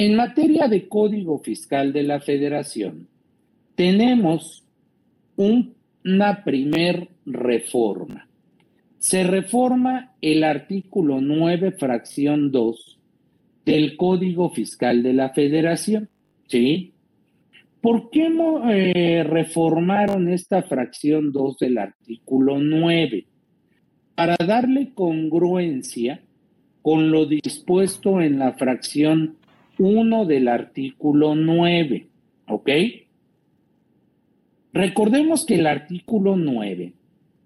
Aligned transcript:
En 0.00 0.16
materia 0.16 0.66
de 0.66 0.88
código 0.88 1.40
fiscal 1.40 1.92
de 1.92 2.02
la 2.04 2.20
federación, 2.20 3.06
tenemos 3.74 4.64
una 5.36 6.42
primer 6.42 7.06
reforma. 7.26 8.26
Se 8.98 9.24
reforma 9.24 10.14
el 10.22 10.42
artículo 10.42 11.20
9, 11.20 11.72
fracción 11.72 12.50
2 12.50 12.98
del 13.66 13.98
Código 13.98 14.48
Fiscal 14.48 15.02
de 15.02 15.12
la 15.12 15.34
Federación. 15.34 16.08
¿Sí? 16.46 16.94
¿Por 17.82 18.08
qué 18.08 18.32
eh, 18.70 19.22
reformaron 19.22 20.30
esta 20.32 20.62
fracción 20.62 21.30
2 21.30 21.58
del 21.58 21.76
artículo 21.76 22.58
9? 22.58 23.26
Para 24.14 24.36
darle 24.46 24.94
congruencia 24.94 26.22
con 26.80 27.10
lo 27.10 27.26
dispuesto 27.26 28.22
en 28.22 28.38
la 28.38 28.54
fracción 28.54 29.36
1 29.80 30.26
del 30.26 30.48
artículo 30.48 31.34
9. 31.34 32.06
¿Ok? 32.48 32.70
Recordemos 34.72 35.46
que 35.46 35.54
el 35.56 35.66
artículo 35.66 36.36
9 36.36 36.92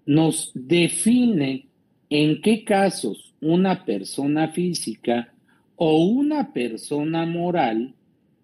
nos 0.05 0.51
define 0.53 1.67
en 2.09 2.41
qué 2.41 2.63
casos 2.63 3.33
una 3.41 3.85
persona 3.85 4.49
física 4.49 5.33
o 5.77 6.05
una 6.05 6.53
persona 6.53 7.25
moral 7.25 7.95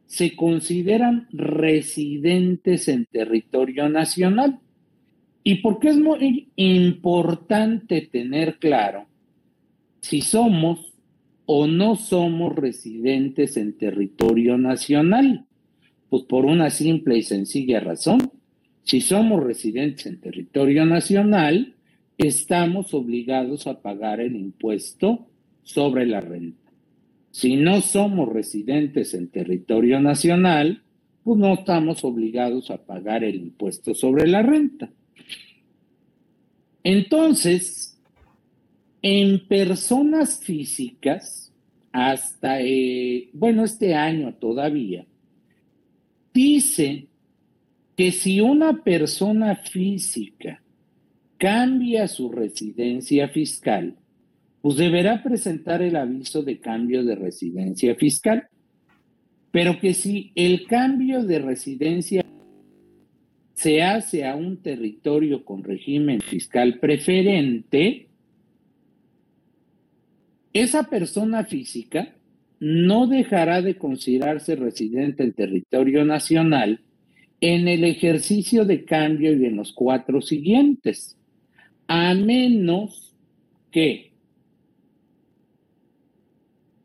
se 0.05 0.35
consideran 0.35 1.27
residentes 1.31 2.87
en 2.87 3.05
territorio 3.05 3.89
nacional. 3.89 4.59
¿Y 5.43 5.55
por 5.55 5.79
qué 5.79 5.89
es 5.89 5.97
muy 5.97 6.49
importante 6.55 8.01
tener 8.01 8.57
claro 8.57 9.05
si 9.99 10.21
somos 10.21 10.90
o 11.53 11.67
no 11.67 11.95
somos 11.95 12.55
residentes 12.55 13.57
en 13.57 13.77
territorio 13.77 14.57
nacional? 14.57 15.45
Pues 16.09 16.23
por 16.23 16.45
una 16.45 16.69
simple 16.69 17.17
y 17.17 17.23
sencilla 17.23 17.79
razón 17.79 18.31
si 18.83 19.01
somos 19.01 19.43
residentes 19.43 20.05
en 20.05 20.19
territorio 20.19 20.85
nacional, 20.85 21.75
estamos 22.17 22.93
obligados 22.93 23.67
a 23.67 23.81
pagar 23.81 24.19
el 24.19 24.35
impuesto 24.35 25.27
sobre 25.63 26.05
la 26.05 26.21
renta. 26.21 26.71
Si 27.31 27.55
no 27.55 27.81
somos 27.81 28.27
residentes 28.29 29.13
en 29.13 29.29
territorio 29.29 30.01
nacional, 30.01 30.83
pues 31.23 31.39
no 31.39 31.53
estamos 31.53 32.03
obligados 32.03 32.71
a 32.71 32.83
pagar 32.83 33.23
el 33.23 33.35
impuesto 33.35 33.93
sobre 33.93 34.27
la 34.27 34.41
renta. 34.41 34.91
Entonces, 36.83 37.90
en 39.01 39.47
personas 39.47 40.39
físicas, 40.39 41.51
hasta, 41.91 42.61
eh, 42.61 43.29
bueno, 43.33 43.63
este 43.63 43.95
año 43.95 44.33
todavía, 44.35 45.05
dice 46.33 47.07
que 47.97 48.11
si 48.11 48.39
una 48.39 48.83
persona 48.83 49.55
física 49.55 50.61
cambia 51.37 52.07
su 52.07 52.31
residencia 52.31 53.27
fiscal, 53.27 53.95
pues 54.61 54.77
deberá 54.77 55.23
presentar 55.23 55.81
el 55.81 55.95
aviso 55.95 56.43
de 56.43 56.59
cambio 56.59 57.03
de 57.03 57.15
residencia 57.15 57.95
fiscal. 57.95 58.47
Pero 59.51 59.79
que 59.79 59.93
si 59.93 60.31
el 60.35 60.65
cambio 60.67 61.23
de 61.23 61.39
residencia 61.39 62.23
se 63.53 63.81
hace 63.81 64.25
a 64.25 64.35
un 64.35 64.57
territorio 64.57 65.43
con 65.43 65.63
régimen 65.63 66.21
fiscal 66.21 66.79
preferente, 66.79 68.07
esa 70.53 70.83
persona 70.83 71.43
física 71.45 72.15
no 72.59 73.07
dejará 73.07 73.61
de 73.61 73.77
considerarse 73.77 74.55
residente 74.55 75.23
en 75.23 75.33
territorio 75.33 76.05
nacional 76.05 76.81
en 77.39 77.67
el 77.67 77.83
ejercicio 77.83 78.65
de 78.65 78.85
cambio 78.85 79.33
y 79.33 79.45
en 79.45 79.55
los 79.55 79.73
cuatro 79.73 80.21
siguientes, 80.21 81.17
a 81.87 82.13
menos 82.13 83.15
que 83.71 84.11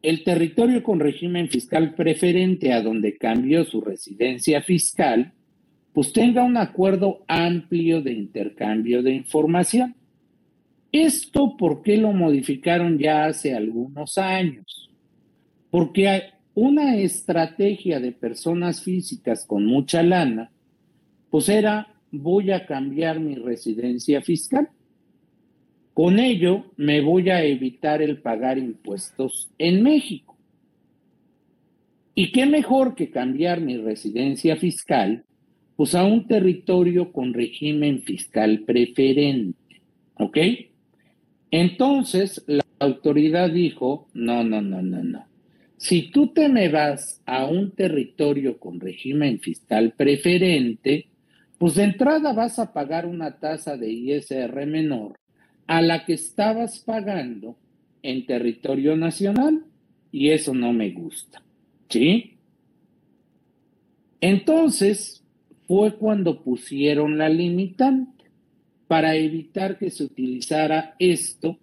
el 0.00 0.22
territorio 0.24 0.82
con 0.82 1.00
régimen 1.00 1.48
fiscal 1.48 1.94
preferente 1.94 2.72
a 2.72 2.80
donde 2.80 3.18
cambió 3.18 3.64
su 3.64 3.80
residencia 3.80 4.62
fiscal, 4.62 5.32
pues 5.92 6.12
tenga 6.12 6.44
un 6.44 6.56
acuerdo 6.56 7.24
amplio 7.26 8.00
de 8.00 8.12
intercambio 8.12 9.02
de 9.02 9.12
información. 9.12 9.96
¿Esto 11.04 11.58
por 11.58 11.82
qué 11.82 11.98
lo 11.98 12.12
modificaron 12.12 12.98
ya 12.98 13.26
hace 13.26 13.54
algunos 13.54 14.16
años? 14.16 14.90
Porque 15.70 16.22
una 16.54 16.96
estrategia 16.96 18.00
de 18.00 18.12
personas 18.12 18.82
físicas 18.82 19.44
con 19.44 19.66
mucha 19.66 20.02
lana, 20.02 20.50
pues 21.28 21.50
era, 21.50 21.94
voy 22.10 22.50
a 22.50 22.64
cambiar 22.64 23.20
mi 23.20 23.34
residencia 23.34 24.22
fiscal. 24.22 24.70
Con 25.92 26.18
ello 26.18 26.72
me 26.78 27.02
voy 27.02 27.28
a 27.28 27.44
evitar 27.44 28.00
el 28.00 28.22
pagar 28.22 28.56
impuestos 28.56 29.50
en 29.58 29.82
México. 29.82 30.38
¿Y 32.14 32.32
qué 32.32 32.46
mejor 32.46 32.94
que 32.94 33.10
cambiar 33.10 33.60
mi 33.60 33.76
residencia 33.76 34.56
fiscal? 34.56 35.24
Pues 35.76 35.94
a 35.94 36.04
un 36.04 36.26
territorio 36.26 37.12
con 37.12 37.34
régimen 37.34 38.00
fiscal 38.00 38.60
preferente. 38.60 39.82
¿Ok? 40.14 40.38
Entonces 41.58 42.44
la 42.46 42.66
autoridad 42.80 43.48
dijo, 43.50 44.08
no, 44.12 44.44
no, 44.44 44.60
no, 44.60 44.82
no, 44.82 45.02
no. 45.02 45.26
Si 45.78 46.10
tú 46.10 46.26
te 46.26 46.50
me 46.50 46.68
vas 46.68 47.22
a 47.24 47.46
un 47.46 47.70
territorio 47.70 48.58
con 48.58 48.78
régimen 48.78 49.40
fiscal 49.40 49.94
preferente, 49.96 51.06
pues 51.56 51.76
de 51.76 51.84
entrada 51.84 52.34
vas 52.34 52.58
a 52.58 52.74
pagar 52.74 53.06
una 53.06 53.38
tasa 53.38 53.78
de 53.78 53.90
ISR 53.90 54.66
menor 54.66 55.18
a 55.66 55.80
la 55.80 56.04
que 56.04 56.12
estabas 56.12 56.80
pagando 56.80 57.56
en 58.02 58.26
territorio 58.26 58.94
nacional 58.94 59.64
y 60.12 60.32
eso 60.32 60.52
no 60.52 60.74
me 60.74 60.90
gusta. 60.90 61.40
¿Sí? 61.88 62.34
Entonces 64.20 65.24
fue 65.66 65.94
cuando 65.94 66.42
pusieron 66.42 67.16
la 67.16 67.30
limitante 67.30 68.15
para 68.88 69.16
evitar 69.16 69.78
que 69.78 69.90
se 69.90 70.04
utilizara 70.04 70.94
esto 70.98 71.58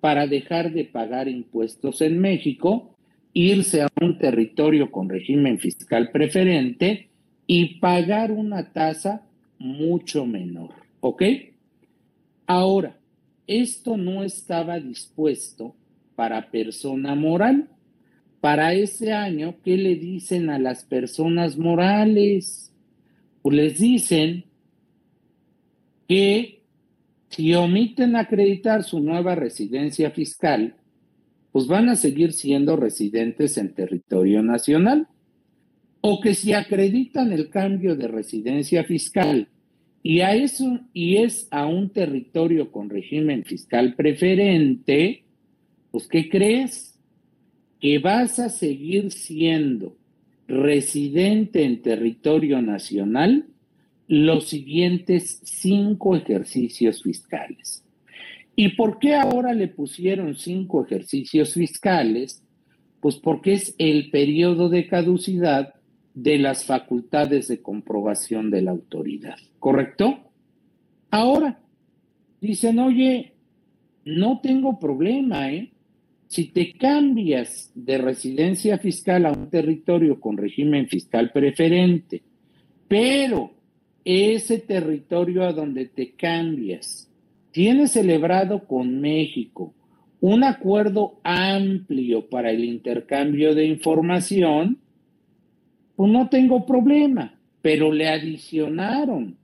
para 0.00 0.26
dejar 0.26 0.72
de 0.72 0.84
pagar 0.84 1.28
impuestos 1.28 2.02
en 2.02 2.18
México 2.18 2.94
irse 3.32 3.82
a 3.82 3.88
un 4.00 4.18
territorio 4.18 4.90
con 4.90 5.08
régimen 5.08 5.58
fiscal 5.58 6.10
preferente 6.10 7.08
y 7.46 7.78
pagar 7.80 8.30
una 8.30 8.72
tasa 8.72 9.22
mucho 9.58 10.24
menor. 10.24 10.70
¿Ok? 11.00 11.22
Ahora, 12.46 12.96
esto 13.46 13.96
no 13.96 14.22
estaba 14.22 14.78
dispuesto 14.78 15.74
para 16.14 16.50
persona 16.50 17.14
moral. 17.14 17.68
Para 18.40 18.74
ese 18.74 19.12
año, 19.12 19.56
¿qué 19.64 19.76
le 19.76 19.96
dicen 19.96 20.50
a 20.50 20.58
las 20.58 20.84
personas 20.84 21.56
morales? 21.56 22.72
Pues 23.42 23.56
les 23.56 23.78
dicen 23.78 24.44
que 26.06 26.63
si 27.34 27.52
omiten 27.54 28.14
acreditar 28.14 28.84
su 28.84 29.00
nueva 29.00 29.34
residencia 29.34 30.10
fiscal, 30.10 30.76
pues 31.50 31.66
van 31.66 31.88
a 31.88 31.96
seguir 31.96 32.32
siendo 32.32 32.76
residentes 32.76 33.58
en 33.58 33.74
territorio 33.74 34.42
nacional. 34.42 35.08
O 36.00 36.20
que 36.20 36.34
si 36.34 36.52
acreditan 36.52 37.32
el 37.32 37.48
cambio 37.48 37.96
de 37.96 38.08
residencia 38.08 38.84
fiscal 38.84 39.48
y, 40.02 40.20
a 40.20 40.34
eso, 40.34 40.80
y 40.92 41.16
es 41.16 41.48
a 41.50 41.66
un 41.66 41.90
territorio 41.90 42.70
con 42.70 42.90
régimen 42.90 43.44
fiscal 43.44 43.94
preferente, 43.94 45.24
pues 45.90 46.06
¿qué 46.06 46.28
crees? 46.28 46.98
Que 47.80 47.98
vas 47.98 48.38
a 48.38 48.48
seguir 48.48 49.10
siendo 49.10 49.96
residente 50.46 51.64
en 51.64 51.80
territorio 51.80 52.60
nacional 52.60 53.46
los 54.06 54.48
siguientes 54.48 55.40
cinco 55.44 56.16
ejercicios 56.16 57.02
fiscales. 57.02 57.84
¿Y 58.56 58.76
por 58.76 58.98
qué 58.98 59.14
ahora 59.14 59.52
le 59.52 59.68
pusieron 59.68 60.36
cinco 60.36 60.84
ejercicios 60.84 61.54
fiscales? 61.54 62.42
Pues 63.00 63.16
porque 63.16 63.54
es 63.54 63.74
el 63.78 64.10
periodo 64.10 64.68
de 64.68 64.86
caducidad 64.86 65.74
de 66.14 66.38
las 66.38 66.64
facultades 66.64 67.48
de 67.48 67.60
comprobación 67.60 68.50
de 68.50 68.62
la 68.62 68.70
autoridad, 68.70 69.36
¿correcto? 69.58 70.30
Ahora, 71.10 71.60
dicen, 72.40 72.78
oye, 72.78 73.32
no 74.04 74.40
tengo 74.40 74.78
problema, 74.78 75.50
¿eh? 75.50 75.72
Si 76.26 76.46
te 76.46 76.72
cambias 76.72 77.70
de 77.74 77.98
residencia 77.98 78.78
fiscal 78.78 79.26
a 79.26 79.32
un 79.32 79.50
territorio 79.50 80.20
con 80.20 80.36
régimen 80.36 80.88
fiscal 80.88 81.30
preferente, 81.32 82.22
pero 82.88 83.52
ese 84.04 84.58
territorio 84.58 85.44
a 85.44 85.52
donde 85.52 85.86
te 85.86 86.12
cambias 86.12 87.10
tiene 87.52 87.86
celebrado 87.86 88.66
con 88.66 89.00
México 89.00 89.72
un 90.20 90.42
acuerdo 90.42 91.20
amplio 91.22 92.28
para 92.28 92.50
el 92.50 92.64
intercambio 92.64 93.54
de 93.54 93.66
información, 93.66 94.78
pues 95.96 96.10
no 96.10 96.28
tengo 96.30 96.66
problema, 96.66 97.38
pero 97.62 97.92
le 97.92 98.08
adicionaron. 98.08 99.36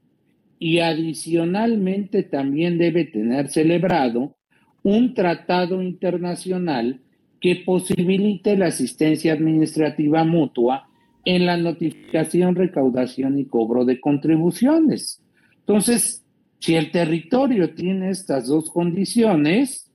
Y 0.58 0.80
adicionalmente 0.80 2.22
también 2.22 2.78
debe 2.78 3.04
tener 3.04 3.48
celebrado 3.48 4.34
un 4.82 5.14
tratado 5.14 5.82
internacional 5.82 6.98
que 7.40 7.56
posibilite 7.56 8.56
la 8.56 8.66
asistencia 8.66 9.34
administrativa 9.34 10.24
mutua 10.24 10.89
en 11.24 11.46
la 11.46 11.56
notificación, 11.56 12.54
recaudación 12.54 13.38
y 13.38 13.46
cobro 13.46 13.84
de 13.84 14.00
contribuciones. 14.00 15.22
Entonces, 15.60 16.24
si 16.58 16.74
el 16.74 16.90
territorio 16.90 17.74
tiene 17.74 18.10
estas 18.10 18.46
dos 18.46 18.70
condiciones, 18.70 19.90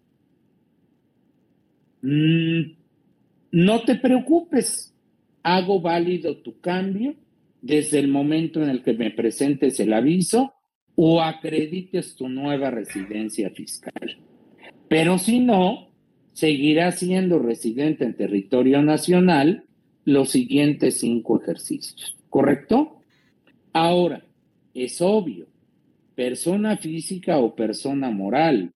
mm, 2.02 2.62
no 3.52 3.82
te 3.82 3.96
preocupes, 3.96 4.94
hago 5.44 5.80
válido 5.80 6.38
tu 6.38 6.60
cambio 6.60 7.16
desde 7.62 8.00
el 8.00 8.08
momento 8.08 8.64
en 8.64 8.70
el 8.70 8.84
que 8.84 8.94
me 8.94 9.12
presentes 9.12 9.80
el 9.80 9.94
aviso 9.94 10.54
o 10.96 11.22
acredites 11.22 12.16
tu 12.16 12.30
nueva 12.30 12.72
residencia 12.72 13.50
fiscal. 13.50 14.18
Pero 14.88 15.18
si 15.18 15.40
no, 15.40 15.90
seguirás 16.34 17.00
siendo 17.00 17.40
residente 17.40 18.06
en 18.06 18.16
territorio 18.16 18.82
nacional 18.82 19.65
los 20.06 20.30
siguientes 20.30 21.00
cinco 21.00 21.42
ejercicios, 21.42 22.16
¿correcto? 22.30 23.00
Ahora, 23.74 24.24
es 24.74 25.02
obvio, 25.02 25.48
persona 26.16 26.78
física 26.78 27.40
o 27.40 27.56
persona 27.56 28.10
moral 28.12 28.72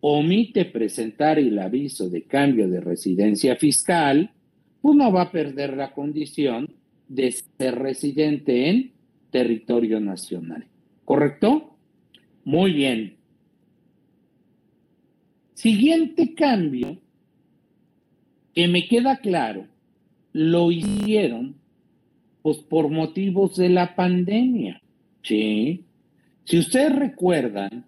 omite 0.00 0.64
presentar 0.64 1.38
el 1.38 1.58
aviso 1.58 2.08
de 2.08 2.22
cambio 2.22 2.68
de 2.68 2.80
residencia 2.80 3.56
fiscal, 3.56 4.30
uno 4.82 5.12
va 5.12 5.22
a 5.22 5.30
perder 5.30 5.76
la 5.76 5.92
condición 5.92 6.74
de 7.06 7.32
ser 7.32 7.78
residente 7.78 8.70
en 8.70 8.92
territorio 9.30 10.00
nacional. 10.00 10.66
¿Correcto? 11.04 11.76
Muy 12.44 12.72
bien. 12.72 13.16
Siguiente 15.54 16.34
cambio 16.34 16.98
que 18.54 18.66
me 18.68 18.88
queda 18.88 19.18
claro 19.18 19.66
lo 20.32 20.70
hicieron 20.70 21.56
pues 22.42 22.58
por 22.58 22.88
motivos 22.88 23.56
de 23.56 23.68
la 23.68 23.94
pandemia. 23.94 24.80
¿sí? 25.22 25.84
Si 26.44 26.58
ustedes 26.58 26.94
recuerdan, 26.96 27.86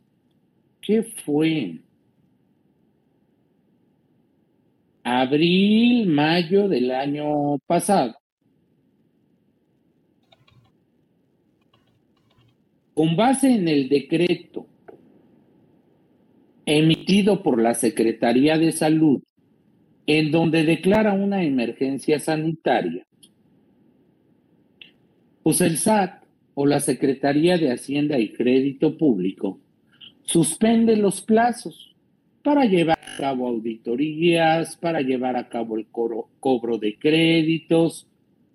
¿qué 0.80 1.02
fue? 1.02 1.78
Abril, 5.04 6.06
mayo 6.06 6.68
del 6.68 6.90
año 6.90 7.58
pasado. 7.66 8.14
Con 12.94 13.16
base 13.16 13.54
en 13.54 13.68
el 13.68 13.88
decreto 13.88 14.66
emitido 16.66 17.42
por 17.42 17.60
la 17.60 17.74
Secretaría 17.74 18.58
de 18.58 18.70
Salud 18.70 19.22
en 20.18 20.30
donde 20.30 20.64
declara 20.64 21.14
una 21.14 21.42
emergencia 21.42 22.18
sanitaria, 22.18 23.06
pues 25.42 25.60
el 25.62 25.78
SAT 25.78 26.22
o 26.54 26.66
la 26.66 26.80
Secretaría 26.80 27.56
de 27.56 27.72
Hacienda 27.72 28.18
y 28.18 28.32
Crédito 28.32 28.98
Público 28.98 29.58
suspende 30.22 30.96
los 30.96 31.22
plazos 31.22 31.94
para 32.42 32.66
llevar 32.66 32.98
a 33.00 33.16
cabo 33.16 33.48
auditorías, 33.48 34.76
para 34.76 35.00
llevar 35.00 35.36
a 35.36 35.48
cabo 35.48 35.78
el 35.78 35.86
cobro 35.86 36.78
de 36.78 36.98
créditos. 36.98 38.06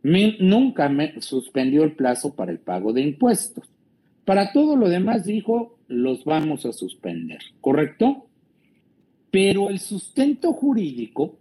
nunca 0.04 0.90
me 0.90 1.20
suspendió 1.22 1.84
el 1.84 1.94
plazo 1.94 2.36
para 2.36 2.52
el 2.52 2.60
pago 2.60 2.94
de 2.94 3.02
impuestos. 3.02 3.68
Para 4.26 4.52
todo 4.52 4.76
lo 4.76 4.90
demás 4.90 5.26
dijo, 5.26 5.80
los 5.88 6.24
vamos 6.24 6.68
a 6.68 6.74
suspender, 6.74 7.40
¿correcto? 7.62 8.28
Pero 9.32 9.70
el 9.70 9.80
sustento 9.80 10.54
jurídico 10.54 11.38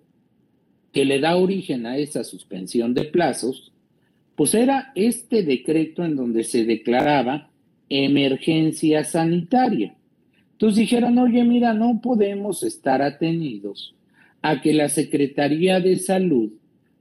que 0.97 1.05
le 1.05 1.21
da 1.21 1.37
origen 1.37 1.85
a 1.85 1.99
esa 1.99 2.25
suspensión 2.25 2.95
de 2.95 3.05
plazos, 3.05 3.71
pues 4.35 4.55
era 4.55 4.93
este 4.95 5.43
decreto 5.43 6.03
en 6.03 6.17
donde 6.17 6.43
se 6.43 6.65
declaraba 6.65 7.51
emergencia 7.91 9.05
sanitaria. 9.05 9.95
Entonces 10.53 10.79
dijeron, 10.79 11.19
oye, 11.19 11.45
mira, 11.45 11.75
no 11.75 12.01
podemos 12.01 12.63
estar 12.63 13.03
atenidos 13.03 13.95
a 14.41 14.63
que 14.63 14.73
la 14.73 14.89
Secretaría 14.89 15.81
de 15.81 15.97
Salud 15.97 16.53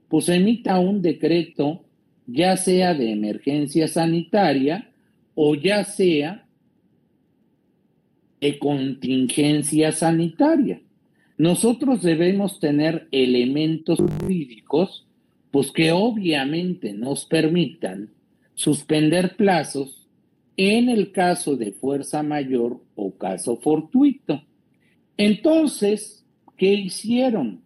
pues 0.08 0.28
emita 0.28 0.78
un 0.78 1.00
decreto, 1.00 1.82
ya 2.26 2.58
sea 2.58 2.92
de 2.92 3.12
emergencia 3.12 3.88
sanitaria 3.88 4.90
o 5.34 5.54
ya 5.54 5.84
sea 5.84 6.46
de 8.42 8.58
contingencia 8.58 9.90
sanitaria. 9.90 10.82
Nosotros 11.38 12.02
debemos 12.02 12.60
tener 12.60 13.08
elementos 13.10 14.00
jurídicos, 14.00 15.06
pues 15.50 15.70
que 15.70 15.92
obviamente 15.92 16.94
nos 16.94 17.26
permitan 17.26 18.10
suspender 18.54 19.36
plazos 19.36 20.08
en 20.56 20.88
el 20.88 21.12
caso 21.12 21.56
de 21.56 21.72
fuerza 21.72 22.22
mayor 22.22 22.80
o 22.94 23.12
caso 23.12 23.56
fortuito. 23.56 24.42
Entonces, 25.18 26.24
¿qué 26.56 26.72
hicieron? 26.72 27.60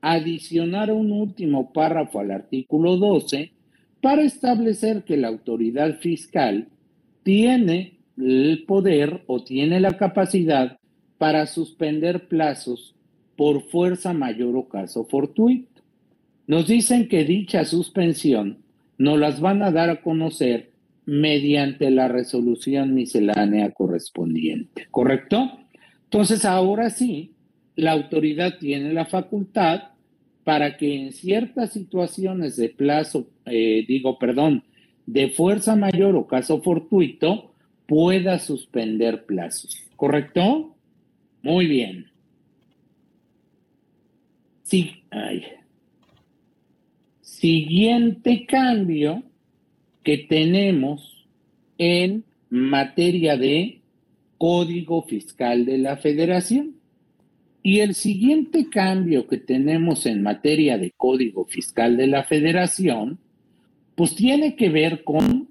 Adicionar 0.00 0.92
un 0.92 1.10
último 1.10 1.72
párrafo 1.72 2.20
al 2.20 2.30
artículo 2.30 2.96
12 2.96 3.52
para 4.00 4.22
establecer 4.22 5.02
que 5.02 5.16
la 5.16 5.26
autoridad 5.26 5.98
fiscal 5.98 6.68
tiene 7.24 7.98
el 8.16 8.64
poder 8.68 9.24
o 9.26 9.42
tiene 9.42 9.80
la 9.80 9.96
capacidad 9.96 10.78
para 11.18 11.46
suspender 11.46 12.28
plazos 12.28 12.95
por 13.36 13.62
fuerza 13.68 14.12
mayor 14.12 14.56
o 14.56 14.68
caso 14.68 15.04
fortuito. 15.04 15.82
Nos 16.46 16.66
dicen 16.66 17.08
que 17.08 17.24
dicha 17.24 17.64
suspensión 17.64 18.58
nos 18.98 19.18
las 19.18 19.40
van 19.40 19.62
a 19.62 19.70
dar 19.70 19.90
a 19.90 20.00
conocer 20.00 20.70
mediante 21.04 21.90
la 21.90 22.08
resolución 22.08 22.94
miscelánea 22.94 23.70
correspondiente, 23.70 24.88
¿correcto? 24.90 25.58
Entonces, 26.04 26.44
ahora 26.44 26.90
sí, 26.90 27.32
la 27.76 27.92
autoridad 27.92 28.58
tiene 28.58 28.92
la 28.92 29.04
facultad 29.04 29.90
para 30.44 30.76
que 30.76 30.94
en 30.94 31.12
ciertas 31.12 31.72
situaciones 31.72 32.56
de 32.56 32.70
plazo, 32.70 33.28
eh, 33.44 33.84
digo, 33.86 34.18
perdón, 34.18 34.64
de 35.06 35.28
fuerza 35.28 35.76
mayor 35.76 36.16
o 36.16 36.26
caso 36.26 36.60
fortuito, 36.62 37.52
pueda 37.86 38.38
suspender 38.38 39.26
plazos, 39.26 39.82
¿correcto? 39.96 40.74
Muy 41.42 41.66
bien. 41.66 42.06
Sí, 44.66 45.04
Siguiente 47.20 48.46
cambio 48.46 49.22
que 50.02 50.18
tenemos 50.18 51.28
en 51.78 52.24
materia 52.50 53.36
de 53.36 53.80
Código 54.38 55.02
Fiscal 55.02 55.66
de 55.66 55.78
la 55.78 55.98
Federación. 55.98 56.74
Y 57.62 57.78
el 57.78 57.94
siguiente 57.94 58.68
cambio 58.68 59.28
que 59.28 59.36
tenemos 59.36 60.04
en 60.04 60.24
materia 60.24 60.78
de 60.78 60.90
Código 60.96 61.44
Fiscal 61.44 61.96
de 61.96 62.08
la 62.08 62.24
Federación, 62.24 63.20
pues 63.94 64.16
tiene 64.16 64.56
que 64.56 64.68
ver 64.68 65.04
con 65.04 65.48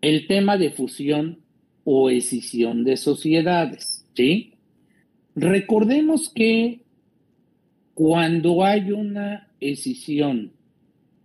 el 0.00 0.26
tema 0.26 0.56
de 0.56 0.70
fusión 0.70 1.40
o 1.84 2.08
escisión 2.08 2.82
de 2.82 2.96
sociedades, 2.96 4.06
¿sí? 4.14 4.54
Recordemos 5.36 6.30
que 6.30 6.83
cuando 7.94 8.64
hay 8.64 8.90
una 8.90 9.48
escisión 9.60 10.52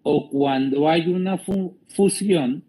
o 0.04 0.30
cuando 0.30 0.88
hay 0.88 1.08
una 1.08 1.40
fusión, 1.88 2.64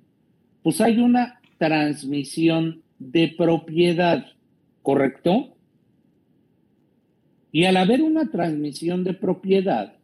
pues 0.62 0.80
hay 0.80 0.98
una 0.98 1.40
transmisión 1.58 2.82
de 2.98 3.34
propiedad, 3.36 4.26
¿correcto? 4.82 5.54
Y 7.52 7.64
al 7.64 7.76
haber 7.76 8.02
una 8.02 8.30
transmisión 8.30 9.04
de 9.04 9.14
propiedad, 9.14 9.94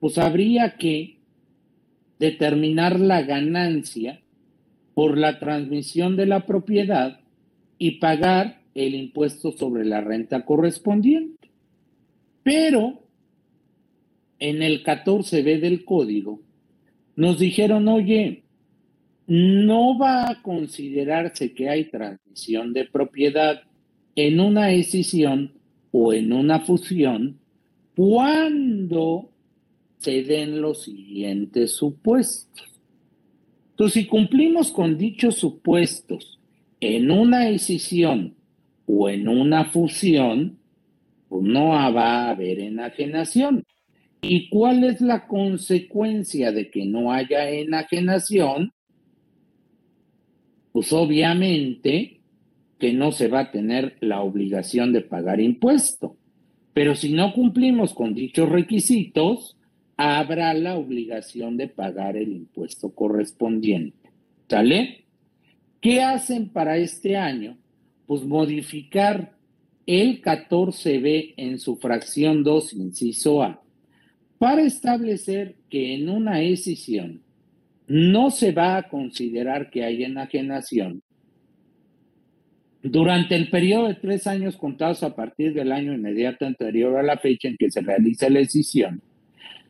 pues 0.00 0.18
habría 0.18 0.76
que 0.76 1.18
determinar 2.18 3.00
la 3.00 3.22
ganancia 3.22 4.20
por 4.94 5.18
la 5.18 5.38
transmisión 5.38 6.16
de 6.16 6.26
la 6.26 6.46
propiedad 6.46 7.20
y 7.78 7.92
pagar 7.92 8.60
el 8.74 8.94
impuesto 8.94 9.52
sobre 9.52 9.84
la 9.84 10.00
renta 10.00 10.44
correspondiente. 10.44 11.50
Pero 12.42 13.01
en 14.42 14.60
el 14.60 14.82
14b 14.82 15.60
del 15.60 15.84
código, 15.84 16.40
nos 17.14 17.38
dijeron, 17.38 17.86
oye, 17.86 18.42
no 19.28 19.96
va 19.96 20.30
a 20.30 20.42
considerarse 20.42 21.52
que 21.52 21.68
hay 21.68 21.84
transmisión 21.84 22.72
de 22.72 22.86
propiedad 22.86 23.62
en 24.16 24.40
una 24.40 24.72
escisión 24.72 25.52
o 25.92 26.12
en 26.12 26.32
una 26.32 26.58
fusión 26.58 27.38
cuando 27.94 29.30
se 29.98 30.24
den 30.24 30.60
los 30.60 30.82
siguientes 30.82 31.76
supuestos. 31.76 32.68
Entonces, 33.70 34.02
si 34.02 34.08
cumplimos 34.08 34.72
con 34.72 34.98
dichos 34.98 35.36
supuestos 35.36 36.40
en 36.80 37.12
una 37.12 37.44
decisión 37.44 38.34
o 38.86 39.08
en 39.08 39.28
una 39.28 39.66
fusión, 39.66 40.58
pues 41.28 41.44
no 41.44 41.68
va 41.68 42.24
a 42.24 42.30
haber 42.30 42.58
enajenación. 42.58 43.62
¿Y 44.22 44.48
cuál 44.48 44.84
es 44.84 45.00
la 45.00 45.26
consecuencia 45.26 46.52
de 46.52 46.70
que 46.70 46.86
no 46.86 47.12
haya 47.12 47.50
enajenación? 47.50 48.72
Pues 50.70 50.92
obviamente 50.92 52.20
que 52.78 52.92
no 52.92 53.12
se 53.12 53.28
va 53.28 53.40
a 53.40 53.50
tener 53.50 53.96
la 54.00 54.22
obligación 54.22 54.92
de 54.92 55.02
pagar 55.02 55.40
impuesto. 55.40 56.16
Pero 56.72 56.94
si 56.94 57.12
no 57.12 57.32
cumplimos 57.32 57.94
con 57.94 58.14
dichos 58.14 58.48
requisitos, 58.48 59.56
habrá 59.96 60.54
la 60.54 60.76
obligación 60.76 61.56
de 61.56 61.68
pagar 61.68 62.16
el 62.16 62.32
impuesto 62.32 62.94
correspondiente. 62.94 64.10
¿Sale? 64.48 65.04
¿Qué 65.80 66.00
hacen 66.00 66.48
para 66.48 66.76
este 66.76 67.16
año? 67.16 67.58
Pues 68.06 68.22
modificar 68.22 69.36
el 69.86 70.22
14b 70.22 71.34
en 71.36 71.58
su 71.58 71.76
fracción 71.76 72.44
2, 72.44 72.72
inciso 72.74 73.42
A, 73.42 73.62
para 74.42 74.62
establecer 74.62 75.54
que 75.70 75.94
en 75.94 76.08
una 76.08 76.38
decisión 76.38 77.22
no 77.86 78.32
se 78.32 78.50
va 78.50 78.76
a 78.76 78.88
considerar 78.88 79.70
que 79.70 79.84
hay 79.84 80.02
enajenación 80.02 81.00
durante 82.82 83.36
el 83.36 83.50
periodo 83.50 83.86
de 83.86 83.94
tres 83.94 84.26
años 84.26 84.56
contados 84.56 85.04
a 85.04 85.14
partir 85.14 85.54
del 85.54 85.70
año 85.70 85.94
inmediato 85.94 86.44
anterior 86.44 86.96
a 86.96 87.04
la 87.04 87.18
fecha 87.18 87.46
en 87.46 87.56
que 87.56 87.70
se 87.70 87.82
realiza 87.82 88.28
la 88.30 88.40
decisión, 88.40 89.00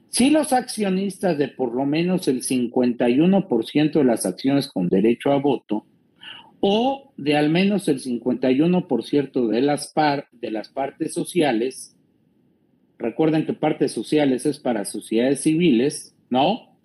si 0.09 0.31
los 0.31 0.55
accionistas 0.55 1.37
de 1.37 1.49
por 1.49 1.75
lo 1.75 1.85
menos 1.85 2.27
el 2.27 2.41
51% 2.41 3.93
de 3.93 4.05
las 4.05 4.25
acciones 4.25 4.69
con 4.69 4.89
derecho 4.89 5.33
a 5.33 5.39
voto 5.39 5.85
o 6.61 7.13
de 7.19 7.37
al 7.37 7.51
menos 7.51 7.89
el 7.89 8.03
51% 8.03 9.49
de 9.49 10.41
de 10.41 10.51
las 10.51 10.69
partes 10.71 11.13
sociales, 11.13 11.95
recuerden 13.03 13.45
que 13.45 13.53
partes 13.53 13.93
sociales 13.93 14.47
es 14.47 14.59
para 14.59 14.85
sociedades 14.85 15.41
civiles, 15.41 16.15
¿no? 16.31 16.77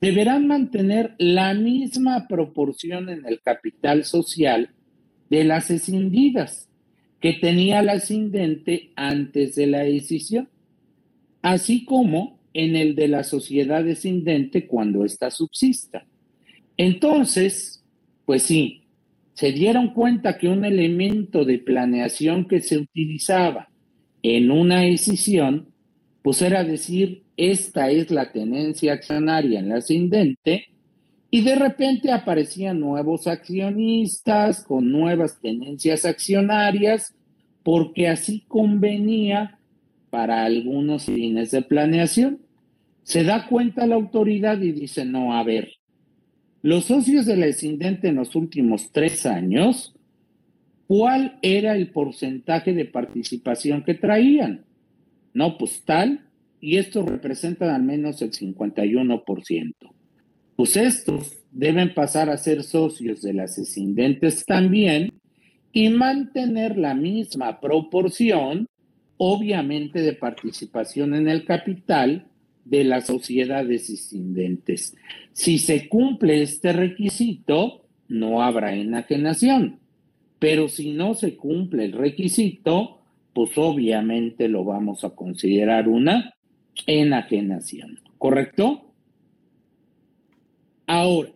Deberán 0.00 0.46
mantener 0.46 1.14
la 1.18 1.54
misma 1.54 2.28
proporción 2.28 3.08
en 3.08 3.26
el 3.26 3.40
capital 3.40 4.04
social 4.04 4.70
de 5.28 5.44
las 5.44 5.70
escindidas 5.70 6.68
que 7.20 7.34
tenía 7.34 7.82
la 7.82 7.92
ascendente 7.94 8.92
antes 8.94 9.56
de 9.56 9.66
la 9.66 9.80
decisión, 9.80 10.48
así 11.42 11.84
como 11.84 12.38
en 12.54 12.76
el 12.76 12.94
de 12.94 13.08
la 13.08 13.24
sociedad 13.24 13.84
descendente 13.84 14.66
cuando 14.66 15.04
ésta 15.04 15.30
subsista. 15.30 16.06
Entonces, 16.76 17.84
pues 18.24 18.44
sí, 18.44 18.82
se 19.34 19.52
dieron 19.52 19.94
cuenta 19.94 20.38
que 20.38 20.48
un 20.48 20.64
elemento 20.64 21.44
de 21.44 21.58
planeación 21.58 22.46
que 22.46 22.60
se 22.60 22.78
utilizaba 22.78 23.67
en 24.22 24.50
una 24.50 24.80
decisión, 24.80 25.68
pues 26.22 26.42
era 26.42 26.64
decir, 26.64 27.22
esta 27.36 27.90
es 27.90 28.10
la 28.10 28.32
tenencia 28.32 28.92
accionaria 28.92 29.60
en 29.60 29.68
la 29.68 29.76
ascendente, 29.76 30.66
y 31.30 31.42
de 31.42 31.56
repente 31.56 32.10
aparecían 32.10 32.80
nuevos 32.80 33.26
accionistas 33.26 34.64
con 34.64 34.90
nuevas 34.90 35.38
tenencias 35.40 36.04
accionarias, 36.04 37.14
porque 37.62 38.08
así 38.08 38.44
convenía 38.48 39.58
para 40.10 40.44
algunos 40.44 41.04
fines 41.04 41.50
de 41.50 41.60
planeación. 41.62 42.40
Se 43.02 43.24
da 43.24 43.46
cuenta 43.46 43.86
la 43.86 43.96
autoridad 43.96 44.60
y 44.60 44.72
dice, 44.72 45.04
no, 45.04 45.34
a 45.34 45.42
ver, 45.42 45.72
los 46.62 46.86
socios 46.86 47.26
de 47.26 47.36
la 47.36 47.46
descendente 47.46 48.08
en 48.08 48.16
los 48.16 48.34
últimos 48.34 48.90
tres 48.90 49.26
años, 49.26 49.94
¿cuál 50.88 51.38
era 51.42 51.76
el 51.76 51.90
porcentaje 51.90 52.72
de 52.72 52.86
participación 52.86 53.84
que 53.84 53.94
traían? 53.94 54.64
No, 55.34 55.56
pues 55.58 55.82
tal, 55.84 56.24
y 56.60 56.78
estos 56.78 57.06
representan 57.06 57.68
al 57.70 57.82
menos 57.84 58.20
el 58.22 58.32
51%. 58.32 59.74
Pues 60.56 60.76
estos 60.76 61.36
deben 61.52 61.94
pasar 61.94 62.30
a 62.30 62.36
ser 62.38 62.64
socios 62.64 63.22
de 63.22 63.34
las 63.34 63.56
descendentes 63.56 64.44
también 64.44 65.12
y 65.72 65.90
mantener 65.90 66.76
la 66.76 66.94
misma 66.94 67.60
proporción, 67.60 68.66
obviamente, 69.18 70.00
de 70.00 70.14
participación 70.14 71.14
en 71.14 71.28
el 71.28 71.44
capital 71.44 72.26
de 72.64 72.84
las 72.84 73.06
sociedades 73.06 73.88
discendentes. 73.88 74.96
Si 75.32 75.58
se 75.58 75.88
cumple 75.88 76.42
este 76.42 76.72
requisito, 76.72 77.84
no 78.08 78.42
habrá 78.42 78.74
enajenación. 78.74 79.78
Pero 80.38 80.68
si 80.68 80.92
no 80.92 81.14
se 81.14 81.36
cumple 81.36 81.84
el 81.84 81.92
requisito, 81.92 83.00
pues 83.32 83.50
obviamente 83.56 84.48
lo 84.48 84.64
vamos 84.64 85.04
a 85.04 85.10
considerar 85.10 85.88
una 85.88 86.34
enajenación. 86.86 88.00
¿Correcto? 88.18 88.92
Ahora, 90.86 91.30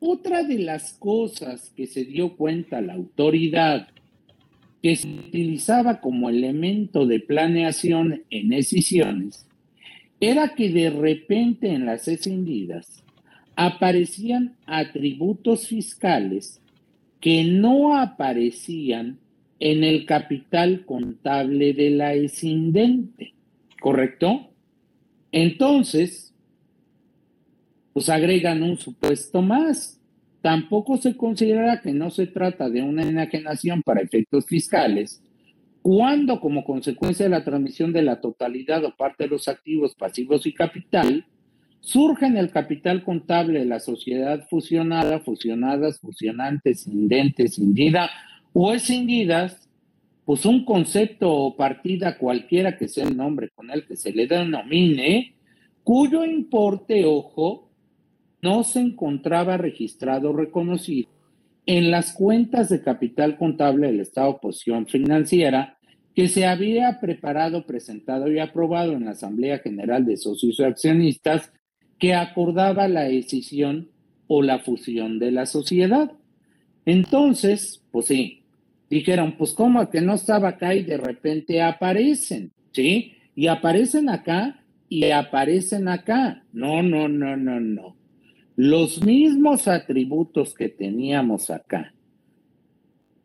otra 0.00 0.42
de 0.42 0.58
las 0.58 0.94
cosas 0.94 1.70
que 1.76 1.86
se 1.86 2.04
dio 2.04 2.36
cuenta 2.36 2.80
la 2.80 2.94
autoridad 2.94 3.88
que 4.82 4.96
se 4.96 5.08
utilizaba 5.08 6.00
como 6.00 6.28
elemento 6.28 7.06
de 7.06 7.20
planeación 7.20 8.24
en 8.30 8.48
decisiones 8.48 9.46
era 10.18 10.54
que 10.54 10.70
de 10.70 10.90
repente 10.90 11.68
en 11.68 11.86
las 11.86 12.08
escindidas 12.08 13.04
aparecían 13.54 14.56
atributos 14.66 15.68
fiscales 15.68 16.60
que 17.22 17.44
no 17.44 17.96
aparecían 17.96 19.20
en 19.60 19.84
el 19.84 20.06
capital 20.06 20.84
contable 20.84 21.72
de 21.72 21.90
la 21.90 22.14
escindente, 22.14 23.32
¿correcto? 23.80 24.50
Entonces, 25.30 26.34
pues 27.92 28.08
agregan 28.08 28.64
un 28.64 28.76
supuesto 28.76 29.40
más. 29.40 30.00
Tampoco 30.40 30.96
se 30.96 31.16
considera 31.16 31.80
que 31.80 31.92
no 31.92 32.10
se 32.10 32.26
trata 32.26 32.68
de 32.68 32.82
una 32.82 33.04
enajenación 33.04 33.82
para 33.82 34.00
efectos 34.00 34.44
fiscales, 34.46 35.22
cuando 35.80 36.40
como 36.40 36.64
consecuencia 36.64 37.26
de 37.26 37.30
la 37.30 37.44
transmisión 37.44 37.92
de 37.92 38.02
la 38.02 38.20
totalidad 38.20 38.84
o 38.84 38.96
parte 38.96 39.24
de 39.24 39.30
los 39.30 39.46
activos, 39.46 39.94
pasivos 39.94 40.44
y 40.44 40.52
capital, 40.52 41.24
surge 41.82 42.26
en 42.26 42.36
el 42.36 42.50
capital 42.50 43.02
contable 43.02 43.58
de 43.58 43.64
la 43.64 43.80
sociedad 43.80 44.46
fusionada, 44.48 45.18
fusionadas, 45.18 45.98
fusionantes, 45.98 46.86
indentes, 46.86 47.58
indida 47.58 48.08
o 48.52 48.72
escindidas, 48.72 49.68
pues 50.24 50.46
un 50.46 50.64
concepto 50.64 51.30
o 51.30 51.56
partida 51.56 52.16
cualquiera 52.18 52.78
que 52.78 52.86
sea 52.86 53.04
el 53.04 53.16
nombre 53.16 53.50
con 53.50 53.70
el 53.70 53.84
que 53.84 53.96
se 53.96 54.12
le 54.12 54.28
denomine, 54.28 55.34
cuyo 55.82 56.24
importe, 56.24 57.04
ojo, 57.04 57.68
no 58.40 58.62
se 58.62 58.80
encontraba 58.80 59.56
registrado 59.56 60.30
o 60.30 60.36
reconocido 60.36 61.10
en 61.66 61.90
las 61.90 62.12
cuentas 62.12 62.68
de 62.68 62.82
capital 62.82 63.36
contable 63.36 63.88
del 63.88 64.00
Estado 64.00 64.38
Posición 64.38 64.86
Financiera 64.86 65.78
que 66.14 66.28
se 66.28 66.46
había 66.46 67.00
preparado, 67.00 67.66
presentado 67.66 68.30
y 68.30 68.38
aprobado 68.38 68.92
en 68.92 69.06
la 69.06 69.12
Asamblea 69.12 69.58
General 69.58 70.04
de 70.04 70.16
Socios 70.16 70.60
y 70.60 70.64
Accionistas 70.64 71.50
que 72.02 72.14
acordaba 72.14 72.88
la 72.88 73.04
decisión 73.04 73.88
o 74.26 74.42
la 74.42 74.58
fusión 74.58 75.20
de 75.20 75.30
la 75.30 75.46
sociedad. 75.46 76.10
Entonces, 76.84 77.80
pues 77.92 78.06
sí, 78.06 78.42
dijeron, 78.90 79.36
pues 79.38 79.52
cómo 79.52 79.88
que 79.88 80.00
no 80.00 80.14
estaba 80.14 80.48
acá 80.48 80.74
y 80.74 80.82
de 80.82 80.96
repente 80.96 81.62
aparecen, 81.62 82.50
¿sí? 82.72 83.12
Y 83.36 83.46
aparecen 83.46 84.08
acá 84.08 84.64
y 84.88 85.12
aparecen 85.12 85.86
acá. 85.86 86.42
No, 86.52 86.82
no, 86.82 87.06
no, 87.06 87.36
no, 87.36 87.60
no. 87.60 87.94
Los 88.56 89.04
mismos 89.04 89.68
atributos 89.68 90.54
que 90.54 90.68
teníamos 90.68 91.50
acá, 91.50 91.94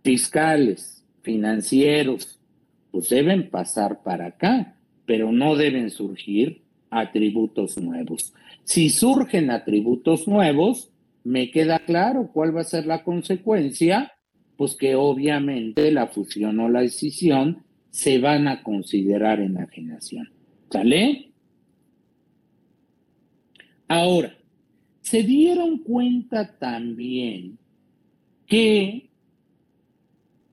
fiscales, 0.04 1.04
financieros, 1.24 2.40
pues 2.92 3.10
deben 3.10 3.50
pasar 3.50 4.04
para 4.04 4.28
acá, 4.28 4.76
pero 5.08 5.32
no 5.32 5.56
deben 5.56 5.90
surgir 5.90 6.62
atributos 6.92 7.76
nuevos. 7.78 8.34
Si 8.68 8.90
surgen 8.90 9.50
atributos 9.50 10.28
nuevos, 10.28 10.92
me 11.24 11.52
queda 11.52 11.80
claro 11.80 12.32
cuál 12.34 12.54
va 12.54 12.62
a 12.62 12.66
ser 12.66 12.86
la 12.86 13.02
consecuencia, 13.02 14.12
pues 14.58 14.76
que 14.76 14.94
obviamente 14.94 15.90
la 15.90 16.08
fusión 16.08 16.60
o 16.60 16.68
la 16.68 16.82
decisión 16.82 17.64
se 17.92 18.20
van 18.20 18.50
a 18.50 18.64
considerar 18.64 19.40
enajenación. 19.40 20.30
¿Sale? 20.70 21.32
Ahora, 23.88 24.38
se 25.00 25.24
dieron 25.24 25.78
cuenta 25.78 26.58
también 26.60 27.58
que 28.48 29.10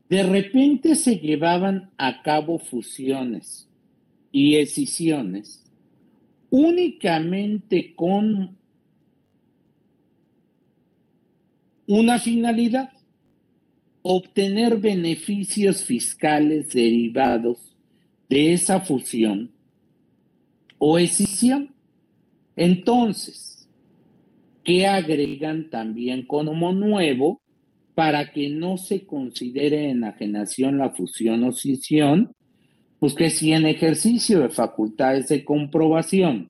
de 0.09 0.23
repente 0.23 0.95
se 0.95 1.17
llevaban 1.17 1.91
a 1.99 2.23
cabo 2.23 2.61
fusiones 2.61 3.69
y 4.31 4.55
escisiones 4.55 5.64
únicamente 6.57 7.97
con 7.97 8.57
una 11.89 12.19
finalidad, 12.21 12.93
obtener 14.03 14.79
beneficios 14.79 15.83
fiscales 15.83 16.69
derivados 16.69 17.59
de 18.29 18.53
esa 18.53 18.81
fusión 18.81 19.51
o 20.79 20.97
escisión. 20.97 21.75
Entonces, 22.55 23.69
¿qué 24.63 24.87
agregan 24.87 25.71
también 25.71 26.25
como 26.25 26.73
nuevo 26.73 27.43
para 27.97 28.31
que 28.31 28.49
no 28.49 28.79
se 28.79 29.05
considere 29.05 29.91
enajenación 29.91 30.79
la 30.79 30.91
fusión 30.91 31.43
o 31.43 31.49
escisión? 31.49 32.33
Pues 33.05 33.13
que 33.13 33.29
si 33.29 33.53
en 33.53 33.67
ejercicio 33.67 34.41
de 34.41 34.49
facultades 34.49 35.29
de 35.29 35.45
comprobación 35.45 36.49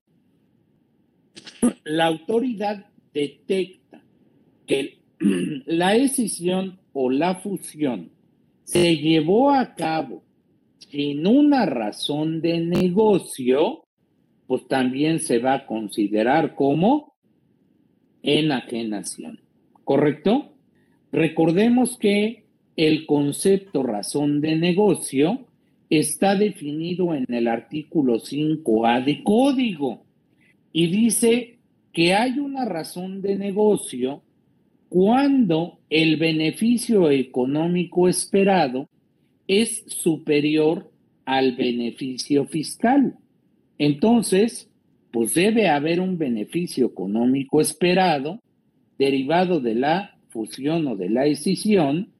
la 1.82 2.06
autoridad 2.06 2.86
detecta 3.12 4.00
que 4.64 5.00
la 5.66 5.96
escisión 5.96 6.78
o 6.92 7.10
la 7.10 7.34
fusión 7.34 8.12
se 8.62 8.96
llevó 8.98 9.50
a 9.50 9.74
cabo 9.74 10.22
sin 10.78 11.26
una 11.26 11.66
razón 11.66 12.40
de 12.40 12.60
negocio, 12.60 13.82
pues 14.46 14.68
también 14.68 15.18
se 15.18 15.40
va 15.40 15.54
a 15.54 15.66
considerar 15.66 16.54
como 16.54 17.16
enajenación. 18.22 19.40
¿Correcto? 19.82 20.52
Recordemos 21.10 21.98
que 21.98 22.44
el 22.76 23.06
concepto 23.06 23.82
razón 23.82 24.40
de 24.40 24.54
negocio 24.54 25.48
está 25.98 26.34
definido 26.34 27.14
en 27.14 27.26
el 27.32 27.48
artículo 27.48 28.20
5A 28.20 29.04
de 29.04 29.22
código 29.22 30.04
y 30.72 30.88
dice 30.88 31.58
que 31.92 32.14
hay 32.14 32.38
una 32.38 32.64
razón 32.64 33.22
de 33.22 33.36
negocio 33.36 34.22
cuando 34.88 35.78
el 35.90 36.16
beneficio 36.16 37.10
económico 37.10 38.08
esperado 38.08 38.88
es 39.46 39.84
superior 39.86 40.90
al 41.24 41.56
beneficio 41.56 42.46
fiscal. 42.46 43.16
Entonces, 43.78 44.68
pues 45.10 45.34
debe 45.34 45.68
haber 45.68 46.00
un 46.00 46.18
beneficio 46.18 46.86
económico 46.86 47.60
esperado 47.60 48.40
derivado 48.98 49.60
de 49.60 49.74
la 49.74 50.16
fusión 50.28 50.86
o 50.88 50.96
de 50.96 51.10
la 51.10 51.26
escisión 51.26 52.10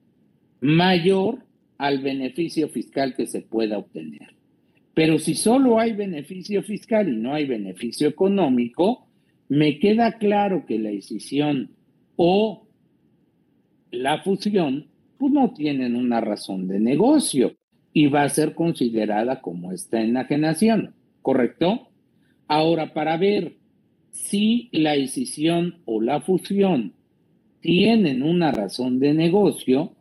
mayor 0.61 1.44
al 1.79 1.99
beneficio 1.99 2.69
fiscal 2.69 3.15
que 3.15 3.27
se 3.27 3.43
pueda 3.43 3.79
obtener. 3.79 4.35
Pero 4.95 5.19
si 5.19 5.35
solo 5.35 5.81
hay 5.81 5.93
beneficio 5.93 6.63
fiscal 6.63 7.09
y 7.09 7.17
no 7.17 7.35
hay 7.35 7.47
beneficio 7.47 8.09
económico, 8.09 9.07
me 9.49 9.79
queda 9.79 10.13
claro 10.19 10.65
que 10.67 10.79
la 10.79 10.91
escisión 10.91 11.71
o 12.17 12.67
la 13.91 14.23
fusión 14.23 14.87
pues 15.19 15.33
no 15.33 15.53
tienen 15.53 15.97
una 15.97 16.21
razón 16.21 16.69
de 16.69 16.81
negocio 16.81 17.55
y 17.93 18.07
va 18.07 18.23
a 18.25 18.29
ser 18.29 18.55
considerada 18.55 19.41
como 19.41 19.73
esta 19.73 20.01
enajenación, 20.01 20.95
¿correcto? 21.23 21.89
Ahora, 22.49 22.93
para 22.93 23.17
ver 23.17 23.57
si 24.11 24.69
la 24.73 24.95
escisión 24.95 25.77
o 25.85 26.01
la 26.01 26.21
fusión 26.21 26.93
tienen 27.61 28.23
una 28.23 28.53
razón 28.53 28.99
de 28.99 29.15
negocio, 29.15 29.93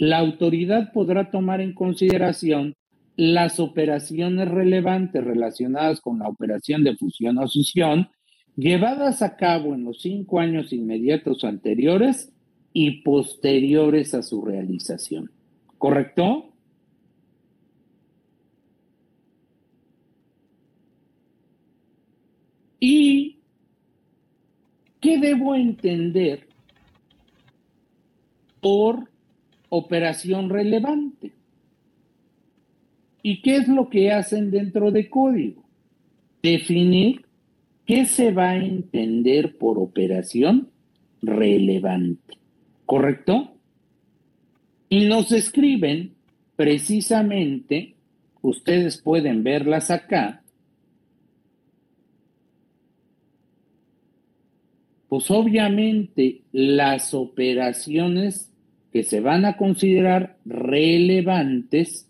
la 0.00 0.16
autoridad 0.18 0.92
podrá 0.94 1.30
tomar 1.30 1.60
en 1.60 1.74
consideración 1.74 2.74
las 3.16 3.60
operaciones 3.60 4.48
relevantes 4.48 5.22
relacionadas 5.22 6.00
con 6.00 6.20
la 6.20 6.28
operación 6.28 6.82
de 6.84 6.96
fusión 6.96 7.36
o 7.36 7.46
sucesión 7.46 8.08
llevadas 8.56 9.20
a 9.20 9.36
cabo 9.36 9.74
en 9.74 9.84
los 9.84 10.00
cinco 10.00 10.40
años 10.40 10.72
inmediatos 10.72 11.44
anteriores 11.44 12.32
y 12.72 13.02
posteriores 13.02 14.14
a 14.14 14.22
su 14.22 14.42
realización. 14.42 15.30
¿Correcto? 15.76 16.46
¿Y 22.80 23.36
qué 24.98 25.18
debo 25.18 25.54
entender 25.54 26.48
por 28.62 29.09
operación 29.70 30.50
relevante? 30.50 31.32
¿Y 33.22 33.40
qué 33.42 33.56
es 33.56 33.68
lo 33.68 33.88
que 33.88 34.12
hacen 34.12 34.50
dentro 34.50 34.90
de 34.90 35.08
código? 35.08 35.64
Definir 36.42 37.24
qué 37.86 38.04
se 38.04 38.32
va 38.32 38.50
a 38.50 38.56
entender 38.56 39.56
por 39.56 39.78
operación 39.78 40.68
relevante. 41.22 42.36
¿Correcto? 42.86 43.54
Y 44.88 45.06
nos 45.06 45.32
escriben 45.32 46.14
precisamente, 46.56 47.94
ustedes 48.42 49.00
pueden 49.00 49.42
verlas 49.42 49.90
acá, 49.90 50.42
pues 55.08 55.30
obviamente 55.30 56.42
las 56.52 57.14
operaciones 57.14 58.49
que 58.92 59.02
se 59.04 59.20
van 59.20 59.44
a 59.44 59.56
considerar 59.56 60.36
relevantes 60.44 62.08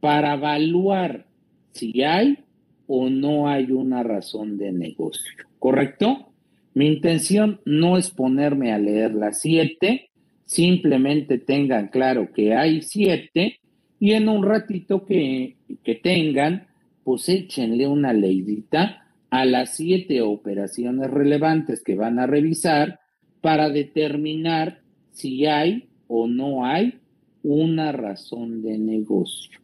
para 0.00 0.34
evaluar 0.34 1.26
si 1.72 2.02
hay 2.02 2.38
o 2.86 3.08
no 3.08 3.48
hay 3.48 3.70
una 3.70 4.02
razón 4.02 4.58
de 4.58 4.72
negocio. 4.72 5.32
¿Correcto? 5.58 6.28
Mi 6.74 6.86
intención 6.86 7.60
no 7.64 7.96
es 7.96 8.10
ponerme 8.10 8.72
a 8.72 8.78
leer 8.78 9.14
las 9.14 9.40
siete, 9.40 10.10
simplemente 10.44 11.38
tengan 11.38 11.88
claro 11.88 12.32
que 12.32 12.54
hay 12.54 12.82
siete 12.82 13.60
y 14.00 14.12
en 14.12 14.28
un 14.28 14.44
ratito 14.44 15.04
que, 15.04 15.56
que 15.82 15.96
tengan, 15.96 16.68
pues 17.04 17.28
échenle 17.28 17.86
una 17.86 18.12
leidita 18.12 19.06
a 19.30 19.44
las 19.44 19.76
siete 19.76 20.22
operaciones 20.22 21.10
relevantes 21.10 21.82
que 21.82 21.96
van 21.96 22.18
a 22.18 22.26
revisar 22.26 23.00
para 23.40 23.68
determinar 23.68 24.80
si 25.10 25.46
hay 25.46 25.87
o 26.08 26.26
no 26.26 26.64
hay 26.64 26.98
una 27.42 27.92
razón 27.92 28.62
de 28.62 28.76
negocio. 28.78 29.60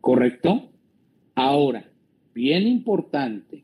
¿Correcto? 0.00 0.68
Ahora, 1.34 1.84
bien 2.34 2.66
importante, 2.66 3.62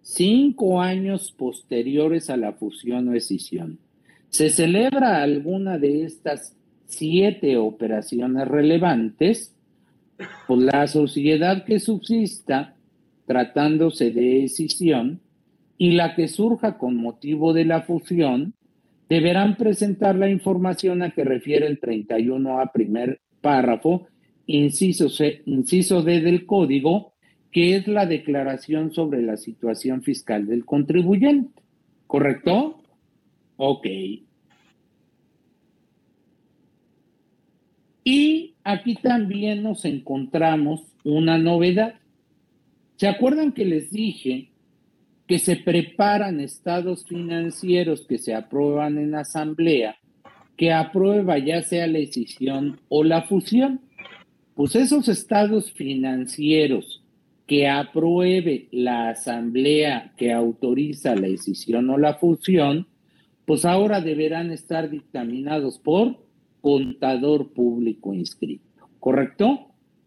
cinco 0.00 0.80
años 0.80 1.32
posteriores 1.32 2.30
a 2.30 2.36
la 2.36 2.52
fusión 2.52 3.08
o 3.08 3.14
escisión, 3.14 3.78
¿se 4.30 4.50
celebra 4.50 5.22
alguna 5.22 5.78
de 5.78 6.04
estas 6.04 6.56
siete 6.86 7.56
operaciones 7.56 8.48
relevantes? 8.48 9.54
Pues 10.46 10.60
la 10.60 10.86
sociedad 10.86 11.64
que 11.64 11.80
subsista 11.80 12.74
tratándose 13.26 14.10
de 14.10 14.44
escisión 14.44 15.20
y 15.76 15.92
la 15.92 16.14
que 16.14 16.28
surja 16.28 16.78
con 16.78 16.96
motivo 16.96 17.52
de 17.52 17.64
la 17.64 17.82
fusión 17.82 18.54
deberán 19.08 19.56
presentar 19.56 20.16
la 20.16 20.28
información 20.28 21.02
a 21.02 21.10
que 21.10 21.24
refiere 21.24 21.66
el 21.66 21.80
31A 21.80 22.72
primer 22.72 23.20
párrafo 23.40 24.06
inciso, 24.46 25.08
C, 25.08 25.42
inciso 25.46 26.02
D 26.02 26.20
del 26.20 26.46
código, 26.46 27.14
que 27.50 27.76
es 27.76 27.86
la 27.86 28.06
declaración 28.06 28.92
sobre 28.92 29.22
la 29.22 29.36
situación 29.36 30.02
fiscal 30.02 30.46
del 30.46 30.64
contribuyente. 30.64 31.62
¿Correcto? 32.06 32.82
Ok. 33.56 33.86
Y 38.04 38.54
aquí 38.64 38.96
también 38.96 39.62
nos 39.62 39.84
encontramos 39.84 40.82
una 41.04 41.38
novedad. 41.38 41.94
¿Se 42.96 43.08
acuerdan 43.08 43.52
que 43.52 43.64
les 43.64 43.90
dije 43.90 44.50
que 45.26 45.38
se 45.38 45.56
preparan 45.56 46.40
estados 46.40 47.04
financieros 47.06 48.06
que 48.06 48.18
se 48.18 48.34
aprueban 48.34 48.98
en 48.98 49.14
asamblea, 49.14 49.96
que 50.56 50.72
aprueba 50.72 51.38
ya 51.38 51.62
sea 51.62 51.86
la 51.86 51.98
decisión 51.98 52.80
o 52.88 53.02
la 53.04 53.22
fusión? 53.22 53.80
pues 54.54 54.76
esos 54.76 55.08
estados 55.08 55.72
financieros 55.72 57.02
que 57.46 57.68
apruebe 57.68 58.68
la 58.70 59.10
asamblea 59.10 60.12
que 60.16 60.32
autoriza 60.32 61.14
la 61.14 61.28
decisión 61.28 61.90
o 61.90 61.98
la 61.98 62.14
fusión, 62.14 62.86
pues 63.44 63.64
ahora 63.64 64.00
deberán 64.00 64.50
estar 64.50 64.88
dictaminados 64.88 65.78
por 65.78 66.24
contador 66.62 67.52
público 67.52 68.14
inscrito, 68.14 68.88
¿correcto? 68.98 69.66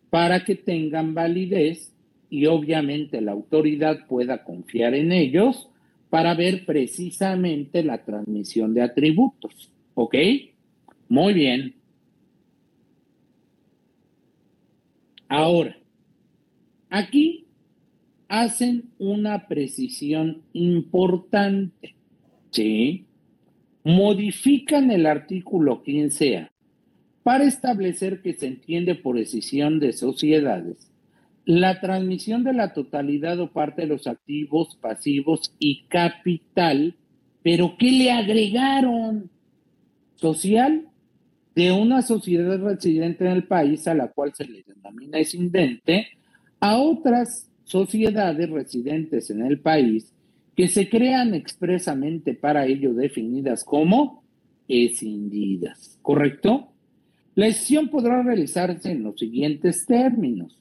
Para 0.10 0.44
que 0.44 0.56
tengan 0.56 1.14
validez 1.14 1.94
y 2.30 2.46
obviamente 2.46 3.22
la 3.22 3.32
autoridad 3.32 4.06
pueda 4.08 4.44
confiar 4.44 4.94
en 4.94 5.12
ellos 5.12 5.70
para 6.10 6.34
ver 6.34 6.66
precisamente 6.66 7.84
la 7.84 8.04
transmisión 8.04 8.74
de 8.74 8.82
atributos, 8.82 9.72
¿ok? 9.94 10.16
Muy 11.10 11.34
bien. 11.34 11.76
Ahora, 15.28 15.78
aquí 16.90 17.46
hacen 18.30 18.90
una 18.98 19.48
precisión 19.48 20.42
importante, 20.54 21.96
¿sí? 22.52 23.08
modifican 23.84 24.92
el 24.92 25.06
artículo 25.06 25.82
15A 25.82 26.50
para 27.24 27.46
establecer 27.46 28.22
que 28.22 28.34
se 28.34 28.48
entiende 28.48 28.96
por 28.96 29.18
decisión 29.18 29.80
de 29.80 29.94
sociedades 29.94 30.87
la 31.48 31.80
transmisión 31.80 32.44
de 32.44 32.52
la 32.52 32.74
totalidad 32.74 33.40
o 33.40 33.54
parte 33.54 33.84
de 33.84 33.88
los 33.88 34.06
activos, 34.06 34.78
pasivos 34.82 35.54
y 35.60 35.84
capital, 35.84 36.98
pero 37.42 37.78
¿qué 37.80 37.90
le 37.90 38.12
agregaron? 38.12 39.30
Social 40.16 40.90
de 41.56 41.72
una 41.72 42.02
sociedad 42.02 42.60
residente 42.60 43.24
en 43.26 43.32
el 43.32 43.46
país 43.46 43.88
a 43.88 43.94
la 43.94 44.10
cual 44.10 44.34
se 44.34 44.44
le 44.44 44.66
denomina 44.68 45.20
escindente 45.20 46.08
a 46.60 46.76
otras 46.80 47.50
sociedades 47.64 48.50
residentes 48.50 49.30
en 49.30 49.46
el 49.46 49.62
país 49.62 50.12
que 50.54 50.68
se 50.68 50.90
crean 50.90 51.34
expresamente 51.34 52.34
para 52.34 52.66
ello 52.66 52.94
definidas 52.94 53.64
como 53.64 54.22
escindidas, 54.68 55.98
¿correcto? 56.02 56.74
La 57.36 57.46
decisión 57.46 57.88
podrá 57.88 58.22
realizarse 58.22 58.92
en 58.92 59.04
los 59.04 59.18
siguientes 59.18 59.86
términos. 59.86 60.58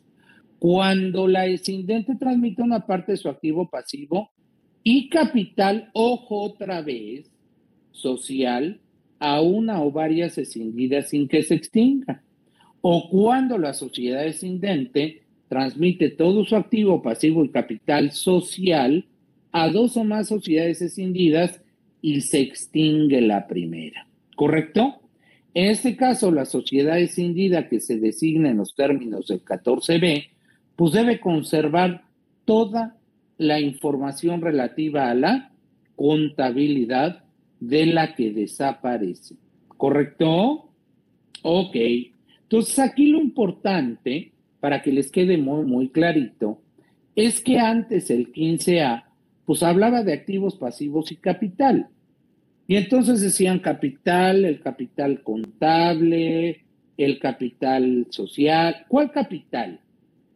Cuando 0.68 1.28
la 1.28 1.46
escindente 1.46 2.16
transmite 2.16 2.60
una 2.60 2.84
parte 2.84 3.12
de 3.12 3.18
su 3.18 3.28
activo 3.28 3.70
pasivo 3.70 4.32
y 4.82 5.08
capital, 5.08 5.90
ojo 5.92 6.40
otra 6.42 6.82
vez, 6.82 7.30
social, 7.92 8.80
a 9.20 9.40
una 9.42 9.80
o 9.80 9.92
varias 9.92 10.38
escindidas 10.38 11.10
sin 11.10 11.28
que 11.28 11.44
se 11.44 11.54
extinga. 11.54 12.24
O 12.80 13.08
cuando 13.08 13.58
la 13.58 13.74
sociedad 13.74 14.26
escindente 14.26 15.22
transmite 15.46 16.10
todo 16.10 16.44
su 16.44 16.56
activo 16.56 17.00
pasivo 17.00 17.44
y 17.44 17.50
capital 17.50 18.10
social 18.10 19.06
a 19.52 19.68
dos 19.68 19.96
o 19.96 20.02
más 20.02 20.26
sociedades 20.26 20.82
escindidas 20.82 21.62
y 22.02 22.22
se 22.22 22.40
extingue 22.40 23.20
la 23.20 23.46
primera. 23.46 24.08
¿Correcto? 24.34 24.98
En 25.54 25.70
este 25.70 25.94
caso, 25.94 26.32
la 26.32 26.44
sociedad 26.44 26.98
escindida 26.98 27.68
que 27.68 27.78
se 27.78 28.00
designa 28.00 28.50
en 28.50 28.56
los 28.56 28.74
términos 28.74 29.28
del 29.28 29.44
14b, 29.44 30.30
pues 30.76 30.92
debe 30.92 31.20
conservar 31.20 32.04
toda 32.44 32.96
la 33.38 33.60
información 33.60 34.40
relativa 34.40 35.10
a 35.10 35.14
la 35.14 35.52
contabilidad 35.96 37.24
de 37.60 37.86
la 37.86 38.14
que 38.14 38.32
desaparece. 38.32 39.36
¿Correcto? 39.76 40.70
Ok. 41.42 41.76
Entonces 42.42 42.78
aquí 42.78 43.06
lo 43.06 43.20
importante, 43.20 44.32
para 44.60 44.82
que 44.82 44.92
les 44.92 45.10
quede 45.10 45.36
muy, 45.36 45.64
muy 45.64 45.88
clarito, 45.88 46.60
es 47.14 47.40
que 47.40 47.58
antes 47.58 48.10
el 48.10 48.32
15A 48.32 49.04
pues 49.46 49.62
hablaba 49.62 50.02
de 50.02 50.12
activos 50.12 50.56
pasivos 50.56 51.12
y 51.12 51.16
capital. 51.16 51.88
Y 52.66 52.76
entonces 52.76 53.20
decían 53.20 53.60
capital, 53.60 54.44
el 54.44 54.60
capital 54.60 55.22
contable, 55.22 56.64
el 56.96 57.18
capital 57.20 58.08
social. 58.10 58.84
¿Cuál 58.88 59.12
capital? 59.12 59.80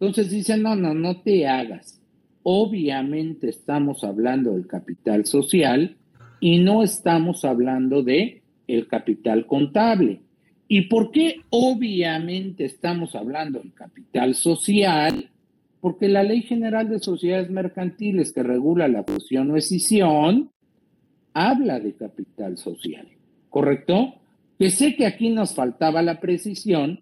Entonces 0.01 0.31
dicen, 0.31 0.63
no, 0.63 0.75
no, 0.75 0.95
no 0.95 1.21
te 1.21 1.47
hagas. 1.47 2.01
Obviamente 2.43 3.51
estamos 3.51 4.03
hablando 4.03 4.53
del 4.53 4.67
capital 4.67 5.27
social 5.27 5.97
y 6.41 6.59
no 6.59 6.83
estamos 6.83 7.45
hablando 7.45 8.03
de 8.03 8.43
el 8.67 8.89
capital 8.89 9.47
contable. 9.47 10.21
¿Y 10.69 10.83
por 10.83 11.11
qué 11.11 11.43
obviamente 11.51 12.65
estamos 12.65 13.15
hablando 13.15 13.59
del 13.59 13.75
capital 13.75 14.35
social? 14.35 15.31
porque 15.81 16.09
la 16.09 16.23
Ley 16.23 16.43
General 16.43 16.89
de 16.89 16.99
Sociedades 16.99 17.51
Mercantiles 17.51 18.33
que 18.33 18.43
regula 18.43 18.87
la 18.89 19.03
fusión 19.03 19.51
o 19.51 19.57
escisión 19.57 20.51
habla 21.33 21.81
de 21.81 21.95
capital 21.95 22.59
social, 22.59 23.09
¿correcto? 23.49 24.15
Que 24.59 24.71
sé 24.71 24.95
que 24.95 25.07
aquí 25.07 25.31
nos 25.31 25.55
faltaba 25.55 26.03
la 26.03 26.21
precisión, 26.21 27.01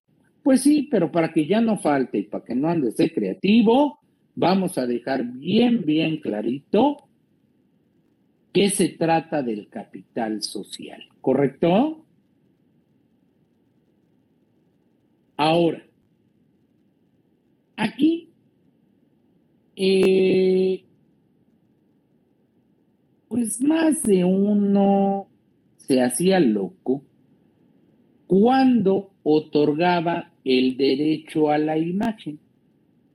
pues 0.48 0.62
sí, 0.62 0.88
pero 0.90 1.12
para 1.12 1.30
que 1.30 1.46
ya 1.46 1.60
no 1.60 1.76
falte 1.76 2.16
y 2.16 2.22
para 2.22 2.42
que 2.42 2.54
no 2.54 2.70
andes 2.70 2.96
de 2.96 3.12
creativo, 3.12 4.00
vamos 4.34 4.78
a 4.78 4.86
dejar 4.86 5.22
bien, 5.22 5.84
bien 5.84 6.22
clarito 6.22 6.96
que 8.50 8.70
se 8.70 8.88
trata 8.88 9.42
del 9.42 9.68
capital 9.68 10.42
social, 10.42 11.04
¿correcto? 11.20 12.02
Ahora, 15.36 15.84
aquí 17.76 18.30
eh, 19.76 20.82
pues 23.28 23.60
más 23.60 24.02
de 24.02 24.24
uno 24.24 25.28
se 25.76 26.00
hacía 26.00 26.40
loco 26.40 27.02
cuando 28.26 29.10
otorgaba 29.22 30.32
el 30.48 30.78
derecho 30.78 31.50
a 31.50 31.58
la 31.58 31.76
imagen. 31.76 32.38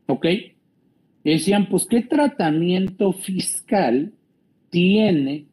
¿Ok? 0.05 0.27
Decían, 1.23 1.67
pues, 1.67 1.87
¿qué 1.87 2.01
tratamiento 2.01 3.11
fiscal 3.11 4.13
tiene 4.69 5.45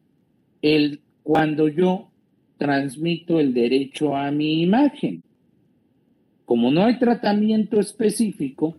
el 0.61 1.01
cuando 1.23 1.67
yo 1.67 2.11
transmito 2.57 3.39
el 3.39 3.55
derecho 3.55 4.15
a 4.15 4.29
mi 4.29 4.61
imagen? 4.61 5.23
Como 6.45 6.69
no 6.69 6.85
hay 6.85 6.99
tratamiento 6.99 7.79
específico, 7.79 8.77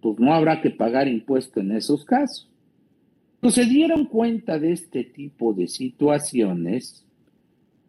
pues 0.00 0.18
no 0.18 0.34
habrá 0.34 0.60
que 0.60 0.70
pagar 0.70 1.06
impuesto 1.06 1.60
en 1.60 1.70
esos 1.70 2.04
casos. 2.04 2.50
Pues 3.38 3.54
se 3.54 3.66
dieron 3.66 4.06
cuenta 4.06 4.58
de 4.58 4.72
este 4.72 5.04
tipo 5.04 5.52
de 5.52 5.68
situaciones 5.68 7.04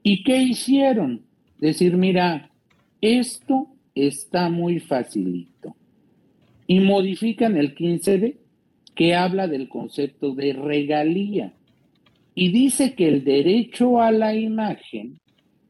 y 0.04 0.24
¿qué 0.24 0.44
hicieron? 0.44 1.22
Decir, 1.58 1.98
mira, 1.98 2.52
esto 3.02 3.73
está 3.96 4.50
muy 4.50 4.80
facilito. 4.80 5.76
Y 6.68 6.80
modifican 6.80 7.58
el 7.58 7.76
15B 7.76 8.36
que 8.96 9.16
habla 9.16 9.48
del 9.48 9.70
concepto 9.70 10.34
de 10.34 10.54
regalía 10.54 11.54
y 12.36 12.52
dice 12.52 12.94
que 12.96 13.08
el 13.08 13.24
derecho 13.24 14.02
a 14.02 14.12
la 14.12 14.36
imagen 14.36 15.20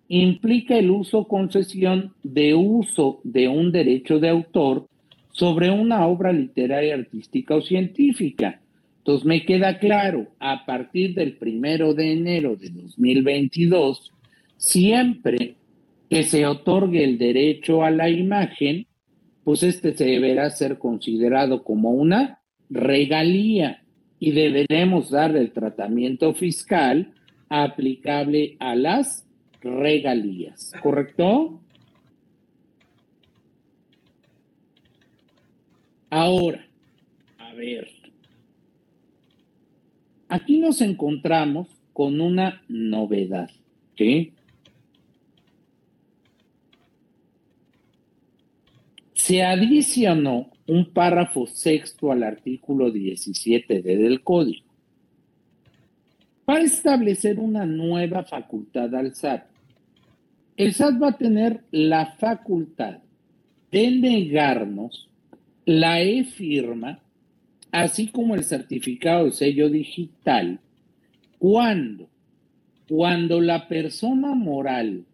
implica 0.08 0.78
el 0.78 0.92
uso 0.92 1.28
concesión 1.28 2.14
de 2.24 2.54
uso 2.54 3.20
de 3.24 3.48
un 3.48 3.72
derecho 3.72 4.20
de 4.20 4.30
autor 4.30 4.88
sobre 5.32 5.72
una 5.72 6.06
obra 6.06 6.32
literaria, 6.32 6.94
artística 6.96 7.56
o 7.56 7.62
científica. 7.62 8.62
Entonces 9.00 9.26
me 9.26 9.44
queda 9.44 9.80
claro, 9.80 10.28
a 10.40 10.66
partir 10.66 11.16
del 11.16 11.34
primero 11.34 11.94
de 11.94 12.14
enero 12.14 12.56
de 12.56 12.70
2022, 12.70 14.12
siempre 14.56 15.56
que 16.10 16.24
se 16.24 16.46
otorgue 16.46 17.04
el 17.04 17.18
derecho 17.18 17.84
a 17.84 17.92
la 17.92 18.10
imagen, 18.10 18.88
pues 19.44 19.64
este 19.64 19.94
se 19.94 20.06
deberá 20.06 20.50
ser 20.50 20.78
considerado 20.78 21.64
como 21.64 21.92
una 21.92 22.40
regalía 22.70 23.84
y 24.20 24.32
deberemos 24.32 25.10
dar 25.10 25.36
el 25.36 25.52
tratamiento 25.52 26.34
fiscal 26.34 27.14
aplicable 27.50 28.56
a 28.60 28.76
las 28.76 29.28
regalías, 29.62 30.72
¿correcto? 30.82 31.60
Ahora, 36.10 36.66
a 37.40 37.54
ver, 37.54 37.90
aquí 40.30 40.60
nos 40.60 40.82
encontramos 40.82 41.68
con 41.92 42.22
una 42.22 42.64
novedad, 42.68 43.50
¿sí? 43.98 44.34
Se 49.24 49.42
adicionó 49.42 50.52
un 50.68 50.92
párrafo 50.92 51.48
sexto 51.48 52.12
al 52.12 52.24
artículo 52.24 52.92
17 52.92 53.82
del 53.82 54.22
código 54.22 54.68
para 56.44 56.60
establecer 56.60 57.40
una 57.40 57.66
nueva 57.66 58.26
facultad 58.26 58.94
al 58.94 59.16
SAT. 59.16 59.46
El 60.58 60.74
SAT 60.74 61.02
va 61.02 61.08
a 61.08 61.18
tener 61.18 61.62
la 61.72 62.08
facultad 62.18 62.98
de 63.72 63.92
negarnos 63.92 65.08
la 65.64 66.02
e-firma, 66.02 67.00
así 67.72 68.10
como 68.10 68.36
el 68.36 68.44
certificado 68.44 69.24
de 69.24 69.32
sello 69.32 69.70
digital, 69.70 70.60
cuando, 71.40 72.10
cuando 72.90 73.40
la 73.40 73.70
persona 73.70 74.36
moral 74.36 75.06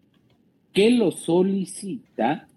que 0.73 0.89
lo 0.89 1.11
solicita 1.11 2.48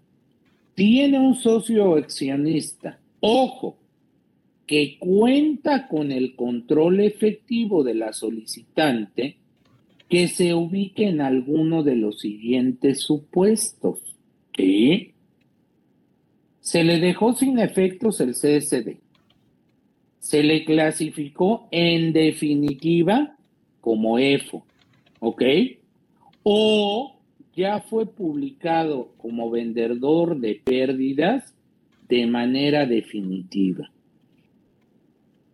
tiene 0.75 1.19
un 1.19 1.35
socio 1.35 1.95
accionista, 1.95 2.99
ojo, 3.19 3.77
que 4.65 4.97
cuenta 4.99 5.87
con 5.87 6.11
el 6.11 6.35
control 6.35 7.01
efectivo 7.01 7.83
de 7.83 7.95
la 7.95 8.13
solicitante, 8.13 9.37
que 10.09 10.27
se 10.27 10.53
ubique 10.53 11.07
en 11.07 11.21
alguno 11.21 11.83
de 11.83 11.95
los 11.95 12.19
siguientes 12.19 13.01
supuestos. 13.01 13.99
¿Qué? 14.51 15.13
Se 16.59 16.83
le 16.83 16.99
dejó 16.99 17.33
sin 17.33 17.59
efectos 17.59 18.21
el 18.21 18.33
CSD. 18.33 18.97
Se 20.19 20.43
le 20.43 20.63
clasificó 20.63 21.67
en 21.71 22.13
definitiva 22.13 23.35
como 23.81 24.17
EFO, 24.17 24.65
¿ok? 25.19 25.43
o 26.43 27.12
ya 27.55 27.79
fue 27.81 28.05
publicado 28.05 29.09
como 29.17 29.49
vendedor 29.49 30.39
de 30.39 30.61
pérdidas 30.63 31.53
de 32.07 32.25
manera 32.27 32.85
definitiva. 32.85 33.89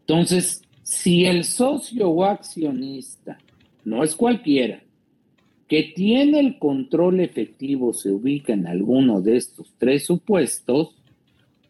Entonces, 0.02 0.62
si 0.82 1.26
el 1.26 1.44
socio 1.44 2.10
o 2.10 2.24
accionista, 2.24 3.38
no 3.86 4.04
es 4.04 4.16
cualquiera, 4.16 4.82
que 5.68 5.84
tiene 5.96 6.40
el 6.40 6.58
control 6.58 7.20
efectivo 7.20 7.94
se 7.94 8.12
ubica 8.12 8.54
en 8.54 8.66
alguno 8.66 9.22
de 9.22 9.38
estos 9.38 9.72
tres 9.78 10.06
supuestos, 10.06 10.96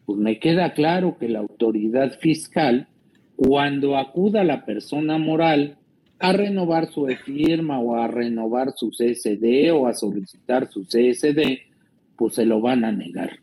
pues 0.06 0.18
me 0.18 0.38
queda 0.38 0.72
claro 0.72 1.18
que 1.18 1.28
la 1.28 1.40
autoridad 1.40 2.18
fiscal, 2.18 2.88
cuando 3.36 3.98
acuda 3.98 4.40
a 4.40 4.44
la 4.44 4.64
persona 4.64 5.18
moral 5.18 5.76
a 6.20 6.32
renovar 6.32 6.92
su 6.92 7.06
firma 7.24 7.80
o 7.80 7.96
a 7.96 8.06
renovar 8.06 8.74
su 8.76 8.90
CSD 8.90 9.72
o 9.72 9.86
a 9.86 9.94
solicitar 9.94 10.70
su 10.70 10.84
CSD, 10.84 11.60
pues 12.14 12.34
se 12.34 12.44
lo 12.44 12.60
van 12.60 12.84
a 12.84 12.92
negar. 12.92 13.38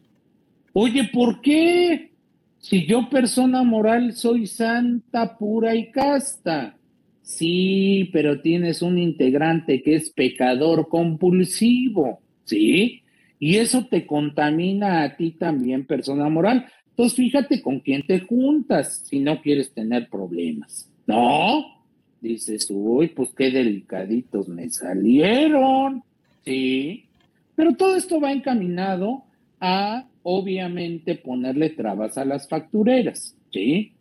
Oye, 0.74 1.10
¿por 1.12 1.42
qué? 1.42 2.12
Si 2.60 2.86
yo 2.86 3.10
persona 3.10 3.64
moral 3.64 4.14
soy 4.14 4.46
santa, 4.46 5.38
pura 5.38 5.76
y 5.76 5.90
casta. 5.90 6.78
Sí, 7.24 8.10
pero 8.14 8.42
tienes 8.42 8.84
un 8.84 9.00
integrante 9.00 9.82
que 9.82 9.96
es 9.96 10.12
pecador 10.12 10.88
compulsivo, 10.88 12.20
¿sí? 12.46 13.02
Y 13.40 13.58
eso 13.58 13.88
te 13.90 14.06
contamina 14.06 15.04
a 15.04 15.18
ti 15.18 15.32
también, 15.32 15.86
persona 15.86 16.30
moral. 16.30 16.68
Entonces, 16.90 17.16
fíjate 17.16 17.62
con 17.62 17.80
quién 17.80 18.06
te 18.06 18.20
juntas 18.20 19.04
si 19.06 19.20
no 19.20 19.42
quieres 19.42 19.74
tener 19.74 20.10
problemas. 20.10 20.92
¿No? 21.08 21.77
Dices, 22.22 22.68
uy, 22.70 23.08
pues 23.10 23.30
qué 23.36 23.52
delicaditos 23.52 24.48
me 24.48 24.70
salieron. 24.70 26.04
Sí. 26.44 27.06
Pero 27.56 27.76
todo 27.76 27.96
esto 27.96 28.20
va 28.20 28.32
encaminado 28.32 29.24
a, 29.60 30.08
obviamente, 30.24 31.16
ponerle 31.16 31.70
trabas 31.72 32.18
a 32.18 32.26
las 32.26 32.48
factureras. 32.48 33.36
¿Sí? 33.52 33.94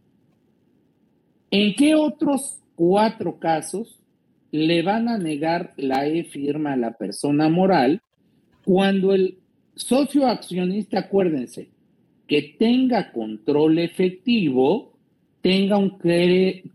¿En 1.50 1.74
qué 1.74 1.94
otros 1.94 2.60
cuatro 2.74 3.38
casos 3.38 3.98
le 4.50 4.82
van 4.82 5.08
a 5.08 5.18
negar 5.18 5.72
la 5.76 6.06
E-firma 6.06 6.72
a 6.72 6.76
la 6.76 6.92
persona 6.92 7.48
moral 7.48 8.02
cuando 8.64 9.14
el 9.14 9.38
socio 9.74 10.26
accionista, 10.26 11.00
acuérdense, 11.00 11.68
que 12.26 12.56
tenga 12.58 13.12
control 13.12 13.78
efectivo 13.78 14.95
tenga, 15.46 15.76
un, 15.78 15.96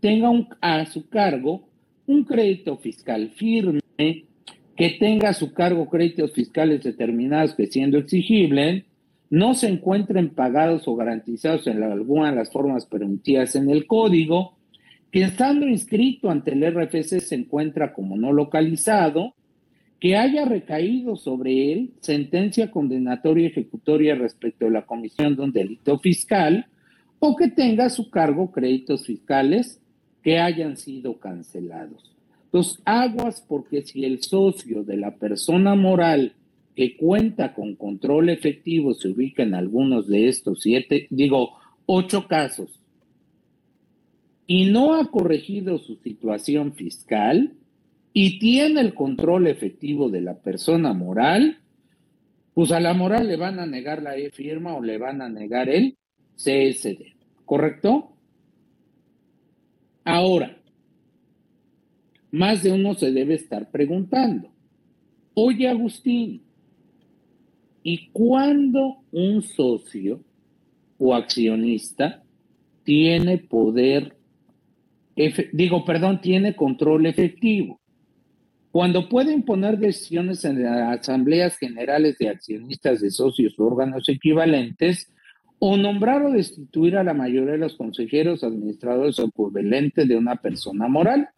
tenga 0.00 0.30
a 0.62 0.86
su 0.86 1.06
cargo 1.10 1.68
un 2.06 2.24
crédito 2.24 2.78
fiscal 2.78 3.28
firme, 3.36 3.82
que 3.98 4.96
tenga 4.98 5.28
a 5.28 5.34
su 5.34 5.52
cargo 5.52 5.90
créditos 5.90 6.32
fiscales 6.32 6.82
determinados 6.82 7.52
que 7.52 7.66
siendo 7.66 7.98
exigibles, 7.98 8.84
no 9.28 9.52
se 9.52 9.68
encuentren 9.68 10.30
pagados 10.30 10.88
o 10.88 10.96
garantizados 10.96 11.66
en 11.66 11.82
alguna 11.82 12.30
de 12.30 12.36
las 12.36 12.50
formas 12.50 12.86
permitidas 12.86 13.56
en 13.56 13.68
el 13.68 13.86
código, 13.86 14.56
que 15.10 15.24
estando 15.24 15.68
inscrito 15.68 16.30
ante 16.30 16.52
el 16.52 16.64
RFC 16.74 17.20
se 17.20 17.34
encuentra 17.34 17.92
como 17.92 18.16
no 18.16 18.32
localizado, 18.32 19.34
que 20.00 20.16
haya 20.16 20.46
recaído 20.46 21.16
sobre 21.16 21.74
él 21.74 21.90
sentencia 22.00 22.70
condenatoria 22.70 23.48
ejecutoria 23.48 24.14
respecto 24.14 24.66
a 24.66 24.70
la 24.70 24.86
comisión 24.86 25.36
de 25.36 25.42
un 25.42 25.52
delito 25.52 25.98
fiscal, 25.98 26.68
o 27.24 27.36
que 27.36 27.46
tenga 27.46 27.84
a 27.84 27.90
su 27.90 28.10
cargo 28.10 28.50
créditos 28.50 29.06
fiscales 29.06 29.80
que 30.24 30.40
hayan 30.40 30.76
sido 30.76 31.20
cancelados. 31.20 32.10
Los 32.50 32.82
aguas 32.84 33.44
porque 33.48 33.82
si 33.82 34.04
el 34.04 34.24
socio 34.24 34.82
de 34.82 34.96
la 34.96 35.14
persona 35.14 35.76
moral 35.76 36.32
que 36.74 36.96
cuenta 36.96 37.54
con 37.54 37.76
control 37.76 38.28
efectivo 38.28 38.92
se 38.92 39.10
ubica 39.10 39.44
en 39.44 39.54
algunos 39.54 40.08
de 40.08 40.26
estos 40.26 40.62
siete, 40.62 41.06
digo, 41.10 41.50
ocho 41.86 42.26
casos, 42.26 42.80
y 44.48 44.72
no 44.72 44.94
ha 44.94 45.08
corregido 45.08 45.78
su 45.78 45.94
situación 45.94 46.72
fiscal 46.72 47.52
y 48.12 48.40
tiene 48.40 48.80
el 48.80 48.94
control 48.94 49.46
efectivo 49.46 50.10
de 50.10 50.22
la 50.22 50.34
persona 50.40 50.92
moral, 50.92 51.58
pues 52.52 52.72
a 52.72 52.80
la 52.80 52.94
moral 52.94 53.28
le 53.28 53.36
van 53.36 53.60
a 53.60 53.66
negar 53.66 54.02
la 54.02 54.16
E-firma 54.16 54.74
o 54.74 54.82
le 54.82 54.98
van 54.98 55.22
a 55.22 55.28
negar 55.28 55.68
el 55.68 55.96
CSD. 56.42 57.14
¿Correcto? 57.44 58.12
Ahora, 60.04 60.56
más 62.30 62.62
de 62.62 62.72
uno 62.72 62.94
se 62.94 63.12
debe 63.12 63.34
estar 63.34 63.70
preguntando, 63.70 64.50
oye 65.34 65.68
Agustín, 65.68 66.42
¿y 67.82 68.08
cuándo 68.08 68.96
un 69.12 69.42
socio 69.42 70.20
o 70.98 71.14
accionista 71.14 72.22
tiene 72.84 73.38
poder, 73.38 74.16
digo, 75.52 75.84
perdón, 75.84 76.20
tiene 76.20 76.56
control 76.56 77.06
efectivo? 77.06 77.80
Cuando 78.72 79.08
puede 79.08 79.32
imponer 79.34 79.78
decisiones 79.78 80.44
en 80.46 80.62
las 80.62 81.00
asambleas 81.00 81.58
generales 81.58 82.16
de 82.18 82.30
accionistas 82.30 83.02
de 83.02 83.10
socios 83.10 83.58
o 83.58 83.66
órganos 83.66 84.08
equivalentes 84.08 85.12
o 85.64 85.76
nombrar 85.76 86.24
o 86.24 86.32
destituir 86.32 86.96
a 86.96 87.04
la 87.04 87.14
mayoría 87.14 87.52
de 87.52 87.58
los 87.58 87.76
consejeros, 87.76 88.42
administradores 88.42 89.16
o 89.20 89.26
equivalentes 89.26 90.08
de 90.08 90.16
una 90.16 90.34
persona 90.34 90.88
moral. 90.88 91.28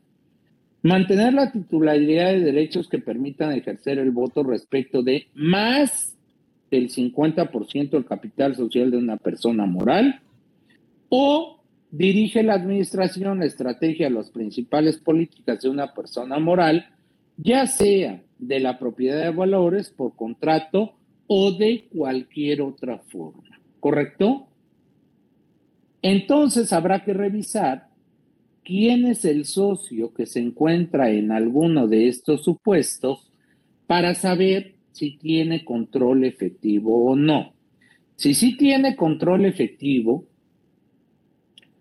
Mantener 0.83 1.35
la 1.35 1.53
titularidad 1.53 2.33
de 2.33 2.41
derechos 2.41 2.89
que 2.89 3.01
permitan 3.01 3.53
ejercer 3.53 3.99
el 3.99 4.13
voto 4.13 4.43
respecto 4.43 5.03
de 5.03 5.27
más 5.35 6.17
del 6.71 6.89
50% 6.89 7.91
del 7.91 8.07
capital 8.07 8.57
social 8.57 8.91
de 8.91 8.97
una 8.97 9.19
persona 9.19 9.67
moral. 9.67 10.23
O 11.11 11.61
dirige 11.91 12.43
la 12.43 12.55
administración, 12.55 13.41
la 13.41 13.45
estrategia, 13.45 14.09
las 14.09 14.31
principales 14.31 14.97
políticas 14.97 15.61
de 15.61 15.69
una 15.69 15.93
persona 15.93 16.39
moral, 16.39 16.87
ya 17.37 17.67
sea 17.67 18.23
de 18.39 18.59
la 18.59 18.79
propiedad 18.79 19.23
de 19.23 19.37
valores 19.37 19.91
por 19.91 20.17
contrato 20.17 20.95
o 21.27 21.53
de 21.53 21.89
cualquier 21.93 22.63
otra 22.63 22.97
forma. 23.01 23.54
¿Correcto? 23.85 24.49
Entonces 26.01 26.73
habrá 26.73 27.05
que 27.05 27.13
revisar 27.13 27.89
quién 28.65 29.05
es 29.05 29.27
el 29.27 29.45
socio 29.45 30.15
que 30.15 30.25
se 30.25 30.41
encuentra 30.41 31.11
en 31.11 31.31
alguno 31.31 31.87
de 31.87 32.09
estos 32.09 32.45
supuestos 32.45 33.31
para 33.87 34.15
saber 34.15 34.77
si 34.93 35.19
tiene 35.19 35.67
control 35.67 36.25
efectivo 36.25 37.11
o 37.11 37.15
no. 37.15 37.53
Si 38.17 38.33
sí 38.33 38.57
tiene 38.57 38.97
control 38.97 39.45
efectivo, 39.45 40.25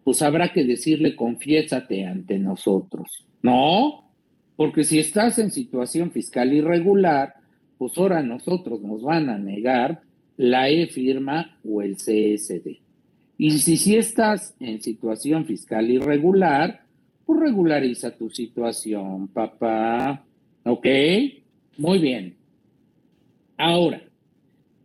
pues 0.03 0.21
habrá 0.21 0.51
que 0.51 0.65
decirle 0.65 1.15
confiésate 1.15 2.05
ante 2.05 2.37
nosotros. 2.37 3.25
No, 3.41 4.11
porque 4.57 4.83
si 4.83 4.99
estás 4.99 5.39
en 5.39 5.51
situación 5.51 6.11
fiscal 6.11 6.51
irregular, 6.51 7.35
pues 7.77 7.97
ahora 7.97 8.21
nosotros 8.21 8.81
nos 8.81 9.03
van 9.03 9.29
a 9.29 9.37
negar 9.37 10.01
la 10.37 10.69
E-firma 10.69 11.57
o 11.63 11.81
el 11.81 11.95
CSD. 11.95 12.79
Y 13.37 13.51
si, 13.59 13.77
si 13.77 13.95
estás 13.95 14.55
en 14.59 14.81
situación 14.81 15.45
fiscal 15.45 15.89
irregular, 15.89 16.83
pues 17.25 17.39
regulariza 17.39 18.11
tu 18.11 18.29
situación, 18.29 19.27
papá. 19.29 20.23
¿Ok? 20.63 20.87
Muy 21.77 21.99
bien. 21.99 22.35
Ahora, 23.57 24.03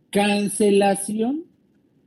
cancelación 0.09 1.45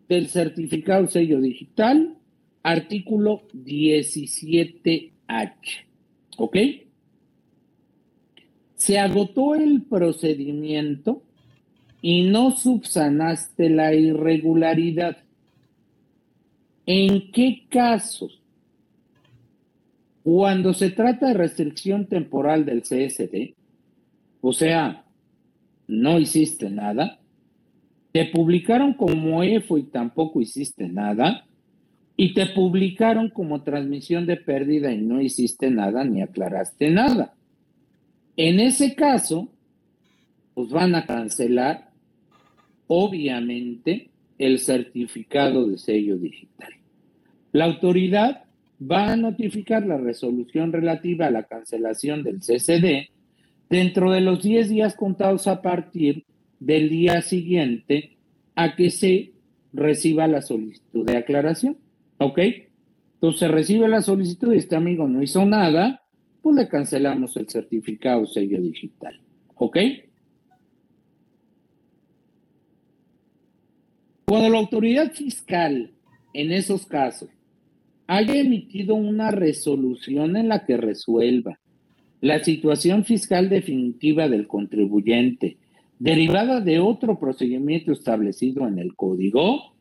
del 0.08 0.28
certificado 0.28 1.06
sello 1.06 1.40
digital, 1.40 2.16
artículo 2.62 3.42
17H. 3.54 5.52
¿Ok? 6.38 6.56
Se 8.74 8.98
agotó 8.98 9.54
el 9.54 9.82
procedimiento 9.82 11.22
y 12.02 12.24
no 12.24 12.50
subsanaste 12.50 13.70
la 13.70 13.94
irregularidad. 13.94 15.18
¿En 16.84 17.30
qué 17.30 17.64
casos? 17.70 18.40
Cuando 20.24 20.74
se 20.74 20.90
trata 20.90 21.28
de 21.28 21.34
restricción 21.34 22.06
temporal 22.06 22.64
del 22.64 22.82
CSD, 22.82 23.54
o 24.40 24.52
sea, 24.52 25.04
no 25.86 26.18
hiciste 26.18 26.68
nada, 26.70 27.20
te 28.10 28.26
publicaron 28.26 28.94
como 28.94 29.42
EFO 29.42 29.78
y 29.78 29.84
tampoco 29.84 30.40
hiciste 30.40 30.88
nada, 30.88 31.46
y 32.16 32.34
te 32.34 32.46
publicaron 32.46 33.30
como 33.30 33.62
transmisión 33.62 34.26
de 34.26 34.36
pérdida 34.36 34.92
y 34.92 34.98
no 34.98 35.20
hiciste 35.20 35.70
nada 35.70 36.04
ni 36.04 36.20
aclaraste 36.20 36.90
nada. 36.90 37.34
En 38.36 38.60
ese 38.60 38.94
caso, 38.94 39.48
pues 40.54 40.70
van 40.70 40.94
a 40.94 41.06
cancelar 41.06 41.91
obviamente 42.86 44.10
el 44.38 44.58
certificado 44.58 45.66
de 45.66 45.78
sello 45.78 46.16
digital. 46.16 46.72
La 47.52 47.66
autoridad 47.66 48.44
va 48.80 49.12
a 49.12 49.16
notificar 49.16 49.86
la 49.86 49.98
resolución 49.98 50.72
relativa 50.72 51.26
a 51.26 51.30
la 51.30 51.44
cancelación 51.44 52.22
del 52.22 52.40
CCD 52.40 53.10
dentro 53.68 54.10
de 54.10 54.20
los 54.20 54.42
10 54.42 54.68
días 54.68 54.96
contados 54.96 55.46
a 55.46 55.62
partir 55.62 56.24
del 56.58 56.88
día 56.88 57.22
siguiente 57.22 58.16
a 58.54 58.76
que 58.76 58.90
se 58.90 59.32
reciba 59.72 60.26
la 60.26 60.42
solicitud 60.42 61.06
de 61.06 61.16
aclaración. 61.16 61.76
¿Ok? 62.18 62.38
Entonces 63.14 63.50
recibe 63.50 63.88
la 63.88 64.02
solicitud 64.02 64.52
y 64.52 64.58
este 64.58 64.76
amigo 64.76 65.06
no 65.06 65.22
hizo 65.22 65.44
nada, 65.46 66.02
pues 66.40 66.56
le 66.56 66.68
cancelamos 66.68 67.36
el 67.36 67.48
certificado 67.48 68.26
sello 68.26 68.60
digital. 68.60 69.20
¿Ok? 69.54 69.78
Cuando 74.32 74.48
la 74.48 74.60
autoridad 74.60 75.12
fiscal 75.12 75.90
en 76.32 76.52
esos 76.52 76.86
casos 76.86 77.28
haya 78.06 78.34
emitido 78.34 78.94
una 78.94 79.30
resolución 79.30 80.38
en 80.38 80.48
la 80.48 80.64
que 80.64 80.78
resuelva 80.78 81.58
la 82.22 82.42
situación 82.42 83.04
fiscal 83.04 83.50
definitiva 83.50 84.30
del 84.30 84.46
contribuyente 84.46 85.58
derivada 85.98 86.62
de 86.62 86.80
otro 86.80 87.18
procedimiento 87.18 87.92
establecido 87.92 88.66
en 88.66 88.78
el 88.78 88.96
código, 88.96 89.74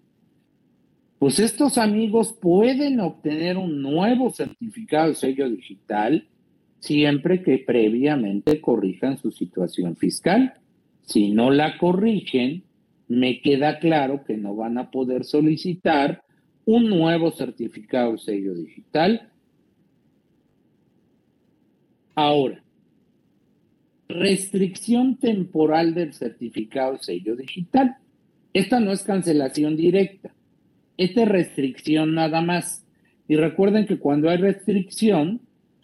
pues 1.18 1.40
estos 1.40 1.78
amigos 1.78 2.34
pueden 2.34 3.00
obtener 3.00 3.56
un 3.56 3.82
nuevo 3.82 4.32
certificado 4.32 5.08
de 5.08 5.16
sello 5.16 5.50
digital 5.50 6.28
siempre 6.82 7.42
que 7.42 7.58
previamente 7.60 8.60
corrijan 8.60 9.18
su 9.18 9.32
situación 9.32 9.96
fiscal. 9.96 10.56
Si 11.04 11.30
no 11.30 11.52
la 11.52 11.78
corrigen, 11.78 12.66
me 13.12 13.42
queda 13.42 13.78
claro 13.80 14.24
que 14.24 14.38
no 14.38 14.56
van 14.56 14.78
a 14.78 14.90
poder 14.90 15.26
solicitar 15.26 16.24
un 16.64 16.88
nuevo 16.88 17.32
certificado 17.32 18.14
de 18.14 18.18
sello 18.20 18.54
digital. 18.54 19.30
Ahora, 22.16 22.64
restricción 24.08 25.18
temporal 25.18 25.94
del 25.94 26.14
certificado 26.14 26.94
de 26.94 27.04
sello 27.04 27.36
digital. 27.36 27.98
Esta 28.54 28.80
no 28.80 28.94
es 28.94 29.04
cancelación 29.04 29.76
directa, 29.76 30.34
esta 30.96 31.24
es 31.24 31.28
restricción 31.28 32.14
nada 32.16 32.42
más. 32.42 32.86
Y 33.28 33.36
recuerden 33.36 33.86
que 33.86 34.00
cuando 34.00 34.30
hay 34.30 34.38
restricción, 34.38 35.42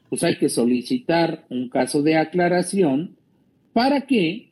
pues 0.07 0.23
hay 0.23 0.37
que 0.37 0.47
solicitar 0.47 1.45
un 1.49 1.67
caso 1.67 2.01
de 2.03 2.15
aclaración 2.15 3.17
para 3.73 4.07
que 4.07 4.46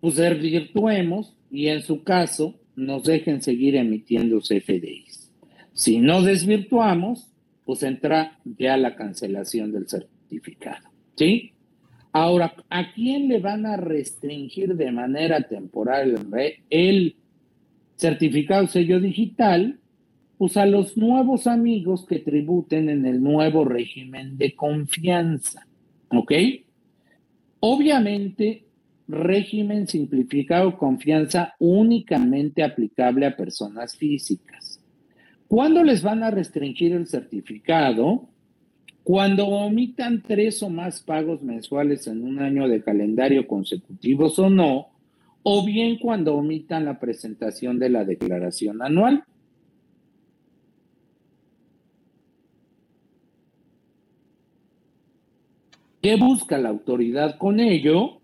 pues 0.00 0.16
desvirtuemos 0.16 1.34
y 1.50 1.68
en 1.68 1.82
su 1.82 2.02
caso 2.02 2.54
nos 2.76 3.04
dejen 3.04 3.42
seguir 3.42 3.76
emitiendo 3.76 4.40
CFDIs. 4.40 5.30
Si 5.72 5.98
no 5.98 6.22
desvirtuamos, 6.22 7.28
pues 7.64 7.82
entra 7.82 8.38
ya 8.44 8.76
la 8.76 8.96
cancelación 8.96 9.72
del 9.72 9.88
certificado. 9.88 10.88
¿Sí? 11.16 11.52
Ahora, 12.12 12.54
¿a 12.68 12.92
quién 12.92 13.28
le 13.28 13.38
van 13.38 13.66
a 13.66 13.76
restringir 13.76 14.74
de 14.74 14.90
manera 14.90 15.42
temporal 15.42 16.26
el 16.70 17.16
certificado 17.96 18.66
sello 18.66 18.98
digital? 18.98 19.78
Pues 20.38 20.56
a 20.56 20.66
los 20.66 20.96
nuevos 20.96 21.46
amigos 21.46 22.06
que 22.06 22.18
tributen 22.18 22.88
en 22.88 23.04
el 23.06 23.22
nuevo 23.22 23.64
régimen 23.64 24.38
de 24.38 24.56
confianza. 24.56 25.66
¿Ok? 26.08 26.32
Obviamente, 27.60 28.64
régimen 29.10 29.86
simplificado 29.86 30.76
confianza 30.78 31.54
únicamente 31.58 32.62
aplicable 32.62 33.26
a 33.26 33.36
personas 33.36 33.96
físicas. 33.96 34.80
¿Cuándo 35.48 35.82
les 35.82 36.02
van 36.02 36.22
a 36.22 36.30
restringir 36.30 36.92
el 36.92 37.06
certificado? 37.06 38.28
Cuando 39.02 39.48
omitan 39.48 40.22
tres 40.22 40.62
o 40.62 40.70
más 40.70 41.00
pagos 41.00 41.42
mensuales 41.42 42.06
en 42.06 42.22
un 42.22 42.38
año 42.38 42.68
de 42.68 42.82
calendario 42.82 43.46
consecutivos 43.46 44.38
o 44.38 44.48
no, 44.48 44.88
o 45.42 45.64
bien 45.64 45.98
cuando 45.98 46.34
omitan 46.36 46.84
la 46.84 47.00
presentación 47.00 47.78
de 47.78 47.88
la 47.88 48.04
declaración 48.04 48.82
anual. 48.82 49.24
¿Qué 56.02 56.16
busca 56.16 56.56
la 56.58 56.68
autoridad 56.70 57.36
con 57.36 57.60
ello? 57.60 58.19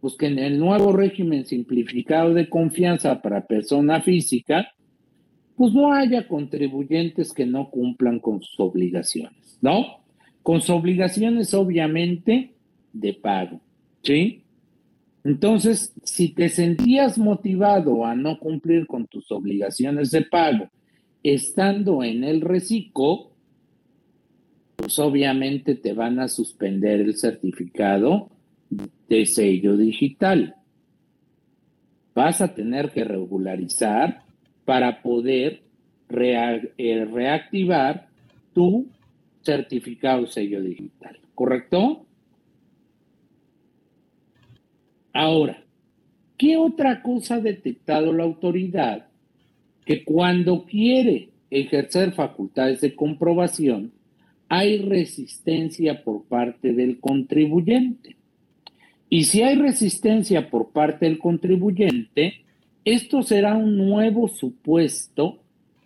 Pues 0.00 0.14
que 0.14 0.26
en 0.26 0.38
el 0.38 0.58
nuevo 0.58 0.92
régimen 0.92 1.44
simplificado 1.44 2.34
de 2.34 2.48
confianza 2.48 3.20
para 3.20 3.46
persona 3.46 4.00
física, 4.00 4.68
pues 5.56 5.72
no 5.72 5.92
haya 5.92 6.28
contribuyentes 6.28 7.32
que 7.32 7.44
no 7.44 7.70
cumplan 7.70 8.20
con 8.20 8.40
sus 8.40 8.60
obligaciones, 8.60 9.58
¿no? 9.60 10.04
Con 10.42 10.60
sus 10.60 10.70
obligaciones 10.70 11.52
obviamente 11.52 12.54
de 12.92 13.14
pago, 13.14 13.60
¿sí? 14.02 14.44
Entonces, 15.24 15.92
si 16.04 16.28
te 16.28 16.48
sentías 16.48 17.18
motivado 17.18 18.06
a 18.06 18.14
no 18.14 18.38
cumplir 18.38 18.86
con 18.86 19.06
tus 19.08 19.30
obligaciones 19.32 20.12
de 20.12 20.22
pago 20.22 20.68
estando 21.24 22.04
en 22.04 22.22
el 22.22 22.40
reciclo, 22.40 23.32
pues 24.76 24.96
obviamente 25.00 25.74
te 25.74 25.92
van 25.92 26.20
a 26.20 26.28
suspender 26.28 27.00
el 27.00 27.16
certificado 27.16 28.30
de 28.70 29.26
sello 29.26 29.76
digital. 29.76 30.54
Vas 32.14 32.40
a 32.40 32.54
tener 32.54 32.90
que 32.90 33.04
regularizar 33.04 34.22
para 34.64 35.02
poder 35.02 35.62
eh, 36.10 37.04
reactivar 37.10 38.08
tu 38.52 38.86
certificado 39.42 40.26
sello 40.26 40.60
digital, 40.60 41.18
¿correcto? 41.34 42.04
Ahora, 45.12 45.62
¿qué 46.36 46.56
otra 46.56 47.02
cosa 47.02 47.36
ha 47.36 47.40
detectado 47.40 48.12
la 48.12 48.24
autoridad? 48.24 49.06
Que 49.84 50.04
cuando 50.04 50.64
quiere 50.64 51.30
ejercer 51.50 52.12
facultades 52.12 52.80
de 52.82 52.94
comprobación, 52.94 53.92
hay 54.48 54.78
resistencia 54.82 56.02
por 56.04 56.24
parte 56.24 56.72
del 56.72 57.00
contribuyente. 57.00 58.17
Y 59.10 59.24
si 59.24 59.42
hay 59.42 59.56
resistencia 59.56 60.50
por 60.50 60.70
parte 60.70 61.06
del 61.06 61.18
contribuyente, 61.18 62.42
esto 62.84 63.22
será 63.22 63.56
un 63.56 63.76
nuevo 63.76 64.28
supuesto 64.28 65.38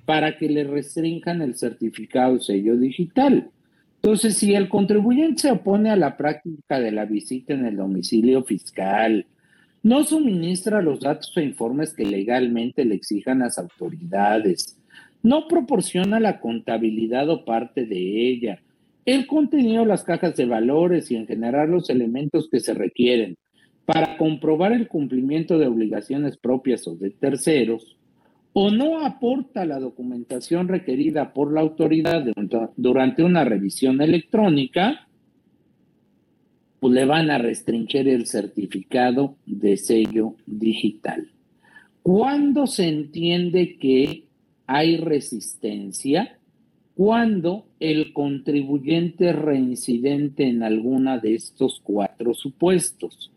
para 0.05 0.37
que 0.37 0.49
le 0.49 0.65
restrinjan 0.65 1.43
el 1.43 1.55
certificado 1.55 2.41
sello 2.41 2.77
digital. 2.77 3.49
Entonces, 4.03 4.37
si 4.37 4.55
el 4.55 4.69
contribuyente 4.69 5.43
se 5.43 5.53
opone 5.53 5.91
a 5.91 5.97
la 5.97 6.17
práctica 6.17 6.81
de 6.81 6.91
la 6.91 7.05
visita 7.05 7.55
en 7.55 7.67
el 7.67 7.77
domicilio 7.77 8.43
fiscal, 8.43 9.27
no 9.85 10.05
suministra 10.05 10.83
los 10.83 11.01
datos 11.01 11.33
e 11.37 11.45
informes 11.45 11.93
que 11.93 12.05
legalmente 12.05 12.85
le 12.85 12.97
exijan 12.97 13.41
las 13.41 13.59
autoridades, 13.59 14.77
no 15.23 15.47
proporciona 15.47 16.19
la 16.19 16.41
contabilidad 16.41 17.29
o 17.31 17.45
parte 17.45 17.85
de 17.87 18.29
ella, 18.29 18.61
el 19.05 19.27
contenido 19.27 19.85
las 19.85 20.05
cajas 20.05 20.37
de 20.37 20.47
valores 20.47 21.11
y 21.11 21.17
en 21.17 21.27
general 21.27 21.71
los 21.71 21.91
elementos 21.91 22.49
que 22.51 22.61
se 22.61 22.75
requieren 22.75 23.37
para 23.85 24.17
comprobar 24.17 24.73
el 24.73 24.89
cumplimiento 24.89 25.59
de 25.59 25.67
obligaciones 25.67 26.37
propias 26.37 26.87
o 26.87 26.95
de 26.95 27.11
terceros, 27.11 27.97
o 28.53 28.71
no 28.71 29.05
aporta 29.05 29.65
la 29.65 29.81
documentación 29.81 30.69
requerida 30.69 31.33
por 31.33 31.53
la 31.53 31.63
autoridad 31.63 32.25
durante 32.77 33.25
una 33.25 33.45
revisión 33.45 34.01
electrónica, 34.01 35.09
pues 36.79 36.95
le 36.95 37.05
van 37.05 37.31
a 37.31 37.39
restringir 37.39 38.09
el 38.09 38.27
certificado 38.27 39.37
de 39.47 39.77
sello 39.77 40.37
digital. 40.47 41.31
¿Cuándo 42.03 42.67
se 42.67 42.89
entiende 42.89 43.79
que 43.79 44.25
hay 44.67 44.97
resistencia? 44.97 46.39
Cuando 46.97 47.67
el 47.81 48.13
contribuyente 48.13 49.33
reincidente 49.33 50.47
en 50.47 50.63
alguna 50.63 51.19
de 51.19 51.35
estos 51.35 51.81
cuatro 51.83 52.35
supuestos. 52.35 53.31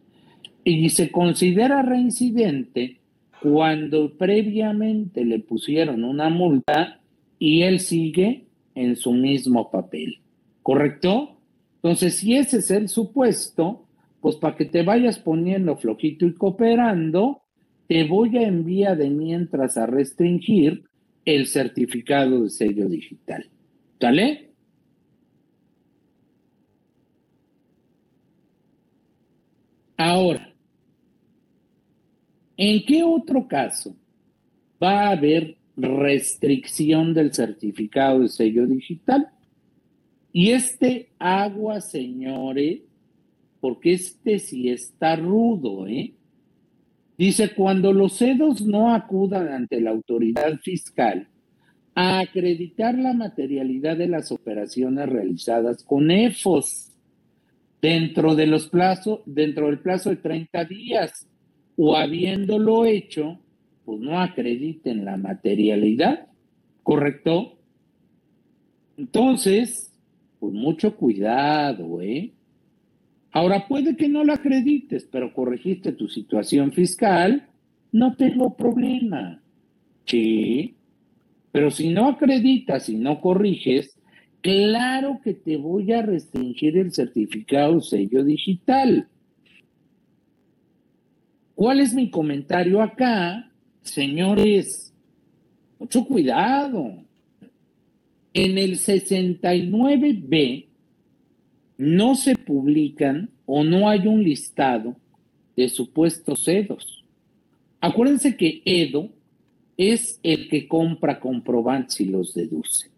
Y 0.63 0.89
se 0.89 1.11
considera 1.11 1.81
reincidente 1.81 2.99
cuando 3.41 4.17
previamente 4.17 5.23
le 5.23 5.39
pusieron 5.39 6.03
una 6.03 6.29
multa 6.29 6.99
y 7.37 7.61
él 7.61 7.79
sigue 7.79 8.45
en 8.73 8.95
su 8.95 9.13
mismo 9.13 9.69
papel. 9.71 10.19
¿Correcto? 10.63 11.37
Entonces, 11.75 12.15
si 12.15 12.35
ese 12.35 12.57
es 12.57 12.71
el 12.71 12.89
supuesto, 12.89 13.85
pues 14.19 14.35
para 14.37 14.55
que 14.55 14.65
te 14.65 14.81
vayas 14.81 15.19
poniendo 15.19 15.77
flojito 15.77 16.25
y 16.25 16.33
cooperando, 16.33 17.43
te 17.87 18.03
voy 18.05 18.37
a 18.37 18.47
enviar 18.47 18.97
de 18.97 19.11
mientras 19.11 19.77
a 19.77 19.85
restringir 19.85 20.85
el 21.25 21.47
certificado 21.47 22.43
de 22.43 22.49
sello 22.49 22.87
digital. 22.87 23.49
¿Sale? 23.99 24.45
Ahora, 29.97 30.53
¿en 32.57 32.85
qué 32.85 33.03
otro 33.03 33.47
caso 33.47 33.95
va 34.81 35.07
a 35.07 35.11
haber 35.11 35.57
restricción 35.77 37.13
del 37.13 37.33
certificado 37.33 38.21
de 38.21 38.29
sello 38.29 38.67
digital? 38.67 39.29
Y 40.33 40.51
este 40.51 41.09
agua, 41.17 41.79
señores, 41.79 42.81
porque 43.61 43.93
este 43.93 44.37
sí 44.37 44.69
está 44.69 45.15
rudo, 45.15 45.87
¿eh? 45.87 46.14
Dice, 47.17 47.53
cuando 47.53 47.93
los 47.93 48.17
CEDOS 48.17 48.61
no 48.61 48.93
acudan 48.93 49.47
ante 49.47 49.79
la 49.79 49.91
autoridad 49.91 50.59
fiscal 50.61 51.27
a 51.95 52.19
acreditar 52.19 52.97
la 52.97 53.13
materialidad 53.13 53.95
de 53.95 54.07
las 54.07 54.31
operaciones 54.31 55.07
realizadas 55.07 55.83
con 55.83 56.11
EFOS 56.11 56.91
dentro 57.81 58.35
de 58.35 58.47
los 58.47 58.67
plazos, 58.67 59.21
dentro 59.25 59.67
del 59.67 59.79
plazo 59.79 60.09
de 60.09 60.17
30 60.17 60.65
días, 60.65 61.27
o 61.77 61.95
habiéndolo 61.95 62.85
hecho, 62.85 63.39
pues 63.85 63.99
no 64.01 64.19
acrediten 64.19 65.05
la 65.05 65.15
materialidad, 65.15 66.27
¿correcto? 66.83 67.57
Entonces, 68.97 69.93
pues 70.39 70.53
mucho 70.53 70.95
cuidado, 70.95 72.01
¿eh? 72.01 72.31
Ahora 73.35 73.67
puede 73.67 73.97
que 73.97 74.07
no 74.07 74.23
la 74.23 74.35
acredites, 74.35 75.05
pero 75.11 75.33
corregiste 75.33 75.91
tu 75.91 76.07
situación 76.07 76.71
fiscal, 76.71 77.45
no 77.91 78.15
tengo 78.15 78.55
problema. 78.55 79.41
Sí, 80.05 80.73
pero 81.51 81.69
si 81.69 81.89
no 81.89 82.07
acreditas 82.07 82.87
y 82.87 82.95
no 82.95 83.19
corriges, 83.19 83.99
claro 84.39 85.19
que 85.21 85.33
te 85.33 85.57
voy 85.57 85.91
a 85.91 86.01
restringir 86.01 86.77
el 86.77 86.93
certificado 86.93 87.81
sello 87.81 88.23
digital. 88.23 89.09
¿Cuál 91.55 91.81
es 91.81 91.93
mi 91.93 92.09
comentario 92.09 92.81
acá? 92.81 93.51
Señores, 93.81 94.93
mucho 95.77 96.05
cuidado. 96.05 97.03
En 98.33 98.57
el 98.57 98.77
69B 98.77 100.64
no 101.77 102.15
se 102.15 102.35
publican 102.35 103.29
o 103.45 103.63
no 103.63 103.89
hay 103.89 104.07
un 104.07 104.23
listado 104.23 104.95
de 105.55 105.69
supuestos 105.69 106.47
EDOs. 106.47 107.03
Acuérdense 107.81 108.35
que 108.35 108.61
EDO 108.65 109.09
es 109.77 110.19
el 110.23 110.47
que 110.49 110.67
compra 110.67 111.19
comprobantes 111.19 111.99
y 112.01 112.05
los 112.05 112.33
deduce. 112.33 112.89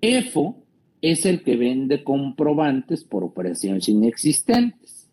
EFO 0.00 0.56
es 1.00 1.24
el 1.24 1.42
que 1.42 1.56
vende 1.56 2.02
comprobantes 2.02 3.04
por 3.04 3.24
operaciones 3.24 3.88
inexistentes. 3.88 5.08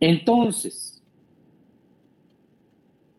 Entonces, 0.00 1.02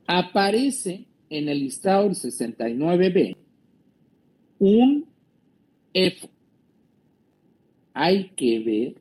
aparece 0.05 1.05
en 1.30 1.49
el 1.49 1.59
listado 1.59 2.03
del 2.03 2.15
69B 2.15 3.38
un 4.59 5.05
EFO 5.93 6.30
hay 7.93 8.29
que 8.35 8.59
ver 8.59 8.95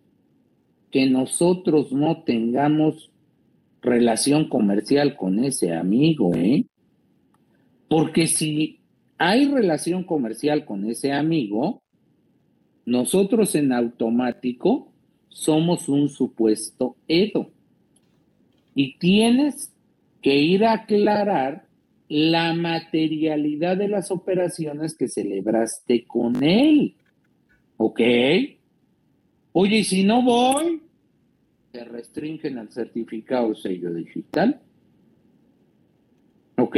que 0.90 1.06
nosotros 1.08 1.92
no 1.92 2.22
tengamos 2.22 3.10
relación 3.80 4.48
comercial 4.48 5.16
con 5.16 5.42
ese 5.42 5.74
amigo, 5.74 6.34
¿eh? 6.34 6.66
Porque 7.88 8.26
si 8.26 8.80
hay 9.18 9.46
relación 9.46 10.04
comercial 10.04 10.64
con 10.64 10.88
ese 10.88 11.12
amigo, 11.12 11.82
nosotros 12.84 13.54
en 13.54 13.72
automático 13.72 14.92
somos 15.28 15.88
un 15.88 16.08
supuesto 16.08 16.96
Edo. 17.08 17.50
Y 18.74 18.98
tienes 18.98 19.72
que 20.20 20.36
ir 20.36 20.64
a 20.64 20.72
aclarar 20.72 21.66
la 22.08 22.54
materialidad 22.54 23.76
de 23.76 23.88
las 23.88 24.10
operaciones 24.10 24.96
que 24.96 25.08
celebraste 25.08 26.04
con 26.04 26.42
él. 26.42 26.94
¿Ok? 27.76 28.00
Oye, 29.52 29.78
y 29.78 29.84
si 29.84 30.04
no 30.04 30.22
voy, 30.22 30.82
te 31.72 31.84
restringen 31.84 32.58
al 32.58 32.70
certificado 32.70 33.54
sello 33.54 33.92
digital. 33.92 34.60
¿Ok? 36.56 36.76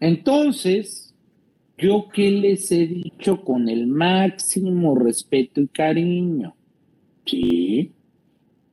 Entonces, 0.00 1.14
yo 1.78 2.08
qué 2.12 2.30
les 2.30 2.70
he 2.70 2.86
dicho 2.86 3.42
con 3.44 3.68
el 3.68 3.86
máximo 3.86 4.94
respeto 4.94 5.60
y 5.60 5.68
cariño. 5.68 6.54
Sí. 7.24 7.92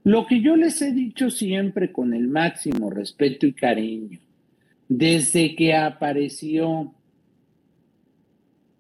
Lo 0.04 0.26
que 0.26 0.42
yo 0.42 0.56
les 0.56 0.82
he 0.82 0.92
dicho 0.92 1.30
siempre 1.30 1.92
con 1.92 2.14
el 2.14 2.28
máximo 2.28 2.90
respeto 2.90 3.46
y 3.46 3.54
cariño, 3.54 4.20
desde 4.88 5.56
que 5.56 5.76
apareció 5.76 6.94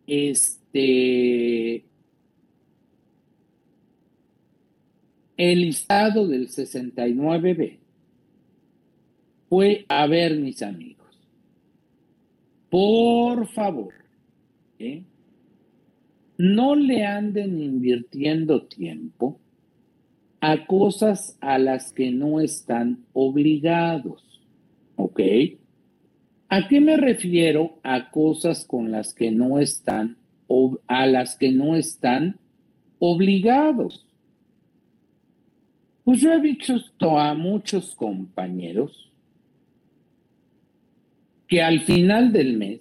este 0.07 1.88
el 5.39 5.61
listado 5.61 6.27
del 6.27 6.49
69B 6.49 7.77
fue 9.47 9.85
a 9.87 10.05
ver, 10.05 10.37
mis 10.37 10.61
amigos, 10.61 11.17
por 12.69 13.47
favor, 13.47 13.93
¿eh? 14.79 15.01
no 16.37 16.75
le 16.75 17.05
anden 17.05 17.57
invirtiendo 17.61 18.63
tiempo 18.63 19.39
a 20.41 20.65
cosas 20.65 21.37
a 21.39 21.57
las 21.57 21.93
que 21.93 22.11
no 22.11 22.41
están 22.41 23.05
obligados, 23.13 24.41
¿ok? 24.97 25.21
¿A 26.49 26.67
qué 26.67 26.81
me 26.81 26.97
refiero 26.97 27.79
a 27.83 28.11
cosas 28.11 28.65
con 28.65 28.91
las 28.91 29.13
que 29.13 29.31
no 29.31 29.59
están, 29.59 30.17
a 30.87 31.05
las 31.05 31.37
que 31.37 31.53
no 31.53 31.77
están 31.77 32.37
obligados? 32.99 34.05
Pues 36.09 36.21
yo 36.21 36.33
he 36.33 36.39
visto 36.39 37.19
a 37.19 37.35
muchos 37.35 37.93
compañeros 37.93 39.11
que 41.47 41.61
al 41.61 41.81
final 41.81 42.33
del 42.33 42.57
mes 42.57 42.79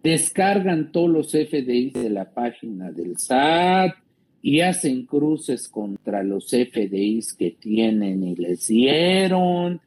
descargan 0.00 0.92
todos 0.92 1.10
los 1.10 1.32
FDIs 1.32 1.94
de 1.94 2.10
la 2.10 2.32
página 2.32 2.92
del 2.92 3.18
SAT 3.18 3.96
y 4.42 4.60
hacen 4.60 5.06
cruces 5.06 5.66
contra 5.66 6.22
los 6.22 6.50
FDIs 6.50 7.34
que 7.34 7.50
tienen 7.50 8.22
y 8.22 8.36
les 8.36 8.68
dieron. 8.68 9.80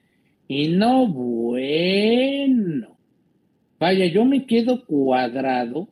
Y 0.49 0.67
no, 0.67 1.07
bueno. 1.07 2.97
Vaya, 3.79 4.05
yo 4.07 4.25
me 4.25 4.45
quedo 4.45 4.85
cuadrado 4.85 5.87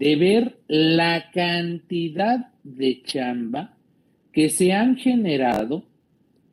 de 0.00 0.16
ver 0.16 0.58
la 0.66 1.30
cantidad 1.30 2.48
de 2.64 3.02
chamba 3.04 3.76
que 4.32 4.48
se 4.48 4.72
han 4.72 4.96
generado 4.96 5.82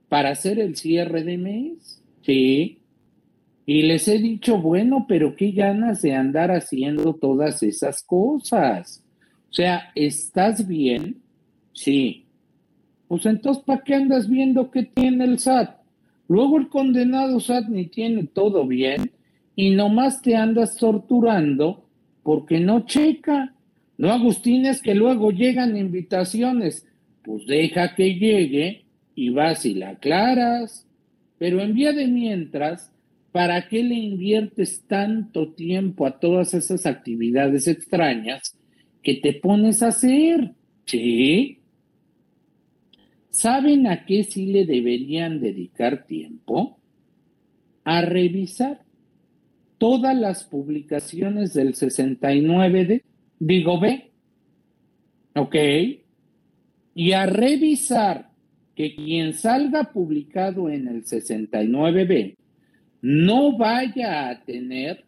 para 0.09 0.29
hacer 0.29 0.59
el 0.59 0.75
cierre 0.75 1.23
de 1.23 1.37
mes. 1.37 2.01
Sí. 2.21 2.79
Y 3.65 3.81
les 3.83 4.07
he 4.07 4.17
dicho, 4.17 4.59
bueno, 4.61 5.05
pero 5.07 5.35
qué 5.35 5.51
ganas 5.51 6.01
de 6.01 6.13
andar 6.13 6.51
haciendo 6.51 7.13
todas 7.13 7.61
esas 7.63 8.01
cosas. 8.03 9.03
O 9.49 9.53
sea, 9.53 9.91
¿estás 9.95 10.65
bien? 10.65 11.17
Sí. 11.73 12.25
Pues 13.07 13.25
entonces, 13.25 13.63
¿para 13.63 13.83
qué 13.83 13.95
andas 13.95 14.29
viendo 14.29 14.71
qué 14.71 14.83
tiene 14.83 15.25
el 15.25 15.39
SAT? 15.39 15.77
Luego 16.29 16.57
el 16.57 16.69
condenado 16.69 17.39
SAT 17.39 17.67
ni 17.67 17.87
tiene 17.87 18.23
todo 18.25 18.65
bien 18.65 19.11
y 19.55 19.71
nomás 19.71 20.21
te 20.21 20.35
andas 20.35 20.75
torturando 20.77 21.85
porque 22.23 22.59
no 22.59 22.85
checa. 22.85 23.53
No, 23.97 24.11
Agustín, 24.11 24.65
es 24.65 24.81
que 24.81 24.95
luego 24.95 25.31
llegan 25.31 25.77
invitaciones 25.77 26.86
pues 27.27 27.45
deja 27.45 27.93
que 27.93 28.15
llegue 28.15 28.85
y 29.13 29.31
vas 29.31 29.65
y 29.65 29.73
la 29.73 29.89
aclaras. 29.89 30.87
Pero 31.37 31.59
en 31.59 31.73
vía 31.73 31.91
de 31.91 32.07
mientras, 32.07 32.89
¿para 33.33 33.67
qué 33.67 33.83
le 33.83 33.95
inviertes 33.95 34.85
tanto 34.87 35.51
tiempo 35.51 36.05
a 36.05 36.21
todas 36.21 36.53
esas 36.53 36.85
actividades 36.85 37.67
extrañas 37.67 38.57
que 39.03 39.15
te 39.15 39.33
pones 39.33 39.83
a 39.83 39.89
hacer? 39.89 40.53
Sí. 40.85 41.59
¿Saben 43.29 43.87
a 43.87 44.05
qué 44.05 44.23
sí 44.23 44.45
le 44.45 44.65
deberían 44.65 45.41
dedicar 45.41 46.05
tiempo? 46.07 46.79
A 47.83 48.03
revisar 48.03 48.85
todas 49.77 50.15
las 50.15 50.45
publicaciones 50.45 51.53
del 51.53 51.75
69 51.75 52.85
de, 52.85 53.03
digo, 53.37 53.81
B. 53.81 54.11
¿Ok? 55.35 55.55
Y 56.97 57.11
a 57.11 57.27
revisar 57.27 58.31
que 58.73 58.95
quien 58.95 59.33
salga 59.33 59.91
publicado 59.93 60.67
en 60.67 60.87
el 60.87 61.03
69B 61.03 62.35
no 63.03 63.55
vaya 63.55 64.29
a 64.29 64.43
tener 64.43 65.05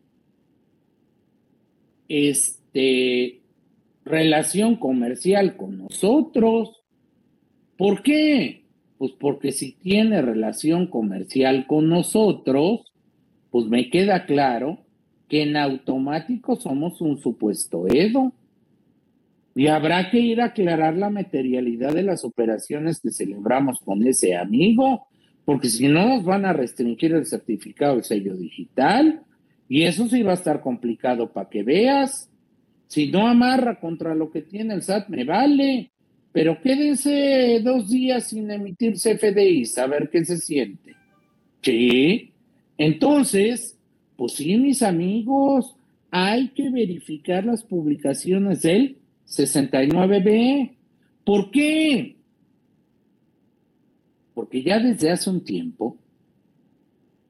este 2.08 3.42
relación 4.06 4.76
comercial 4.76 5.58
con 5.58 5.80
nosotros. 5.80 6.80
¿Por 7.76 8.04
qué? 8.04 8.66
Pues 9.00 9.14
porque 9.20 9.52
si 9.52 9.72
tiene 9.72 10.22
relación 10.22 10.86
comercial 10.86 11.66
con 11.66 11.90
nosotros, 11.90 12.94
pues 13.50 13.66
me 13.66 13.90
queda 13.90 14.28
claro 14.28 14.78
que 15.28 15.42
en 15.42 15.58
automático 15.58 16.56
somos 16.56 17.02
un 17.02 17.18
supuesto 17.18 17.88
Edo. 17.88 18.32
Y 19.56 19.68
habrá 19.68 20.10
que 20.10 20.20
ir 20.20 20.42
a 20.42 20.46
aclarar 20.46 20.96
la 20.96 21.10
materialidad 21.10 21.94
de 21.94 22.04
las 22.04 22.24
operaciones 22.24 23.00
que 23.00 23.12
celebramos 23.12 23.80
con 23.80 24.06
ese 24.08 24.36
amigo, 24.36 25.08
porque 25.44 25.70
si 25.70 25.88
no 25.88 26.08
nos 26.08 26.24
van 26.24 26.46
a 26.46 26.54
restringir 26.54 27.14
el 27.14 27.26
certificado 27.26 27.96
del 27.96 28.04
sello 28.04 28.36
digital, 28.36 29.24
y 29.68 29.84
eso 29.84 30.08
sí 30.08 30.24
va 30.24 30.32
a 30.32 30.36
estar 30.36 30.62
complicado 30.62 31.32
para 31.32 31.50
que 31.50 31.64
veas. 31.64 32.30
Si 32.88 33.08
no 33.08 33.28
amarra 33.28 33.80
contra 33.80 34.16
lo 34.16 34.32
que 34.32 34.42
tiene 34.42 34.74
el 34.74 34.82
SAT, 34.82 35.10
me 35.10 35.24
vale. 35.24 35.92
Pero 36.32 36.60
quédense 36.62 37.60
dos 37.64 37.90
días 37.90 38.30
sin 38.30 38.50
emitir 38.50 38.94
CFDI, 38.94 39.64
a 39.78 39.88
ver 39.88 40.10
qué 40.10 40.26
se 40.26 40.38
siente. 40.38 40.96
Sí. 41.62 42.32
Entonces, 42.78 43.78
pues 44.16 44.34
sí, 44.34 44.58
mis 44.58 44.82
amigos, 44.82 45.76
hay 46.12 46.50
que 46.50 46.70
verificar 46.70 47.46
las 47.46 47.64
publicaciones 47.64 48.62
del 48.62 48.98
69B. 49.30 50.72
¿Por 51.24 51.52
qué? 51.52 52.16
Porque 54.34 54.64
ya 54.64 54.80
desde 54.80 55.12
hace 55.12 55.30
un 55.30 55.44
tiempo 55.44 55.98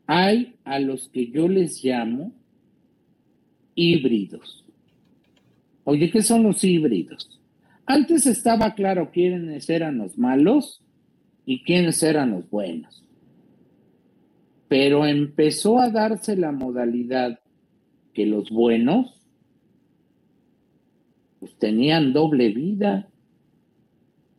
hay 0.08 0.56
a 0.64 0.80
los 0.80 1.10
que 1.10 1.30
yo 1.30 1.48
les 1.48 1.84
llamo 1.84 2.32
híbridos. 3.76 4.66
Oye, 5.84 6.10
¿qué 6.10 6.22
son 6.22 6.44
los 6.44 6.64
híbridos? 6.64 7.40
Antes 7.86 8.26
estaba 8.28 8.76
claro 8.76 9.12
quiénes 9.12 9.70
eran 9.70 9.98
los 9.98 10.18
malos 10.18 10.82
y 11.46 11.64
quiénes 11.64 12.02
eran 12.04 12.32
los 12.32 12.50
buenos. 12.50 13.04
Pero 14.68 15.06
empezó 15.06 15.80
a 15.80 15.90
darse 15.90 16.36
la 16.36 16.52
modalidad 16.52 17.40
que 18.14 18.26
los 18.26 18.52
buenos 18.52 19.19
pues, 21.40 21.56
tenían 21.58 22.14
doble 22.14 22.50
vida. 22.50 23.08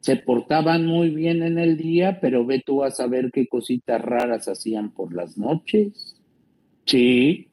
Se 0.01 0.17
portaban 0.17 0.87
muy 0.87 1.11
bien 1.11 1.43
en 1.43 1.59
el 1.59 1.77
día, 1.77 2.21
pero 2.21 2.47
ve 2.47 2.63
tú 2.65 2.83
a 2.83 2.91
saber 2.91 3.31
qué 3.33 3.47
cositas 3.47 4.01
raras 4.01 4.49
hacían 4.49 4.91
por 4.93 5.15
las 5.15 5.37
noches. 5.37 6.17
Sí. 6.87 7.49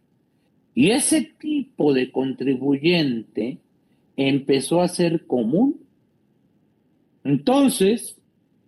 Y 0.74 0.92
ese 0.92 1.34
tipo 1.40 1.94
de 1.94 2.12
contribuyente 2.12 3.58
empezó 4.16 4.82
a 4.82 4.88
ser 4.88 5.26
común. 5.26 5.82
Entonces, 7.24 8.18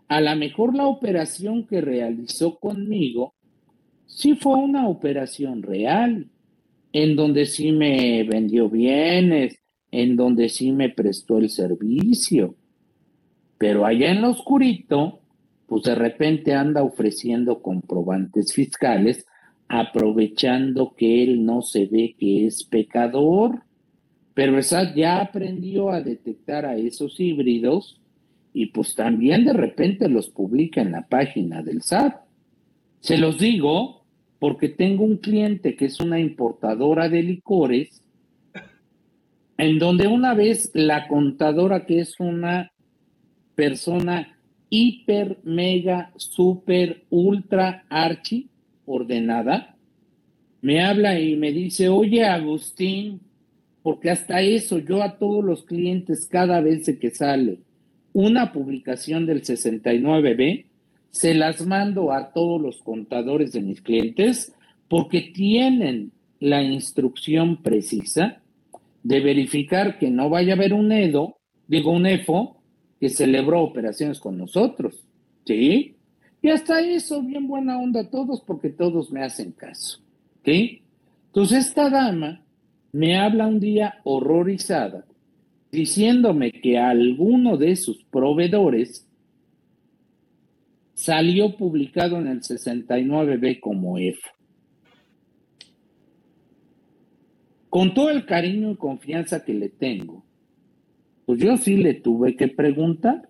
a 0.08 0.20
lo 0.22 0.36
mejor 0.36 0.76
la 0.76 0.88
operación 0.88 1.66
que 1.66 1.82
realizó 1.82 2.60
conmigo 2.60 3.36
sí 4.06 4.36
fue 4.36 4.56
una 4.56 4.88
operación 4.88 5.62
real, 5.62 6.28
en 6.92 7.16
donde 7.16 7.46
sí 7.46 7.72
me 7.72 8.24
vendió 8.24 8.70
bienes, 8.70 9.59
en 9.92 10.16
donde 10.16 10.50
sí 10.50 10.72
me 10.72 10.90
prestó 10.90 11.38
el 11.38 11.50
servicio. 11.50 12.56
Pero 13.58 13.86
allá 13.86 14.12
en 14.12 14.22
lo 14.22 14.30
oscurito, 14.30 15.20
pues 15.68 15.84
de 15.84 15.96
repente 15.96 16.54
anda 16.54 16.84
ofreciendo 16.84 17.62
comprobantes 17.62 18.54
fiscales, 18.54 19.26
aprovechando 19.68 20.96
que 20.96 21.24
él 21.24 21.46
no 21.46 21.62
se 21.62 21.86
ve 21.86 22.16
que 22.18 22.46
es 22.48 22.64
pecador. 22.64 23.64
Pero 24.34 24.58
esa 24.58 24.96
ya 24.96 25.22
aprendió 25.22 25.92
a 25.92 26.02
detectar 26.02 26.66
a 26.66 26.78
esos 26.78 27.20
híbridos 27.20 28.00
y 28.54 28.68
pues 28.68 28.96
también 28.96 29.46
de 29.46 29.54
repente 29.54 30.10
los 30.10 30.30
publica 30.30 30.82
en 30.82 30.92
la 30.92 31.08
página 31.08 31.62
del 31.62 31.82
SAT. 31.82 32.22
Se 33.00 33.18
los 33.18 33.38
digo 33.38 34.04
porque 34.40 34.70
tengo 34.70 35.04
un 35.04 35.18
cliente 35.18 35.76
que 35.76 35.86
es 35.86 36.00
una 36.00 36.20
importadora 36.20 37.10
de 37.10 37.22
licores, 37.22 38.02
en 39.60 39.78
donde 39.78 40.08
una 40.08 40.34
vez 40.34 40.72
la 40.74 41.06
contadora, 41.10 41.86
que 41.86 42.00
es 42.00 42.18
una 42.18 42.72
persona 43.56 44.40
hiper, 44.70 45.40
mega, 45.44 46.14
super, 46.16 47.04
ultra, 47.10 47.84
archi, 47.90 48.48
ordenada, 48.86 49.76
me 50.62 50.82
habla 50.82 51.20
y 51.20 51.36
me 51.36 51.52
dice, 51.52 51.90
oye 51.90 52.24
Agustín, 52.24 53.20
porque 53.84 54.10
hasta 54.10 54.42
eso 54.42 54.80
yo 54.80 55.04
a 55.04 55.18
todos 55.18 55.44
los 55.44 55.66
clientes 55.66 56.26
cada 56.26 56.62
vez 56.62 56.90
que 56.98 57.12
sale 57.12 57.60
una 58.14 58.54
publicación 58.54 59.26
del 59.26 59.42
69B, 59.44 60.68
se 61.10 61.34
las 61.34 61.66
mando 61.68 62.14
a 62.14 62.32
todos 62.32 62.62
los 62.62 62.82
contadores 62.82 63.52
de 63.52 63.62
mis 63.62 63.82
clientes 63.82 64.54
porque 64.88 65.20
tienen 65.20 66.14
la 66.40 66.64
instrucción 66.64 67.62
precisa 67.62 68.42
de 69.04 69.20
verificar 69.20 69.98
que 69.98 70.10
no 70.10 70.30
vaya 70.30 70.54
a 70.54 70.56
haber 70.56 70.74
un 70.74 70.92
EDO, 70.92 71.38
digo 71.68 71.92
un 71.92 72.06
EFO, 72.06 72.58
que 73.00 73.10
celebró 73.10 73.62
operaciones 73.62 74.20
con 74.20 74.38
nosotros. 74.38 75.04
¿Sí? 75.46 75.96
Y 76.42 76.50
hasta 76.50 76.82
eso, 76.82 77.22
bien 77.22 77.48
buena 77.48 77.80
onda 77.80 78.10
todos, 78.10 78.42
porque 78.42 78.70
todos 78.70 79.12
me 79.12 79.24
hacen 79.24 79.52
caso. 79.52 80.00
¿Sí? 80.44 80.82
Entonces 81.28 81.68
esta 81.68 81.90
dama 81.90 82.42
me 82.92 83.18
habla 83.18 83.48
un 83.48 83.60
día 83.60 84.00
horrorizada, 84.04 85.06
diciéndome 85.72 86.52
que 86.52 86.78
alguno 86.78 87.58
de 87.58 87.76
sus 87.76 88.04
proveedores 88.06 89.06
salió 90.96 91.56
publicado 91.56 92.18
en 92.18 92.28
el 92.28 92.42
69B 92.42 93.60
como 93.60 93.98
F. 93.98 94.20
Con 97.70 97.94
todo 97.94 98.10
el 98.10 98.26
cariño 98.26 98.72
y 98.72 98.76
confianza 98.76 99.44
que 99.44 99.54
le 99.54 99.70
tengo, 99.70 100.24
pues 101.26 101.40
yo 101.40 101.58
sí 101.58 101.78
le 101.78 101.94
tuve 101.94 102.36
que 102.36 102.48
preguntar, 102.48 103.30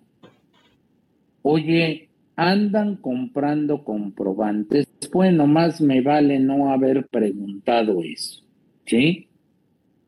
oye, 1.41 2.09
andan 2.35 2.95
comprando 2.95 3.83
comprobantes, 3.83 4.87
bueno, 5.11 5.45
más 5.47 5.81
me 5.81 6.01
vale 6.01 6.39
no 6.39 6.71
haber 6.71 7.07
preguntado 7.07 8.01
eso, 8.01 8.43
¿sí? 8.85 9.27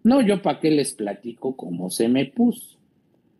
No, 0.03 0.21
yo 0.21 0.41
para 0.41 0.59
qué 0.61 0.71
les 0.71 0.93
platico 0.93 1.55
cómo 1.55 1.89
se 1.89 2.07
me 2.07 2.25
puso. 2.25 2.77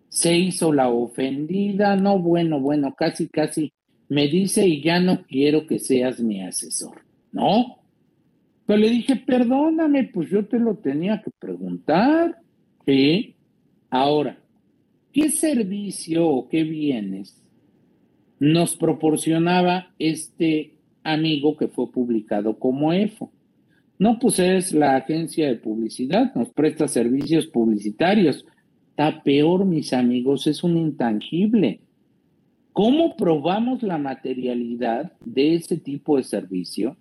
Se 0.10 0.38
hizo 0.38 0.74
la 0.74 0.90
ofendida, 0.90 1.96
no, 1.96 2.20
bueno, 2.20 2.60
bueno, 2.60 2.94
casi, 2.94 3.30
casi 3.30 3.72
me 4.10 4.28
dice 4.28 4.68
y 4.68 4.82
ya 4.82 5.00
no 5.00 5.24
quiero 5.24 5.66
que 5.66 5.80
seas 5.80 6.20
mi 6.20 6.42
asesor, 6.42 7.02
¿no? 7.32 7.81
Le 8.78 8.90
dije, 8.90 9.16
perdóname, 9.16 10.06
pues 10.06 10.30
yo 10.30 10.46
te 10.46 10.60
lo 10.60 10.76
tenía 10.76 11.22
que 11.22 11.32
preguntar, 11.32 12.38
¿sí? 12.86 13.36
Ahora, 13.90 14.38
¿qué 15.12 15.30
servicio 15.30 16.28
o 16.28 16.48
qué 16.48 16.64
bienes 16.64 17.42
nos 18.40 18.76
proporcionaba 18.76 19.94
este 20.00 20.76
amigo 21.04 21.58
que 21.58 21.68
fue 21.68 21.92
publicado 21.92 22.58
como 22.58 22.94
EFO? 22.94 23.32
No, 24.00 24.18
pues 24.18 24.40
es 24.40 24.74
la 24.74 24.96
agencia 24.96 25.48
de 25.48 25.58
publicidad, 25.58 26.34
nos 26.34 26.50
presta 26.50 26.88
servicios 26.88 27.48
publicitarios. 27.48 28.46
Está 28.90 29.22
peor, 29.22 29.66
mis 29.66 29.94
amigos, 29.94 30.48
es 30.48 30.64
un 30.64 30.78
intangible. 30.78 31.82
¿Cómo 32.74 33.16
probamos 33.16 33.84
la 33.84 33.98
materialidad 33.98 35.12
de 35.26 35.56
ese 35.56 35.78
tipo 35.78 36.18
de 36.18 36.24
servicio? 36.24 36.98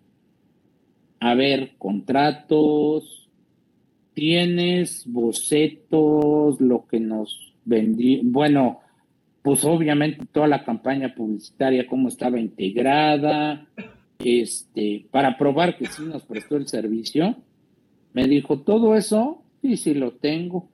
A 1.21 1.35
ver, 1.35 1.73
contratos, 1.79 3.29
tienes 4.15 5.05
bocetos, 5.07 6.61
lo 6.61 6.87
que 6.87 6.99
nos 6.99 7.55
vendí, 7.65 8.21
bueno, 8.25 8.81
pues 9.43 9.65
obviamente 9.65 10.27
toda 10.33 10.49
la 10.49 10.65
campaña 10.65 11.15
publicitaria, 11.15 11.87
cómo 11.87 12.09
estaba 12.09 12.41
integrada, 12.41 13.67
este, 14.19 15.07
para 15.11 15.39
probar 15.39 15.77
que 15.77 15.87
sí 15.87 16.03
nos 16.03 16.25
prestó 16.25 16.57
el 16.57 16.67
servicio. 16.67 17.37
Me 18.13 18.27
dijo, 18.27 18.61
todo 18.61 18.97
eso, 18.97 19.43
sí, 19.63 19.77
sí 19.77 19.95
lo 19.95 20.13
tengo. 20.13 20.69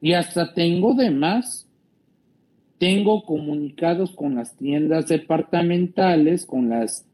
Y 0.00 0.12
hasta 0.12 0.54
tengo 0.54 0.94
de 0.94 1.10
más 1.10 1.68
tengo 2.78 3.24
comunicados 3.24 4.12
con 4.12 4.36
las 4.36 4.56
tiendas 4.56 5.08
departamentales, 5.08 6.46
con 6.46 6.68
las 6.68 7.07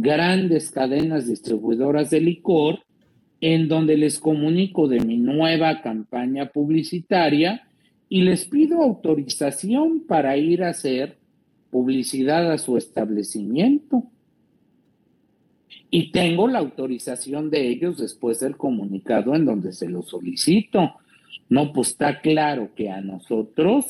grandes 0.00 0.70
cadenas 0.70 1.26
distribuidoras 1.26 2.10
de 2.10 2.20
licor, 2.20 2.80
en 3.40 3.68
donde 3.68 3.96
les 3.96 4.18
comunico 4.18 4.88
de 4.88 5.00
mi 5.00 5.16
nueva 5.16 5.80
campaña 5.80 6.50
publicitaria 6.50 7.68
y 8.08 8.22
les 8.22 8.46
pido 8.46 8.82
autorización 8.82 10.04
para 10.06 10.36
ir 10.36 10.62
a 10.62 10.70
hacer 10.70 11.18
publicidad 11.70 12.50
a 12.50 12.58
su 12.58 12.76
establecimiento. 12.76 14.04
Y 15.90 16.10
tengo 16.12 16.48
la 16.48 16.58
autorización 16.58 17.50
de 17.50 17.68
ellos 17.68 17.98
después 17.98 18.40
del 18.40 18.56
comunicado 18.56 19.34
en 19.34 19.44
donde 19.44 19.72
se 19.72 19.88
lo 19.88 20.02
solicito. 20.02 20.94
No, 21.48 21.72
pues 21.72 21.88
está 21.88 22.20
claro 22.20 22.70
que 22.74 22.90
a 22.90 23.00
nosotros 23.00 23.86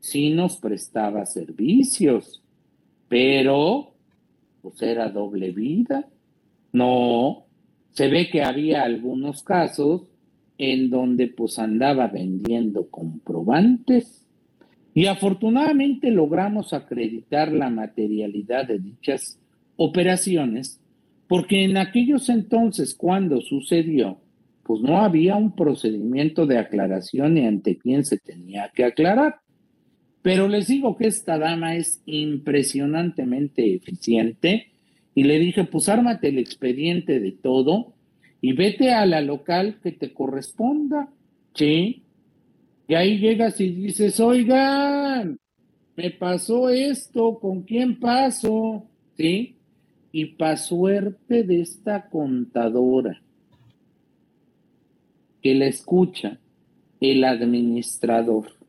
sí 0.00 0.30
nos 0.30 0.56
prestaba 0.56 1.26
servicios, 1.26 2.42
pero 3.08 3.93
pues 4.64 4.80
era 4.80 5.10
doble 5.10 5.52
vida. 5.52 6.08
No, 6.72 7.44
se 7.90 8.08
ve 8.08 8.30
que 8.30 8.42
había 8.42 8.82
algunos 8.82 9.42
casos 9.42 10.04
en 10.56 10.88
donde 10.88 11.28
pues 11.28 11.58
andaba 11.58 12.06
vendiendo 12.06 12.88
comprobantes 12.88 14.26
y 14.94 15.04
afortunadamente 15.06 16.10
logramos 16.10 16.72
acreditar 16.72 17.52
la 17.52 17.68
materialidad 17.68 18.66
de 18.66 18.78
dichas 18.78 19.38
operaciones 19.76 20.80
porque 21.28 21.64
en 21.64 21.76
aquellos 21.76 22.30
entonces 22.30 22.94
cuando 22.94 23.42
sucedió 23.42 24.18
pues 24.62 24.80
no 24.80 25.02
había 25.02 25.36
un 25.36 25.54
procedimiento 25.54 26.46
de 26.46 26.56
aclaración 26.56 27.36
y 27.36 27.46
ante 27.46 27.76
quién 27.76 28.06
se 28.06 28.16
tenía 28.16 28.70
que 28.74 28.84
aclarar. 28.84 29.40
Pero 30.24 30.48
les 30.48 30.68
digo 30.68 30.96
que 30.96 31.06
esta 31.06 31.36
dama 31.36 31.76
es 31.76 32.00
impresionantemente 32.06 33.74
eficiente 33.74 34.68
y 35.14 35.24
le 35.24 35.38
dije, 35.38 35.64
pues 35.64 35.90
ármate 35.90 36.28
el 36.28 36.38
expediente 36.38 37.20
de 37.20 37.32
todo 37.32 37.92
y 38.40 38.54
vete 38.54 38.92
a 38.92 39.04
la 39.04 39.20
local 39.20 39.80
que 39.82 39.92
te 39.92 40.14
corresponda, 40.14 41.10
¿sí? 41.54 42.04
Y 42.88 42.94
ahí 42.94 43.18
llegas 43.18 43.60
y 43.60 43.68
dices, 43.68 44.18
oigan, 44.18 45.38
me 45.94 46.10
pasó 46.10 46.70
esto, 46.70 47.38
¿con 47.38 47.60
quién 47.60 48.00
paso? 48.00 48.86
¿Sí? 49.18 49.56
Y 50.10 50.24
pa' 50.24 50.56
suerte 50.56 51.42
de 51.42 51.60
esta 51.60 52.08
contadora 52.08 53.20
que 55.42 55.54
le 55.54 55.68
escucha 55.68 56.38
el 56.98 57.24
administrador 57.24 58.63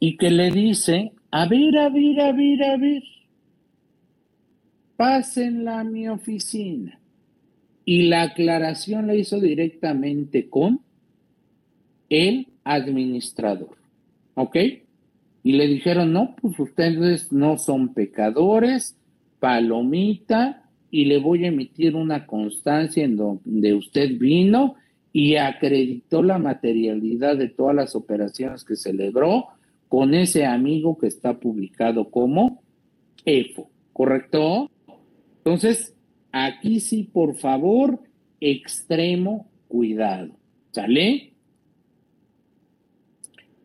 y 0.00 0.16
que 0.16 0.30
le 0.30 0.50
dice, 0.50 1.12
a 1.30 1.46
ver, 1.46 1.76
a 1.78 1.88
ver, 1.88 2.20
a 2.20 2.32
ver, 2.32 2.62
a 2.62 2.76
ver, 2.76 3.02
pásenla 4.96 5.80
a 5.80 5.84
mi 5.84 6.08
oficina. 6.08 6.98
Y 7.84 8.08
la 8.08 8.22
aclaración 8.22 9.06
la 9.06 9.14
hizo 9.14 9.40
directamente 9.40 10.48
con 10.48 10.80
el 12.08 12.48
administrador. 12.64 13.76
¿Ok? 14.34 14.56
Y 15.42 15.52
le 15.52 15.66
dijeron, 15.66 16.12
no, 16.12 16.36
pues 16.40 16.58
ustedes 16.58 17.32
no 17.32 17.56
son 17.56 17.94
pecadores, 17.94 18.96
palomita, 19.40 20.68
y 20.90 21.04
le 21.04 21.18
voy 21.18 21.44
a 21.44 21.48
emitir 21.48 21.94
una 21.94 22.26
constancia 22.26 23.04
en 23.04 23.16
donde 23.16 23.74
usted 23.74 24.18
vino 24.18 24.76
y 25.12 25.36
acreditó 25.36 26.22
la 26.22 26.38
materialidad 26.38 27.36
de 27.36 27.48
todas 27.48 27.74
las 27.74 27.94
operaciones 27.94 28.64
que 28.64 28.76
celebró 28.76 29.48
con 29.88 30.14
ese 30.14 30.44
amigo 30.44 30.98
que 30.98 31.06
está 31.06 31.38
publicado 31.38 32.10
como 32.10 32.62
EFO, 33.24 33.70
¿correcto? 33.92 34.70
Entonces, 35.38 35.94
aquí 36.30 36.80
sí, 36.80 37.04
por 37.04 37.36
favor, 37.36 38.00
extremo 38.40 39.48
cuidado, 39.66 40.36
¿sale? 40.72 41.32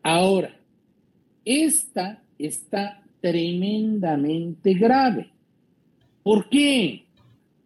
Ahora, 0.02 0.56
esta 1.44 2.22
está 2.38 3.02
tremendamente 3.20 4.74
grave. 4.74 5.30
¿Por 6.22 6.48
qué? 6.48 7.04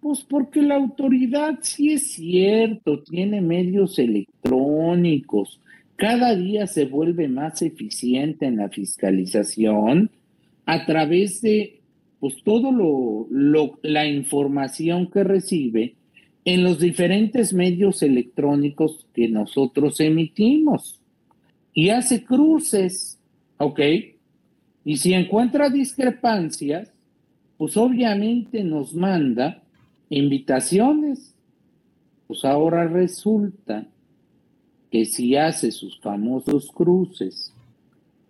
Pues 0.00 0.22
porque 0.22 0.62
la 0.62 0.76
autoridad 0.76 1.58
sí 1.62 1.92
es 1.92 2.12
cierto, 2.12 3.02
tiene 3.02 3.40
medios 3.40 3.98
electrónicos, 3.98 5.60
cada 5.98 6.36
día 6.36 6.68
se 6.68 6.84
vuelve 6.84 7.26
más 7.26 7.60
eficiente 7.60 8.46
en 8.46 8.58
la 8.58 8.68
fiscalización 8.68 10.12
a 10.64 10.86
través 10.86 11.42
de 11.42 11.80
pues 12.20 12.36
todo 12.44 12.70
lo, 12.70 13.78
la 13.82 14.06
información 14.06 15.10
que 15.10 15.24
recibe 15.24 15.96
en 16.44 16.62
los 16.62 16.78
diferentes 16.78 17.52
medios 17.52 18.04
electrónicos 18.04 19.08
que 19.12 19.28
nosotros 19.28 19.98
emitimos 19.98 21.00
y 21.74 21.88
hace 21.88 22.24
cruces, 22.24 23.18
¿ok? 23.56 23.80
Y 24.84 24.98
si 24.98 25.14
encuentra 25.14 25.68
discrepancias, 25.68 26.92
pues 27.56 27.76
obviamente 27.76 28.62
nos 28.62 28.94
manda 28.94 29.64
invitaciones. 30.10 31.34
Pues 32.28 32.44
ahora 32.44 32.86
resulta 32.86 33.88
que 34.90 35.04
si 35.04 35.36
hace 35.36 35.70
sus 35.70 36.00
famosos 36.00 36.70
cruces 36.72 37.52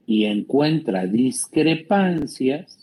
y 0.07 0.25
encuentra 0.25 1.07
discrepancias, 1.07 2.79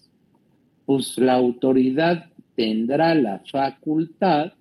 pues 0.86 1.17
la 1.17 1.34
autoridad 1.34 2.30
tendrá 2.55 3.15
la 3.15 3.43
facultad 3.51 4.53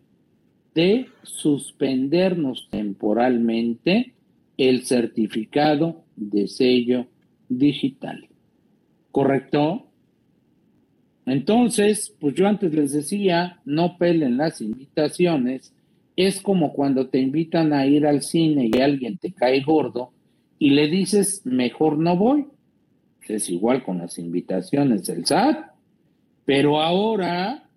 de 0.74 1.06
suspendernos 1.22 2.68
temporalmente 2.70 4.14
el 4.56 4.84
certificado 4.84 6.04
de 6.16 6.48
sello 6.48 7.06
digital. 7.48 8.28
¿Correcto? 9.12 9.86
Entonces, 11.26 12.14
pues 12.20 12.34
yo 12.34 12.46
antes 12.46 12.72
les 12.74 12.92
decía, 12.92 13.60
no 13.64 13.96
pelen 13.96 14.36
las 14.36 14.60
invitaciones 14.60 15.72
es 16.16 16.40
como 16.40 16.72
cuando 16.72 17.08
te 17.08 17.18
invitan 17.18 17.72
a 17.72 17.86
ir 17.86 18.06
al 18.06 18.22
cine 18.22 18.70
y 18.72 18.80
alguien 18.80 19.18
te 19.18 19.32
cae 19.32 19.62
gordo 19.62 20.12
y 20.58 20.70
le 20.70 20.88
dices, 20.88 21.42
mejor 21.44 21.98
no 21.98 22.16
voy. 22.16 22.46
Es 23.28 23.48
igual 23.48 23.82
con 23.82 23.98
las 23.98 24.18
invitaciones 24.18 25.06
del 25.06 25.26
SAT. 25.26 25.72
Pero 26.44 26.80
ahora, 26.80 27.68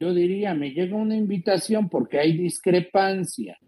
yo 0.00 0.14
diría, 0.14 0.54
me 0.54 0.70
llega 0.70 0.96
una 0.96 1.16
invitación 1.16 1.88
porque 1.88 2.18
hay 2.18 2.36
discrepancia 2.36 3.58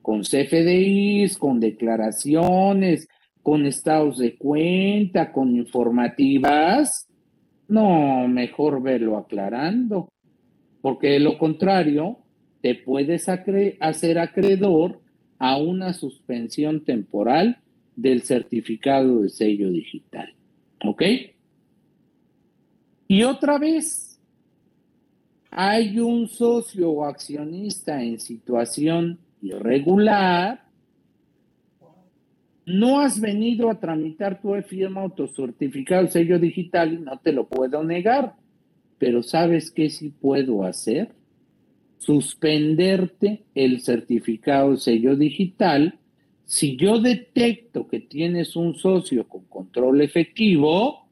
con 0.00 0.22
CFDIs, 0.22 1.36
con 1.36 1.60
declaraciones, 1.60 3.08
con 3.42 3.66
estados 3.66 4.18
de 4.18 4.36
cuenta, 4.36 5.32
con 5.32 5.56
informativas. 5.56 7.08
No, 7.68 8.28
mejor 8.28 8.82
verlo 8.82 9.16
aclarando, 9.16 10.10
porque 10.80 11.08
de 11.08 11.20
lo 11.20 11.38
contrario, 11.38 12.18
te 12.64 12.74
puedes 12.74 13.28
hacer 13.28 14.18
acreedor 14.18 14.98
a 15.38 15.58
una 15.58 15.92
suspensión 15.92 16.82
temporal 16.82 17.58
del 17.94 18.22
certificado 18.22 19.20
de 19.20 19.28
sello 19.28 19.68
digital. 19.68 20.32
¿Ok? 20.82 21.02
Y 23.06 23.22
otra 23.22 23.58
vez, 23.58 24.18
hay 25.50 26.00
un 26.00 26.26
socio 26.26 26.90
o 26.90 27.04
accionista 27.04 28.02
en 28.02 28.18
situación 28.18 29.18
irregular, 29.42 30.64
no 32.64 33.00
has 33.00 33.20
venido 33.20 33.68
a 33.68 33.78
tramitar 33.78 34.40
tu 34.40 34.54
firma 34.62 35.02
autocertificado 35.02 36.08
sello 36.08 36.38
digital 36.38 36.94
y 36.94 36.96
no 36.96 37.18
te 37.18 37.30
lo 37.30 37.46
puedo 37.46 37.84
negar, 37.84 38.36
pero 38.96 39.22
¿sabes 39.22 39.70
qué 39.70 39.90
sí 39.90 40.08
puedo 40.08 40.64
hacer? 40.64 41.12
Suspenderte 42.04 43.44
el 43.54 43.80
certificado 43.80 44.76
sello 44.76 45.16
digital 45.16 45.98
si 46.44 46.76
yo 46.76 47.00
detecto 47.00 47.88
que 47.88 48.00
tienes 48.00 48.56
un 48.56 48.74
socio 48.74 49.26
con 49.26 49.44
control 49.44 50.02
efectivo 50.02 51.06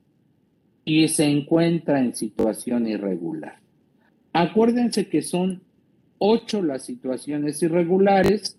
y 0.85 1.09
se 1.09 1.25
encuentra 1.25 2.01
en 2.01 2.15
situación 2.15 2.87
irregular. 2.87 3.59
Acuérdense 4.33 5.09
que 5.09 5.23
son 5.23 5.63
ocho 6.19 6.63
las 6.63 6.85
situaciones 6.85 7.63
irregulares 7.63 8.59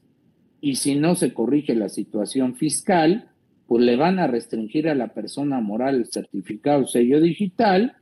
y 0.59 0.75
si 0.75 0.95
no 0.95 1.15
se 1.15 1.33
corrige 1.33 1.75
la 1.75 1.89
situación 1.89 2.55
fiscal, 2.55 3.29
pues 3.67 3.83
le 3.83 3.95
van 3.95 4.19
a 4.19 4.27
restringir 4.27 4.89
a 4.89 4.95
la 4.95 5.09
persona 5.13 5.61
moral 5.61 5.95
el 5.95 6.05
certificado 6.07 6.87
sello 6.87 7.21
digital. 7.21 7.97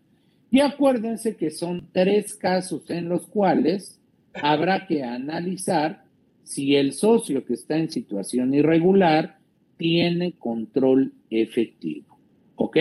Y 0.50 0.60
acuérdense 0.60 1.36
que 1.36 1.50
son 1.50 1.88
tres 1.92 2.36
casos 2.36 2.90
en 2.90 3.10
los 3.10 3.28
cuales 3.28 4.01
habrá 4.34 4.88
que 4.88 5.04
analizar 5.04 6.04
si 6.44 6.76
el 6.76 6.94
socio 6.94 7.46
que 7.46 7.54
está 7.54 7.78
en 7.78 7.90
situación 7.90 8.54
irregular 8.54 9.38
tiene 9.78 10.34
control 10.34 11.14
efectivo. 11.30 12.18
¿Ok? 12.56 12.78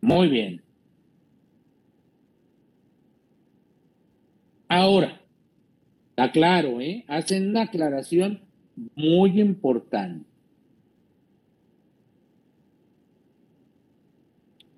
Muy 0.00 0.28
bien. 0.28 0.62
Ahora, 4.68 5.20
está 6.10 6.32
claro, 6.32 6.80
¿eh? 6.80 7.04
Hacen 7.06 7.50
una 7.50 7.62
aclaración 7.62 8.40
muy 8.94 9.40
importante. 9.40 10.24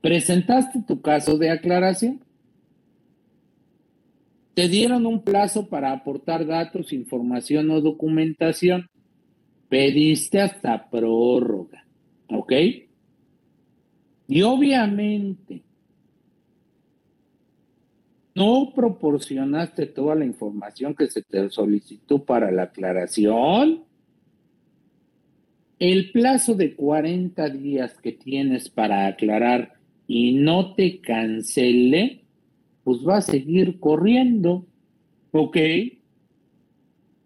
¿Presentaste 0.01 0.83
tu 0.87 1.01
caso 1.01 1.39
de 1.39 1.51
aclaración? 1.51 2.24
Te 4.55 4.69
dieron 4.69 5.05
un 5.07 5.23
plazo 5.23 5.69
para 5.69 5.93
aportar 5.93 6.47
datos, 6.47 6.93
información 6.93 7.71
o 7.71 7.81
documentación. 7.81 8.89
Pediste 9.69 10.41
hasta 10.41 10.89
prórroga, 10.89 11.85
¿ok? 12.29 12.53
Y 14.29 14.43
obviamente 14.43 15.63
no 18.35 18.73
proporcionaste 18.75 19.87
toda 19.87 20.15
la 20.15 20.25
información 20.25 20.95
que 20.95 21.07
se 21.07 21.23
te 21.23 21.49
solicitó 21.51 22.25
para 22.25 22.51
la 22.51 22.65
aclaración, 22.65 23.85
el 25.79 26.11
plazo 26.11 26.55
de 26.55 26.75
40 26.75 27.49
días 27.51 27.95
que 28.01 28.13
tienes 28.13 28.69
para 28.69 29.07
aclarar 29.07 29.75
y 30.07 30.33
no 30.33 30.75
te 30.75 31.01
cancele, 31.01 32.24
pues 32.85 32.99
va 33.07 33.17
a 33.17 33.23
seguir 33.23 33.81
corriendo, 33.81 34.67
¿ok? 35.33 35.57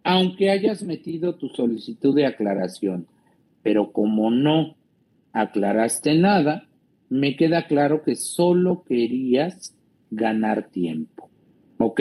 Aunque 0.04 0.50
hayas 0.50 0.82
metido 0.82 1.34
tu 1.34 1.48
solicitud 1.48 2.14
de 2.14 2.26
aclaración, 2.26 3.06
pero 3.62 3.92
como 3.92 4.30
no 4.30 4.76
aclaraste 5.32 6.14
nada, 6.14 6.68
me 7.10 7.36
queda 7.36 7.66
claro 7.66 8.02
que 8.02 8.14
solo 8.16 8.84
querías 8.84 9.74
ganar 10.10 10.68
tiempo, 10.70 11.28
¿ok? 11.78 12.00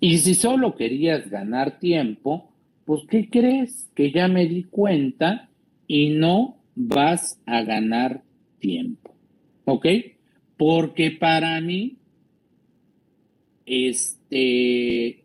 Y 0.00 0.18
si 0.18 0.34
solo 0.34 0.74
querías 0.76 1.28
ganar 1.28 1.78
tiempo, 1.78 2.50
pues 2.84 3.02
¿qué 3.08 3.28
crees? 3.28 3.90
Que 3.94 4.12
ya 4.12 4.28
me 4.28 4.46
di 4.46 4.64
cuenta 4.64 5.50
y 5.86 6.10
no 6.10 6.56
vas 6.74 7.40
a 7.46 7.62
ganar 7.62 8.22
tiempo. 8.60 9.14
¿Ok? 9.64 9.86
Porque 10.56 11.10
para 11.10 11.60
mí, 11.60 11.97
este, 13.68 15.24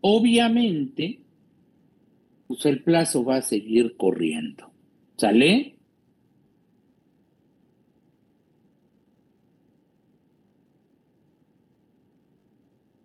obviamente, 0.00 1.20
pues 2.46 2.66
el 2.66 2.82
plazo 2.82 3.24
va 3.24 3.36
a 3.36 3.42
seguir 3.42 3.96
corriendo. 3.96 4.70
¿Sale? 5.16 5.76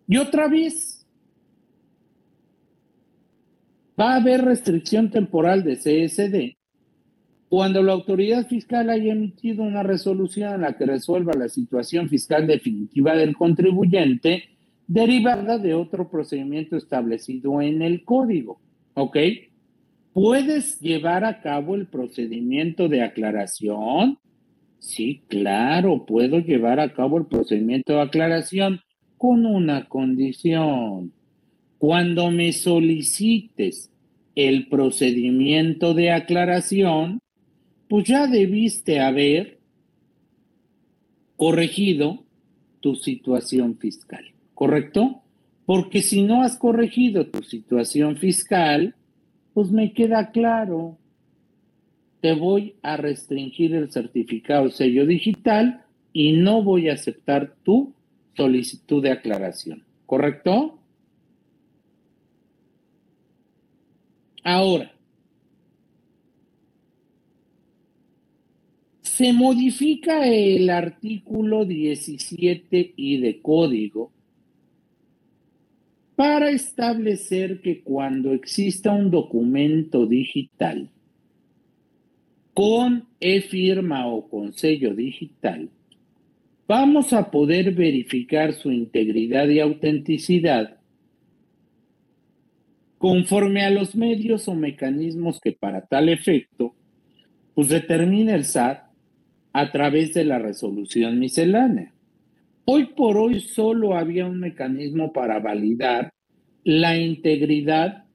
Y 0.07 0.17
otra 0.17 0.47
vez, 0.47 0.99
Va 3.99 4.13
a 4.13 4.15
haber 4.15 4.45
restricción 4.45 5.11
temporal 5.11 5.63
de 5.63 5.75
CSD 5.75 6.58
cuando 7.49 7.81
la 7.81 7.93
autoridad 7.93 8.47
fiscal 8.47 8.91
haya 8.91 9.11
emitido 9.11 9.63
una 9.63 9.81
resolución 9.81 10.53
en 10.53 10.61
la 10.61 10.77
que 10.77 10.85
resuelva 10.85 11.33
la 11.33 11.49
situación 11.49 12.07
fiscal 12.07 12.45
definitiva 12.45 13.15
del 13.15 13.35
contribuyente 13.35 14.43
derivada 14.85 15.57
de 15.57 15.73
otro 15.73 16.09
procedimiento 16.09 16.77
establecido 16.77 17.59
en 17.61 17.81
el 17.81 18.05
código. 18.05 18.59
¿Ok? 18.93 19.17
¿Puedes 20.13 20.79
llevar 20.79 21.25
a 21.25 21.41
cabo 21.41 21.73
el 21.75 21.87
procedimiento 21.87 22.87
de 22.87 23.01
aclaración? 23.01 24.19
Sí, 24.77 25.23
claro, 25.27 26.05
puedo 26.05 26.39
llevar 26.39 26.79
a 26.79 26.93
cabo 26.93 27.17
el 27.17 27.25
procedimiento 27.25 27.93
de 27.93 28.01
aclaración 28.01 28.81
con 29.17 29.45
una 29.47 29.87
condición. 29.87 31.13
Cuando 31.79 32.29
me 32.29 32.53
solicites 32.53 33.91
el 34.35 34.67
procedimiento 34.67 35.93
de 35.93 36.11
aclaración, 36.11 37.19
pues 37.89 38.05
ya 38.05 38.27
debiste 38.27 38.99
haber 38.99 39.57
corregido 41.35 42.23
tu 42.79 42.95
situación 42.95 43.77
fiscal, 43.77 44.23
¿correcto? 44.53 45.21
Porque 45.65 46.01
si 46.01 46.23
no 46.23 46.43
has 46.43 46.57
corregido 46.57 47.27
tu 47.27 47.41
situación 47.43 48.15
fiscal, 48.15 48.95
pues 49.53 49.71
me 49.71 49.91
queda 49.93 50.31
claro, 50.31 50.97
te 52.21 52.33
voy 52.33 52.75
a 52.83 52.95
restringir 52.95 53.73
el 53.73 53.91
certificado 53.91 54.69
sello 54.69 55.05
digital 55.05 55.83
y 56.13 56.33
no 56.33 56.61
voy 56.61 56.89
a 56.89 56.93
aceptar 56.93 57.55
tu 57.63 57.93
solicitud 58.35 59.01
de 59.01 59.11
aclaración, 59.11 59.83
¿correcto? 60.05 60.77
Ahora, 64.43 64.91
se 69.19 69.33
modifica 69.33 70.25
el 70.25 70.69
artículo 70.69 71.65
17 71.65 72.93
y 72.95 73.17
de 73.17 73.41
código 73.41 74.13
para 76.15 76.51
establecer 76.51 77.59
que 77.59 77.81
cuando 77.81 78.31
exista 78.31 78.93
un 78.93 79.11
documento 79.11 80.05
digital 80.05 80.89
con 82.53 83.09
e-firma 83.19 84.07
o 84.07 84.29
con 84.29 84.53
sello 84.53 84.95
digital, 84.95 85.69
vamos 86.65 87.11
a 87.11 87.29
poder 87.29 87.73
verificar 87.73 88.53
su 88.53 88.71
integridad 88.71 89.49
y 89.49 89.59
autenticidad 89.59 90.77
conforme 92.97 93.65
a 93.65 93.69
los 93.69 93.97
medios 93.97 94.47
o 94.47 94.55
mecanismos 94.55 95.41
que 95.41 95.51
para 95.51 95.81
tal 95.81 96.07
efecto, 96.07 96.73
pues 97.53 97.67
determina 97.67 98.33
el 98.33 98.45
SAT 98.45 98.88
a 99.53 99.71
través 99.71 100.13
de 100.13 100.25
la 100.25 100.39
resolución 100.39 101.19
miscelánea. 101.19 101.93
Hoy 102.65 102.85
por 102.95 103.17
hoy 103.17 103.39
solo 103.39 103.97
había 103.97 104.25
un 104.25 104.39
mecanismo 104.39 105.11
para 105.11 105.39
validar 105.39 106.13
la 106.63 106.97
integridad 106.97 108.05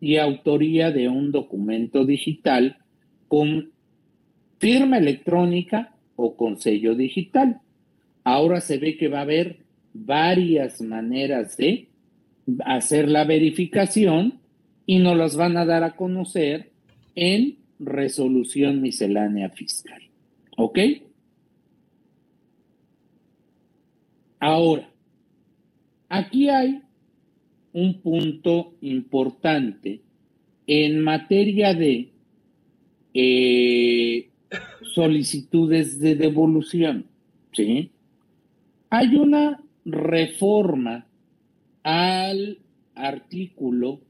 y 0.00 0.16
autoría 0.16 0.90
de 0.90 1.08
un 1.08 1.30
documento 1.30 2.04
digital 2.04 2.78
con 3.28 3.70
firma 4.58 4.98
electrónica 4.98 5.94
o 6.16 6.36
con 6.36 6.58
sello 6.58 6.94
digital. 6.94 7.60
Ahora 8.24 8.60
se 8.60 8.78
ve 8.78 8.96
que 8.96 9.08
va 9.08 9.18
a 9.18 9.22
haber 9.22 9.58
varias 9.92 10.80
maneras 10.80 11.56
de 11.56 11.88
hacer 12.64 13.08
la 13.08 13.24
verificación 13.24 14.40
y 14.86 14.98
nos 14.98 15.16
las 15.16 15.36
van 15.36 15.56
a 15.56 15.64
dar 15.64 15.84
a 15.84 15.94
conocer 15.94 16.70
en 17.14 17.58
resolución 17.78 18.82
miscelánea 18.82 19.50
fiscal. 19.50 20.09
¿Ok? 20.62 20.78
Ahora, 24.38 24.90
aquí 26.10 26.50
hay 26.50 26.82
un 27.72 28.02
punto 28.02 28.74
importante 28.82 30.02
en 30.66 31.00
materia 31.00 31.72
de 31.72 32.10
eh, 33.14 34.28
solicitudes 34.94 35.98
de 35.98 36.14
devolución. 36.14 37.06
¿sí? 37.54 37.90
Hay 38.90 39.16
una 39.16 39.62
reforma 39.86 41.06
al 41.82 42.58
artículo 42.94 44.02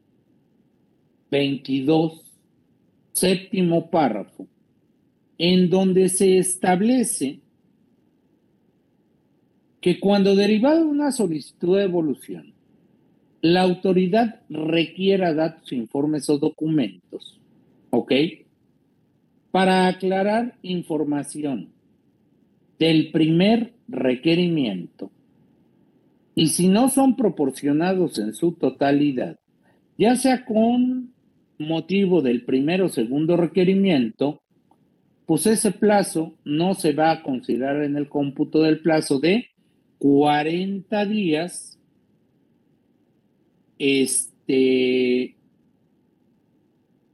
22, 1.30 2.24
séptimo 3.12 3.88
párrafo, 3.88 4.48
en 5.42 5.70
donde 5.70 6.10
se 6.10 6.36
establece 6.36 7.40
que 9.80 9.98
cuando 9.98 10.36
derivado 10.36 10.80
de 10.80 10.90
una 10.90 11.12
solicitud 11.12 11.78
de 11.78 11.84
evolución, 11.84 12.52
la 13.40 13.62
autoridad 13.62 14.42
requiera 14.50 15.32
datos, 15.32 15.72
informes 15.72 16.28
o 16.28 16.36
documentos, 16.36 17.40
¿ok? 17.88 18.12
Para 19.50 19.86
aclarar 19.86 20.58
información 20.60 21.70
del 22.78 23.10
primer 23.10 23.72
requerimiento, 23.88 25.10
y 26.34 26.48
si 26.48 26.68
no 26.68 26.90
son 26.90 27.16
proporcionados 27.16 28.18
en 28.18 28.34
su 28.34 28.52
totalidad, 28.52 29.38
ya 29.96 30.16
sea 30.16 30.44
con 30.44 31.14
motivo 31.58 32.20
del 32.20 32.44
primero 32.44 32.86
o 32.86 32.88
segundo 32.90 33.38
requerimiento, 33.38 34.39
pues 35.30 35.46
ese 35.46 35.70
plazo 35.70 36.34
no 36.42 36.74
se 36.74 36.92
va 36.92 37.12
a 37.12 37.22
considerar 37.22 37.84
en 37.84 37.94
el 37.96 38.08
cómputo 38.08 38.62
del 38.62 38.80
plazo 38.80 39.20
de 39.20 39.46
40 40.00 41.06
días 41.06 41.78
este, 43.78 45.36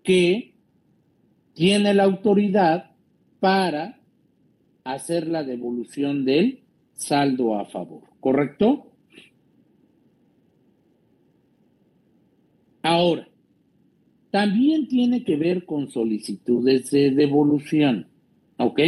que 0.03 0.55
tiene 1.53 1.93
la 1.93 2.05
autoridad 2.05 2.93
para 3.39 4.01
hacer 4.83 5.27
la 5.27 5.45
devolución 5.45 6.25
del 6.25 6.63
saldo 6.95 7.59
a 7.59 7.67
favor, 7.67 8.05
¿correcto? 8.21 8.93
Ahora, 12.81 13.29
también 14.37 14.87
tiene 14.87 15.25
que 15.25 15.39
ver 15.39 15.65
con 15.65 15.91
solicitudes 15.91 16.91
de 16.91 17.11
devolución, 17.11 18.07
¿ok? 18.59 18.81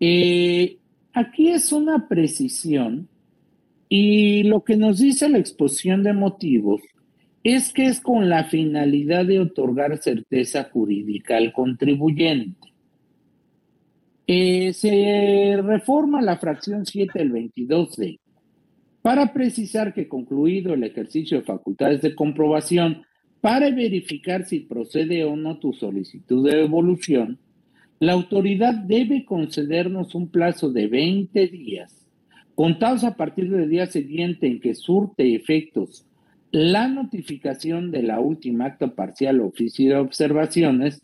Eh, 0.00 0.76
aquí 1.14 1.48
es 1.48 1.72
una 1.72 2.08
precisión 2.08 3.08
y 3.88 4.42
lo 4.42 4.64
que 4.64 4.76
nos 4.76 4.98
dice 4.98 5.30
la 5.30 5.38
exposición 5.38 6.02
de 6.02 6.12
motivos 6.12 6.82
es 7.42 7.72
que 7.72 7.86
es 7.86 8.00
con 8.00 8.28
la 8.28 8.44
finalidad 8.44 9.24
de 9.24 9.40
otorgar 9.40 9.96
certeza 9.96 10.68
jurídica 10.70 11.38
al 11.38 11.50
contribuyente. 11.50 12.68
Eh, 14.26 14.74
se 14.74 15.58
reforma 15.62 16.20
la 16.20 16.36
fracción 16.36 16.84
7 16.84 17.18
del 17.18 17.32
22D 17.32 18.20
para 19.00 19.32
precisar 19.32 19.94
que 19.94 20.06
concluido 20.06 20.74
el 20.74 20.84
ejercicio 20.84 21.38
de 21.38 21.44
facultades 21.44 22.02
de 22.02 22.14
comprobación 22.14 23.06
para 23.42 23.70
verificar 23.70 24.46
si 24.46 24.60
procede 24.60 25.24
o 25.24 25.34
no 25.34 25.58
tu 25.58 25.72
solicitud 25.72 26.48
de 26.48 26.58
devolución, 26.58 27.38
la 27.98 28.12
autoridad 28.12 28.72
debe 28.72 29.24
concedernos 29.24 30.14
un 30.14 30.28
plazo 30.28 30.70
de 30.70 30.86
20 30.86 31.48
días, 31.48 32.06
contados 32.54 33.02
a 33.02 33.16
partir 33.16 33.50
del 33.50 33.68
día 33.68 33.86
siguiente 33.86 34.46
en 34.46 34.60
que 34.60 34.76
surte 34.76 35.34
efectos 35.34 36.06
la 36.52 36.86
notificación 36.86 37.90
de 37.90 38.04
la 38.04 38.20
última 38.20 38.66
acta 38.66 38.94
parcial 38.94 39.40
oficio 39.40 39.90
de 39.90 39.96
observaciones 39.96 41.02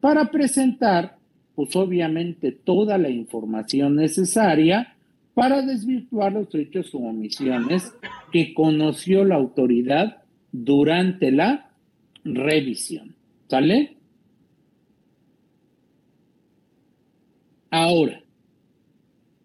para 0.00 0.32
presentar, 0.32 1.18
pues 1.54 1.76
obviamente, 1.76 2.50
toda 2.50 2.98
la 2.98 3.10
información 3.10 3.94
necesaria 3.94 4.96
para 5.34 5.62
desvirtuar 5.62 6.32
los 6.32 6.52
hechos 6.52 6.92
o 6.94 6.98
omisiones 6.98 7.92
que 8.32 8.54
conoció 8.54 9.24
la 9.24 9.36
autoridad 9.36 10.22
durante 10.50 11.30
la 11.30 11.66
revisión. 12.34 13.14
¿Sale? 13.48 13.96
Ahora, 17.70 18.22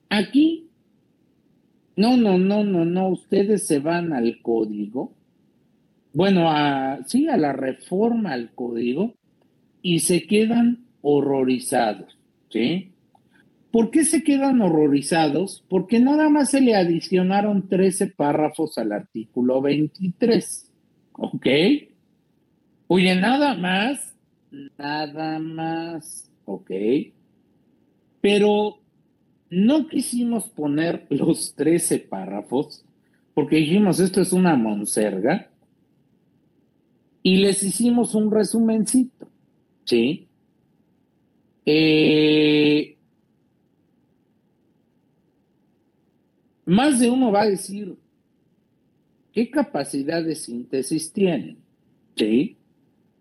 aquí, 0.10 0.70
no, 1.96 2.18
no, 2.18 2.38
no, 2.38 2.64
no, 2.64 2.86
no, 2.86 3.10
ustedes 3.10 3.68
se 3.68 3.80
van 3.80 4.14
al 4.14 4.42
código 4.42 5.14
bueno, 6.14 6.50
sí, 7.08 7.28
a 7.28 7.38
la 7.38 7.54
reforma 7.54 8.34
al 8.34 8.54
código 8.54 9.14
y 9.82 10.00
se 10.00 10.28
quedan 10.28 10.86
horrorizados, 11.02 12.18
¿sí? 12.50 12.92
¿Por 13.72 13.92
qué 13.92 14.04
se 14.04 14.22
quedan 14.24 14.62
horrorizados? 14.62 15.64
Porque 15.70 16.00
nada 16.00 16.30
más 16.30 16.52
se 16.52 16.60
le 16.60 16.76
adicionaron 16.76 17.70
13 17.70 18.08
párrafos 18.08 18.78
al 18.78 18.92
artículo 18.92 19.62
23, 19.62 20.70
¿ok? 21.14 21.48
Oye, 22.94 23.16
nada 23.16 23.56
más, 23.56 24.14
nada 24.78 25.40
más, 25.40 26.30
¿ok? 26.44 26.72
Pero 28.20 28.80
no 29.50 29.88
quisimos 29.88 30.50
poner 30.50 31.08
los 31.10 31.56
13 31.56 32.00
párrafos 32.00 32.84
porque 33.34 33.56
dijimos, 33.56 34.02
esto 34.02 34.20
es 34.20 34.34
una 34.34 34.58
monserga 34.58 35.50
y 37.24 37.38
les 37.38 37.64
hicimos 37.64 38.14
un 38.14 38.30
resumencito, 38.30 39.26
¿sí? 39.86 40.28
Eh, 41.66 42.98
más 46.66 47.00
de 47.00 47.10
uno 47.10 47.32
va 47.32 47.44
a 47.44 47.50
decir, 47.50 47.96
¿qué 49.32 49.50
capacidad 49.50 50.22
de 50.22 50.36
síntesis 50.36 51.14
tienen? 51.14 51.58
¿Sí? 52.18 52.58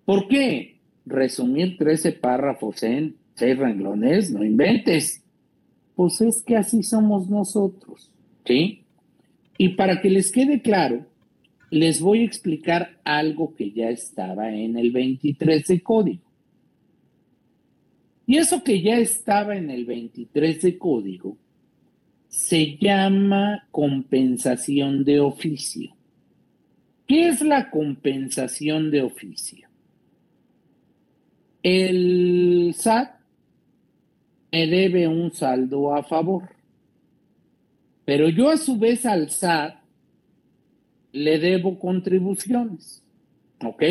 ¿Por 0.04 0.28
qué 0.28 0.76
resumir 1.06 1.76
13 1.78 2.12
párrafos 2.12 2.82
en 2.82 3.16
seis 3.34 3.56
renglones? 3.56 4.30
No 4.30 4.44
inventes. 4.44 5.22
Pues 5.94 6.20
es 6.20 6.42
que 6.42 6.56
así 6.56 6.82
somos 6.82 7.28
nosotros, 7.28 8.10
¿sí? 8.44 8.82
Y 9.58 9.70
para 9.70 10.00
que 10.00 10.08
les 10.08 10.32
quede 10.32 10.62
claro, 10.62 11.06
les 11.70 12.00
voy 12.00 12.20
a 12.20 12.24
explicar 12.24 12.98
algo 13.04 13.54
que 13.54 13.70
ya 13.70 13.90
estaba 13.90 14.52
en 14.52 14.76
el 14.76 14.90
23 14.90 15.66
de 15.66 15.82
código. 15.82 16.22
Y 18.26 18.38
eso 18.38 18.62
que 18.62 18.80
ya 18.80 18.96
estaba 18.98 19.56
en 19.56 19.70
el 19.70 19.84
23 19.84 20.62
de 20.62 20.78
código 20.78 21.36
se 22.28 22.76
llama 22.76 23.66
compensación 23.70 25.04
de 25.04 25.20
oficio. 25.20 25.94
¿Qué 27.06 27.28
es 27.28 27.40
la 27.42 27.70
compensación 27.70 28.90
de 28.90 29.02
oficio? 29.02 29.69
El 31.62 32.74
SAT 32.74 33.20
me 34.52 34.66
debe 34.66 35.06
un 35.06 35.30
saldo 35.32 35.94
a 35.94 36.02
favor, 36.02 36.48
pero 38.04 38.28
yo 38.28 38.48
a 38.48 38.56
su 38.56 38.78
vez 38.78 39.04
al 39.06 39.30
SAT 39.30 39.80
le 41.12 41.38
debo 41.38 41.78
contribuciones. 41.78 43.04
¿Ok? 43.62 43.82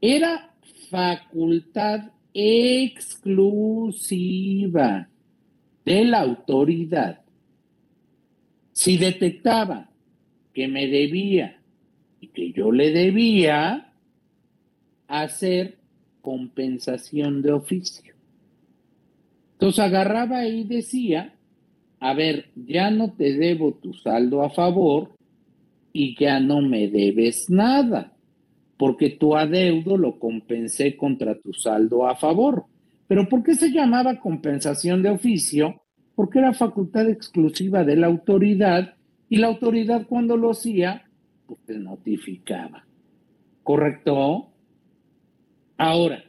Era 0.00 0.54
facultad 0.90 2.10
exclusiva 2.34 3.88
de 5.84 6.04
la 6.04 6.20
autoridad. 6.20 7.22
Si 8.72 8.98
detectaba 8.98 9.88
que 10.52 10.68
me 10.68 10.86
debía 10.86 11.58
y 12.20 12.26
que 12.28 12.52
yo 12.52 12.70
le 12.70 12.90
debía 12.90 13.85
hacer 15.08 15.78
compensación 16.20 17.42
de 17.42 17.52
oficio. 17.52 18.14
Entonces 19.52 19.84
agarraba 19.84 20.46
y 20.46 20.64
decía, 20.64 21.34
a 22.00 22.14
ver, 22.14 22.50
ya 22.54 22.90
no 22.90 23.12
te 23.12 23.34
debo 23.34 23.74
tu 23.74 23.94
saldo 23.94 24.42
a 24.42 24.50
favor 24.50 25.12
y 25.92 26.14
ya 26.18 26.40
no 26.40 26.60
me 26.60 26.88
debes 26.88 27.48
nada, 27.48 28.12
porque 28.76 29.10
tu 29.10 29.34
adeudo 29.34 29.96
lo 29.96 30.18
compensé 30.18 30.96
contra 30.96 31.38
tu 31.38 31.54
saldo 31.54 32.06
a 32.06 32.16
favor. 32.16 32.66
Pero 33.08 33.28
¿por 33.28 33.42
qué 33.42 33.54
se 33.54 33.70
llamaba 33.70 34.20
compensación 34.20 35.02
de 35.02 35.10
oficio? 35.10 35.82
Porque 36.14 36.40
era 36.40 36.52
facultad 36.52 37.08
exclusiva 37.08 37.84
de 37.84 37.96
la 37.96 38.08
autoridad 38.08 38.94
y 39.28 39.36
la 39.36 39.46
autoridad 39.46 40.06
cuando 40.06 40.36
lo 40.36 40.50
hacía, 40.50 41.04
pues 41.46 41.60
te 41.64 41.78
notificaba. 41.78 42.84
¿Correcto? 43.62 44.50
Ahora, 45.76 46.24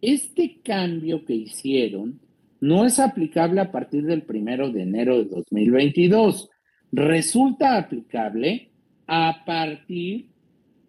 este 0.00 0.60
cambio 0.62 1.24
que 1.24 1.34
hicieron 1.34 2.20
no 2.60 2.84
es 2.84 2.98
aplicable 3.00 3.60
a 3.60 3.72
partir 3.72 4.04
del 4.04 4.22
primero 4.22 4.70
de 4.70 4.82
enero 4.82 5.18
de 5.18 5.24
2022. 5.24 6.50
Resulta 6.92 7.78
aplicable 7.78 8.70
a 9.06 9.44
partir 9.44 10.26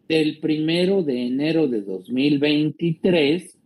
del 0.07 0.39
primero 0.39 1.01
de 1.01 1.27
enero 1.27 1.67
de 1.67 1.81
2023 1.81 3.57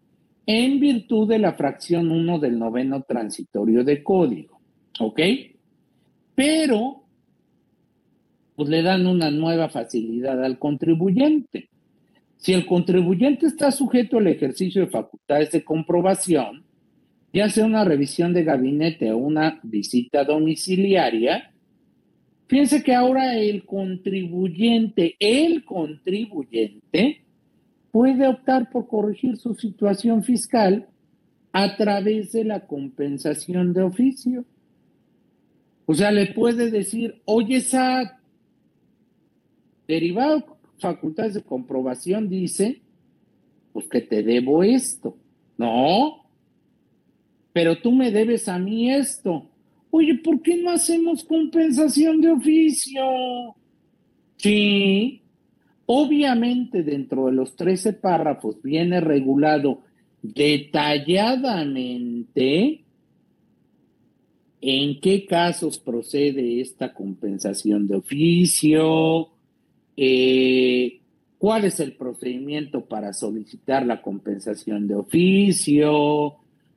en 0.46 0.80
virtud 0.80 1.28
de 1.28 1.40
la 1.40 1.54
fracción 1.54 2.12
1 2.12 2.40
del 2.40 2.58
noveno 2.58 3.04
transitorio 3.04 3.84
de 3.84 4.04
código. 4.04 4.60
¿Ok? 5.00 5.20
Pero, 6.34 7.04
pues 8.56 8.70
le 8.70 8.82
dan 8.82 9.08
una 9.08 9.30
nueva 9.32 9.70
facilidad 9.70 10.44
al 10.44 10.58
contribuyente. 10.58 11.70
Si 12.38 12.54
el 12.54 12.66
contribuyente 12.66 13.48
está 13.48 13.72
sujeto 13.72 14.18
al 14.18 14.28
ejercicio 14.28 14.82
de 14.82 14.92
facultades 14.92 15.52
de 15.52 15.64
comprobación, 15.64 16.64
ya 17.34 17.50
sea 17.50 17.66
una 17.66 17.84
revisión 17.84 18.34
de 18.34 18.44
gabinete 18.44 19.12
o 19.12 19.18
una 19.18 19.60
visita 19.64 20.24
domiciliaria, 20.24 21.52
fíjense 22.48 22.84
que 22.84 22.94
ahora 22.94 23.38
el 23.38 23.66
contribuyente, 23.66 25.16
el 25.20 25.66
contribuyente, 25.66 27.22
puede 27.92 28.28
optar 28.28 28.70
por 28.70 28.88
corregir 28.88 29.38
su 29.38 29.56
situación 29.56 30.24
fiscal 30.24 30.88
a 31.52 31.76
través 31.76 32.32
de 32.32 32.44
la 32.44 32.68
compensación 32.68 33.74
de 33.74 33.82
oficio. 33.82 34.46
O 35.88 35.96
sea, 35.96 36.12
le 36.12 36.28
puede 36.28 36.70
decir, 36.70 37.22
oye, 37.26 37.62
SAT, 37.62 38.18
derivado 39.88 40.57
facultades 40.80 41.34
de 41.34 41.44
comprobación 41.44 42.30
dice, 42.30 42.82
pues 43.74 43.88
que 43.88 44.02
te 44.02 44.24
debo 44.24 44.64
esto. 44.64 45.18
No, 45.58 46.26
pero 47.54 47.82
tú 47.82 47.92
me 47.92 48.12
debes 48.12 48.48
a 48.48 48.60
mí 48.60 48.92
esto. 48.92 49.50
Oye, 49.90 50.16
¿por 50.16 50.42
qué 50.42 50.58
no 50.58 50.72
hacemos 50.72 51.24
compensación 51.24 52.20
de 52.22 52.32
oficio? 52.32 53.02
Sí, 54.38 55.22
obviamente 55.88 56.84
dentro 56.84 57.26
de 57.26 57.32
los 57.32 57.56
13 57.56 57.94
párrafos 57.94 58.62
viene 58.62 59.02
regulado 59.02 59.82
detalladamente 60.22 62.84
en 64.62 65.00
qué 65.00 65.26
casos 65.26 65.80
procede 65.80 66.62
esta 66.62 66.94
compensación 66.94 67.88
de 67.88 67.96
oficio, 67.96 69.30
eh, 69.98 71.02
cuál 71.38 71.66
es 71.66 71.80
el 71.80 71.94
procedimiento 71.94 72.86
para 72.86 73.12
solicitar 73.12 73.86
la 73.86 74.02
compensación 74.02 74.88
de 74.88 74.96
oficio, 74.96 76.36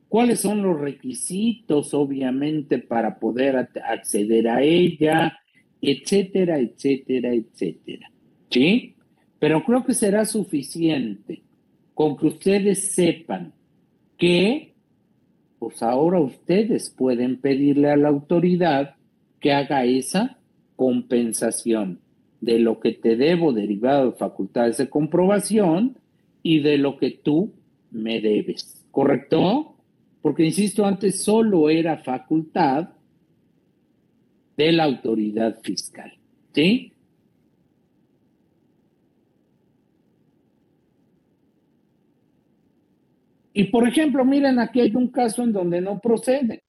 cuáles 0.09 0.41
son 0.41 0.61
los 0.61 0.77
requisitos, 0.77 1.93
obviamente, 1.93 2.79
para 2.79 3.17
poder 3.17 3.69
acceder 3.85 4.49
a 4.49 4.61
ella, 4.61 5.39
etcétera, 5.81 6.59
etcétera, 6.59 7.33
etcétera. 7.33 8.11
¿Sí? 8.49 8.95
Pero 9.39 9.63
creo 9.63 9.85
que 9.85 9.93
será 9.93 10.25
suficiente 10.25 11.41
con 11.93 12.17
que 12.17 12.27
ustedes 12.27 12.91
sepan 12.91 13.53
que, 14.17 14.73
pues 15.59 15.81
ahora 15.81 16.19
ustedes 16.19 16.89
pueden 16.89 17.39
pedirle 17.39 17.89
a 17.89 17.95
la 17.95 18.09
autoridad 18.09 18.95
que 19.39 19.53
haga 19.53 19.85
esa 19.85 20.37
compensación. 20.75 22.00
De 22.41 22.59
lo 22.59 22.79
que 22.79 22.91
te 22.93 23.15
debo 23.15 23.53
derivado 23.53 24.11
de 24.11 24.17
facultades 24.17 24.77
de 24.77 24.89
comprobación 24.89 25.95
y 26.43 26.59
de 26.59 26.77
lo 26.77 26.97
que 26.97 27.11
tú 27.11 27.53
me 27.91 28.19
debes, 28.19 28.83
¿correcto? 28.89 29.75
Porque, 30.21 30.43
insisto, 30.43 30.85
antes 30.85 31.23
solo 31.23 31.69
era 31.69 31.97
facultad 31.97 32.89
de 34.57 34.71
la 34.71 34.83
autoridad 34.83 35.59
fiscal, 35.61 36.13
¿sí? 36.53 36.91
Y 43.53 43.65
por 43.65 43.87
ejemplo, 43.87 44.23
miren, 44.23 44.59
aquí 44.59 44.79
hay 44.79 44.95
un 44.95 45.09
caso 45.09 45.43
en 45.43 45.51
donde 45.51 45.81
no 45.81 45.99
procede. 45.99 46.63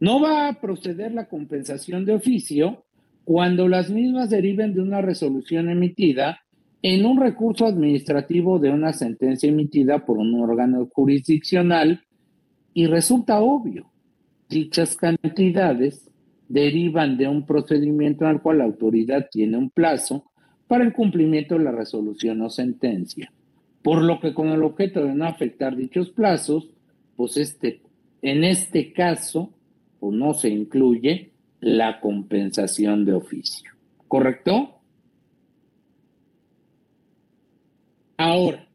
No 0.00 0.20
va 0.20 0.48
a 0.48 0.60
proceder 0.60 1.12
la 1.12 1.26
compensación 1.26 2.04
de 2.04 2.14
oficio 2.14 2.84
cuando 3.28 3.68
las 3.68 3.90
mismas 3.90 4.30
deriven 4.30 4.72
de 4.72 4.80
una 4.80 5.02
resolución 5.02 5.68
emitida 5.68 6.40
en 6.80 7.04
un 7.04 7.20
recurso 7.20 7.66
administrativo 7.66 8.58
de 8.58 8.70
una 8.70 8.94
sentencia 8.94 9.50
emitida 9.50 10.06
por 10.06 10.16
un 10.16 10.40
órgano 10.40 10.88
jurisdiccional 10.94 12.00
y 12.72 12.86
resulta 12.86 13.42
obvio, 13.42 13.92
dichas 14.48 14.96
cantidades 14.96 16.10
derivan 16.48 17.18
de 17.18 17.28
un 17.28 17.44
procedimiento 17.44 18.24
en 18.24 18.30
el 18.30 18.40
cual 18.40 18.58
la 18.58 18.64
autoridad 18.64 19.28
tiene 19.30 19.58
un 19.58 19.68
plazo 19.68 20.24
para 20.66 20.82
el 20.82 20.94
cumplimiento 20.94 21.58
de 21.58 21.64
la 21.64 21.72
resolución 21.72 22.40
o 22.40 22.48
sentencia. 22.48 23.30
Por 23.82 24.00
lo 24.00 24.20
que 24.20 24.32
con 24.32 24.48
el 24.48 24.62
objeto 24.62 25.04
de 25.04 25.12
no 25.12 25.26
afectar 25.26 25.76
dichos 25.76 26.08
plazos, 26.08 26.70
pues 27.14 27.36
este, 27.36 27.82
en 28.22 28.42
este 28.42 28.90
caso, 28.94 29.50
pues 30.00 30.16
no 30.16 30.32
se 30.32 30.48
incluye 30.48 31.32
la 31.60 32.00
compensación 32.00 33.04
de 33.04 33.14
oficio. 33.14 33.70
¿Correcto? 34.06 34.80
Ahora, 38.16 38.68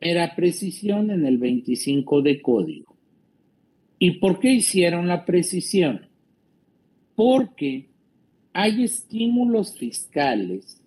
era 0.00 0.34
precisión 0.34 1.10
en 1.10 1.26
el 1.26 1.38
25 1.38 2.22
de 2.22 2.42
código. 2.42 2.96
¿Y 3.98 4.12
por 4.18 4.38
qué 4.40 4.52
hicieron 4.52 5.08
la 5.08 5.24
precisión? 5.24 6.08
Porque 7.14 7.88
hay 8.52 8.84
estímulos 8.84 9.76
fiscales 9.76 10.82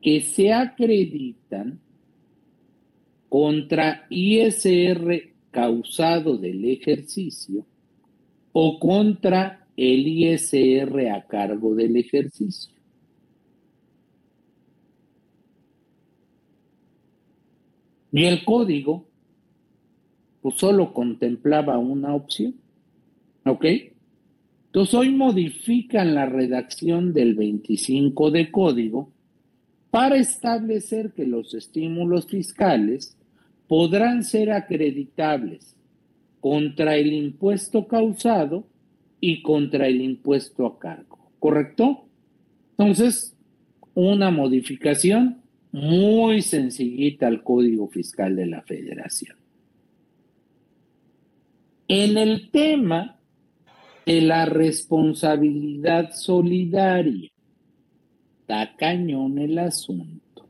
que 0.00 0.20
se 0.20 0.52
acreditan 0.52 1.80
contra 3.28 4.06
ISR 4.10 5.30
causado 5.50 6.36
del 6.36 6.64
ejercicio 6.64 7.66
o 8.52 8.78
contra 8.78 9.59
el 9.80 10.06
ISR 10.06 11.08
a 11.10 11.26
cargo 11.26 11.74
del 11.74 11.96
ejercicio. 11.96 12.74
Y 18.12 18.24
el 18.24 18.44
código 18.44 19.06
pues 20.42 20.56
solo 20.56 20.92
contemplaba 20.92 21.78
una 21.78 22.14
opción. 22.14 22.56
¿Ok? 23.46 23.64
Entonces 24.66 24.94
hoy 24.94 25.10
modifican 25.10 26.14
la 26.14 26.26
redacción 26.26 27.14
del 27.14 27.34
25 27.34 28.30
de 28.30 28.50
código 28.50 29.10
para 29.90 30.16
establecer 30.16 31.12
que 31.12 31.26
los 31.26 31.54
estímulos 31.54 32.26
fiscales 32.26 33.16
podrán 33.66 34.24
ser 34.24 34.52
acreditables 34.52 35.74
contra 36.38 36.96
el 36.96 37.14
impuesto 37.14 37.88
causado 37.88 38.66
y 39.20 39.42
contra 39.42 39.86
el 39.86 40.00
impuesto 40.00 40.66
a 40.66 40.78
cargo. 40.78 41.30
¿Correcto? 41.38 42.04
Entonces, 42.72 43.36
una 43.94 44.30
modificación 44.30 45.42
muy 45.72 46.42
sencillita 46.42 47.26
al 47.26 47.42
Código 47.42 47.88
Fiscal 47.88 48.36
de 48.36 48.46
la 48.46 48.62
Federación. 48.62 49.36
En 51.88 52.16
el 52.16 52.50
tema 52.50 53.18
de 54.06 54.20
la 54.20 54.46
responsabilidad 54.46 56.12
solidaria, 56.12 57.30
está 58.40 58.76
cañón 58.76 59.38
el 59.38 59.58
asunto. 59.58 60.46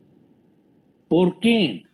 ¿Por 1.09 1.41
qué? 1.41 1.85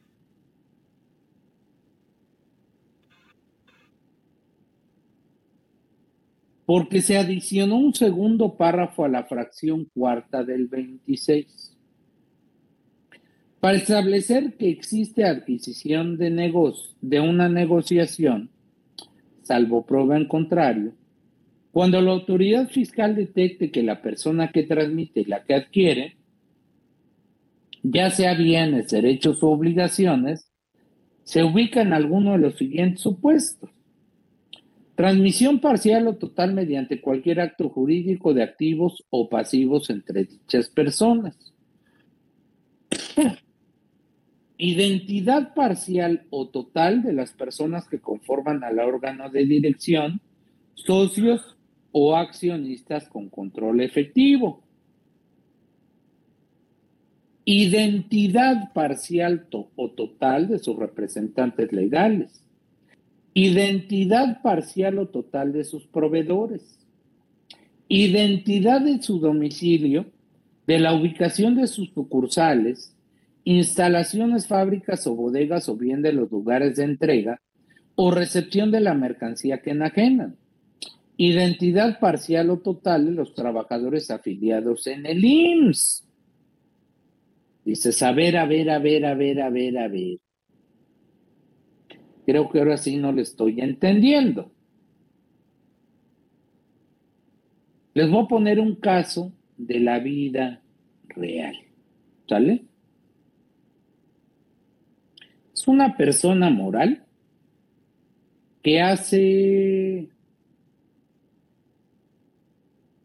Porque 6.66 7.00
se 7.00 7.16
adicionó 7.16 7.76
un 7.76 7.94
segundo 7.94 8.56
párrafo 8.56 9.04
a 9.04 9.08
la 9.08 9.24
fracción 9.24 9.86
cuarta 9.94 10.44
del 10.44 10.66
26 10.66 11.76
para 13.60 13.78
establecer 13.78 14.54
que 14.56 14.68
existe 14.68 15.24
adquisición 15.24 16.18
de, 16.18 17.20
una 17.20 17.48
negociación, 17.48 18.50
salvo 19.42 19.84
prueba 19.84 20.16
en 20.16 20.28
contrario, 20.28 20.92
cuando 21.72 22.00
la 22.00 22.12
autoridad 22.12 22.68
fiscal 22.68 23.16
detecte 23.16 23.70
que 23.70 23.82
la 23.82 24.02
persona 24.02 24.52
que 24.52 24.62
transmite 24.62 25.22
y 25.22 25.24
la 25.24 25.42
que 25.42 25.54
adquiere, 25.54 26.16
ya 27.82 28.10
sea 28.10 28.34
bienes, 28.34 28.90
derechos 28.90 29.42
o 29.42 29.48
obligaciones, 29.48 30.50
se 31.24 31.42
ubica 31.42 31.82
en 31.82 31.92
alguno 31.92 32.32
de 32.32 32.38
los 32.38 32.56
siguientes 32.56 33.00
supuestos. 33.00 33.70
Transmisión 34.96 35.60
parcial 35.60 36.08
o 36.08 36.16
total 36.16 36.54
mediante 36.54 37.02
cualquier 37.02 37.40
acto 37.40 37.68
jurídico 37.68 38.32
de 38.32 38.42
activos 38.42 39.04
o 39.10 39.28
pasivos 39.28 39.90
entre 39.90 40.24
dichas 40.24 40.70
personas. 40.70 41.36
Identidad 44.56 45.52
parcial 45.52 46.26
o 46.30 46.48
total 46.48 47.02
de 47.02 47.12
las 47.12 47.32
personas 47.32 47.86
que 47.86 48.00
conforman 48.00 48.64
al 48.64 48.78
órgano 48.78 49.28
de 49.28 49.44
dirección, 49.44 50.22
socios 50.72 51.58
o 51.92 52.16
accionistas 52.16 53.06
con 53.06 53.28
control 53.28 53.82
efectivo. 53.82 54.62
Identidad 57.44 58.72
parcial 58.72 59.46
o 59.50 59.90
total 59.90 60.48
de 60.48 60.58
sus 60.58 60.74
representantes 60.74 61.70
legales 61.70 62.45
Identidad 63.38 64.40
parcial 64.40 64.98
o 64.98 65.08
total 65.08 65.52
de 65.52 65.64
sus 65.64 65.86
proveedores. 65.86 66.78
Identidad 67.86 68.80
de 68.80 69.02
su 69.02 69.18
domicilio, 69.18 70.06
de 70.66 70.78
la 70.78 70.94
ubicación 70.94 71.54
de 71.54 71.66
sus 71.66 71.90
sucursales, 71.90 72.96
instalaciones, 73.44 74.46
fábricas 74.46 75.06
o 75.06 75.14
bodegas 75.14 75.68
o 75.68 75.76
bien 75.76 76.00
de 76.00 76.14
los 76.14 76.30
lugares 76.30 76.76
de 76.76 76.84
entrega 76.84 77.42
o 77.94 78.10
recepción 78.10 78.70
de 78.70 78.80
la 78.80 78.94
mercancía 78.94 79.60
que 79.60 79.72
enajenan. 79.72 80.36
Identidad 81.18 82.00
parcial 82.00 82.48
o 82.48 82.60
total 82.60 83.04
de 83.04 83.12
los 83.12 83.34
trabajadores 83.34 84.10
afiliados 84.10 84.86
en 84.86 85.04
el 85.04 85.22
IMSS. 85.22 86.06
Dices, 87.66 88.02
a 88.02 88.12
ver, 88.12 88.38
a 88.38 88.46
ver, 88.46 88.70
a 88.70 88.78
ver, 88.78 89.04
a 89.04 89.14
ver, 89.14 89.42
a 89.42 89.50
ver, 89.50 89.76
a 89.76 89.88
ver. 89.88 90.16
Creo 92.26 92.50
que 92.50 92.58
ahora 92.58 92.76
sí 92.76 92.96
no 92.96 93.12
le 93.12 93.22
estoy 93.22 93.60
entendiendo. 93.60 94.50
Les 97.94 98.10
voy 98.10 98.24
a 98.24 98.28
poner 98.28 98.60
un 98.60 98.74
caso 98.74 99.32
de 99.56 99.80
la 99.80 100.00
vida 100.00 100.60
real. 101.08 101.56
¿Sale? 102.28 102.64
Es 105.54 105.66
una 105.66 105.96
persona 105.96 106.50
moral 106.50 107.04
que 108.62 108.80
hace 108.80 110.10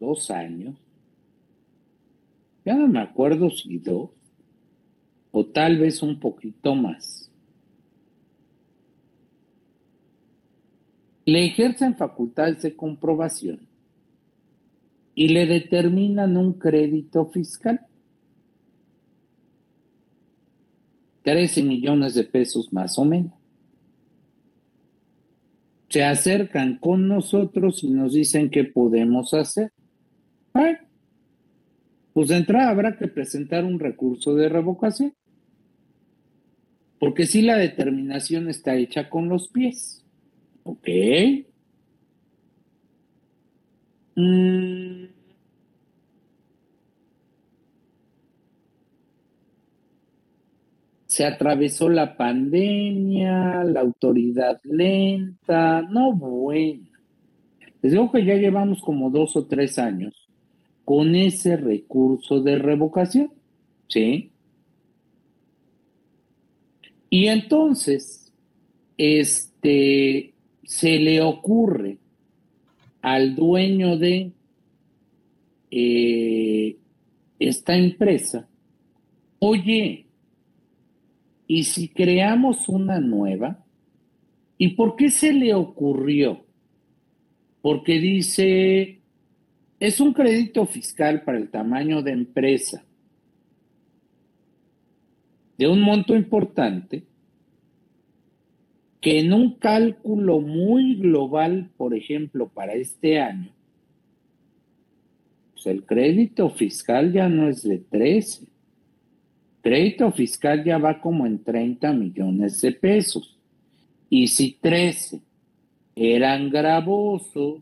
dos 0.00 0.30
años, 0.30 0.74
ya 2.64 2.74
no 2.74 2.88
me 2.88 3.00
acuerdo 3.00 3.48
si 3.50 3.78
dos, 3.78 4.10
o 5.30 5.46
tal 5.46 5.78
vez 5.78 6.02
un 6.02 6.18
poquito 6.18 6.74
más, 6.74 7.31
le 11.24 11.44
ejercen 11.44 11.96
facultades 11.96 12.62
de 12.62 12.74
comprobación 12.74 13.60
y 15.14 15.28
le 15.28 15.46
determinan 15.46 16.36
un 16.36 16.54
crédito 16.54 17.26
fiscal. 17.26 17.80
13 21.22 21.62
millones 21.62 22.14
de 22.14 22.24
pesos 22.24 22.72
más 22.72 22.98
o 22.98 23.04
menos. 23.04 23.32
Se 25.88 26.02
acercan 26.02 26.78
con 26.78 27.06
nosotros 27.06 27.84
y 27.84 27.90
nos 27.90 28.14
dicen 28.14 28.50
qué 28.50 28.64
podemos 28.64 29.34
hacer. 29.34 29.72
pues 32.12 32.28
de 32.28 32.36
entrada 32.36 32.70
habrá 32.70 32.96
que 32.96 33.08
presentar 33.08 33.64
un 33.64 33.78
recurso 33.78 34.34
de 34.34 34.48
revocación. 34.48 35.14
Porque 36.98 37.26
si 37.26 37.42
la 37.42 37.56
determinación 37.56 38.48
está 38.48 38.76
hecha 38.76 39.08
con 39.08 39.28
los 39.28 39.48
pies. 39.48 40.01
Ok. 40.64 40.88
Mm. 44.16 45.06
Se 51.06 51.26
atravesó 51.26 51.90
la 51.90 52.16
pandemia, 52.16 53.64
la 53.64 53.80
autoridad 53.80 54.60
lenta, 54.64 55.82
no 55.82 56.14
buena. 56.14 56.88
Les 57.82 57.92
digo 57.92 58.10
que 58.10 58.24
ya 58.24 58.34
llevamos 58.36 58.80
como 58.80 59.10
dos 59.10 59.36
o 59.36 59.46
tres 59.46 59.78
años 59.78 60.14
con 60.84 61.14
ese 61.14 61.56
recurso 61.56 62.40
de 62.40 62.56
revocación, 62.56 63.30
¿sí? 63.88 64.32
Y 67.10 67.26
entonces, 67.26 68.32
este, 68.96 70.31
se 70.62 70.98
le 70.98 71.20
ocurre 71.20 71.98
al 73.00 73.34
dueño 73.34 73.96
de 73.98 74.32
eh, 75.70 76.76
esta 77.38 77.76
empresa, 77.76 78.48
oye, 79.38 80.06
¿y 81.46 81.64
si 81.64 81.88
creamos 81.88 82.68
una 82.68 83.00
nueva? 83.00 83.64
¿Y 84.58 84.68
por 84.70 84.96
qué 84.96 85.10
se 85.10 85.32
le 85.32 85.54
ocurrió? 85.54 86.44
Porque 87.60 87.98
dice, 87.98 89.00
es 89.80 90.00
un 90.00 90.12
crédito 90.12 90.66
fiscal 90.66 91.22
para 91.22 91.38
el 91.38 91.50
tamaño 91.50 92.02
de 92.02 92.12
empresa 92.12 92.84
de 95.58 95.68
un 95.68 95.80
monto 95.80 96.14
importante 96.16 97.04
que 99.02 99.18
en 99.18 99.32
un 99.32 99.56
cálculo 99.56 100.40
muy 100.40 100.94
global, 100.94 101.68
por 101.76 101.92
ejemplo, 101.92 102.48
para 102.48 102.74
este 102.74 103.20
año, 103.20 103.50
pues 105.52 105.66
el 105.66 105.84
crédito 105.84 106.48
fiscal 106.50 107.12
ya 107.12 107.28
no 107.28 107.48
es 107.48 107.64
de 107.64 107.78
13. 107.78 108.46
Crédito 109.60 110.12
fiscal 110.12 110.62
ya 110.64 110.78
va 110.78 111.00
como 111.00 111.26
en 111.26 111.42
30 111.42 111.92
millones 111.92 112.60
de 112.60 112.70
pesos. 112.72 113.36
Y 114.08 114.28
si 114.28 114.52
13 114.60 115.20
eran 115.96 116.48
gravosos, 116.48 117.60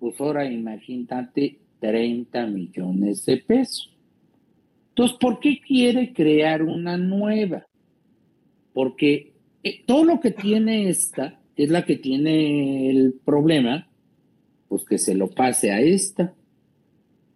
pues 0.00 0.18
ahora 0.18 0.50
imagínate 0.50 1.58
30 1.78 2.46
millones 2.46 3.26
de 3.26 3.36
pesos. 3.36 3.94
Entonces, 4.88 5.18
¿por 5.18 5.40
qué 5.40 5.60
quiere 5.60 6.14
crear 6.14 6.62
una 6.62 6.96
nueva? 6.96 7.66
Porque 8.72 9.35
eh, 9.66 9.84
todo 9.84 10.04
lo 10.04 10.20
que 10.20 10.30
tiene 10.30 10.88
esta 10.88 11.40
es 11.56 11.70
la 11.70 11.84
que 11.84 11.96
tiene 11.96 12.88
el 12.88 13.14
problema, 13.24 13.88
pues 14.68 14.84
que 14.84 14.96
se 14.96 15.14
lo 15.14 15.28
pase 15.28 15.72
a 15.72 15.80
esta. 15.80 16.34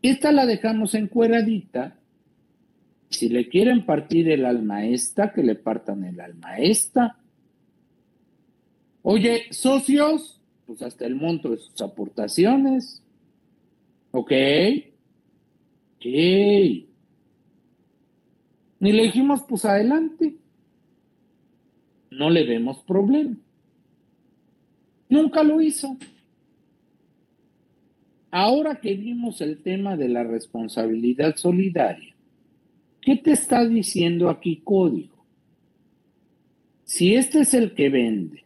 Esta 0.01 0.31
la 0.31 0.47
dejamos 0.47 0.95
encueradita. 0.95 1.99
Si 3.09 3.28
le 3.28 3.49
quieren 3.49 3.85
partir 3.85 4.31
el 4.31 4.47
alma 4.47 4.76
a 4.76 4.87
esta, 4.87 5.33
que 5.33 5.43
le 5.43 5.57
partan 5.57 6.05
el 6.05 6.20
alma 6.20 6.51
a 6.51 6.59
esta. 6.59 7.18
Oye, 9.03 9.47
socios, 9.51 10.41
pues 10.66 10.83
hasta 10.83 11.07
el 11.07 11.16
monto 11.16 11.51
de 11.51 11.59
sus 11.59 11.83
aportaciones. 11.83 13.03
¿Ok? 14.12 14.33
Ok. 15.97 16.07
Ni 18.78 18.93
le 18.93 19.03
dijimos, 19.03 19.43
pues 19.49 19.64
adelante. 19.64 20.39
No 22.21 22.29
le 22.29 22.45
vemos 22.45 22.77
problema. 22.85 23.35
Nunca 25.09 25.43
lo 25.43 25.62
hizo. 25.62 25.97
Ahora 28.31 28.79
que 28.79 28.95
vimos 28.95 29.41
el 29.41 29.62
tema 29.62 29.97
de 29.97 30.11
la 30.11 30.23
responsabilidad 30.23 31.37
solidaria, 31.37 32.14
¿qué 33.01 33.16
te 33.16 33.33
está 33.33 33.66
diciendo 33.66 34.29
aquí 34.29 34.61
código? 34.62 35.25
Si 36.85 37.14
este 37.14 37.41
es 37.41 37.55
el 37.55 37.75
que 37.75 37.89
vende 37.89 38.45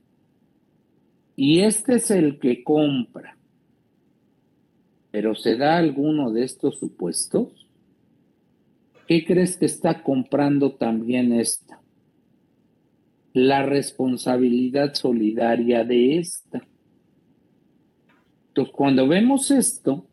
y 1.34 1.58
este 1.62 1.96
es 1.96 2.12
el 2.12 2.38
que 2.38 2.62
compra, 2.62 3.36
pero 5.10 5.34
se 5.34 5.56
da 5.56 5.78
alguno 5.78 6.30
de 6.30 6.44
estos 6.44 6.78
supuestos, 6.78 7.64
¿Qué 9.06 9.22
crees 9.24 9.58
que 9.58 9.66
está 9.66 10.02
comprando 10.02 10.72
también 10.72 11.32
esta? 11.34 11.73
La 13.34 13.62
responsabilidad 13.62 14.94
solidaria 14.94 15.84
de 15.84 16.18
esta. 16.18 16.66
Entonces, 18.48 18.74
cuando 18.74 19.06
vemos 19.06 19.50
esto, 19.50 20.08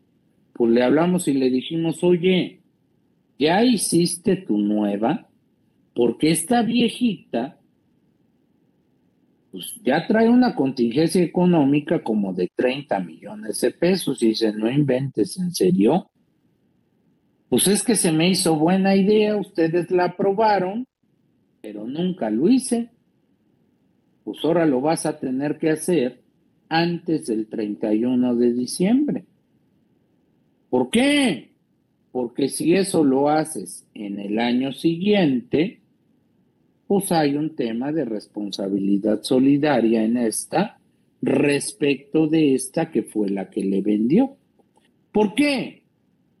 pues 0.52 0.70
le 0.70 0.82
hablamos 0.82 1.28
y 1.28 1.32
le 1.32 1.48
dijimos, 1.48 2.04
oye, 2.04 2.60
ya 3.38 3.64
hiciste 3.64 4.36
tu 4.36 4.58
nueva, 4.58 5.28
porque 5.94 6.30
esta 6.30 6.62
viejita, 6.62 7.58
pues 9.50 9.80
ya 9.82 10.06
trae 10.06 10.28
una 10.28 10.54
contingencia 10.54 11.22
económica 11.22 12.02
como 12.02 12.32
de 12.32 12.48
30 12.54 13.00
millones 13.00 13.60
de 13.60 13.70
pesos. 13.72 14.22
Y 14.22 14.28
dice, 14.28 14.52
no 14.52 14.70
inventes, 14.70 15.36
¿en 15.38 15.52
serio? 15.52 16.10
Pues 17.48 17.66
es 17.66 17.82
que 17.82 17.96
se 17.96 18.12
me 18.12 18.30
hizo 18.30 18.56
buena 18.56 18.94
idea, 18.94 19.36
ustedes 19.36 19.90
la 19.90 20.04
aprobaron, 20.04 20.86
pero 21.60 21.84
nunca 21.86 22.30
lo 22.30 22.48
hice. 22.48 22.91
Pues 24.24 24.38
ahora 24.44 24.66
lo 24.66 24.80
vas 24.80 25.06
a 25.06 25.18
tener 25.18 25.58
que 25.58 25.70
hacer 25.70 26.20
antes 26.68 27.26
del 27.26 27.46
31 27.46 28.34
de 28.36 28.52
diciembre. 28.52 29.24
¿Por 30.70 30.90
qué? 30.90 31.50
Porque 32.10 32.48
si 32.48 32.74
eso 32.74 33.04
lo 33.04 33.28
haces 33.28 33.84
en 33.94 34.18
el 34.18 34.38
año 34.38 34.72
siguiente, 34.72 35.80
pues 36.86 37.10
hay 37.12 37.36
un 37.36 37.54
tema 37.56 37.92
de 37.92 38.04
responsabilidad 38.04 39.22
solidaria 39.22 40.04
en 40.04 40.16
esta 40.16 40.78
respecto 41.20 42.26
de 42.26 42.54
esta 42.54 42.90
que 42.90 43.02
fue 43.02 43.30
la 43.30 43.48
que 43.48 43.64
le 43.64 43.80
vendió. 43.80 44.36
¿Por 45.12 45.34
qué? 45.34 45.82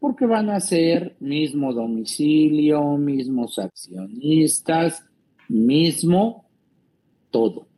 porque 0.02 0.26
van 0.26 0.50
a 0.50 0.58
ser 0.58 1.14
mismo 1.20 1.72
domicilio, 1.72 2.96
mismos 2.96 3.56
accionistas, 3.60 5.04
mismo 5.48 6.44
todo. 7.30 7.68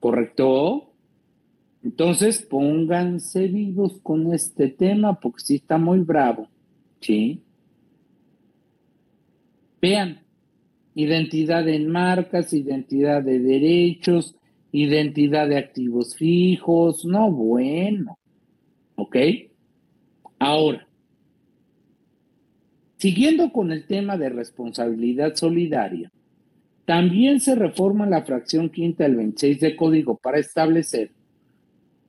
¿Correcto? 0.00 0.92
Entonces 1.82 2.42
pónganse 2.42 3.48
vivos 3.48 4.00
con 4.02 4.32
este 4.32 4.68
tema 4.68 5.18
porque 5.18 5.40
sí 5.40 5.54
está 5.56 5.78
muy 5.78 6.00
bravo. 6.00 6.48
¿Sí? 7.00 7.42
Vean, 9.80 10.20
identidad 10.94 11.68
en 11.68 11.88
marcas, 11.88 12.52
identidad 12.52 13.22
de 13.22 13.38
derechos, 13.38 14.34
identidad 14.72 15.48
de 15.48 15.58
activos 15.58 16.16
fijos, 16.16 17.04
no 17.04 17.30
bueno. 17.30 18.18
¿Ok? 18.96 19.16
Ahora, 20.40 20.88
Siguiendo 22.98 23.52
con 23.52 23.70
el 23.70 23.86
tema 23.86 24.18
de 24.18 24.28
responsabilidad 24.28 25.36
solidaria, 25.36 26.10
también 26.88 27.38
se 27.38 27.54
reforma 27.54 28.06
la 28.06 28.24
fracción 28.24 28.70
quinta 28.70 29.04
del 29.04 29.16
26 29.16 29.60
de 29.60 29.76
código 29.76 30.16
para 30.16 30.38
establecer 30.38 31.10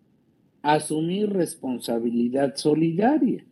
asumir 0.62 1.32
responsabilidad 1.32 2.56
solidaria. 2.56 3.44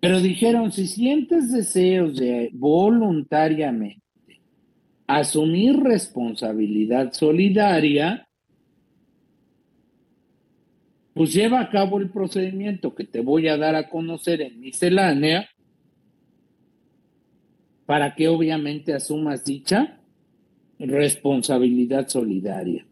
Pero 0.00 0.20
dijeron, 0.20 0.70
si 0.72 0.86
sientes 0.86 1.52
deseos 1.52 2.16
de 2.16 2.50
voluntariamente 2.52 4.00
asumir 5.06 5.78
responsabilidad 5.80 7.12
solidaria, 7.12 8.26
pues 11.14 11.32
lleva 11.32 11.60
a 11.60 11.70
cabo 11.70 11.98
el 11.98 12.10
procedimiento 12.10 12.94
que 12.94 13.04
te 13.04 13.20
voy 13.20 13.48
a 13.48 13.56
dar 13.56 13.74
a 13.74 13.88
conocer 13.88 14.40
en 14.40 14.60
miscelánea 14.60 15.48
para 17.86 18.14
que 18.14 18.28
obviamente 18.28 18.94
asumas 18.94 19.44
dicha 19.44 19.98
responsabilidad 20.78 22.08
solidaria. 22.08 22.86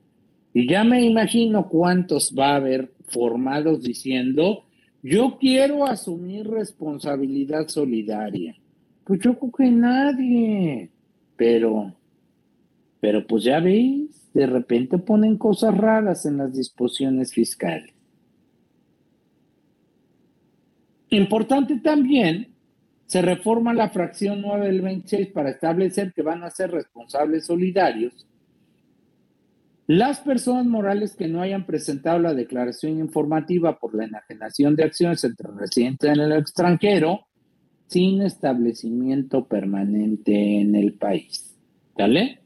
Y 0.53 0.69
ya 0.69 0.85
me 0.85 1.03
imagino 1.03 1.69
cuántos 1.69 2.35
va 2.37 2.53
a 2.53 2.57
haber 2.57 2.93
formados 3.09 3.83
diciendo, 3.83 4.65
yo 5.03 5.39
quiero 5.41 5.87
asumir 5.87 6.47
responsabilidad 6.49 7.69
solidaria. 7.69 8.57
Pues 9.05 9.21
yo 9.21 9.39
creo 9.39 9.53
que 9.53 9.71
nadie, 9.71 10.91
pero, 11.37 11.95
pero 13.01 13.27
pues 13.27 13.45
ya 13.45 13.61
veis, 13.61 14.31
de 14.35 14.47
repente 14.47 14.99
ponen 14.99 15.37
cosas 15.37 15.77
raras 15.77 16.27
en 16.27 16.37
las 16.37 16.55
disposiciones 16.55 17.33
fiscales. 17.33 18.00
Importante 21.11 21.79
también, 21.81 22.55
se 23.07 23.23
reforma 23.23 23.75
la 23.75 23.91
fracción 23.91 24.41
9 24.41 24.67
del 24.67 24.81
26 24.81 25.29
para 25.29 25.51
establecer 25.51 26.13
que 26.13 26.23
van 26.23 26.45
a 26.45 26.51
ser 26.51 26.71
responsables 26.71 27.47
solidarios 27.47 28.27
las 29.91 30.21
personas 30.21 30.67
morales 30.67 31.17
que 31.17 31.27
no 31.27 31.43
hayan 31.43 31.67
presentado 31.67 32.21
la 32.21 32.33
declaración 32.33 33.01
informativa 33.01 33.77
por 33.77 33.93
la 33.93 34.05
enajenación 34.05 34.77
de 34.77 34.85
acciones 34.85 35.25
entre 35.25 35.49
residentes 35.51 36.09
en 36.09 36.21
el 36.21 36.31
extranjero 36.31 37.27
sin 37.89 38.23
establecimiento 38.23 39.47
permanente 39.47 40.61
en 40.61 40.77
el 40.77 40.93
país. 40.95 41.59
¿Vale? 41.99 42.39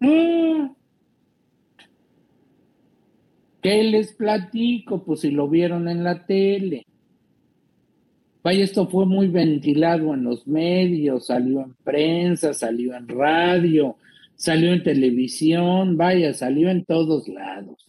Mm. 0.00 0.75
¿Qué 3.66 3.82
les 3.82 4.12
platico? 4.12 5.02
Pues 5.02 5.22
si 5.22 5.32
lo 5.32 5.48
vieron 5.48 5.88
en 5.88 6.04
la 6.04 6.24
tele. 6.24 6.86
Vaya, 8.44 8.62
esto 8.62 8.86
fue 8.86 9.06
muy 9.06 9.26
ventilado 9.26 10.14
en 10.14 10.22
los 10.22 10.46
medios, 10.46 11.26
salió 11.26 11.62
en 11.62 11.74
prensa, 11.82 12.54
salió 12.54 12.94
en 12.94 13.08
radio, 13.08 13.96
salió 14.36 14.72
en 14.72 14.84
televisión, 14.84 15.96
vaya, 15.96 16.32
salió 16.32 16.70
en 16.70 16.84
todos 16.84 17.26
lados. 17.26 17.88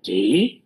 ¿Sí? 0.00 0.62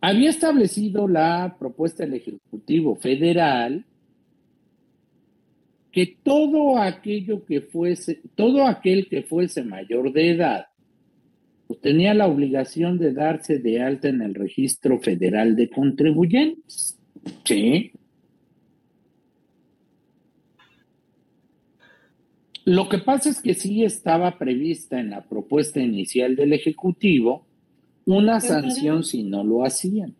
Había 0.00 0.30
establecido 0.30 1.08
la 1.08 1.56
propuesta 1.58 2.04
del 2.04 2.14
Ejecutivo 2.14 2.96
Federal 2.96 3.84
que 5.92 6.16
todo 6.22 6.78
aquello 6.78 7.44
que 7.44 7.60
fuese, 7.60 8.20
todo 8.34 8.66
aquel 8.66 9.08
que 9.08 9.22
fuese 9.22 9.62
mayor 9.64 10.12
de 10.12 10.30
edad 10.30 10.66
pues 11.68 11.80
tenía 11.82 12.14
la 12.14 12.26
obligación 12.26 12.98
de 12.98 13.12
darse 13.12 13.58
de 13.58 13.82
alta 13.82 14.08
en 14.08 14.22
el 14.22 14.34
registro 14.34 14.98
federal 15.00 15.54
de 15.54 15.68
contribuyentes. 15.68 16.98
Sí. 17.44 17.92
Lo 22.64 22.88
que 22.88 22.98
pasa 22.98 23.28
es 23.28 23.42
que 23.42 23.52
sí 23.52 23.84
estaba 23.84 24.38
prevista 24.38 24.98
en 24.98 25.10
la 25.10 25.28
propuesta 25.28 25.80
inicial 25.80 26.36
del 26.36 26.54
Ejecutivo 26.54 27.46
una 28.06 28.40
sanción 28.40 29.04
si 29.04 29.22
no 29.22 29.44
lo 29.44 29.62
hacían. 29.62 30.14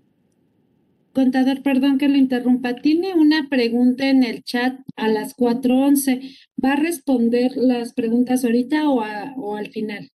Contador, 1.12 1.62
perdón 1.62 1.98
que 1.98 2.08
lo 2.08 2.16
interrumpa. 2.16 2.76
Tiene 2.76 3.14
una 3.14 3.48
pregunta 3.48 4.08
en 4.08 4.22
el 4.22 4.42
chat 4.42 4.78
a 4.96 5.08
las 5.08 5.36
4.11. 5.36 6.36
¿Va 6.62 6.72
a 6.72 6.76
responder 6.76 7.52
las 7.56 7.92
preguntas 7.94 8.44
ahorita 8.44 8.88
o, 8.88 9.02
o 9.36 9.56
al 9.56 9.68
final? 9.68 10.10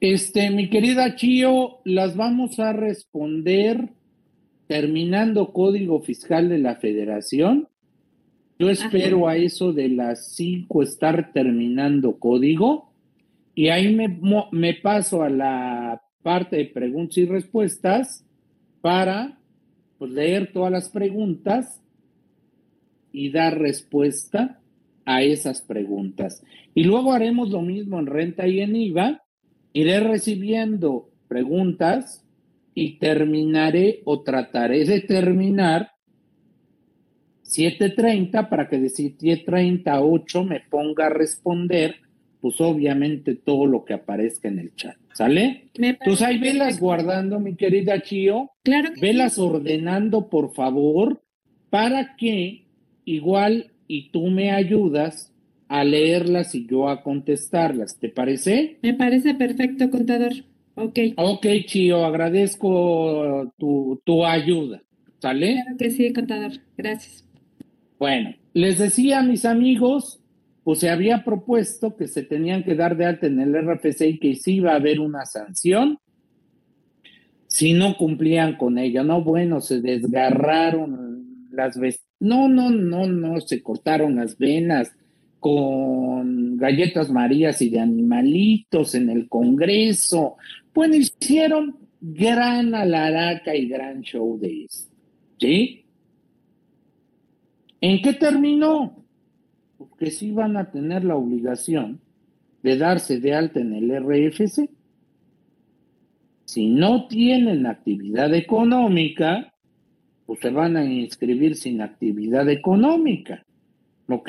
Este, 0.00 0.50
mi 0.50 0.68
querida 0.68 1.16
Chio, 1.16 1.78
las 1.84 2.16
vamos 2.16 2.58
a 2.58 2.72
responder 2.72 3.88
terminando 4.66 5.52
código 5.52 6.02
fiscal 6.02 6.48
de 6.48 6.58
la 6.58 6.76
federación. 6.76 7.68
Yo 8.58 8.70
espero 8.70 9.28
a 9.28 9.36
eso 9.36 9.72
de 9.72 9.88
las 9.88 10.34
5 10.34 10.82
estar 10.82 11.32
terminando 11.32 12.18
código 12.18 12.90
y 13.54 13.68
ahí 13.68 13.94
me, 13.94 14.18
me 14.50 14.74
paso 14.74 15.22
a 15.22 15.30
la 15.30 16.02
parte 16.22 16.56
de 16.56 16.64
preguntas 16.66 17.18
y 17.18 17.26
respuestas 17.26 18.24
para 18.80 19.35
pues, 19.98 20.10
leer 20.10 20.52
todas 20.52 20.72
las 20.72 20.88
preguntas 20.88 21.82
y 23.12 23.30
dar 23.30 23.58
respuesta 23.58 24.60
a 25.04 25.22
esas 25.22 25.62
preguntas. 25.62 26.42
Y 26.74 26.84
luego 26.84 27.12
haremos 27.12 27.50
lo 27.50 27.62
mismo 27.62 27.98
en 27.98 28.06
renta 28.06 28.46
y 28.46 28.60
en 28.60 28.76
IVA 28.76 29.22
Iré 29.76 30.00
recibiendo 30.00 31.10
preguntas 31.28 32.24
y 32.72 32.98
terminaré 32.98 34.00
o 34.06 34.22
trataré 34.22 34.86
de 34.86 35.02
terminar 35.02 35.90
7.30 37.44 38.48
para 38.48 38.70
que 38.70 38.78
de 38.78 38.86
7.30 38.86 39.88
a 39.88 40.00
8 40.00 40.44
me 40.44 40.60
ponga 40.60 41.08
a 41.08 41.10
responder, 41.10 41.96
pues 42.40 42.58
obviamente 42.62 43.34
todo 43.34 43.66
lo 43.66 43.84
que 43.84 43.92
aparezca 43.92 44.48
en 44.48 44.60
el 44.60 44.74
chat. 44.76 44.96
¿Sale? 45.16 45.70
Entonces 45.72 46.20
ahí 46.20 46.36
velas 46.36 46.78
guardando, 46.78 47.40
mi 47.40 47.56
querida 47.56 48.02
Chio. 48.02 48.50
Claro. 48.62 48.90
velas 49.00 49.38
ordenando, 49.38 50.28
por 50.28 50.52
favor, 50.52 51.22
para 51.70 52.16
que 52.16 52.66
igual 53.06 53.72
y 53.88 54.10
tú 54.10 54.26
me 54.26 54.50
ayudas 54.50 55.32
a 55.68 55.84
leerlas 55.84 56.54
y 56.54 56.66
yo 56.66 56.90
a 56.90 57.02
contestarlas. 57.02 57.98
¿Te 57.98 58.10
parece? 58.10 58.76
Me 58.82 58.92
parece 58.92 59.34
perfecto, 59.34 59.90
contador. 59.90 60.32
Ok. 60.74 60.98
Ok, 61.16 61.46
Chio, 61.64 62.04
agradezco 62.04 63.54
tu, 63.56 63.98
tu 64.04 64.22
ayuda. 64.22 64.82
¿Sale? 65.18 65.54
Claro 65.54 65.76
que 65.78 65.90
sí, 65.92 66.12
contador. 66.12 66.52
Gracias. 66.76 67.24
Bueno, 67.98 68.34
les 68.52 68.78
decía 68.78 69.20
a 69.20 69.22
mis 69.22 69.46
amigos, 69.46 70.20
pues 70.66 70.80
se 70.80 70.90
había 70.90 71.22
propuesto 71.22 71.94
que 71.94 72.08
se 72.08 72.24
tenían 72.24 72.64
que 72.64 72.74
dar 72.74 72.96
de 72.96 73.04
alta 73.04 73.28
en 73.28 73.38
el 73.38 73.54
RFC 73.54 74.00
y 74.00 74.18
que 74.18 74.34
sí 74.34 74.56
iba 74.56 74.72
a 74.72 74.74
haber 74.74 74.98
una 74.98 75.24
sanción 75.24 76.00
si 77.46 77.72
no 77.72 77.96
cumplían 77.96 78.56
con 78.56 78.76
ella. 78.76 79.04
No, 79.04 79.22
bueno, 79.22 79.60
se 79.60 79.80
desgarraron 79.80 81.46
las. 81.52 81.78
No, 82.18 82.48
no, 82.48 82.70
no, 82.70 83.06
no, 83.06 83.40
se 83.42 83.62
cortaron 83.62 84.16
las 84.16 84.36
venas 84.38 84.90
con 85.38 86.56
galletas 86.56 87.10
marías 87.10 87.62
y 87.62 87.70
de 87.70 87.78
animalitos 87.78 88.96
en 88.96 89.08
el 89.08 89.28
Congreso. 89.28 90.34
Bueno, 90.74 90.96
hicieron 90.96 91.76
gran 92.00 92.74
alaraca 92.74 93.54
y 93.54 93.68
gran 93.68 94.02
show 94.02 94.36
de 94.36 94.64
eso. 94.64 94.88
¿Sí? 95.38 95.84
¿En 97.80 98.02
qué 98.02 98.14
terminó? 98.14 99.05
Porque 99.96 100.10
sí 100.10 100.30
van 100.30 100.58
a 100.58 100.70
tener 100.70 101.04
la 101.04 101.16
obligación 101.16 102.00
de 102.62 102.76
darse 102.76 103.18
de 103.18 103.34
alta 103.34 103.60
en 103.60 103.72
el 103.72 103.90
RFC. 104.04 104.68
Si 106.44 106.68
no 106.68 107.06
tienen 107.06 107.66
actividad 107.66 108.34
económica, 108.34 109.54
pues 110.26 110.40
se 110.40 110.50
van 110.50 110.76
a 110.76 110.84
inscribir 110.84 111.56
sin 111.56 111.80
actividad 111.80 112.46
económica. 112.50 113.42
¿Ok? 114.08 114.28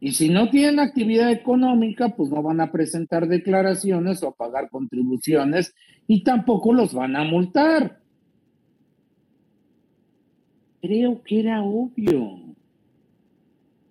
Y 0.00 0.12
si 0.12 0.28
no 0.28 0.50
tienen 0.50 0.80
actividad 0.80 1.30
económica, 1.30 2.08
pues 2.08 2.28
no 2.28 2.42
van 2.42 2.60
a 2.60 2.72
presentar 2.72 3.28
declaraciones 3.28 4.22
o 4.24 4.28
a 4.28 4.34
pagar 4.34 4.70
contribuciones 4.70 5.72
y 6.08 6.24
tampoco 6.24 6.72
los 6.72 6.92
van 6.92 7.14
a 7.14 7.22
multar. 7.22 8.00
Creo 10.80 11.22
que 11.22 11.40
era 11.40 11.62
obvio. 11.62 12.45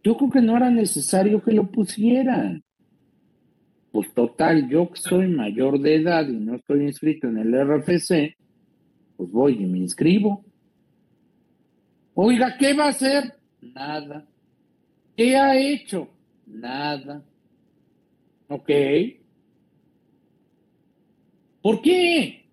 Yo 0.06 0.16
creo 0.16 0.30
que 0.30 0.42
no 0.42 0.56
era 0.56 0.70
necesario 0.70 1.42
que 1.42 1.52
lo 1.52 1.66
pusieran. 1.66 2.64
Pues 3.92 4.14
total, 4.14 4.70
yo 4.70 4.92
que 4.92 5.02
soy 5.02 5.28
mayor 5.28 5.80
de 5.80 5.96
edad 5.96 6.28
y 6.28 6.34
no 6.34 6.58
estoy 6.58 6.84
inscrito 6.84 7.28
en 7.28 7.40
el 7.40 7.56
RFC, 7.56 8.38
pues 9.18 9.32
voy 9.32 9.64
y 9.64 9.66
me 9.66 9.80
inscribo. 9.80 10.46
Oiga, 12.14 12.56
¿qué 12.56 12.76
va 12.76 12.86
a 12.86 12.90
hacer? 12.90 13.34
Nada. 13.62 14.28
¿Qué 15.18 15.36
ha 15.36 15.58
hecho? 15.58 16.08
Nada. 16.46 17.24
¿Ok? 18.48 18.70
¿Por 21.64 21.82
qué? 21.82 22.46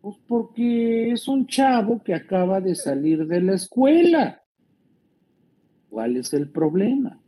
Pues 0.00 0.16
porque 0.26 1.10
es 1.10 1.28
un 1.28 1.46
chavo 1.46 2.02
que 2.02 2.14
acaba 2.14 2.62
de 2.62 2.74
salir 2.74 3.26
de 3.26 3.42
la 3.42 3.56
escuela. 3.56 4.43
¿Cuál 5.94 6.16
es 6.16 6.34
el 6.34 6.48
problema? 6.48 7.20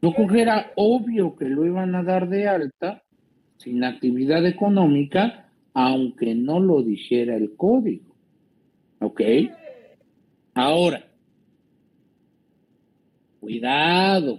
Que 0.00 0.40
era 0.40 0.70
obvio 0.76 1.34
que 1.34 1.46
lo 1.46 1.66
iban 1.66 1.92
a 1.96 2.04
dar 2.04 2.28
de 2.28 2.46
alta 2.46 3.02
sin 3.56 3.82
actividad 3.82 4.46
económica, 4.46 5.50
aunque 5.74 6.36
no 6.36 6.60
lo 6.60 6.84
dijera 6.84 7.34
el 7.34 7.56
código. 7.56 8.14
¿Ok? 9.00 9.22
Ahora, 10.54 11.04
cuidado, 13.40 14.38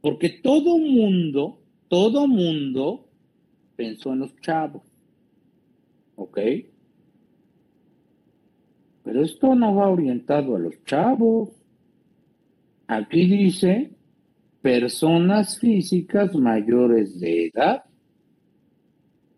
porque 0.00 0.30
todo 0.30 0.78
mundo, 0.78 1.60
todo 1.88 2.26
mundo 2.26 3.06
pensó 3.76 4.14
en 4.14 4.20
los 4.20 4.34
chavos. 4.40 4.82
¿Ok? 6.16 6.38
Pero 9.04 9.22
esto 9.22 9.54
no 9.54 9.76
va 9.76 9.88
orientado 9.88 10.56
a 10.56 10.58
los 10.58 10.82
chavos. 10.84 11.50
Aquí 12.86 13.26
dice 13.26 13.90
personas 14.62 15.58
físicas 15.58 16.34
mayores 16.34 17.20
de 17.20 17.46
edad. 17.54 17.84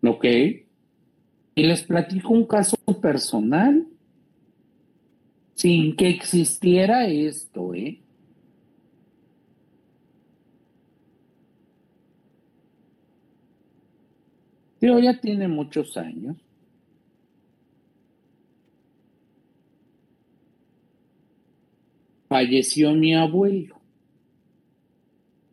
¿Ok? 0.01 0.25
Y 1.55 1.63
les 1.63 1.83
platico 1.83 2.33
un 2.33 2.45
caso 2.45 2.77
personal 3.01 3.85
sin 5.53 5.95
que 5.97 6.07
existiera 6.09 7.07
esto, 7.07 7.73
¿eh? 7.73 7.99
Tío 14.79 14.99
ya 14.99 15.19
tiene 15.19 15.47
muchos 15.47 15.97
años. 15.97 16.37
Falleció 22.27 22.93
mi 22.93 23.13
abuelo. 23.15 23.79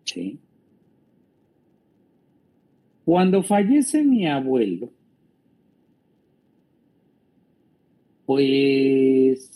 Sí. 0.05 0.39
Cuando 3.05 3.43
fallece 3.43 4.03
mi 4.03 4.27
abuelo, 4.27 4.91
pues 8.27 9.51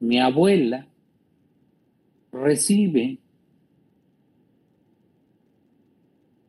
mi 0.00 0.18
abuela 0.18 0.86
recibe 2.32 3.18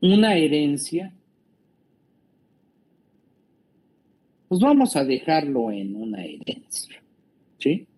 una 0.01 0.35
herencia, 0.35 1.13
pues 4.47 4.61
vamos 4.61 4.95
a 4.95 5.03
dejarlo 5.03 5.71
en 5.71 5.95
una 5.95 6.23
herencia, 6.23 7.01
¿sí? 7.57 7.88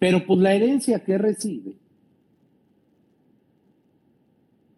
Pero 0.00 0.24
pues 0.26 0.40
la 0.40 0.54
herencia 0.54 1.04
que 1.04 1.18
recibe 1.18 1.74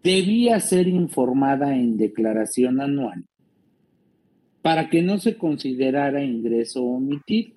debía 0.02 0.58
ser 0.58 0.88
informada 0.88 1.74
en 1.76 1.96
declaración 1.96 2.80
anual 2.80 3.24
para 4.62 4.90
que 4.90 5.00
no 5.00 5.18
se 5.18 5.38
considerara 5.38 6.24
ingreso 6.24 6.82
omitido. 6.82 7.52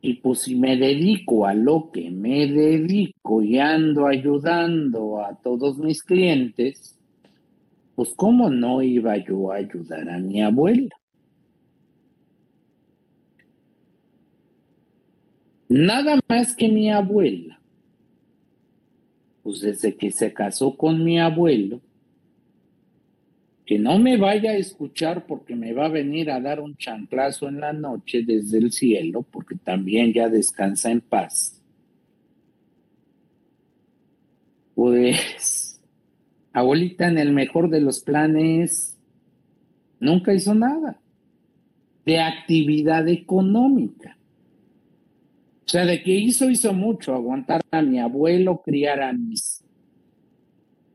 Y 0.00 0.14
pues 0.14 0.42
si 0.42 0.54
me 0.54 0.76
dedico 0.76 1.44
a 1.44 1.52
lo 1.52 1.90
que 1.90 2.08
me 2.08 2.46
dedico 2.46 3.42
y 3.42 3.58
ando 3.58 4.06
ayudando 4.06 5.24
a 5.24 5.34
todos 5.42 5.76
mis 5.78 6.04
clientes, 6.04 6.96
pues 7.96 8.14
cómo 8.14 8.48
no 8.48 8.80
iba 8.80 9.16
yo 9.16 9.50
a 9.50 9.56
ayudar 9.56 10.08
a 10.08 10.18
mi 10.18 10.40
abuela. 10.40 10.94
Nada 15.68 16.20
más 16.28 16.54
que 16.54 16.68
mi 16.68 16.90
abuela, 16.90 17.58
pues 19.42 19.60
desde 19.60 19.96
que 19.96 20.10
se 20.10 20.32
casó 20.32 20.76
con 20.76 21.04
mi 21.04 21.18
abuelo, 21.18 21.80
que 23.64 23.78
no 23.80 23.98
me 23.98 24.16
vaya 24.16 24.52
a 24.52 24.56
escuchar 24.56 25.26
porque 25.26 25.56
me 25.56 25.72
va 25.72 25.86
a 25.86 25.88
venir 25.88 26.30
a 26.30 26.40
dar 26.40 26.60
un 26.60 26.76
chanclazo 26.76 27.48
en 27.48 27.60
la 27.60 27.72
noche 27.72 28.22
desde 28.24 28.58
el 28.58 28.70
cielo, 28.70 29.22
porque 29.22 29.56
también 29.56 30.12
ya 30.12 30.28
descansa 30.28 30.90
en 30.92 31.00
paz. 31.00 31.60
Pues, 34.76 35.80
abuelita, 36.52 37.08
en 37.08 37.18
el 37.18 37.32
mejor 37.32 37.68
de 37.68 37.80
los 37.80 38.00
planes, 38.00 38.96
nunca 39.98 40.32
hizo 40.32 40.54
nada 40.54 41.00
de 42.04 42.20
actividad 42.20 43.08
económica. 43.08 44.16
O 45.66 45.68
sea, 45.68 45.84
de 45.84 46.00
que 46.00 46.12
hizo, 46.12 46.48
hizo 46.48 46.72
mucho, 46.72 47.12
aguantar 47.12 47.60
a 47.72 47.82
mi 47.82 47.98
abuelo, 47.98 48.62
criar 48.64 49.02
a 49.02 49.12
mis 49.12 49.64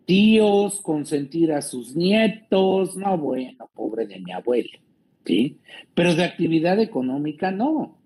tíos, 0.06 0.80
consentir 0.80 1.52
a 1.52 1.61
sus 1.61 1.93
nietos, 1.93 2.95
no, 2.95 3.18
bueno, 3.18 3.69
pobre 3.73 4.07
de 4.07 4.19
mi 4.19 4.31
abuelo, 4.31 4.80
¿sí? 5.26 5.57
Pero 5.93 6.15
de 6.15 6.23
actividad 6.23 6.80
económica 6.80 7.52
no. 7.52 7.98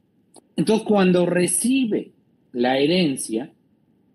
Entonces, 0.55 0.87
cuando 0.87 1.27
recibe 1.27 2.13
la 2.51 2.79
herencia, 2.79 3.51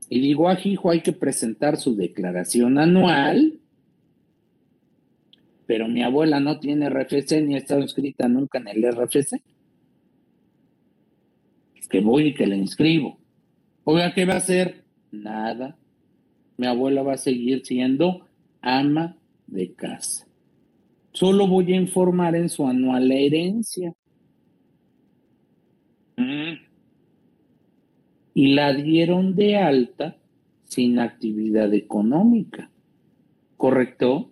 y 0.08 0.18
digo, 0.18 0.48
a 0.48 0.54
ah, 0.54 0.60
hijo, 0.64 0.90
hay 0.90 1.02
que 1.02 1.12
presentar 1.12 1.76
su 1.76 1.94
declaración 1.94 2.78
anual, 2.78 3.60
pero 5.66 5.86
mi 5.86 6.02
abuela 6.02 6.40
no 6.40 6.58
tiene 6.58 6.90
RFC 6.90 7.42
ni 7.42 7.54
ha 7.54 7.58
estado 7.58 7.80
inscrita 7.80 8.26
nunca 8.26 8.58
en 8.58 8.66
el 8.66 8.92
RFC 8.92 9.40
que 11.90 12.00
voy 12.00 12.28
y 12.28 12.34
que 12.34 12.46
le 12.46 12.56
inscribo. 12.56 13.18
Oiga, 13.84 14.14
¿qué 14.14 14.24
va 14.24 14.34
a 14.34 14.38
hacer? 14.38 14.84
Nada. 15.10 15.76
Mi 16.56 16.66
abuela 16.66 17.02
va 17.02 17.14
a 17.14 17.18
seguir 17.18 17.66
siendo 17.66 18.26
ama 18.62 19.16
de 19.46 19.74
casa. 19.74 20.26
Solo 21.12 21.46
voy 21.46 21.72
a 21.72 21.76
informar 21.76 22.36
en 22.36 22.48
su 22.48 22.66
anual 22.66 23.08
la 23.08 23.16
herencia. 23.16 23.92
Mm. 26.16 26.52
Y 28.34 28.54
la 28.54 28.72
dieron 28.72 29.34
de 29.34 29.56
alta 29.56 30.16
sin 30.64 30.98
actividad 30.98 31.74
económica. 31.74 32.70
¿Correcto? 33.56 34.30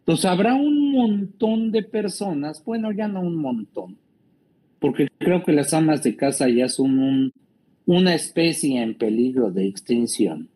Entonces 0.00 0.24
habrá 0.24 0.54
un 0.54 0.92
montón 0.92 1.70
de 1.70 1.84
personas, 1.84 2.64
bueno, 2.64 2.90
ya 2.90 3.06
no 3.06 3.20
un 3.20 3.36
montón, 3.36 3.98
porque 4.82 5.06
creo 5.18 5.44
que 5.44 5.52
las 5.52 5.72
amas 5.72 6.02
de 6.02 6.16
casa 6.16 6.48
ya 6.48 6.68
son 6.68 7.32
una 7.86 8.14
especie 8.16 8.82
en 8.82 8.98
peligro 8.98 9.52
de 9.52 9.66
extinción. 9.66 10.48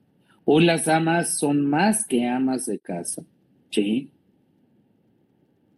Hoy 0.45 0.65
las 0.65 0.89
amas 0.89 1.39
son 1.39 1.65
más 1.65 2.05
que 2.05 2.27
amas 2.27 2.67
de 2.67 2.81
casa, 2.81 3.23
¿sí? 3.71 4.11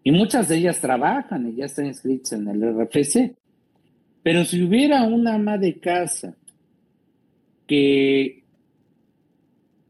Y 0.02 0.10
muchas 0.12 0.48
de 0.48 0.56
ellas 0.56 0.80
trabajan 0.80 1.46
y 1.48 1.56
ya 1.56 1.66
están 1.66 1.86
inscritas 1.86 2.32
en 2.32 2.48
el 2.48 2.62
RFC. 2.62 3.36
Pero 4.22 4.44
si 4.46 4.62
hubiera 4.62 5.02
una 5.02 5.34
ama 5.34 5.58
de 5.58 5.78
casa 5.78 6.34
que, 7.66 8.44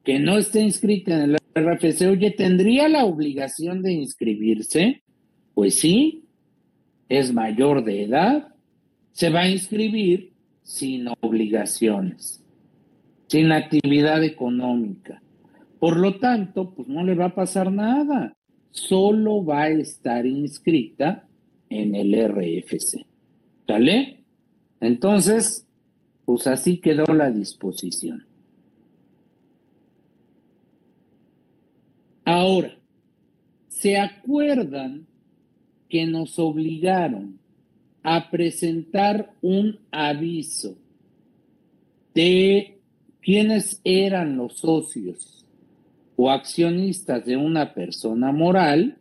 que 0.02 0.18
no 0.18 0.36
esté 0.36 0.62
inscrita 0.62 1.14
en 1.14 1.30
el 1.30 1.38
RFC, 1.54 2.08
oye, 2.10 2.32
¿tendría 2.32 2.88
la 2.88 3.04
obligación 3.04 3.82
de 3.82 3.92
inscribirse? 3.92 5.02
Pues 5.54 5.78
sí, 5.78 6.24
es 7.08 7.32
mayor 7.32 7.84
de 7.84 8.04
edad, 8.04 8.54
se 9.12 9.30
va 9.30 9.40
a 9.40 9.48
inscribir 9.48 10.32
sin 10.62 11.08
obligaciones, 11.20 12.42
sin 13.26 13.52
actividad 13.52 14.22
económica. 14.22 15.22
Por 15.78 15.96
lo 15.96 16.18
tanto, 16.18 16.74
pues 16.74 16.88
no 16.88 17.02
le 17.04 17.14
va 17.14 17.26
a 17.26 17.34
pasar 17.34 17.72
nada, 17.72 18.36
solo 18.70 19.44
va 19.44 19.62
a 19.62 19.68
estar 19.70 20.26
inscrita 20.26 21.26
en 21.70 21.94
el 21.94 22.14
RFC. 22.14 23.04
¿Sale? 23.66 24.24
Entonces, 24.80 25.66
pues 26.24 26.46
así 26.46 26.78
quedó 26.78 27.04
la 27.12 27.30
disposición. 27.30 28.26
Ahora, 32.24 32.76
¿se 33.68 33.96
acuerdan 33.98 35.07
que 35.88 36.06
nos 36.06 36.38
obligaron 36.38 37.38
a 38.02 38.30
presentar 38.30 39.32
un 39.42 39.78
aviso 39.90 40.76
de 42.14 42.78
quiénes 43.20 43.80
eran 43.84 44.36
los 44.36 44.58
socios 44.58 45.44
o 46.16 46.30
accionistas 46.30 47.24
de 47.24 47.36
una 47.36 47.74
persona 47.74 48.32
moral 48.32 48.98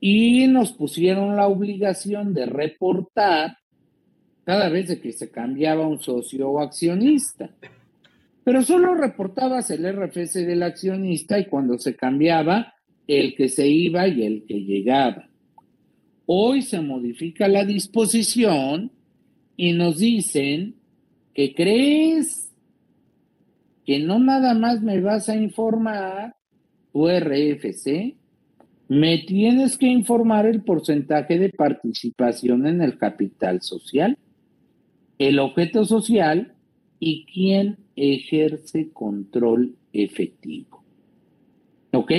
y 0.00 0.46
nos 0.48 0.72
pusieron 0.72 1.36
la 1.36 1.46
obligación 1.46 2.34
de 2.34 2.44
reportar 2.46 3.56
cada 4.44 4.68
vez 4.68 4.98
que 5.00 5.12
se 5.12 5.30
cambiaba 5.30 5.86
un 5.86 6.00
socio 6.00 6.50
o 6.50 6.60
accionista. 6.60 7.48
Pero 8.44 8.62
solo 8.62 8.94
reportabas 8.94 9.70
el 9.70 9.90
RFC 9.90 10.44
del 10.44 10.62
accionista 10.62 11.38
y 11.38 11.46
cuando 11.46 11.78
se 11.78 11.96
cambiaba 11.96 12.73
el 13.06 13.34
que 13.34 13.48
se 13.48 13.68
iba 13.68 14.08
y 14.08 14.22
el 14.22 14.44
que 14.44 14.62
llegaba. 14.62 15.28
Hoy 16.26 16.62
se 16.62 16.80
modifica 16.80 17.48
la 17.48 17.64
disposición 17.64 18.90
y 19.56 19.72
nos 19.72 19.98
dicen 19.98 20.76
que 21.34 21.54
crees 21.54 22.50
que 23.84 23.98
no 23.98 24.18
nada 24.18 24.54
más 24.54 24.80
me 24.80 25.00
vas 25.00 25.28
a 25.28 25.36
informar 25.36 26.34
tu 26.92 27.08
RFC, 27.08 28.14
me 28.88 29.18
tienes 29.18 29.76
que 29.76 29.86
informar 29.86 30.46
el 30.46 30.62
porcentaje 30.62 31.38
de 31.38 31.50
participación 31.50 32.66
en 32.66 32.80
el 32.80 32.96
capital 32.98 33.60
social, 33.62 34.16
el 35.18 35.38
objeto 35.38 35.84
social 35.84 36.54
y 36.98 37.26
quién 37.26 37.78
ejerce 37.96 38.90
control 38.92 39.76
efectivo. 39.92 40.82
¿Ok? 41.92 42.12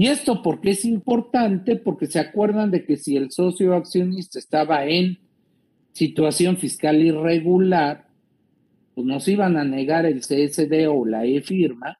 Y 0.00 0.06
esto 0.06 0.40
porque 0.40 0.70
es 0.70 0.86
importante, 0.86 1.76
porque 1.76 2.06
se 2.06 2.18
acuerdan 2.18 2.70
de 2.70 2.86
que 2.86 2.96
si 2.96 3.18
el 3.18 3.30
socio 3.30 3.74
accionista 3.74 4.38
estaba 4.38 4.86
en 4.86 5.18
situación 5.92 6.56
fiscal 6.56 7.02
irregular, 7.04 8.06
pues 8.94 9.06
nos 9.06 9.28
iban 9.28 9.58
a 9.58 9.64
negar 9.64 10.06
el 10.06 10.20
CSD 10.20 10.88
o 10.88 11.04
la 11.04 11.26
E-firma, 11.26 11.98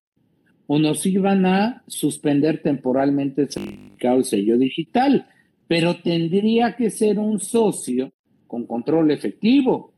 o 0.66 0.78
nos 0.78 1.05
iban 1.05 1.44
a 1.44 1.82
suspender 1.89 2.62
temporalmente 2.62 3.43
el 3.43 3.51
certificado 3.51 4.16
el 4.16 4.24
sello 4.24 4.56
digital, 4.56 5.27
pero 5.68 5.97
tendría 5.97 6.77
que 6.77 6.89
ser 6.89 7.18
un 7.18 7.39
socio 7.39 8.14
con 8.47 8.64
control 8.64 9.10
efectivo. 9.10 9.93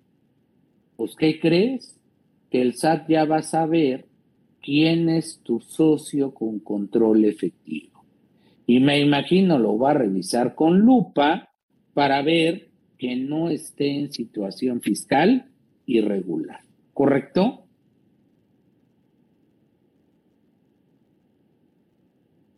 Pues, 0.97 1.15
¿qué 1.15 1.39
crees? 1.39 2.01
Que 2.51 2.62
el 2.62 2.74
SAT 2.74 3.11
ya 3.11 3.27
va 3.27 3.37
a 3.37 3.43
saber 3.43 4.07
quién 4.61 5.09
es 5.09 5.39
tu 5.45 5.61
socio 5.61 6.35
con 6.35 6.59
control 6.59 7.27
efectivo. 7.27 7.91
Y 8.66 8.80
me 8.80 9.01
imagino 9.01 9.59
lo 9.59 9.78
va 9.78 9.90
a 9.90 9.94
revisar 9.94 10.55
con 10.55 10.80
lupa 10.80 11.51
para 11.94 12.22
ver 12.22 12.68
que 12.98 13.16
no 13.16 13.51
esté 13.51 13.90
en 13.90 14.12
situación 14.12 14.80
fiscal 14.80 15.51
irregular. 15.86 16.60
¿Correcto? 16.94 17.64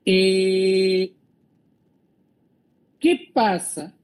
Eh, 0.04 1.14
¿Qué 3.00 3.30
pasa 3.32 3.94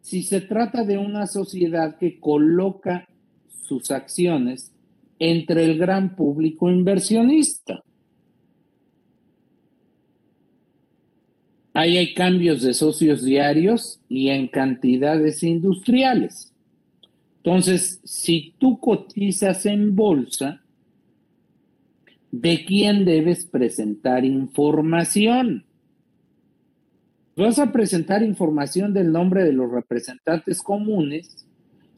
si 0.00 0.22
se 0.22 0.40
trata 0.40 0.84
de 0.84 0.98
una 0.98 1.26
sociedad 1.26 1.96
que 1.98 2.20
coloca 2.20 3.08
sus 3.62 3.90
acciones 3.90 4.72
entre 5.18 5.64
el 5.64 5.78
gran 5.78 6.14
público 6.14 6.70
inversionista? 6.70 7.82
Ahí 11.74 11.96
hay 11.96 12.12
cambios 12.12 12.62
de 12.62 12.74
socios 12.74 13.24
diarios 13.24 14.00
y 14.08 14.28
en 14.28 14.48
cantidades 14.48 15.42
industriales. 15.42 16.52
Entonces, 17.38 18.00
si 18.04 18.54
tú 18.58 18.78
cotizas 18.78 19.64
en 19.66 19.96
bolsa, 19.96 20.60
¿de 22.30 22.64
quién 22.64 23.04
debes 23.04 23.46
presentar 23.46 24.24
información? 24.24 25.64
Vas 27.34 27.58
a 27.58 27.72
presentar 27.72 28.22
información 28.22 28.92
del 28.92 29.10
nombre 29.10 29.42
de 29.42 29.54
los 29.54 29.70
representantes 29.70 30.62
comunes, 30.62 31.46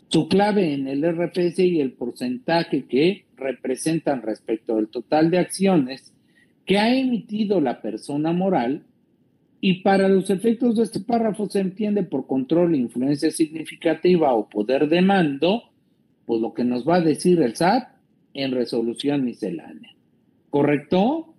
su 0.08 0.28
clave 0.28 0.72
en 0.72 0.86
el 0.86 1.02
RPC 1.02 1.58
y 1.58 1.80
el 1.80 1.92
porcentaje 1.92 2.84
que 2.84 3.24
representan 3.36 4.22
respecto 4.22 4.76
del 4.76 4.86
total 4.86 5.30
de 5.30 5.38
acciones 5.38 6.12
que 6.64 6.78
ha 6.78 6.94
emitido 6.94 7.60
la 7.60 7.82
persona 7.82 8.32
moral 8.32 8.84
y 9.66 9.80
para 9.80 10.10
los 10.10 10.28
efectos 10.28 10.76
de 10.76 10.82
este 10.82 11.00
párrafo 11.00 11.48
se 11.48 11.58
entiende 11.58 12.02
por 12.02 12.26
control, 12.26 12.74
influencia 12.74 13.30
significativa 13.30 14.34
o 14.34 14.46
poder 14.46 14.90
de 14.90 15.00
mando, 15.00 15.62
pues 16.26 16.42
lo 16.42 16.52
que 16.52 16.64
nos 16.64 16.86
va 16.86 16.96
a 16.96 17.00
decir 17.00 17.40
el 17.40 17.56
SAT 17.56 17.88
en 18.34 18.52
resolución 18.52 19.24
miscelánea. 19.24 19.96
¿Correcto? 20.50 21.34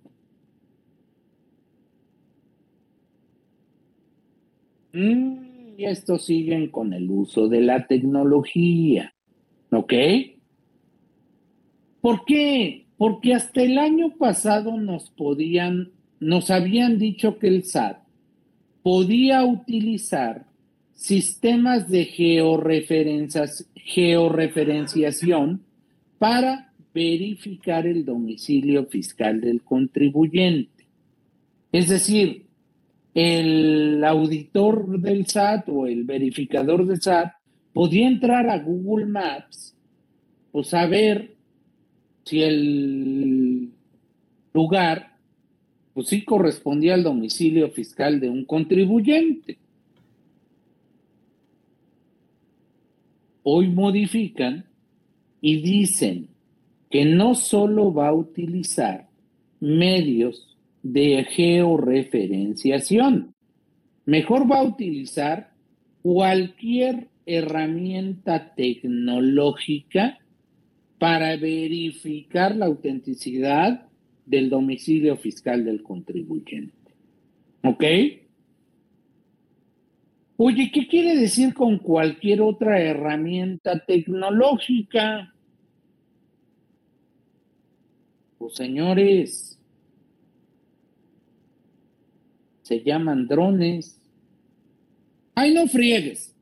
Mm, 4.92 5.78
y 5.78 5.84
esto 5.84 6.18
siguen 6.18 6.72
con 6.72 6.94
el 6.94 7.08
uso 7.08 7.46
de 7.46 7.60
la 7.60 7.86
tecnología. 7.86 9.14
¿Ok? 9.70 9.92
¿Por 12.00 12.24
qué? 12.24 12.88
Porque 12.96 13.34
hasta 13.34 13.62
el 13.62 13.78
año 13.78 14.16
pasado 14.18 14.76
nos 14.78 15.10
podían, 15.10 15.92
nos 16.18 16.50
habían 16.50 16.98
dicho 16.98 17.38
que 17.38 17.46
el 17.46 17.62
SAT 17.62 18.04
podía 18.86 19.44
utilizar 19.44 20.46
sistemas 20.94 21.88
de 21.88 22.04
georreferenciación 23.74 25.60
para 26.18 26.72
verificar 26.94 27.84
el 27.88 28.04
domicilio 28.04 28.86
fiscal 28.86 29.40
del 29.40 29.62
contribuyente. 29.62 30.86
Es 31.72 31.88
decir, 31.88 32.46
el 33.12 34.04
auditor 34.04 35.00
del 35.00 35.26
SAT 35.26 35.68
o 35.68 35.88
el 35.88 36.04
verificador 36.04 36.86
del 36.86 37.02
SAT 37.02 37.32
podía 37.72 38.06
entrar 38.06 38.48
a 38.48 38.60
Google 38.60 39.06
Maps, 39.06 39.74
pues 40.52 40.68
saber 40.68 41.34
si 42.24 42.40
el 42.40 43.72
lugar 44.52 45.15
pues 45.96 46.06
sí 46.08 46.24
correspondía 46.26 46.92
al 46.92 47.04
domicilio 47.04 47.70
fiscal 47.70 48.20
de 48.20 48.28
un 48.28 48.44
contribuyente. 48.44 49.56
Hoy 53.42 53.68
modifican 53.68 54.66
y 55.40 55.62
dicen 55.62 56.28
que 56.90 57.06
no 57.06 57.34
solo 57.34 57.94
va 57.94 58.08
a 58.08 58.12
utilizar 58.12 59.08
medios 59.58 60.54
de 60.82 61.24
georreferenciación, 61.30 63.32
mejor 64.04 64.52
va 64.52 64.58
a 64.58 64.64
utilizar 64.64 65.54
cualquier 66.02 67.08
herramienta 67.24 68.52
tecnológica 68.54 70.18
para 70.98 71.38
verificar 71.38 72.54
la 72.54 72.66
autenticidad 72.66 73.85
del 74.26 74.50
domicilio 74.50 75.16
fiscal 75.16 75.64
del 75.64 75.82
contribuyente. 75.82 76.74
¿Ok? 77.62 77.84
Oye, 80.36 80.70
¿qué 80.70 80.86
quiere 80.86 81.16
decir 81.16 81.54
con 81.54 81.78
cualquier 81.78 82.42
otra 82.42 82.78
herramienta 82.80 83.82
tecnológica? 83.86 85.32
Pues 88.36 88.54
señores, 88.54 89.58
se 92.62 92.82
llaman 92.82 93.26
drones. 93.28 93.98
Ay, 95.34 95.54
no 95.54 95.66
friegues. 95.68 96.34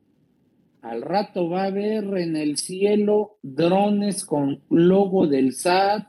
Al 0.81 1.01
rato 1.01 1.49
va 1.49 1.63
a 1.63 1.67
haber 1.67 2.03
en 2.17 2.35
el 2.35 2.57
cielo 2.57 3.37
drones 3.41 4.25
con 4.25 4.61
logo 4.69 5.25
del 5.25 5.53
SAT, 5.53 6.07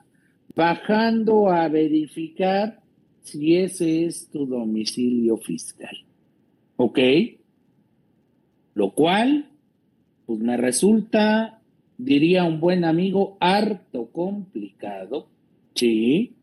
bajando 0.56 1.50
a 1.50 1.68
verificar 1.68 2.80
si 3.20 3.56
ese 3.56 4.06
es 4.06 4.30
tu 4.30 4.46
domicilio 4.46 5.36
fiscal. 5.36 5.96
¿Ok? 6.76 6.98
Lo 8.74 8.90
cual, 8.92 9.50
pues 10.24 10.40
me 10.40 10.56
resulta, 10.56 11.60
diría 11.98 12.44
un 12.44 12.60
buen 12.60 12.84
amigo, 12.84 13.36
harto 13.40 14.06
complicado, 14.10 15.28
¿sí? 15.74 16.34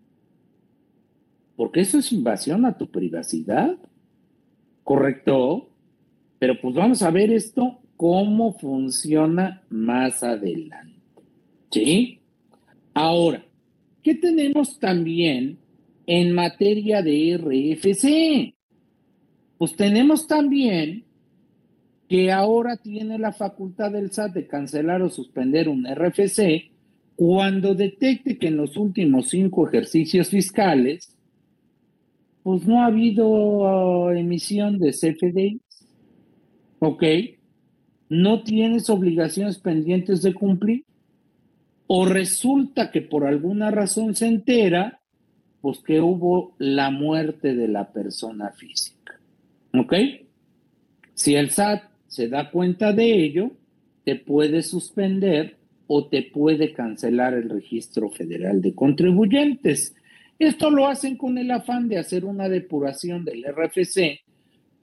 Porque 1.55 1.81
eso 1.81 1.99
es 1.99 2.11
invasión 2.11 2.65
a 2.65 2.77
tu 2.77 2.89
privacidad, 2.89 3.77
¿correcto? 4.83 5.69
Pero 6.39 6.59
pues 6.61 6.75
vamos 6.75 7.01
a 7.01 7.11
ver 7.11 7.31
esto, 7.31 7.79
cómo 7.97 8.57
funciona 8.57 9.63
más 9.69 10.23
adelante, 10.23 11.01
¿sí? 11.71 12.19
Ahora, 12.95 13.45
¿Qué 14.03 14.15
tenemos 14.15 14.79
también 14.79 15.57
en 16.05 16.33
materia 16.33 17.01
de 17.01 17.37
RFC? 17.37 18.53
Pues 19.57 19.75
tenemos 19.77 20.27
también 20.27 21.05
que 22.09 22.31
ahora 22.31 22.75
tiene 22.75 23.17
la 23.17 23.31
facultad 23.31 23.91
del 23.91 24.11
SAT 24.11 24.33
de 24.33 24.47
cancelar 24.47 25.01
o 25.01 25.09
suspender 25.09 25.69
un 25.69 25.87
RFC 25.87 26.69
cuando 27.15 27.75
detecte 27.75 28.37
que 28.37 28.47
en 28.47 28.57
los 28.57 28.75
últimos 28.75 29.29
cinco 29.29 29.67
ejercicios 29.67 30.27
fiscales, 30.27 31.15
pues 32.43 32.67
no 32.67 32.81
ha 32.81 32.87
habido 32.87 33.29
uh, 33.29 34.09
emisión 34.09 34.79
de 34.79 34.91
CFDIs. 34.91 35.61
¿Ok? 36.79 37.03
No 38.09 38.43
tienes 38.43 38.89
obligaciones 38.89 39.59
pendientes 39.59 40.21
de 40.21 40.33
cumplir 40.33 40.83
o 41.87 42.05
resulta 42.05 42.91
que 42.91 43.01
por 43.01 43.25
alguna 43.25 43.71
razón 43.71 44.15
se 44.15 44.27
entera, 44.27 44.99
pues 45.61 45.79
que 45.79 46.01
hubo 46.01 46.55
la 46.57 46.89
muerte 46.89 47.55
de 47.55 47.67
la 47.67 47.91
persona 47.91 48.51
física. 48.51 49.19
¿Ok? 49.73 49.93
Si 51.13 51.35
el 51.35 51.51
SAT 51.51 51.83
se 52.07 52.27
da 52.27 52.51
cuenta 52.51 52.93
de 52.93 53.23
ello, 53.23 53.51
te 54.03 54.15
puede 54.15 54.61
suspender 54.61 55.57
o 55.87 56.07
te 56.07 56.23
puede 56.23 56.73
cancelar 56.73 57.33
el 57.33 57.49
registro 57.49 58.09
federal 58.09 58.61
de 58.61 58.73
contribuyentes. 58.73 59.95
Esto 60.39 60.69
lo 60.69 60.87
hacen 60.87 61.17
con 61.17 61.37
el 61.37 61.51
afán 61.51 61.87
de 61.87 61.97
hacer 61.97 62.25
una 62.25 62.49
depuración 62.49 63.23
del 63.23 63.45
RFC, 63.45 64.21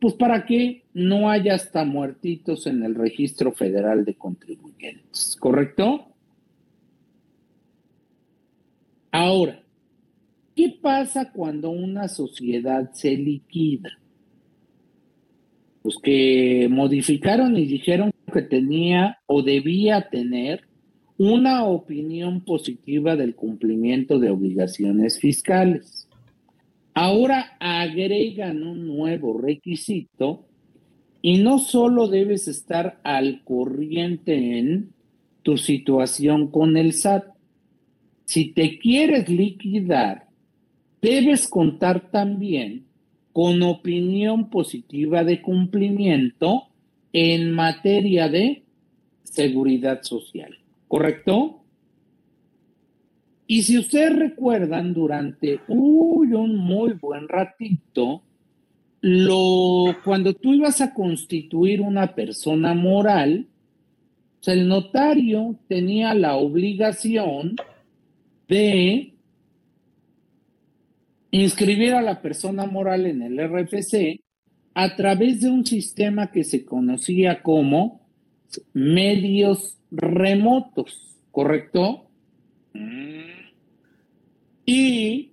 pues 0.01 0.15
para 0.15 0.47
que 0.47 0.85
no 0.95 1.29
haya 1.29 1.55
hasta 1.55 1.85
muertitos 1.85 2.67
en 2.67 2.83
el 2.83 2.95
registro 2.95 3.53
federal 3.53 4.05
de 4.05 4.15
contribuyentes, 4.15 5.37
¿correcto? 5.39 6.10
Ahora, 9.13 9.63
¿qué 10.55 10.77
pasa 10.81 11.33
cuando 11.33 11.71
una 11.71 12.09
sociedad 12.09 12.93
se 12.93 13.17
liquida? 13.17 13.91
Pues 15.83 15.97
que 16.03 16.69
modificaron 16.71 17.57
y 17.57 17.67
dijeron 17.67 18.13
que 18.33 18.43
tenía 18.43 19.19
o 19.27 19.43
debía 19.43 20.09
tener 20.11 20.69
una 21.19 21.65
opinión 21.65 22.43
positiva 22.43 23.17
del 23.17 23.35
cumplimiento 23.35 24.19
de 24.19 24.31
obligaciones 24.31 25.19
fiscales. 25.19 26.09
Ahora 26.95 27.57
agregan 27.61 28.63
un 28.63 28.87
nuevo 28.87 29.39
requisito 29.39 30.47
y 31.23 31.43
no 31.43 31.59
solo 31.59 32.09
debes 32.09 32.49
estar 32.49 33.01
al 33.05 33.43
corriente 33.45 34.59
en 34.59 34.93
tu 35.43 35.57
situación 35.57 36.51
con 36.51 36.77
el 36.77 36.93
SAT. 36.93 37.25
Si 38.31 38.53
te 38.53 38.79
quieres 38.79 39.29
liquidar, 39.29 40.29
debes 41.03 41.49
contar 41.49 42.13
también 42.13 42.87
con 43.33 43.61
opinión 43.65 44.51
positiva 44.51 45.25
de 45.25 45.43
cumplimiento 45.43 46.69
en 47.13 47.51
materia 47.51 48.29
de 48.29 48.63
seguridad 49.25 50.05
social. 50.05 50.57
¿correcto? 50.87 51.65
Y 53.49 53.65
si 53.65 53.79
ustedes 53.79 54.15
recuerdan, 54.15 54.95
durante 54.95 55.59
un 55.67 56.55
muy 56.55 56.93
buen 56.93 57.27
ratito, 57.27 58.23
lo, 59.01 59.97
cuando 60.05 60.35
tú 60.35 60.55
ibas 60.55 60.81
a 60.81 60.95
constituir 60.95 61.81
una 61.81 62.15
persona 62.15 62.75
moral, 62.75 63.49
el 64.47 64.69
notario 64.69 65.57
tenía 65.67 66.15
la 66.15 66.37
obligación 66.37 67.57
de 68.51 69.15
inscribir 71.31 71.95
a 71.95 72.03
la 72.03 72.21
persona 72.21 72.67
moral 72.67 73.07
en 73.07 73.23
el 73.23 73.39
RFC 73.39 74.21
a 74.75 74.97
través 74.97 75.41
de 75.41 75.51
un 75.51 75.65
sistema 75.65 76.33
que 76.33 76.43
se 76.43 76.65
conocía 76.65 77.43
como 77.43 78.01
medios 78.73 79.79
remotos, 79.93 81.17
¿correcto? 81.31 82.09
Y 84.67 85.31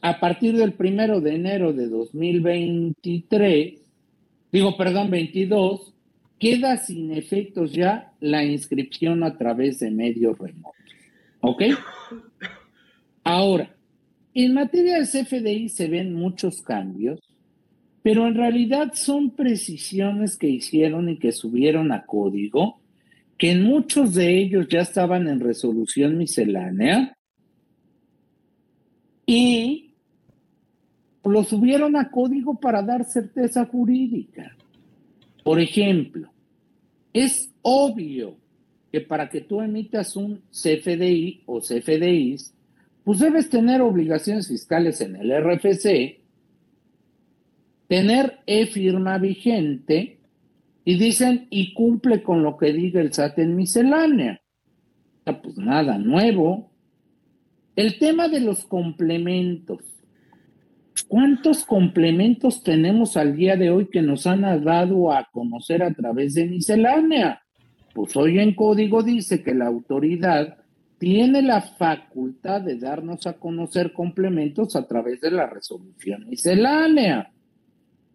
a 0.00 0.18
partir 0.18 0.56
del 0.56 0.72
primero 0.72 1.20
de 1.20 1.34
enero 1.34 1.74
de 1.74 1.88
2023, 1.88 3.74
digo, 4.52 4.76
perdón, 4.78 5.10
22, 5.10 5.92
queda 6.38 6.78
sin 6.78 7.12
efectos 7.12 7.72
ya 7.72 8.14
la 8.30 8.44
inscripción 8.44 9.22
a 9.22 9.36
través 9.36 9.78
de 9.80 9.90
medios 9.90 10.38
remotos. 10.38 10.74
¿Ok? 11.40 11.62
Ahora, 13.24 13.74
en 14.34 14.54
materia 14.54 14.98
de 14.98 15.06
CFDI 15.06 15.68
se 15.68 15.88
ven 15.88 16.14
muchos 16.14 16.62
cambios 16.62 17.20
pero 18.06 18.28
en 18.28 18.36
realidad 18.36 18.92
son 18.94 19.32
precisiones 19.32 20.36
que 20.36 20.48
hicieron 20.48 21.08
y 21.08 21.18
que 21.18 21.32
subieron 21.32 21.90
a 21.90 22.06
código, 22.06 22.78
que 23.36 23.50
en 23.50 23.64
muchos 23.64 24.14
de 24.14 24.38
ellos 24.38 24.68
ya 24.68 24.82
estaban 24.82 25.26
en 25.26 25.40
resolución 25.40 26.16
miscelánea 26.16 27.18
y 29.26 29.90
lo 31.24 31.42
subieron 31.42 31.96
a 31.96 32.08
código 32.08 32.60
para 32.60 32.80
dar 32.80 33.04
certeza 33.04 33.66
jurídica. 33.66 34.56
Por 35.42 35.58
ejemplo, 35.58 36.30
es 37.24 37.50
obvio 37.62 38.36
que 38.92 39.00
para 39.00 39.28
que 39.28 39.40
tú 39.40 39.60
emitas 39.60 40.16
un 40.16 40.42
CFDI 40.50 41.42
o 41.46 41.60
CFDIs, 41.60 42.52
pues 43.04 43.18
debes 43.18 43.50
tener 43.50 43.80
obligaciones 43.80 44.48
fiscales 44.48 45.00
en 45.00 45.16
el 45.16 45.32
RFC 45.32 46.26
tener 47.88 48.40
e-firma 48.46 49.18
vigente 49.18 50.18
y 50.84 50.98
dicen 50.98 51.46
y 51.50 51.74
cumple 51.74 52.22
con 52.22 52.42
lo 52.42 52.56
que 52.56 52.72
diga 52.72 53.00
el 53.00 53.12
SAT 53.12 53.38
en 53.40 53.56
miscelánea. 53.56 54.40
Pues 55.24 55.56
nada 55.56 55.98
nuevo. 55.98 56.70
El 57.74 57.98
tema 57.98 58.28
de 58.28 58.40
los 58.40 58.64
complementos. 58.64 59.80
¿Cuántos 61.04 61.64
complementos 61.64 62.62
tenemos 62.62 63.16
al 63.16 63.36
día 63.36 63.56
de 63.56 63.70
hoy 63.70 63.88
que 63.88 64.02
nos 64.02 64.26
han 64.26 64.42
dado 64.64 65.12
a 65.12 65.28
conocer 65.30 65.82
a 65.82 65.92
través 65.92 66.34
de 66.34 66.46
miscelánea? 66.46 67.42
Pues 67.94 68.16
hoy 68.16 68.38
en 68.38 68.54
código 68.54 69.02
dice 69.02 69.42
que 69.42 69.54
la 69.54 69.66
autoridad 69.66 70.58
tiene 70.98 71.42
la 71.42 71.60
facultad 71.60 72.62
de 72.62 72.78
darnos 72.78 73.26
a 73.26 73.34
conocer 73.34 73.92
complementos 73.92 74.74
a 74.76 74.86
través 74.86 75.20
de 75.20 75.30
la 75.30 75.46
resolución 75.46 76.28
miscelánea. 76.28 77.30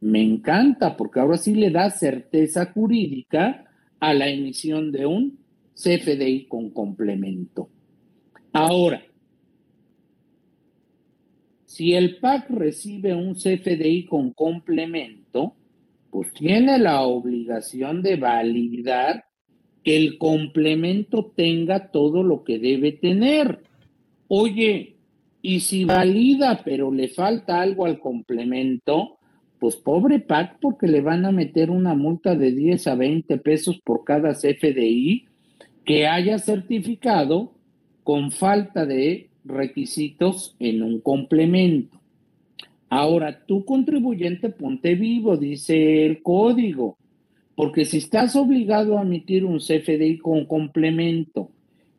Me 0.01 0.21
encanta 0.21 0.97
porque 0.97 1.19
ahora 1.19 1.37
sí 1.37 1.53
le 1.53 1.69
da 1.69 1.89
certeza 1.91 2.71
jurídica 2.73 3.65
a 3.99 4.13
la 4.13 4.27
emisión 4.27 4.91
de 4.91 5.05
un 5.05 5.37
CFDI 5.75 6.47
con 6.47 6.71
complemento. 6.71 7.69
Ahora, 8.51 9.01
si 11.71 11.93
el 11.93 12.17
PAC 12.17 12.49
recibe 12.49 13.15
un 13.15 13.33
CFDI 13.33 14.03
con 14.03 14.33
complemento, 14.33 15.55
pues 16.09 16.33
tiene 16.33 16.77
la 16.77 17.03
obligación 17.03 18.01
de 18.01 18.17
validar 18.17 19.23
que 19.81 19.95
el 19.95 20.17
complemento 20.17 21.31
tenga 21.33 21.89
todo 21.89 22.23
lo 22.23 22.43
que 22.43 22.59
debe 22.59 22.91
tener. 22.91 23.63
Oye, 24.27 24.97
y 25.41 25.61
si 25.61 25.85
valida 25.85 26.61
pero 26.65 26.91
le 26.91 27.07
falta 27.07 27.61
algo 27.61 27.85
al 27.85 28.01
complemento, 28.01 29.17
pues 29.57 29.77
pobre 29.77 30.19
PAC 30.19 30.59
porque 30.59 30.87
le 30.87 30.99
van 30.99 31.23
a 31.23 31.31
meter 31.31 31.69
una 31.71 31.95
multa 31.95 32.35
de 32.35 32.51
10 32.51 32.87
a 32.87 32.95
20 32.95 33.37
pesos 33.37 33.79
por 33.79 34.03
cada 34.03 34.33
CFDI 34.33 35.25
que 35.85 36.05
haya 36.05 36.37
certificado 36.37 37.53
con 38.03 38.29
falta 38.33 38.85
de 38.85 39.30
requisitos 39.43 40.55
en 40.59 40.83
un 40.83 40.99
complemento. 40.99 41.99
Ahora, 42.89 43.45
tu 43.45 43.63
contribuyente 43.63 44.49
ponte 44.49 44.95
vivo, 44.95 45.37
dice 45.37 46.05
el 46.05 46.21
código, 46.21 46.97
porque 47.55 47.85
si 47.85 47.97
estás 47.97 48.35
obligado 48.35 48.97
a 48.97 49.03
emitir 49.03 49.45
un 49.45 49.59
CFDI 49.59 50.17
con 50.17 50.45
complemento 50.45 51.49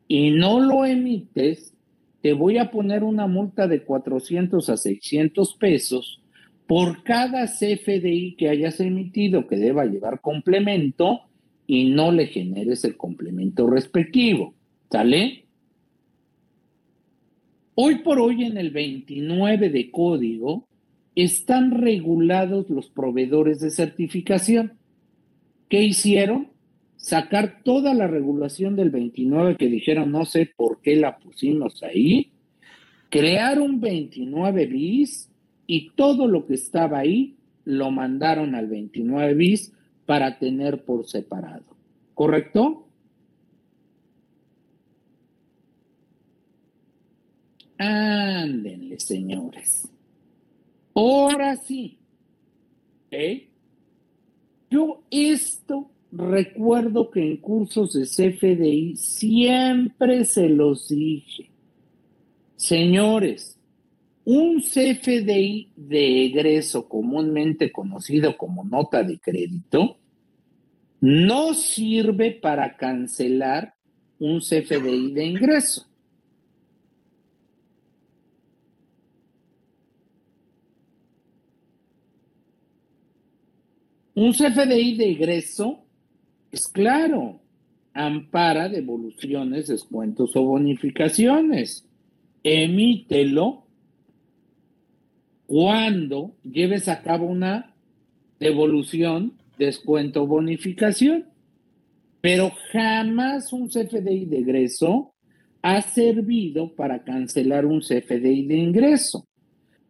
y 0.07 0.31
no 0.31 0.59
lo 0.59 0.85
emites, 0.85 1.73
te 2.21 2.33
voy 2.33 2.57
a 2.57 2.71
poner 2.71 3.03
una 3.03 3.27
multa 3.27 3.67
de 3.67 3.83
400 3.83 4.69
a 4.69 4.77
600 4.77 5.55
pesos 5.55 6.21
por 6.67 7.03
cada 7.03 7.47
CFDI 7.47 8.35
que 8.37 8.49
hayas 8.49 8.79
emitido 8.79 9.47
que 9.47 9.57
deba 9.57 9.85
llevar 9.85 10.21
complemento 10.21 11.21
y 11.67 11.89
no 11.89 12.11
le 12.11 12.27
generes 12.27 12.83
el 12.83 12.97
complemento 12.97 13.67
respectivo. 13.67 14.53
¿Sale? 14.89 15.42
Hoy 17.75 17.95
por 18.03 18.19
hoy 18.19 18.43
en 18.43 18.57
el 18.57 18.69
29 18.69 19.69
de 19.69 19.89
código 19.89 20.67
están 21.15 21.71
regulados 21.71 22.69
los 22.69 22.89
proveedores 22.89 23.61
de 23.61 23.71
certificación. 23.71 24.73
¿Qué 25.69 25.81
hicieron? 25.81 26.49
Sacar 26.97 27.63
toda 27.63 27.95
la 27.95 28.05
regulación 28.05 28.75
del 28.75 28.91
29 28.91 29.57
que 29.57 29.69
dijeron 29.69 30.11
no 30.11 30.25
sé 30.25 30.51
por 30.55 30.81
qué 30.81 30.95
la 30.95 31.17
pusimos 31.17 31.81
ahí, 31.81 32.31
crear 33.09 33.59
un 33.59 33.81
29 33.81 34.67
bis 34.67 35.31
y 35.65 35.89
todo 35.95 36.27
lo 36.27 36.45
que 36.45 36.53
estaba 36.53 36.99
ahí 36.99 37.37
lo 37.65 37.89
mandaron 37.89 38.53
al 38.53 38.67
29 38.67 39.33
bis 39.33 39.73
para 40.05 40.37
tener 40.37 40.83
por 40.85 41.07
separado. 41.07 41.75
¿Correcto? 42.13 42.87
Ándenle, 47.77 48.99
señores. 48.99 49.89
Ahora 50.93 51.55
sí. 51.55 51.97
¿Eh? 53.11 53.47
Yo 54.69 55.03
esto 55.11 55.91
recuerdo 56.11 57.09
que 57.09 57.21
en 57.21 57.37
cursos 57.37 57.93
de 57.93 58.05
CFDI 58.05 58.95
siempre 58.95 60.25
se 60.25 60.49
los 60.49 60.89
dije. 60.89 61.49
Señores, 62.55 63.57
un 64.25 64.61
CFDI 64.61 65.71
de 65.75 66.25
egreso 66.25 66.87
comúnmente 66.87 67.71
conocido 67.71 68.37
como 68.37 68.63
nota 68.63 69.03
de 69.03 69.19
crédito 69.19 69.97
no 71.01 71.53
sirve 71.53 72.31
para 72.31 72.77
cancelar 72.77 73.75
un 74.19 74.39
CFDI 74.39 75.11
de 75.11 75.25
ingreso. 75.25 75.92
Un 84.15 84.31
CFDI 84.31 84.95
de 84.95 85.09
ingreso 85.09 85.85
es 86.51 86.67
claro, 86.67 87.39
ampara 87.93 88.69
devoluciones, 88.69 89.67
descuentos 89.67 90.35
o 90.35 90.43
bonificaciones. 90.43 91.87
Emítelo 92.43 93.65
cuando 95.47 96.35
lleves 96.43 96.87
a 96.89 97.01
cabo 97.01 97.25
una 97.25 97.75
devolución, 98.39 99.33
descuento 99.57 100.23
o 100.23 100.27
bonificación. 100.27 101.25
Pero 102.21 102.51
jamás 102.71 103.51
un 103.51 103.67
CFDI 103.67 104.25
de 104.25 104.39
egreso 104.39 105.13
ha 105.63 105.81
servido 105.81 106.75
para 106.75 107.03
cancelar 107.03 107.65
un 107.65 107.81
CFDI 107.81 108.45
de 108.45 108.57
ingreso. 108.57 109.27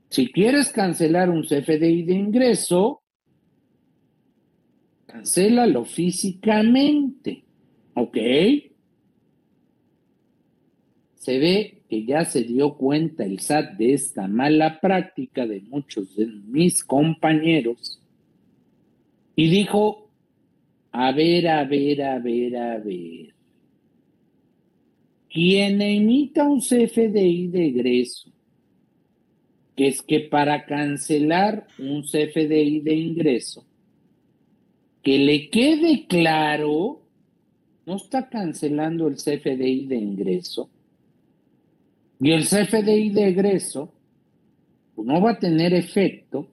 Si 0.09 0.31
quieres 0.31 0.69
cancelar 0.69 1.29
un 1.29 1.43
CFDI 1.43 2.03
de 2.03 2.13
ingreso, 2.13 3.02
cancélalo 5.13 5.85
físicamente. 5.85 7.43
¿Ok? 7.93 8.17
Se 11.15 11.37
ve 11.37 11.83
que 11.87 12.03
ya 12.03 12.25
se 12.25 12.43
dio 12.43 12.73
cuenta 12.73 13.23
el 13.23 13.39
SAT 13.39 13.77
de 13.77 13.93
esta 13.93 14.27
mala 14.27 14.81
práctica 14.81 15.45
de 15.45 15.61
muchos 15.61 16.15
de 16.15 16.25
mis 16.25 16.83
compañeros 16.83 18.01
y 19.35 19.49
dijo, 19.49 20.09
a 20.91 21.11
ver, 21.11 21.47
a 21.47 21.63
ver, 21.63 22.01
a 22.01 22.19
ver, 22.19 22.57
a 22.57 22.77
ver. 22.79 23.33
Quien 25.29 25.81
emita 25.81 26.43
un 26.43 26.59
CFDI 26.59 27.47
de 27.47 27.67
egreso, 27.67 28.31
que 29.75 29.87
es 29.87 30.01
que 30.01 30.21
para 30.21 30.65
cancelar 30.65 31.67
un 31.79 32.03
CFDI 32.03 32.81
de 32.81 32.95
ingreso, 32.95 33.65
que 35.03 35.19
le 35.19 35.49
quede 35.49 36.07
claro, 36.07 37.01
no 37.85 37.97
está 37.97 38.29
cancelando 38.29 39.07
el 39.07 39.15
CFDI 39.15 39.85
de 39.85 39.97
ingreso. 39.97 40.69
Y 42.21 42.31
el 42.31 42.45
CFDI 42.45 43.09
de 43.09 43.27
egreso 43.27 43.93
pues, 44.95 45.05
no 45.05 45.21
va 45.21 45.31
a 45.31 45.39
tener 45.39 45.73
efecto 45.73 46.47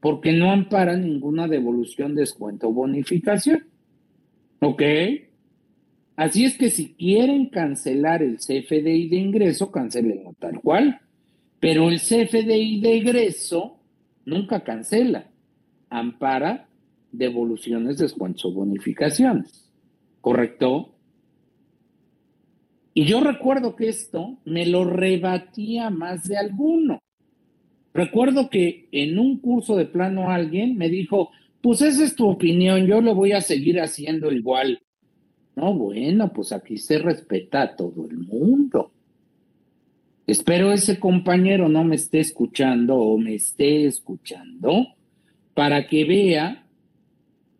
porque 0.00 0.32
no 0.32 0.50
ampara 0.50 0.96
ninguna 0.96 1.46
devolución, 1.46 2.16
descuento 2.16 2.68
o 2.68 2.72
bonificación. 2.72 3.64
¿Ok? 4.60 4.82
Así 6.16 6.44
es 6.44 6.56
que 6.56 6.70
si 6.70 6.94
quieren 6.94 7.46
cancelar 7.46 8.22
el 8.22 8.38
CFDI 8.38 9.08
de 9.08 9.16
ingreso, 9.16 9.70
cancelenlo 9.70 10.34
tal 10.40 10.60
cual. 10.60 11.00
Pero 11.60 11.88
el 11.88 12.00
CFDI 12.00 12.80
de 12.80 12.96
egreso 12.96 13.78
nunca 14.24 14.64
cancela, 14.64 15.28
ampara 15.88 16.66
devoluciones, 17.12 17.98
descuentos 17.98 18.44
o 18.44 18.52
bonificaciones. 18.52 19.70
¿Correcto? 20.20 20.94
Y 22.94 23.04
yo 23.04 23.20
recuerdo 23.20 23.76
que 23.76 23.88
esto 23.88 24.38
me 24.44 24.66
lo 24.66 24.84
rebatía 24.84 25.90
más 25.90 26.26
de 26.26 26.38
alguno. 26.38 27.00
Recuerdo 27.92 28.50
que 28.50 28.88
en 28.92 29.18
un 29.18 29.38
curso 29.38 29.76
de 29.76 29.86
plano 29.86 30.30
alguien 30.30 30.76
me 30.76 30.88
dijo, 30.88 31.30
pues 31.60 31.82
esa 31.82 32.04
es 32.04 32.14
tu 32.14 32.26
opinión, 32.26 32.86
yo 32.86 33.00
lo 33.00 33.14
voy 33.14 33.32
a 33.32 33.40
seguir 33.40 33.80
haciendo 33.80 34.30
igual. 34.32 34.80
No, 35.54 35.72
bueno, 35.74 36.32
pues 36.32 36.52
aquí 36.52 36.76
se 36.76 36.98
respeta 36.98 37.62
a 37.62 37.76
todo 37.76 38.06
el 38.08 38.18
mundo. 38.18 38.92
Espero 40.26 40.72
ese 40.72 40.98
compañero 40.98 41.68
no 41.68 41.84
me 41.84 41.96
esté 41.96 42.20
escuchando 42.20 42.96
o 42.96 43.16
me 43.16 43.34
esté 43.34 43.86
escuchando 43.86 44.88
para 45.54 45.86
que 45.86 46.04
vea 46.04 46.65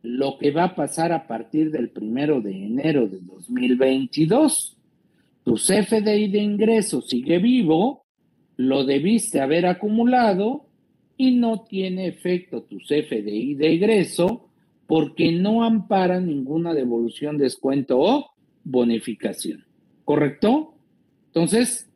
lo 0.07 0.39
que 0.39 0.53
va 0.53 0.65
a 0.65 0.75
pasar 0.77 1.13
a 1.13 1.27
partir 1.27 1.71
del 1.73 1.91
primero 1.91 2.41
de 2.41 2.53
enero 2.53 3.09
de 3.09 3.19
2022. 3.21 4.77
Tu 5.43 5.55
CFDI 5.55 6.29
de 6.29 6.39
ingreso 6.39 7.03
sigue 7.03 7.39
vivo, 7.39 8.05
lo 8.57 8.85
debiste 8.85 9.41
haber 9.41 9.67
acumulado 9.67 10.67
y 11.17 11.33
no 11.33 11.63
tiene 11.63 12.07
efecto 12.07 12.63
tu 12.63 12.79
CFDI 12.79 13.55
de 13.55 13.75
ingreso 13.75 14.49
porque 14.87 15.33
no 15.33 15.65
ampara 15.65 16.21
ninguna 16.21 16.73
devolución, 16.73 17.37
descuento 17.37 17.99
o 17.99 18.31
bonificación. 18.63 19.65
¿Correcto? 20.05 20.75
Entonces, 21.27 21.91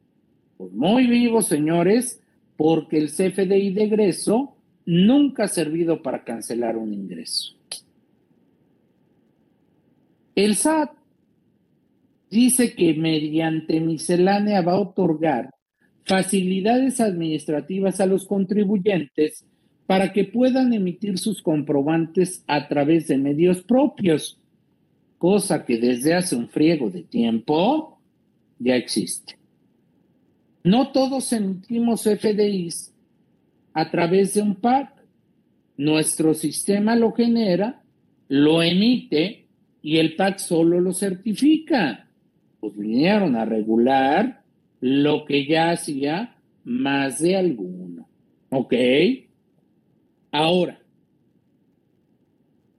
pues 0.56 0.72
muy 0.72 1.06
vivo, 1.06 1.42
señores, 1.42 2.20
porque 2.56 2.98
el 2.98 3.10
CFDI 3.10 3.70
de 3.70 3.84
ingreso 3.84 4.56
nunca 4.84 5.44
ha 5.44 5.48
servido 5.48 6.02
para 6.02 6.24
cancelar 6.24 6.76
un 6.76 6.92
ingreso. 6.92 7.54
El 10.40 10.56
SAT 10.56 10.92
dice 12.30 12.74
que 12.74 12.94
mediante 12.94 13.78
miscelánea 13.78 14.62
va 14.62 14.72
a 14.72 14.80
otorgar 14.80 15.50
facilidades 16.06 16.98
administrativas 16.98 18.00
a 18.00 18.06
los 18.06 18.24
contribuyentes 18.24 19.44
para 19.86 20.14
que 20.14 20.24
puedan 20.24 20.72
emitir 20.72 21.18
sus 21.18 21.42
comprobantes 21.42 22.42
a 22.46 22.68
través 22.68 23.08
de 23.08 23.18
medios 23.18 23.60
propios, 23.60 24.38
cosa 25.18 25.66
que 25.66 25.76
desde 25.76 26.14
hace 26.14 26.36
un 26.36 26.48
friego 26.48 26.88
de 26.88 27.02
tiempo 27.02 27.98
ya 28.58 28.76
existe. 28.76 29.36
No 30.64 30.90
todos 30.90 31.34
emitimos 31.34 32.04
FDIs 32.04 32.94
a 33.74 33.90
través 33.90 34.32
de 34.32 34.40
un 34.40 34.54
PAC. 34.54 34.88
Nuestro 35.76 36.32
sistema 36.32 36.96
lo 36.96 37.12
genera, 37.12 37.82
lo 38.28 38.62
emite 38.62 39.49
y 39.82 39.98
el 39.98 40.16
PAC 40.16 40.38
solo 40.38 40.80
lo 40.80 40.92
certifica. 40.92 42.08
Pues 42.60 42.76
vinieron 42.76 43.36
a 43.36 43.44
regular 43.44 44.42
lo 44.80 45.24
que 45.24 45.46
ya 45.46 45.70
hacía 45.70 46.36
más 46.64 47.20
de 47.20 47.36
alguno. 47.36 48.08
¿Ok? 48.50 48.74
Ahora, 50.32 50.80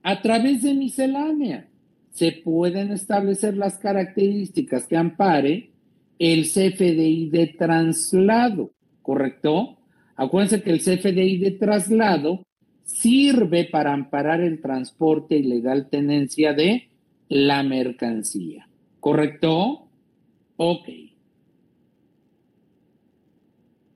a 0.02 0.22
través 0.22 0.62
de 0.62 0.74
miscelánea 0.74 1.68
se 2.10 2.32
pueden 2.32 2.92
establecer 2.92 3.56
las 3.56 3.78
características 3.78 4.86
que 4.86 4.96
ampare 4.96 5.70
el 6.18 6.44
CFDI 6.44 7.30
de 7.30 7.46
traslado, 7.58 8.70
¿correcto? 9.00 9.78
Acuérdense 10.16 10.62
que 10.62 10.70
el 10.70 10.80
CFDI 10.80 11.38
de 11.38 11.50
traslado 11.52 12.44
sirve 12.84 13.64
para 13.64 13.92
amparar 13.92 14.40
el 14.40 14.60
transporte 14.60 15.36
y 15.36 15.42
legal 15.44 15.88
tenencia 15.88 16.52
de 16.52 16.88
la 17.32 17.62
mercancía. 17.62 18.68
¿Correcto? 19.00 19.88
Ok. 20.56 20.88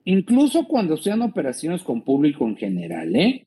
Incluso 0.05 0.67
cuando 0.67 0.97
sean 0.97 1.21
operaciones 1.21 1.83
con 1.83 2.01
público 2.01 2.47
en 2.47 2.57
general, 2.57 3.15
¿eh? 3.15 3.47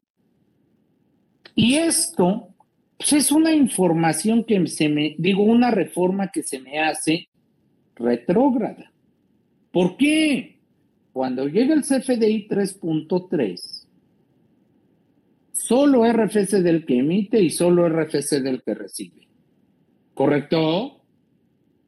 Y 1.56 1.76
esto 1.76 2.50
pues 2.98 3.14
es 3.14 3.32
una 3.32 3.52
información 3.52 4.44
que 4.44 4.68
se 4.68 4.90
me, 4.90 5.16
digo, 5.18 5.42
una 5.42 5.72
reforma 5.72 6.28
que 6.28 6.44
se 6.44 6.60
me 6.60 6.80
hace 6.80 7.30
retrógrada. 7.96 8.92
¿Por 9.72 9.98
qué? 9.98 10.60
Cuando 11.14 11.48
llega 11.48 11.74
el 11.74 11.82
CFDI 11.82 12.48
3.3, 12.48 13.88
solo 15.52 16.06
RFC 16.06 16.58
del 16.62 16.86
que 16.86 17.00
emite 17.00 17.42
y 17.42 17.50
solo 17.50 17.90
RFC 17.90 18.42
del 18.42 18.62
que 18.62 18.76
recibe. 18.76 19.29
¿Correcto? 20.20 21.00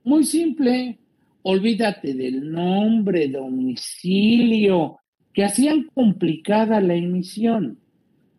Muy 0.06 0.24
simple. 0.24 1.00
Olvídate 1.42 2.14
del 2.14 2.50
nombre, 2.50 3.28
domicilio, 3.28 5.00
que 5.34 5.44
hacían 5.44 5.90
complicada 5.94 6.80
la 6.80 6.96
emisión. 6.96 7.78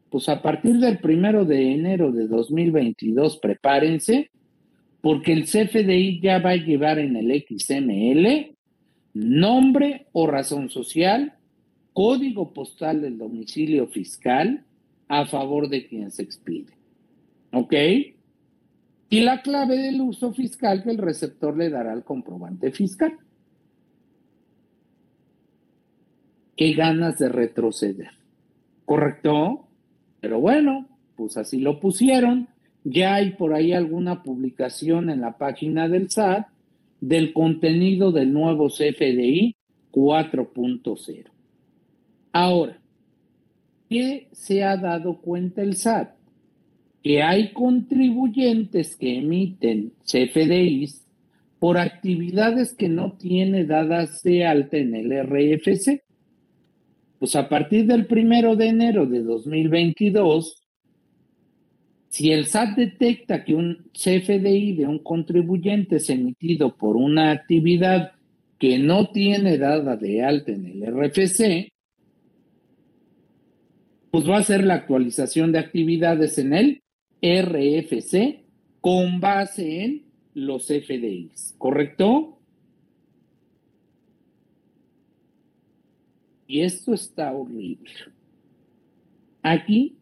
Pues 0.08 0.30
a 0.30 0.40
partir 0.40 0.78
del 0.78 0.96
primero 0.96 1.44
de 1.44 1.74
enero 1.74 2.10
de 2.10 2.26
2022, 2.26 3.36
prepárense, 3.36 4.30
porque 5.02 5.34
el 5.34 5.44
CFDI 5.44 6.20
ya 6.22 6.38
va 6.38 6.52
a 6.52 6.56
llevar 6.56 6.98
en 6.98 7.14
el 7.14 7.44
XML 7.46 8.56
nombre 9.12 10.06
o 10.12 10.26
razón 10.26 10.70
social, 10.70 11.34
código 11.92 12.54
postal 12.54 13.02
del 13.02 13.18
domicilio 13.18 13.88
fiscal 13.88 14.64
a 15.08 15.26
favor 15.26 15.68
de 15.68 15.86
quien 15.86 16.10
se 16.10 16.22
expide. 16.22 16.72
¿Ok? 17.52 17.74
Y 19.12 19.20
la 19.20 19.42
clave 19.42 19.76
del 19.76 20.00
uso 20.00 20.32
fiscal 20.32 20.82
que 20.82 20.88
el 20.88 20.96
receptor 20.96 21.54
le 21.54 21.68
dará 21.68 21.92
al 21.92 22.02
comprobante 22.02 22.72
fiscal. 22.72 23.18
Qué 26.56 26.72
ganas 26.72 27.18
de 27.18 27.28
retroceder. 27.28 28.08
¿Correcto? 28.86 29.68
Pero 30.22 30.40
bueno, 30.40 30.88
pues 31.14 31.36
así 31.36 31.60
lo 31.60 31.78
pusieron. 31.78 32.48
ya 32.84 33.16
hay 33.16 33.32
por 33.32 33.52
ahí 33.52 33.74
alguna 33.74 34.22
publicación 34.22 35.10
en 35.10 35.20
la 35.20 35.36
página 35.36 35.90
del 35.90 36.10
SAT 36.10 36.46
del 37.02 37.34
contenido 37.34 38.12
del 38.12 38.32
nuevo 38.32 38.68
CFDI 38.68 39.54
4.0. 39.92 41.26
Ahora, 42.32 42.78
¿qué 43.90 44.28
se 44.32 44.64
ha 44.64 44.78
dado 44.78 45.18
cuenta 45.18 45.60
el 45.60 45.76
SAT? 45.76 46.21
Que 47.02 47.22
hay 47.22 47.52
contribuyentes 47.52 48.96
que 48.96 49.18
emiten 49.18 49.92
CFDIs 50.04 51.02
por 51.58 51.78
actividades 51.78 52.74
que 52.74 52.88
no 52.88 53.12
tiene 53.12 53.64
dadas 53.64 54.22
de 54.22 54.46
alta 54.46 54.76
en 54.78 54.94
el 54.94 55.12
RFC. 55.12 56.02
Pues 57.18 57.36
a 57.36 57.48
partir 57.48 57.86
del 57.86 58.06
primero 58.06 58.56
de 58.56 58.66
enero 58.66 59.06
de 59.06 59.22
2022, 59.22 60.62
si 62.08 62.30
el 62.30 62.46
SAT 62.46 62.76
detecta 62.76 63.44
que 63.44 63.54
un 63.54 63.90
CFDI 63.92 64.74
de 64.74 64.86
un 64.86 64.98
contribuyente 64.98 65.96
es 65.96 66.10
emitido 66.10 66.76
por 66.76 66.96
una 66.96 67.30
actividad 67.30 68.12
que 68.58 68.78
no 68.78 69.10
tiene 69.10 69.56
dada 69.56 69.96
de 69.96 70.22
alta 70.22 70.52
en 70.52 70.66
el 70.66 70.86
RFC, 70.86 71.72
pues 74.10 74.28
va 74.28 74.36
a 74.36 74.40
hacer 74.40 74.62
la 74.64 74.74
actualización 74.74 75.52
de 75.52 75.60
actividades 75.60 76.38
en 76.38 76.52
el 76.52 76.82
RFC 77.22 78.40
con 78.80 79.20
base 79.20 79.84
en 79.84 80.02
los 80.34 80.66
CFDIs, 80.66 81.54
¿correcto? 81.56 82.38
Y 86.46 86.60
esto 86.60 86.92
está 86.92 87.32
horrible. 87.32 87.90
Aquí 89.42 89.96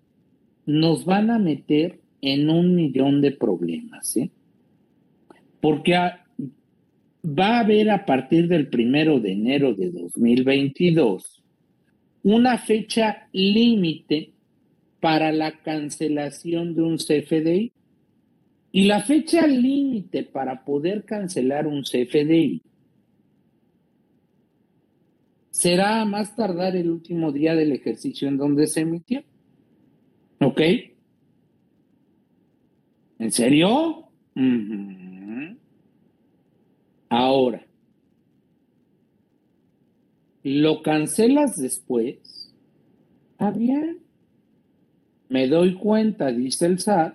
nos 0.67 1.05
van 1.05 1.31
a 1.31 1.39
meter 1.39 2.01
en 2.23 2.51
un 2.51 2.75
millón 2.75 3.21
de 3.21 3.33
problemas, 3.33 4.17
¿eh? 4.17 4.31
Porque 5.61 5.93
va 5.93 7.57
a 7.57 7.61
haber 7.61 7.91
a 7.91 8.07
partir 8.07 8.49
del 8.49 8.69
primero 8.69 9.21
de 9.21 9.33
enero 9.33 9.75
de 9.75 9.91
2022 9.91 11.43
una 12.23 12.59
fecha 12.59 13.29
límite 13.33 14.33
para 15.01 15.33
la 15.33 15.61
cancelación 15.63 16.75
de 16.75 16.83
un 16.83 16.97
CFDI. 16.99 17.73
Y 18.73 18.85
la 18.85 19.03
fecha 19.03 19.47
límite 19.47 20.23
para 20.23 20.65
poder 20.65 21.05
cancelar 21.05 21.67
un 21.67 21.83
CFDI 21.83 22.63
será 25.51 26.01
a 26.01 26.05
más 26.05 26.37
tardar 26.37 26.77
el 26.77 26.91
último 26.91 27.33
día 27.33 27.55
del 27.55 27.73
ejercicio 27.73 28.29
en 28.29 28.37
donde 28.37 28.67
se 28.67 28.81
emitió. 28.81 29.23
¿Ok? 30.41 30.61
¿En 33.19 33.33
serio? 33.33 34.09
Ahora, 37.11 37.67
¿lo 40.43 40.83
cancelas 40.83 41.57
después? 41.57 42.55
Está. 43.33 43.53
Me 45.31 45.47
doy 45.47 45.74
cuenta, 45.74 46.32
dice 46.32 46.66
el 46.66 46.81
SAT, 46.81 47.15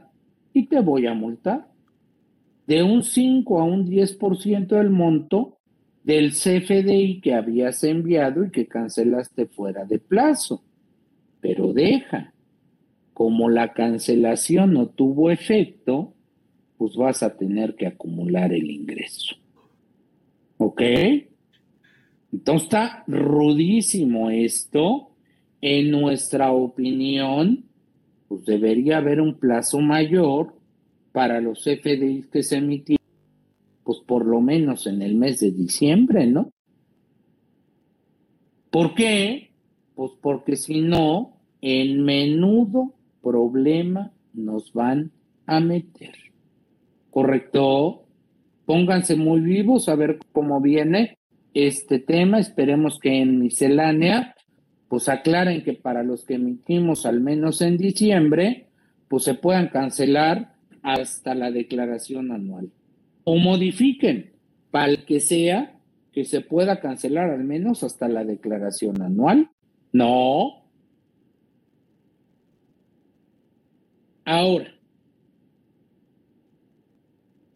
y 0.54 0.68
te 0.68 0.80
voy 0.80 1.06
a 1.06 1.14
multar. 1.14 1.68
De 2.66 2.82
un 2.82 3.04
5 3.04 3.60
a 3.60 3.64
un 3.66 3.88
10% 3.88 4.68
del 4.68 4.90
monto 4.90 5.60
del 6.02 6.32
CFDI 6.32 7.20
que 7.20 7.34
habías 7.34 7.84
enviado 7.84 8.46
y 8.46 8.52
que 8.52 8.68
cancelaste 8.68 9.48
fuera 9.48 9.84
de 9.84 10.00
plazo. 10.00 10.64
Pero 11.42 11.74
deja, 11.74 12.34
como 13.14 13.50
la 13.50 13.74
cancelación 13.74 14.74
no 14.74 14.88
tuvo 14.88 15.30
efecto, 15.30 16.14
pues 16.78 16.96
vas 16.96 17.22
a 17.22 17.36
tener 17.36 17.76
que 17.76 17.88
acumular 17.88 18.54
el 18.54 18.72
ingreso. 18.72 19.36
¿Ok? 20.58 20.82
Entonces 22.32 22.64
está 22.64 23.04
rudísimo 23.08 24.30
esto. 24.30 25.12
En 25.60 25.92
nuestra 25.92 26.52
opinión, 26.52 27.66
pues 28.28 28.46
debería 28.46 28.98
haber 28.98 29.22
un 29.22 29.40
plazo 29.40 29.80
mayor 29.80 30.54
para 31.12 31.40
los 31.40 31.64
FDIs 31.64 32.28
que 32.28 32.44
se 32.44 32.58
emitieron, 32.58 33.06
pues 33.84 34.00
por 34.06 34.26
lo 34.26 34.42
menos 34.42 34.88
en 34.88 35.02
el 35.02 35.16
mes 35.16 35.40
de 35.40 35.52
diciembre, 35.52 36.28
¿no? 36.28 36.52
¿Por 38.70 38.94
qué? 38.94 39.52
Pues 39.96 40.12
porque 40.22 40.58
si 40.58 40.82
no, 40.82 41.38
en 41.62 42.04
menudo 42.04 42.94
problema 43.22 44.12
nos 44.34 44.74
van 44.74 45.12
a 45.46 45.60
meter. 45.60 46.14
¿Correcto? 47.10 48.04
Pónganse 48.66 49.16
muy 49.16 49.40
vivos 49.40 49.88
a 49.88 49.96
ver 49.96 50.20
cómo 50.32 50.60
viene 50.60 51.18
este 51.54 52.00
tema. 52.00 52.40
Esperemos 52.40 53.00
que 53.00 53.22
en 53.22 53.40
miscelánea, 53.40 54.35
pues 54.96 55.10
aclaren 55.10 55.62
que 55.62 55.74
para 55.74 56.04
los 56.04 56.24
que 56.24 56.36
emitimos 56.36 57.06
al 57.06 57.20
menos 57.20 57.62
en 57.62 57.76
diciembre, 57.76 58.68
pues 59.10 59.26
se 59.26 59.34
puedan 59.34 59.68
cancelar 59.68 60.56
hasta 60.84 61.36
la 61.36 61.52
declaración 61.52 62.32
anual. 62.32 62.72
O 63.26 63.36
modifiquen 63.36 64.32
para 64.72 64.86
el 64.86 65.04
que 65.04 65.20
sea 65.20 65.78
que 66.14 66.24
se 66.24 66.40
pueda 66.40 66.80
cancelar 66.80 67.30
al 67.30 67.44
menos 67.44 67.84
hasta 67.84 68.08
la 68.08 68.24
declaración 68.24 69.02
anual. 69.02 69.50
No, 69.92 70.64
Ahora, 74.24 74.74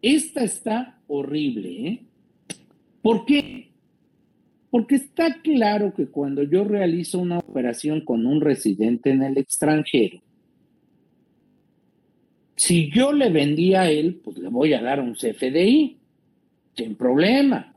esta 0.02 0.44
está 0.44 1.00
horrible, 1.08 1.88
¿eh? 1.88 2.06
¿Por 3.00 3.24
qué? 3.24 3.69
Porque 4.70 4.96
está 4.96 5.40
claro 5.42 5.92
que 5.94 6.06
cuando 6.06 6.42
yo 6.44 6.64
realizo 6.64 7.18
una 7.18 7.38
operación 7.38 8.04
con 8.04 8.24
un 8.24 8.40
residente 8.40 9.10
en 9.10 9.22
el 9.22 9.36
extranjero, 9.38 10.22
si 12.54 12.90
yo 12.90 13.12
le 13.12 13.30
vendía 13.30 13.82
a 13.82 13.90
él, 13.90 14.20
pues 14.22 14.38
le 14.38 14.48
voy 14.48 14.74
a 14.74 14.82
dar 14.82 15.00
un 15.00 15.14
CFDI, 15.14 15.98
sin 16.76 16.94
problema. 16.94 17.74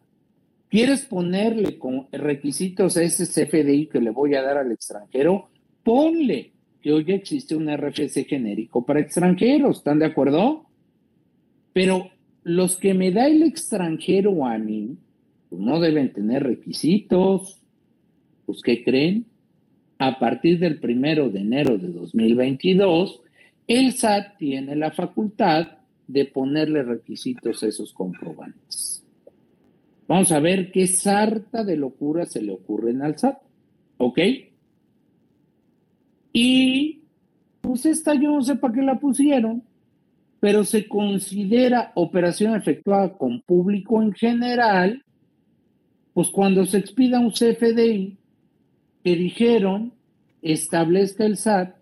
¿Quieres 0.69 1.05
ponerle 1.05 1.77
con 1.77 2.07
requisitos 2.11 2.97
a 2.97 3.03
ese 3.03 3.25
CFDI 3.25 3.87
que 3.87 4.01
le 4.01 4.09
voy 4.09 4.35
a 4.35 4.41
dar 4.41 4.57
al 4.57 4.71
extranjero? 4.71 5.49
Ponle 5.83 6.51
que 6.81 6.91
hoy 6.91 7.05
existe 7.07 7.55
un 7.55 7.73
RFC 7.73 8.25
genérico 8.27 8.85
para 8.85 8.99
extranjeros, 8.99 9.77
¿están 9.77 9.99
de 9.99 10.05
acuerdo? 10.07 10.65
Pero 11.71 12.09
los 12.43 12.75
que 12.75 12.93
me 12.93 13.11
da 13.11 13.27
el 13.27 13.41
extranjero 13.43 14.45
a 14.45 14.57
mí, 14.57 14.97
pues 15.53 15.63
no 15.63 15.79
deben 15.79 16.11
tener 16.11 16.41
requisitos. 16.41 17.61
Pues, 18.47 18.63
¿qué 18.63 18.83
creen? 18.83 19.27
A 19.99 20.17
partir 20.17 20.57
del 20.57 20.79
primero 20.79 21.29
de 21.29 21.41
enero 21.41 21.77
de 21.77 21.89
2022, 21.89 23.21
el 23.67 23.91
SAT 23.91 24.37
tiene 24.39 24.75
la 24.75 24.89
facultad 24.89 25.67
de 26.07 26.25
ponerle 26.25 26.81
requisitos 26.81 27.61
a 27.61 27.67
esos 27.67 27.93
comprobantes. 27.93 29.05
Vamos 30.07 30.31
a 30.31 30.39
ver 30.39 30.71
qué 30.71 30.87
sarta 30.87 31.63
de 31.63 31.77
locura 31.77 32.25
se 32.25 32.41
le 32.41 32.51
ocurre 32.51 32.91
al 32.99 33.15
SAT. 33.19 33.37
¿Ok? 33.97 34.19
Y 36.33 37.01
pues 37.61 37.85
esta 37.85 38.15
yo 38.15 38.31
no 38.31 38.41
sé 38.41 38.55
para 38.55 38.73
qué 38.73 38.81
la 38.81 38.99
pusieron, 38.99 39.61
pero 40.39 40.63
se 40.63 40.87
considera 40.87 41.91
operación 41.93 42.55
efectuada 42.55 43.15
con 43.15 43.41
público 43.41 44.01
en 44.01 44.13
general, 44.13 45.03
pues 46.13 46.29
cuando 46.29 46.65
se 46.65 46.77
expida 46.77 47.19
un 47.19 47.31
CFDI 47.31 48.17
que 49.03 49.15
dijeron 49.15 49.93
establezca 50.41 51.25
el 51.25 51.37
SAT 51.37 51.75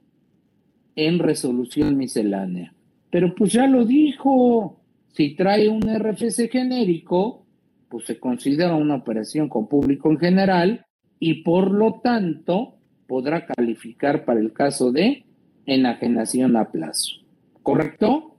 en 0.96 1.20
resolución 1.20 1.98
miscelánea. 1.98 2.74
Pero 3.10 3.36
pues 3.36 3.52
ya 3.52 3.68
lo 3.68 3.86
dijo, 3.86 4.80
si 5.14 5.36
trae 5.36 5.68
un 5.68 5.82
RFC 5.82 6.50
genérico, 6.50 7.46
pues 7.90 8.06
se 8.06 8.20
considera 8.20 8.76
una 8.76 8.96
operación 8.96 9.50
con 9.50 9.68
público 9.68 10.10
en 10.10 10.20
general 10.20 10.86
y 11.20 11.44
por 11.44 11.72
lo 11.72 12.00
tanto 12.02 12.76
podrá 13.08 13.46
calificar 13.46 14.24
para 14.24 14.40
el 14.40 14.54
caso 14.54 14.92
de 14.92 15.26
enajenación 15.66 16.56
a 16.56 16.72
plazo. 16.72 17.16
¿Correcto? 17.62 18.31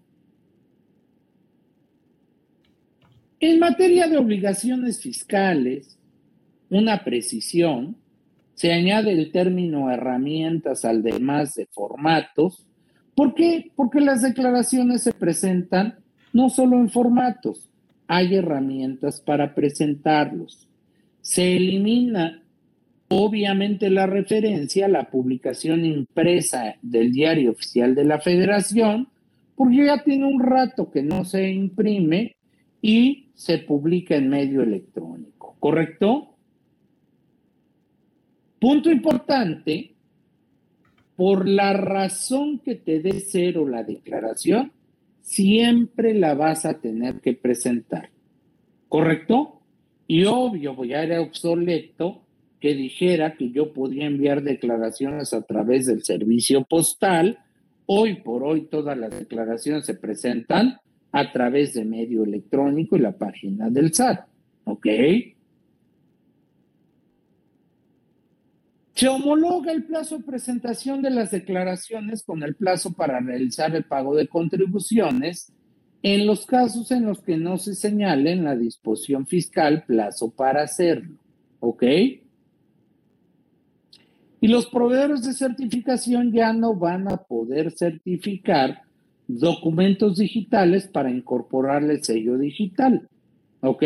En 3.43 3.59
materia 3.59 4.07
de 4.07 4.19
obligaciones 4.19 5.01
fiscales, 5.01 5.99
una 6.71 7.03
precisión, 7.03 7.97
se 8.55 8.73
añade 8.73 9.11
el 9.11 9.33
término 9.33 9.91
herramientas 9.91 10.85
al 10.85 11.03
demás 11.03 11.57
de 11.57 11.67
formatos. 11.67 12.65
¿Por 13.17 13.35
qué? 13.35 13.73
Porque 13.75 14.01
las 14.01 14.23
declaraciones 14.23 15.03
se 15.03 15.13
presentan 15.13 15.97
no 16.33 16.51
solo 16.51 16.77
en 16.77 16.89
formatos, 16.89 17.69
hay 18.07 18.37
herramientas 18.37 19.21
para 19.21 19.57
presentarlos. 19.57 20.69
Se 21.21 21.57
elimina 21.57 22.43
Obviamente 23.15 23.91
la 23.91 24.07
referencia 24.07 24.87
a 24.87 24.89
la 24.89 25.11
publicación 25.11 25.85
impresa 25.85 26.77
del 26.81 27.13
diario 27.13 27.51
oficial 27.51 27.95
de 27.95 28.07
la 28.07 28.21
federación, 28.21 29.09
porque 29.55 29.85
ya 29.85 30.03
tiene 30.03 30.25
un 30.25 30.41
rato 30.41 30.91
que 30.91 31.03
no 31.03 31.27
se 31.27 31.51
imprime 31.51 32.37
y 32.81 33.29
se 33.43 33.59
publica 33.59 34.15
en 34.15 34.29
medio 34.29 34.63
electrónico, 34.63 35.57
¿correcto? 35.59 36.29
Punto 38.61 38.89
importante, 38.89 39.95
por 41.17 41.49
la 41.49 41.73
razón 41.73 42.61
que 42.61 42.77
te 42.77 43.01
dé 43.01 43.19
cero 43.19 43.67
la 43.69 43.83
declaración, 43.83 44.71
siempre 45.23 46.15
la 46.15 46.35
vas 46.35 46.65
a 46.65 46.75
tener 46.75 47.21
que 47.21 47.33
presentar, 47.33 48.11
¿correcto? 48.89 49.61
Y 50.07 50.25
obvio, 50.25 50.77
pues 50.77 50.91
ya 50.91 51.03
era 51.03 51.21
obsoleto 51.21 52.23
que 52.61 52.75
dijera 52.75 53.35
que 53.35 53.51
yo 53.51 53.73
podía 53.73 54.07
enviar 54.07 54.45
declaraciones 54.45 55.33
a 55.33 55.43
través 55.43 55.87
del 55.87 56.05
servicio 56.05 56.63
postal. 56.63 57.41
Hoy 57.87 58.21
por 58.21 58.45
hoy 58.45 58.69
todas 58.71 58.97
las 58.97 59.11
declaraciones 59.11 59.85
se 59.85 59.95
presentan 59.95 60.79
a 61.13 61.31
través 61.31 61.75
de 61.75 61.85
medio 61.85 62.25
electrónico 62.25 62.97
y 62.97 63.01
la 63.01 63.13
página 63.13 63.71
del 63.71 63.93
SAT. 63.93 64.27
¿Ok? 64.65 64.87
Se 68.95 69.09
homologa 69.09 69.73
el 69.73 69.85
plazo 69.85 70.19
de 70.19 70.25
presentación 70.25 71.03
de 71.03 71.11
las 71.11 71.31
declaraciones 71.31 72.23
con 72.23 72.43
el 72.43 72.55
plazo 72.55 72.93
para 72.93 73.21
realizar 73.21 73.75
el 73.75 73.85
pago 73.85 74.15
de 74.15 74.29
contribuciones 74.29 75.53
en 76.03 76.27
los 76.27 76.47
casos 76.47 76.91
en 76.91 77.07
los 77.07 77.21
que 77.21 77.37
no 77.37 77.59
se 77.59 77.75
señale 77.75 78.33
en 78.33 78.45
la 78.45 78.57
disposición 78.57 79.27
fiscal 79.27 79.85
plazo 79.87 80.31
para 80.31 80.63
hacerlo. 80.63 81.17
¿Ok? 81.61 81.85
Y 84.41 84.49
los 84.49 84.67
proveedores 84.67 85.25
de 85.25 85.35
certificación 85.35 86.33
ya 86.33 86.53
no 86.53 86.75
van 86.75 87.07
a 87.07 87.17
poder 87.17 87.71
certificar 87.71 88.83
documentos 89.41 90.19
digitales 90.19 90.87
para 90.87 91.11
incorporarle 91.11 91.95
el 91.95 92.05
sello 92.05 92.39
digital. 92.39 93.09
¿Ok? 93.61 93.85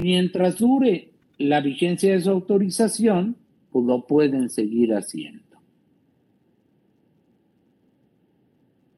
Mientras 0.00 0.58
dure 0.58 1.10
la 1.38 1.60
vigencia 1.60 2.12
de 2.12 2.20
su 2.20 2.30
autorización, 2.30 3.36
pues 3.70 3.84
lo 3.84 4.06
pueden 4.06 4.50
seguir 4.50 4.94
haciendo. 4.94 5.42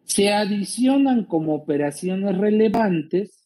Se 0.05 0.33
adicionan 0.33 1.25
como 1.25 1.55
operaciones 1.55 2.37
relevantes 2.39 3.45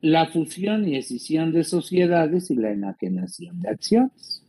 la 0.00 0.26
fusión 0.26 0.86
y 0.88 0.96
escisión 0.96 1.52
de 1.52 1.64
sociedades 1.64 2.50
y 2.50 2.54
la 2.54 2.70
enajenación 2.70 3.60
de 3.60 3.68
acciones 3.68 4.44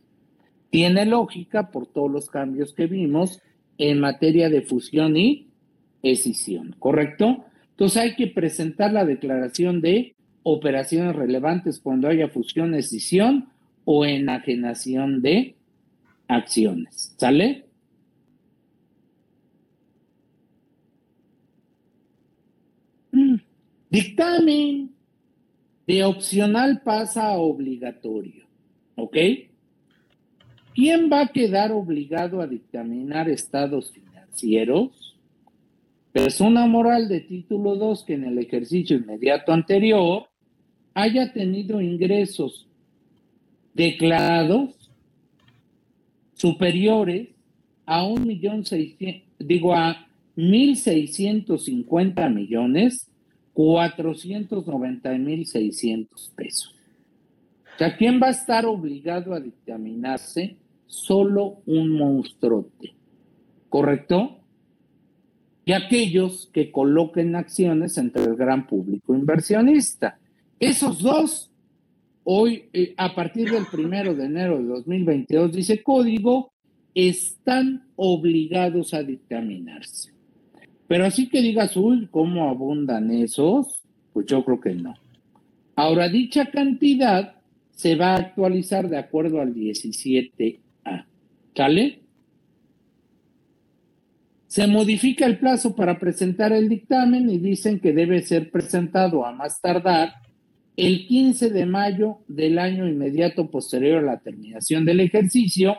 tiene 0.70 1.04
lógica 1.04 1.70
por 1.70 1.86
todos 1.88 2.10
los 2.10 2.30
cambios 2.30 2.72
que 2.72 2.86
vimos 2.86 3.40
en 3.76 4.00
materia 4.00 4.48
de 4.48 4.62
fusión 4.62 5.16
y 5.16 5.49
escisión, 6.02 6.74
¿correcto? 6.78 7.44
Entonces 7.70 8.02
hay 8.02 8.14
que 8.14 8.26
presentar 8.26 8.92
la 8.92 9.04
declaración 9.04 9.80
de 9.80 10.14
operaciones 10.42 11.14
relevantes 11.14 11.80
cuando 11.80 12.08
haya 12.08 12.28
fusión, 12.28 12.74
escisión 12.74 13.48
o 13.84 14.04
enajenación 14.04 15.22
de 15.22 15.56
acciones, 16.28 17.14
¿sale? 17.16 17.64
Mm. 23.12 23.36
Dictamen 23.90 24.90
de 25.86 26.04
opcional 26.04 26.82
pasa 26.84 27.28
a 27.28 27.38
obligatorio, 27.38 28.44
¿ok? 28.94 29.16
¿Quién 30.74 31.10
va 31.12 31.22
a 31.22 31.28
quedar 31.28 31.72
obligado 31.72 32.40
a 32.40 32.46
dictaminar 32.46 33.28
estados 33.28 33.90
financieros? 33.90 34.99
Persona 36.12 36.66
moral 36.66 37.08
de 37.08 37.20
título 37.20 37.76
2 37.76 38.04
que 38.04 38.14
en 38.14 38.24
el 38.24 38.38
ejercicio 38.38 38.96
inmediato 38.96 39.52
anterior 39.52 40.24
haya 40.92 41.32
tenido 41.32 41.80
ingresos 41.80 42.66
declarados 43.74 44.90
superiores 46.34 47.28
a 47.86 48.04
un 48.04 48.26
millón 48.26 48.64
seiscientos, 48.64 49.28
digo 49.38 49.74
a 49.74 50.08
mil 50.34 50.76
seiscientos 50.76 51.66
cincuenta 51.66 52.28
millones 52.28 53.08
cuatrocientos 53.52 54.66
noventa 54.66 55.12
mil 55.16 55.46
seiscientos 55.46 56.32
pesos. 56.34 56.74
O 57.74 57.78
sea, 57.78 57.96
¿quién 57.96 58.20
va 58.20 58.28
a 58.28 58.30
estar 58.30 58.66
obligado 58.66 59.32
a 59.32 59.40
dictaminarse 59.40 60.56
solo 60.86 61.62
un 61.66 61.90
monstruote, 61.90 62.94
¿correcto? 63.68 64.39
Y 65.64 65.72
aquellos 65.72 66.48
que 66.52 66.70
coloquen 66.70 67.36
acciones 67.36 67.96
entre 67.98 68.24
el 68.24 68.34
gran 68.34 68.66
público 68.66 69.14
inversionista. 69.14 70.18
Esos 70.58 70.98
dos, 71.00 71.50
hoy, 72.24 72.64
eh, 72.72 72.94
a 72.96 73.14
partir 73.14 73.50
del 73.50 73.66
primero 73.66 74.14
de 74.14 74.24
enero 74.24 74.58
de 74.58 74.64
2022, 74.64 75.52
dice 75.52 75.82
código, 75.82 76.52
están 76.94 77.84
obligados 77.96 78.94
a 78.94 79.02
dictaminarse. 79.02 80.12
Pero 80.88 81.04
así 81.04 81.28
que 81.28 81.40
digas, 81.40 81.76
uy, 81.76 82.08
¿cómo 82.10 82.48
abundan 82.48 83.10
esos? 83.10 83.82
Pues 84.12 84.26
yo 84.26 84.44
creo 84.44 84.60
que 84.60 84.74
no. 84.74 84.94
Ahora, 85.76 86.08
dicha 86.08 86.50
cantidad 86.50 87.34
se 87.70 87.94
va 87.94 88.14
a 88.14 88.16
actualizar 88.16 88.88
de 88.88 88.98
acuerdo 88.98 89.40
al 89.40 89.54
17 89.54 90.60
¿Sale? 91.54 91.99
Se 94.50 94.66
modifica 94.66 95.26
el 95.26 95.38
plazo 95.38 95.76
para 95.76 96.00
presentar 96.00 96.52
el 96.52 96.68
dictamen 96.68 97.30
y 97.30 97.38
dicen 97.38 97.78
que 97.78 97.92
debe 97.92 98.20
ser 98.20 98.50
presentado 98.50 99.24
a 99.24 99.30
más 99.30 99.60
tardar 99.60 100.14
el 100.76 101.06
15 101.06 101.50
de 101.50 101.66
mayo 101.66 102.18
del 102.26 102.58
año 102.58 102.88
inmediato 102.88 103.48
posterior 103.48 103.98
a 103.98 104.14
la 104.14 104.18
terminación 104.18 104.84
del 104.84 104.98
ejercicio, 104.98 105.76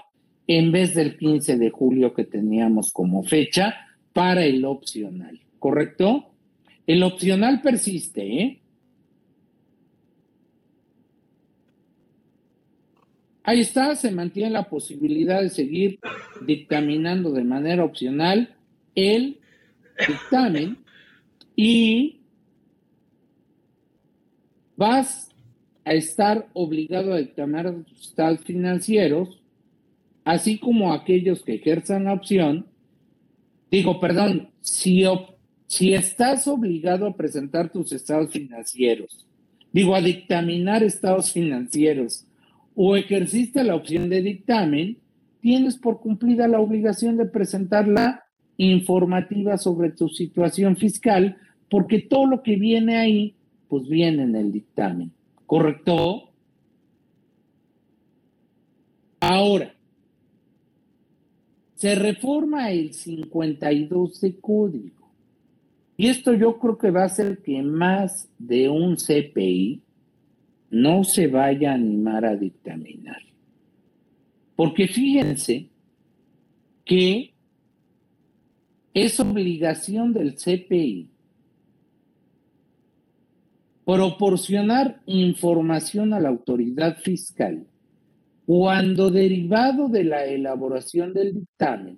en 0.47 0.71
vez 0.71 0.93
del 0.93 1.17
15 1.17 1.57
de 1.57 1.69
julio 1.69 2.13
que 2.13 2.23
teníamos 2.23 2.93
como 2.93 3.23
fecha 3.23 3.75
para 4.13 4.45
el 4.45 4.63
opcional. 4.63 5.41
¿Correcto? 5.59 6.31
El 6.87 7.03
opcional 7.03 7.61
persiste, 7.61 8.41
¿eh? 8.41 8.61
Ahí 13.43 13.59
está, 13.59 13.97
se 13.97 14.11
mantiene 14.11 14.51
la 14.51 14.69
posibilidad 14.69 15.41
de 15.41 15.49
seguir 15.49 15.99
dictaminando 16.45 17.33
de 17.33 17.43
manera 17.43 17.83
opcional 17.83 18.55
el 19.09 19.39
dictamen 20.07 20.77
y 21.55 22.21
vas 24.75 25.29
a 25.85 25.93
estar 25.93 26.47
obligado 26.53 27.13
a 27.13 27.17
dictaminar 27.17 27.71
tus 27.83 28.07
estados 28.07 28.39
financieros, 28.41 29.41
así 30.23 30.59
como 30.59 30.93
aquellos 30.93 31.43
que 31.43 31.55
ejerzan 31.55 32.05
la 32.05 32.13
opción. 32.13 32.67
Digo, 33.69 33.99
perdón, 33.99 34.49
si, 34.61 35.03
si 35.67 35.93
estás 35.93 36.47
obligado 36.47 37.07
a 37.07 37.15
presentar 37.15 37.71
tus 37.71 37.91
estados 37.91 38.31
financieros, 38.31 39.25
digo, 39.71 39.95
a 39.95 40.01
dictaminar 40.01 40.83
estados 40.83 41.31
financieros 41.31 42.25
o 42.75 42.95
ejerciste 42.95 43.63
la 43.63 43.75
opción 43.75 44.09
de 44.09 44.21
dictamen, 44.21 44.97
tienes 45.41 45.77
por 45.77 45.99
cumplida 45.99 46.47
la 46.47 46.59
obligación 46.59 47.17
de 47.17 47.25
presentar 47.25 47.87
la 47.87 48.25
informativa 48.57 49.57
sobre 49.57 49.91
tu 49.91 50.09
situación 50.09 50.77
fiscal, 50.77 51.37
porque 51.69 51.99
todo 51.99 52.25
lo 52.25 52.43
que 52.43 52.55
viene 52.55 52.97
ahí, 52.97 53.33
pues 53.67 53.87
viene 53.87 54.23
en 54.23 54.35
el 54.35 54.51
dictamen. 54.51 55.11
¿Correcto? 55.45 56.29
Ahora, 59.19 59.73
se 61.75 61.95
reforma 61.95 62.71
el 62.71 62.93
52 62.93 64.21
de 64.21 64.35
código. 64.35 65.09
Y 65.97 66.07
esto 66.07 66.33
yo 66.33 66.57
creo 66.57 66.77
que 66.77 66.91
va 66.91 67.05
a 67.05 67.09
ser 67.09 67.39
que 67.39 67.61
más 67.61 68.29
de 68.37 68.69
un 68.69 68.95
CPI 68.95 69.81
no 70.71 71.03
se 71.03 71.27
vaya 71.27 71.71
a 71.71 71.75
animar 71.75 72.25
a 72.25 72.35
dictaminar. 72.35 73.21
Porque 74.55 74.87
fíjense 74.87 75.69
que 76.85 77.30
es 78.93 79.19
obligación 79.19 80.13
del 80.13 80.35
CPI 80.35 81.09
proporcionar 83.85 85.01
información 85.05 86.13
a 86.13 86.19
la 86.19 86.29
autoridad 86.29 86.97
fiscal 86.97 87.65
cuando 88.45 89.09
derivado 89.09 89.87
de 89.87 90.03
la 90.03 90.25
elaboración 90.25 91.13
del 91.13 91.33
dictamen 91.33 91.97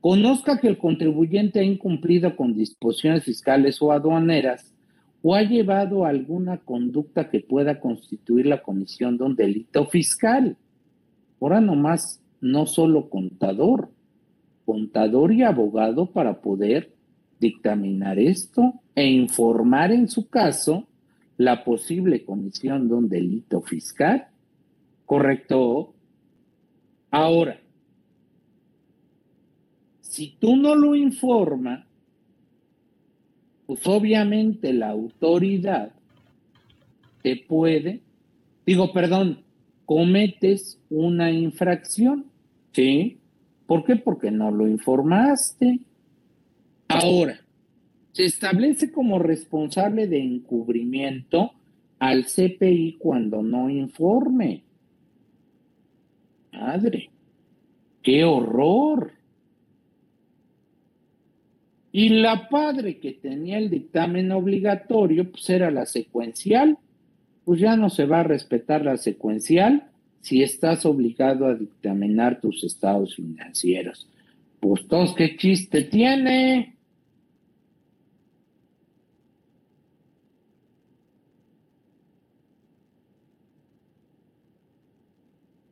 conozca 0.00 0.58
que 0.60 0.68
el 0.68 0.78
contribuyente 0.78 1.60
ha 1.60 1.64
incumplido 1.64 2.36
con 2.36 2.54
disposiciones 2.54 3.24
fiscales 3.24 3.82
o 3.82 3.90
aduaneras 3.90 4.72
o 5.22 5.34
ha 5.34 5.42
llevado 5.42 6.04
alguna 6.04 6.58
conducta 6.58 7.28
que 7.30 7.40
pueda 7.40 7.80
constituir 7.80 8.46
la 8.46 8.62
comisión 8.62 9.18
de 9.18 9.24
un 9.24 9.34
delito 9.34 9.86
fiscal. 9.86 10.56
Ahora 11.40 11.60
nomás, 11.60 12.20
no 12.40 12.66
solo 12.66 13.10
contador, 13.10 13.90
contador 14.66 15.32
y 15.32 15.42
abogado 15.42 16.10
para 16.10 16.42
poder 16.42 16.92
dictaminar 17.40 18.18
esto 18.18 18.74
e 18.94 19.06
informar 19.06 19.92
en 19.92 20.08
su 20.08 20.28
caso 20.28 20.86
la 21.38 21.64
posible 21.64 22.24
comisión 22.24 22.88
de 22.88 22.94
un 22.94 23.08
delito 23.08 23.62
fiscal. 23.62 24.26
¿Correcto? 25.04 25.94
Ahora, 27.10 27.60
si 30.00 30.36
tú 30.40 30.56
no 30.56 30.74
lo 30.74 30.96
informas, 30.96 31.86
pues 33.66 33.86
obviamente 33.86 34.72
la 34.72 34.90
autoridad 34.90 35.92
te 37.22 37.36
puede, 37.36 38.00
digo, 38.64 38.92
perdón, 38.92 39.42
cometes 39.84 40.80
una 40.90 41.30
infracción, 41.30 42.26
¿sí? 42.72 43.18
¿Por 43.66 43.84
qué? 43.84 43.96
Porque 43.96 44.30
no 44.30 44.50
lo 44.50 44.68
informaste. 44.68 45.80
Ahora, 46.88 47.40
se 48.12 48.24
establece 48.24 48.92
como 48.92 49.18
responsable 49.18 50.06
de 50.06 50.22
encubrimiento 50.22 51.52
al 51.98 52.26
CPI 52.26 52.96
cuando 52.98 53.42
no 53.42 53.68
informe. 53.68 54.62
Madre, 56.52 57.10
qué 58.02 58.24
horror. 58.24 59.12
Y 61.92 62.10
la 62.10 62.48
padre 62.48 62.98
que 62.98 63.12
tenía 63.12 63.58
el 63.58 63.70
dictamen 63.70 64.30
obligatorio, 64.30 65.30
pues 65.30 65.48
era 65.50 65.70
la 65.70 65.86
secuencial. 65.86 66.78
Pues 67.44 67.60
ya 67.60 67.76
no 67.76 67.90
se 67.90 68.06
va 68.06 68.20
a 68.20 68.24
respetar 68.24 68.84
la 68.84 68.96
secuencial 68.96 69.90
si 70.20 70.42
estás 70.42 70.84
obligado 70.86 71.46
a 71.46 71.54
dictaminar 71.54 72.40
tus 72.40 72.64
estados 72.64 73.14
financieros. 73.14 74.08
Pues 74.60 74.86
todos, 74.88 75.14
¿qué 75.14 75.36
chiste 75.36 75.82
tiene? 75.82 76.76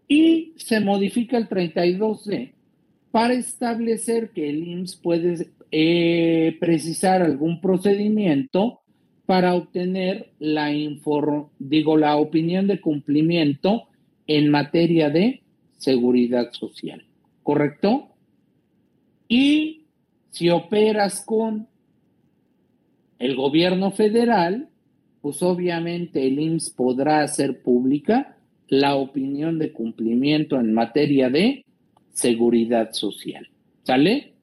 Y 0.07 0.53
se 0.57 0.81
modifica 0.81 1.37
el 1.37 1.49
32D 1.49 2.53
para 3.11 3.35
establecer 3.35 4.31
que 4.31 4.51
el 4.51 4.67
IMSS 4.67 4.97
puede 4.97 5.49
eh, 5.71 6.57
precisar 6.61 7.23
algún 7.23 7.61
procedimiento 7.61 8.81
para 9.27 9.55
obtener 9.55 10.31
la, 10.39 10.71
digo, 11.59 11.97
la 11.97 12.17
opinión 12.17 12.67
de 12.67 12.81
cumplimiento 12.81 13.89
en 14.27 14.51
materia 14.51 15.11
de 15.11 15.43
seguridad 15.79 16.53
social. 16.53 17.05
¿Correcto? 17.43 18.09
Y 19.29 19.85
si 20.31 20.51
operas 20.51 21.25
con 21.25 21.69
el 23.19 23.37
gobierno 23.37 23.91
federal, 23.91 24.69
pues 25.21 25.43
obviamente 25.43 26.27
el 26.27 26.39
IMSS 26.39 26.71
podrá 26.71 27.23
hacer 27.23 27.63
pública 27.63 28.37
la 28.69 28.97
opinión 28.97 29.59
de 29.59 29.73
cumplimiento 29.73 30.59
en 30.59 30.75
materia 30.75 31.31
de 31.31 31.65
seguridad 32.13 32.93
social. 32.93 33.49
¿Sale? 33.83 34.34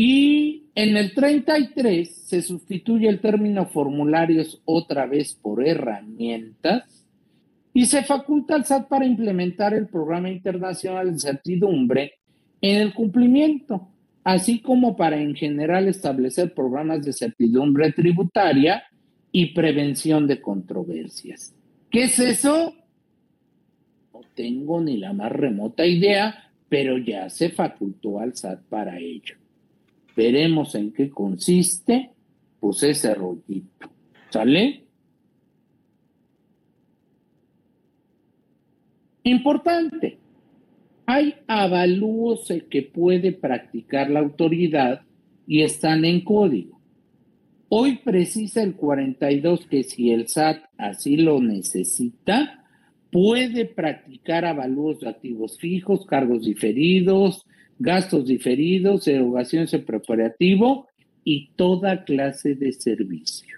Y 0.00 0.68
en 0.76 0.96
el 0.96 1.12
33 1.12 2.08
se 2.08 2.40
sustituye 2.40 3.08
el 3.08 3.18
término 3.18 3.66
formularios 3.66 4.62
otra 4.64 5.06
vez 5.06 5.34
por 5.34 5.66
herramientas 5.66 7.04
y 7.74 7.84
se 7.84 8.04
faculta 8.04 8.54
al 8.54 8.64
SAT 8.64 8.86
para 8.86 9.04
implementar 9.04 9.74
el 9.74 9.88
programa 9.88 10.30
internacional 10.30 11.12
de 11.12 11.18
certidumbre 11.18 12.12
en 12.60 12.80
el 12.80 12.94
cumplimiento, 12.94 13.88
así 14.22 14.60
como 14.60 14.96
para 14.96 15.20
en 15.20 15.34
general 15.34 15.88
establecer 15.88 16.54
programas 16.54 17.04
de 17.04 17.12
certidumbre 17.12 17.90
tributaria 17.90 18.84
y 19.32 19.46
prevención 19.46 20.28
de 20.28 20.40
controversias. 20.40 21.56
¿Qué 21.90 22.04
es 22.04 22.20
eso? 22.20 22.72
No 24.14 24.20
tengo 24.36 24.80
ni 24.80 24.98
la 24.98 25.12
más 25.12 25.32
remota 25.32 25.84
idea, 25.84 26.52
pero 26.68 26.98
ya 26.98 27.28
se 27.30 27.50
facultó 27.50 28.20
al 28.20 28.36
SAT 28.36 28.60
para 28.68 28.96
ello 29.00 29.34
veremos 30.18 30.74
en 30.74 30.92
qué 30.92 31.10
consiste, 31.10 32.10
pues 32.58 32.82
ese 32.82 33.14
rollito. 33.14 33.88
¿Sale? 34.30 34.82
Importante. 39.22 40.18
Hay 41.06 41.36
avalúos 41.46 42.52
que 42.68 42.82
puede 42.82 43.30
practicar 43.30 44.10
la 44.10 44.18
autoridad 44.18 45.02
y 45.46 45.62
están 45.62 46.04
en 46.04 46.22
código. 46.22 46.80
Hoy 47.68 47.98
precisa 47.98 48.64
el 48.64 48.74
42 48.74 49.66
que 49.66 49.84
si 49.84 50.10
el 50.10 50.26
SAT 50.26 50.64
así 50.78 51.16
lo 51.16 51.40
necesita, 51.40 52.64
puede 53.12 53.66
practicar 53.66 54.44
avalúos 54.44 54.98
de 54.98 55.10
activos 55.10 55.58
fijos, 55.58 56.04
cargos 56.06 56.44
diferidos, 56.44 57.46
gastos 57.78 58.26
diferidos, 58.26 59.06
erogaciones 59.06 59.72
en 59.74 59.84
preparativo 59.84 60.88
y 61.24 61.50
toda 61.56 62.04
clase 62.04 62.54
de 62.54 62.72
servicio. 62.72 63.56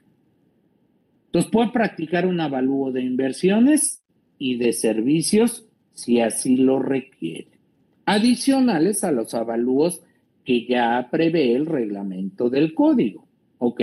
Entonces 1.27 1.51
puede 1.51 1.71
practicar 1.71 2.27
un 2.27 2.41
avalúo 2.41 2.91
de 2.91 3.03
inversiones 3.03 4.03
y 4.39 4.57
de 4.57 4.73
servicios 4.73 5.67
si 5.93 6.21
así 6.21 6.57
lo 6.57 6.79
requiere, 6.79 7.59
adicionales 8.07 9.05
a 9.05 9.13
los 9.13 9.35
avalúos 9.35 10.01
que 10.45 10.67
ya 10.67 11.09
prevé 11.11 11.55
el 11.55 11.67
reglamento 11.67 12.49
del 12.51 12.75
código. 12.75 13.27
¿Ok? 13.59 13.83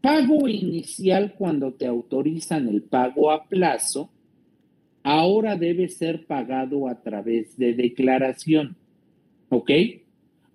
Pago 0.00 0.48
inicial 0.48 1.34
cuando 1.36 1.72
te 1.72 1.86
autorizan 1.86 2.68
el 2.68 2.82
pago 2.82 3.30
a 3.30 3.44
plazo 3.44 4.10
ahora 5.08 5.56
debe 5.56 5.88
ser 5.88 6.26
pagado 6.26 6.86
a 6.86 7.00
través 7.00 7.56
de 7.56 7.72
declaración. 7.72 8.76
¿Ok? 9.48 9.70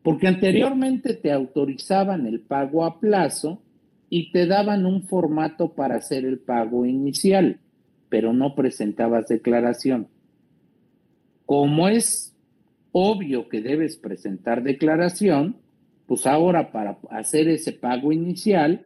Porque 0.03 0.27
anteriormente 0.27 1.15
te 1.15 1.31
autorizaban 1.31 2.27
el 2.27 2.39
pago 2.39 2.85
a 2.85 2.99
plazo 2.99 3.63
y 4.11 4.31
te 4.31 4.45
daban 4.45 4.85
un 4.85 5.07
formato 5.07 5.73
para 5.73 5.95
hacer 5.95 6.23
el 6.23 6.37
pago 6.37 6.85
inicial, 6.85 7.61
pero 8.09 8.31
no 8.31 8.53
presentabas 8.53 9.27
declaración. 9.27 10.07
Como 11.47 11.87
es 11.87 12.35
obvio 12.91 13.49
que 13.49 13.59
debes 13.59 13.97
presentar 13.97 14.61
declaración, 14.61 15.55
pues 16.05 16.27
ahora 16.27 16.71
para 16.71 16.99
hacer 17.09 17.47
ese 17.47 17.71
pago 17.71 18.11
inicial 18.11 18.85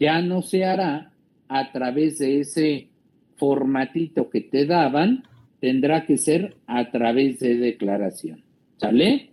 ya 0.00 0.20
no 0.20 0.42
se 0.42 0.64
hará 0.64 1.12
a 1.46 1.70
través 1.70 2.18
de 2.18 2.40
ese 2.40 2.88
formatito 3.36 4.30
que 4.30 4.40
te 4.40 4.66
daban 4.66 5.24
tendrá 5.60 6.04
que 6.06 6.18
ser 6.18 6.56
a 6.66 6.90
través 6.90 7.40
de 7.40 7.56
declaración. 7.56 8.42
¿Sale? 8.76 9.30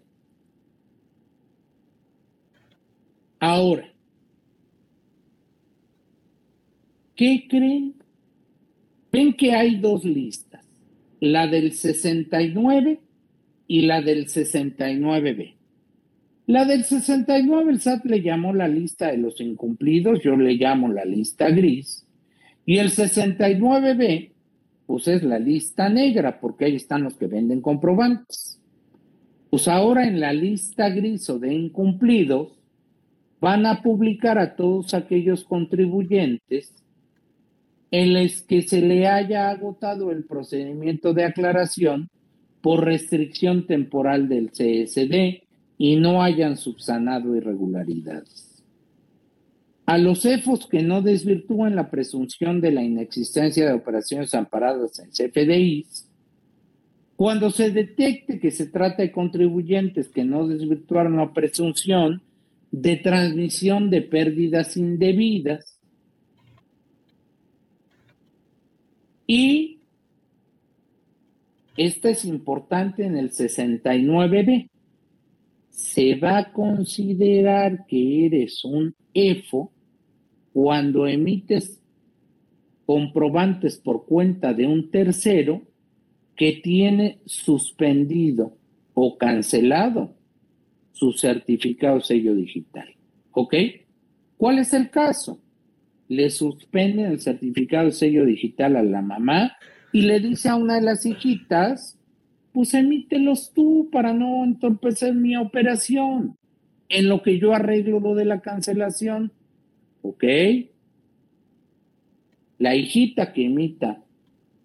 Ahora, 3.40 3.92
¿qué 7.16 7.46
creen? 7.50 7.96
Ven 9.12 9.34
que 9.34 9.54
hay 9.54 9.76
dos 9.76 10.06
listas, 10.06 10.66
la 11.20 11.46
del 11.48 11.74
69 11.74 13.00
y 13.68 13.82
la 13.82 14.02
del 14.02 14.28
69B. 14.28 15.56
La 16.46 16.66
del 16.66 16.84
69 16.84 17.72
el 17.72 17.80
SAT 17.80 18.06
le 18.06 18.22
llamó 18.22 18.54
la 18.54 18.68
lista 18.68 19.08
de 19.12 19.18
los 19.18 19.40
incumplidos, 19.40 20.20
yo 20.24 20.36
le 20.36 20.54
llamo 20.56 20.92
la 20.92 21.06
lista 21.06 21.50
gris, 21.50 22.03
y 22.66 22.78
el 22.78 22.92
69B, 22.92 24.32
pues 24.86 25.08
es 25.08 25.24
la 25.24 25.40
lista 25.40 25.90
negra, 25.90 26.40
porque 26.40 26.66
ahí 26.66 26.76
están 26.76 27.04
los 27.04 27.16
que 27.16 27.28
venden 27.28 27.62
comprobantes. 27.62 28.60
Pues 29.50 29.68
ahora 29.68 30.08
en 30.08 30.20
la 30.20 30.34
lista 30.34 30.90
gris 30.90 31.30
o 31.30 31.40
de 31.40 31.54
incumplidos, 31.54 32.60
van 33.40 33.66
a 33.66 33.82
publicar 33.82 34.38
a 34.40 34.56
todos 34.56 34.94
aquellos 34.94 35.44
contribuyentes 35.44 36.74
en 37.92 38.14
los 38.14 38.42
que 38.44 38.62
se 38.62 38.82
le 38.82 39.06
haya 39.06 39.50
agotado 39.50 40.12
el 40.12 40.24
procedimiento 40.24 41.14
de 41.14 41.26
aclaración 41.26 42.10
por 42.62 42.86
restricción 42.86 43.68
temporal 43.68 44.30
del 44.30 44.52
CSD 44.52 45.44
y 45.78 45.98
no 45.98 46.24
hayan 46.24 46.56
subsanado 46.56 47.36
irregularidades. 47.36 48.53
A 49.86 49.98
los 49.98 50.26
EFOS 50.26 50.68
que 50.68 50.82
no 50.82 51.02
desvirtúen 51.02 51.76
la 51.76 51.90
presunción 51.90 52.62
de 52.62 52.72
la 52.72 52.84
inexistencia 52.84 53.66
de 53.66 53.74
operaciones 53.74 54.34
amparadas 54.34 55.00
en 55.00 55.10
CFDIs, 55.10 56.08
cuando 57.16 57.52
se 57.52 57.70
detecte 57.70 58.40
que 58.40 58.52
se 58.52 58.68
trata 58.68 59.04
de 59.04 59.12
contribuyentes 59.12 60.10
que 60.10 60.24
no 60.24 60.48
desvirtuaron 60.48 61.18
la 61.18 61.34
presunción 61.34 62.22
de 62.72 62.96
transmisión 62.96 63.90
de 63.90 64.02
pérdidas 64.02 64.78
indebidas 64.78 65.78
y 69.28 69.80
esta 71.76 72.10
es 72.10 72.26
importante 72.26 73.06
en 73.06 73.18
el 73.18 73.32
69B. 73.32 74.70
Se 75.70 76.16
va 76.16 76.38
a 76.38 76.52
considerar 76.52 77.86
que 77.88 78.28
eres 78.28 78.64
un 78.64 78.94
EFO 79.14 79.72
cuando 80.54 81.08
emites 81.08 81.82
comprobantes 82.86 83.78
por 83.78 84.06
cuenta 84.06 84.54
de 84.54 84.68
un 84.68 84.92
tercero 84.92 85.64
que 86.36 86.54
tiene 86.64 87.20
suspendido 87.26 88.56
o 88.94 89.18
cancelado 89.18 90.14
su 90.92 91.12
certificado 91.14 92.02
sello 92.02 92.36
digital. 92.36 92.88
¿Ok? 93.32 93.56
¿Cuál 94.38 94.60
es 94.60 94.74
el 94.74 94.90
caso? 94.90 95.40
Le 96.08 96.30
suspenden 96.30 97.12
el 97.12 97.20
certificado 97.20 97.92
sello 97.92 98.26
digital 98.26 98.76
a 98.76 98.84
la 98.84 99.02
mamá 99.02 99.56
y 99.92 100.04
le 100.04 100.20
dice 100.20 100.50
a 100.50 100.56
una 100.56 100.76
de 100.76 100.82
las 100.82 101.06
hijitas, 101.06 101.98
pues 102.52 102.74
emítelos 102.74 103.52
tú 103.54 103.90
para 103.92 104.14
no 104.14 104.44
entorpecer 104.44 105.16
mi 105.16 105.36
operación. 105.36 106.36
En 106.90 107.10
lo 107.10 107.24
que 107.24 107.40
yo 107.40 107.54
arreglo 107.54 108.00
lo 108.00 108.14
de 108.14 108.26
la 108.26 108.42
cancelación, 108.42 109.32
¿ok? 110.04 110.24
La 112.60 112.76
hijita 112.76 113.34
que 113.34 113.46
emita 113.46 114.04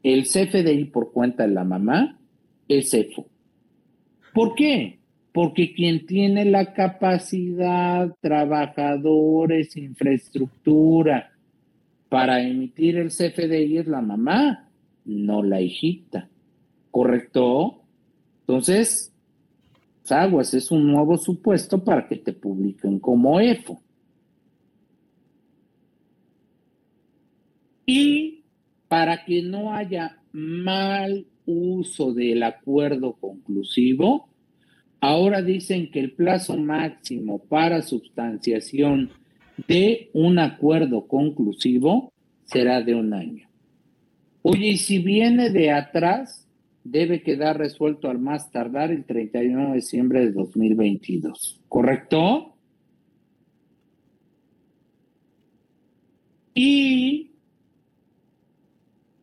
el 0.02 0.24
CFDI 0.24 0.84
por 0.84 1.12
cuenta 1.12 1.46
de 1.46 1.54
la 1.54 1.64
mamá 1.64 2.18
es 2.68 2.92
EFO. 2.92 3.26
¿Por 4.34 4.54
qué? 4.54 4.98
Porque 5.32 5.72
quien 5.72 6.06
tiene 6.06 6.44
la 6.44 6.74
capacidad, 6.74 8.14
trabajadores, 8.20 9.76
infraestructura 9.76 11.32
para 12.08 12.42
emitir 12.42 12.96
el 12.96 13.08
CFDI 13.08 13.78
es 13.78 13.86
la 13.86 14.02
mamá 14.02 14.68
no 15.04 15.42
la 15.42 15.60
hijita. 15.60 16.28
¿Correcto? 16.90 17.82
Entonces, 18.40 19.12
aguas 20.10 20.54
es 20.54 20.70
un 20.70 20.90
nuevo 20.90 21.16
supuesto 21.16 21.82
para 21.82 22.06
que 22.06 22.16
te 22.16 22.32
publiquen 22.32 22.98
como 22.98 23.40
EFO. 23.40 23.80
Y 27.90 28.44
para 28.86 29.24
que 29.24 29.40
no 29.40 29.72
haya 29.72 30.18
mal 30.32 31.24
uso 31.46 32.12
del 32.12 32.42
acuerdo 32.42 33.14
conclusivo, 33.14 34.28
ahora 35.00 35.40
dicen 35.40 35.90
que 35.90 36.00
el 36.00 36.12
plazo 36.12 36.58
máximo 36.58 37.38
para 37.38 37.80
substanciación 37.80 39.10
de 39.66 40.10
un 40.12 40.38
acuerdo 40.38 41.06
conclusivo 41.06 42.12
será 42.44 42.82
de 42.82 42.94
un 42.94 43.14
año. 43.14 43.48
Oye, 44.42 44.66
y 44.66 44.76
si 44.76 44.98
viene 44.98 45.48
de 45.48 45.70
atrás, 45.70 46.46
debe 46.84 47.22
quedar 47.22 47.56
resuelto 47.56 48.10
al 48.10 48.18
más 48.18 48.50
tardar 48.50 48.90
el 48.90 49.06
31 49.06 49.70
de 49.70 49.76
diciembre 49.76 50.20
de 50.26 50.32
2022, 50.32 51.62
¿correcto? 51.70 52.54
Y 56.54 57.28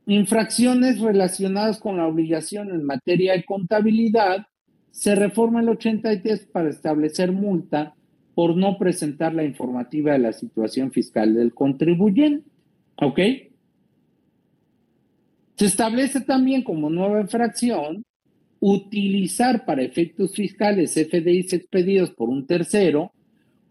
infracciones 0.07 0.99
relacionadas 0.99 1.80
con 1.80 1.98
la 1.98 2.07
obligación 2.07 2.69
en 2.69 2.84
materia 2.84 3.34
de 3.34 3.44
contabilidad, 3.44 4.48
se 4.91 5.15
reforma 5.15 5.61
el 5.61 5.69
83 5.69 6.48
para 6.52 6.69
establecer 6.69 7.32
multa 7.32 7.95
por 8.34 8.56
no 8.56 8.77
presentar 8.77 9.34
la 9.34 9.44
informativa 9.44 10.14
de 10.14 10.19
la 10.19 10.34
situación 10.34 10.91
fiscal 10.91 11.34
del 11.34 11.53
contribuyente. 11.53 12.48
¿Ok? 13.02 13.19
Se 15.57 15.65
establece 15.65 16.22
también 16.22 16.64
como 16.64 16.90
nueva 16.90 17.22
infracción 17.22 18.03
utilizar 18.60 19.65
para 19.65 19.84
efectos 19.84 20.34
fiscales 20.34 20.94
FDIs 20.94 21.53
expedidos 21.53 22.11
por 22.11 22.30
un 22.30 22.45
tercero 22.45 23.11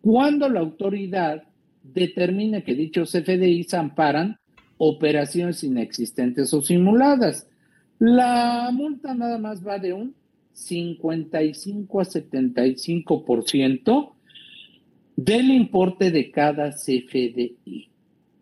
cuando 0.01 0.48
la 0.48 0.61
autoridad 0.61 1.43
determine 1.82 2.62
que 2.62 2.74
dichos 2.74 3.12
FDIs 3.12 3.74
amparan 3.74 4.39
operaciones 4.78 5.64
inexistentes 5.64 6.55
o 6.55 6.62
simuladas. 6.62 7.48
La 7.98 8.70
multa 8.72 9.14
nada 9.14 9.38
más 9.38 9.66
va 9.66 9.78
de 9.78 9.92
un 9.92 10.14
55 10.52 12.01
a 12.01 12.05
75% 12.05 14.14
del 15.16 15.51
importe 15.51 16.10
de 16.10 16.30
cada 16.30 16.70
CFDI. 16.70 17.88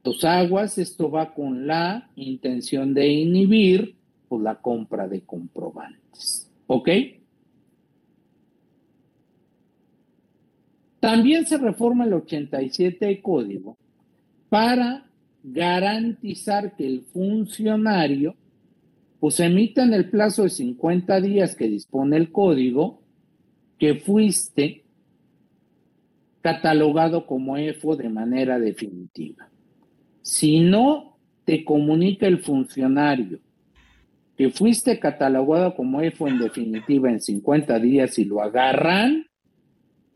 Dos 0.02 0.24
aguas, 0.24 0.78
esto 0.78 1.10
va 1.10 1.32
con 1.32 1.66
la 1.66 2.08
intención 2.16 2.92
de 2.94 3.08
inhibir 3.08 3.94
pues, 4.28 4.42
la 4.42 4.56
compra 4.56 5.06
de 5.06 5.20
comprobantes. 5.20 6.50
¿Ok? 6.66 6.88
También 10.98 11.46
se 11.46 11.58
reforma 11.58 12.04
el 12.04 12.14
87 12.14 13.04
de 13.04 13.20
código 13.20 13.76
para 14.48 15.04
garantizar 15.42 16.76
que 16.76 16.86
el 16.86 17.02
funcionario 17.02 18.36
pues 19.18 19.40
emita 19.40 19.82
en 19.84 19.94
el 19.94 20.10
plazo 20.10 20.42
de 20.42 20.50
50 20.50 21.20
días 21.20 21.54
que 21.54 21.68
dispone 21.68 22.16
el 22.16 22.32
código 22.32 23.02
que 23.78 23.94
fuiste 23.94 24.82
catalogado 26.40 27.24
como 27.26 27.56
EFO 27.56 27.94
de 27.94 28.08
manera 28.08 28.58
definitiva. 28.58 29.48
Si 30.22 30.58
no 30.60 31.18
te 31.44 31.64
comunica 31.64 32.26
el 32.26 32.38
funcionario 32.38 33.38
que 34.36 34.50
fuiste 34.50 34.98
catalogado 34.98 35.76
como 35.76 36.00
EFO 36.00 36.26
en 36.26 36.40
definitiva 36.40 37.08
en 37.10 37.20
50 37.20 37.78
días 37.78 38.18
y 38.18 38.24
lo 38.24 38.42
agarran, 38.42 39.28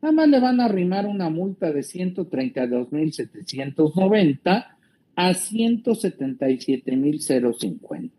nada 0.02 0.12
más 0.12 0.28
le 0.28 0.40
van 0.40 0.60
a 0.60 0.64
arrimar 0.64 1.06
una 1.06 1.30
multa 1.30 1.70
de 1.70 1.78
132.790 1.80 4.75
a 5.16 5.30
177.050. 5.30 8.10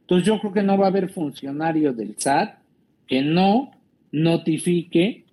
Entonces 0.00 0.26
yo 0.26 0.40
creo 0.40 0.52
que 0.52 0.62
no 0.62 0.78
va 0.78 0.86
a 0.86 0.88
haber 0.88 1.10
funcionario 1.10 1.92
del 1.92 2.16
SAT 2.18 2.58
que 3.06 3.22
no 3.22 3.70
notifique 4.10 5.24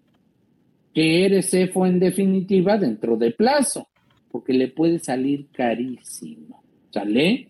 que 0.94 1.26
eres 1.26 1.54
EFO 1.54 1.86
en 1.86 2.00
definitiva 2.00 2.78
dentro 2.78 3.18
de 3.18 3.32
plazo 3.32 3.88
porque 4.30 4.54
le 4.54 4.68
puede 4.68 5.00
salir 5.00 5.48
carísimo. 5.52 6.62
¿Sale? 6.92 7.50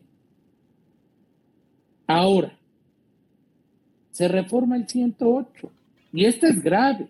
Ahora, 2.08 2.58
se 4.12 4.28
reforma 4.28 4.76
el 4.76 4.88
108 4.88 5.72
y 6.14 6.26
esto 6.26 6.48
es 6.48 6.62
grave. 6.62 7.08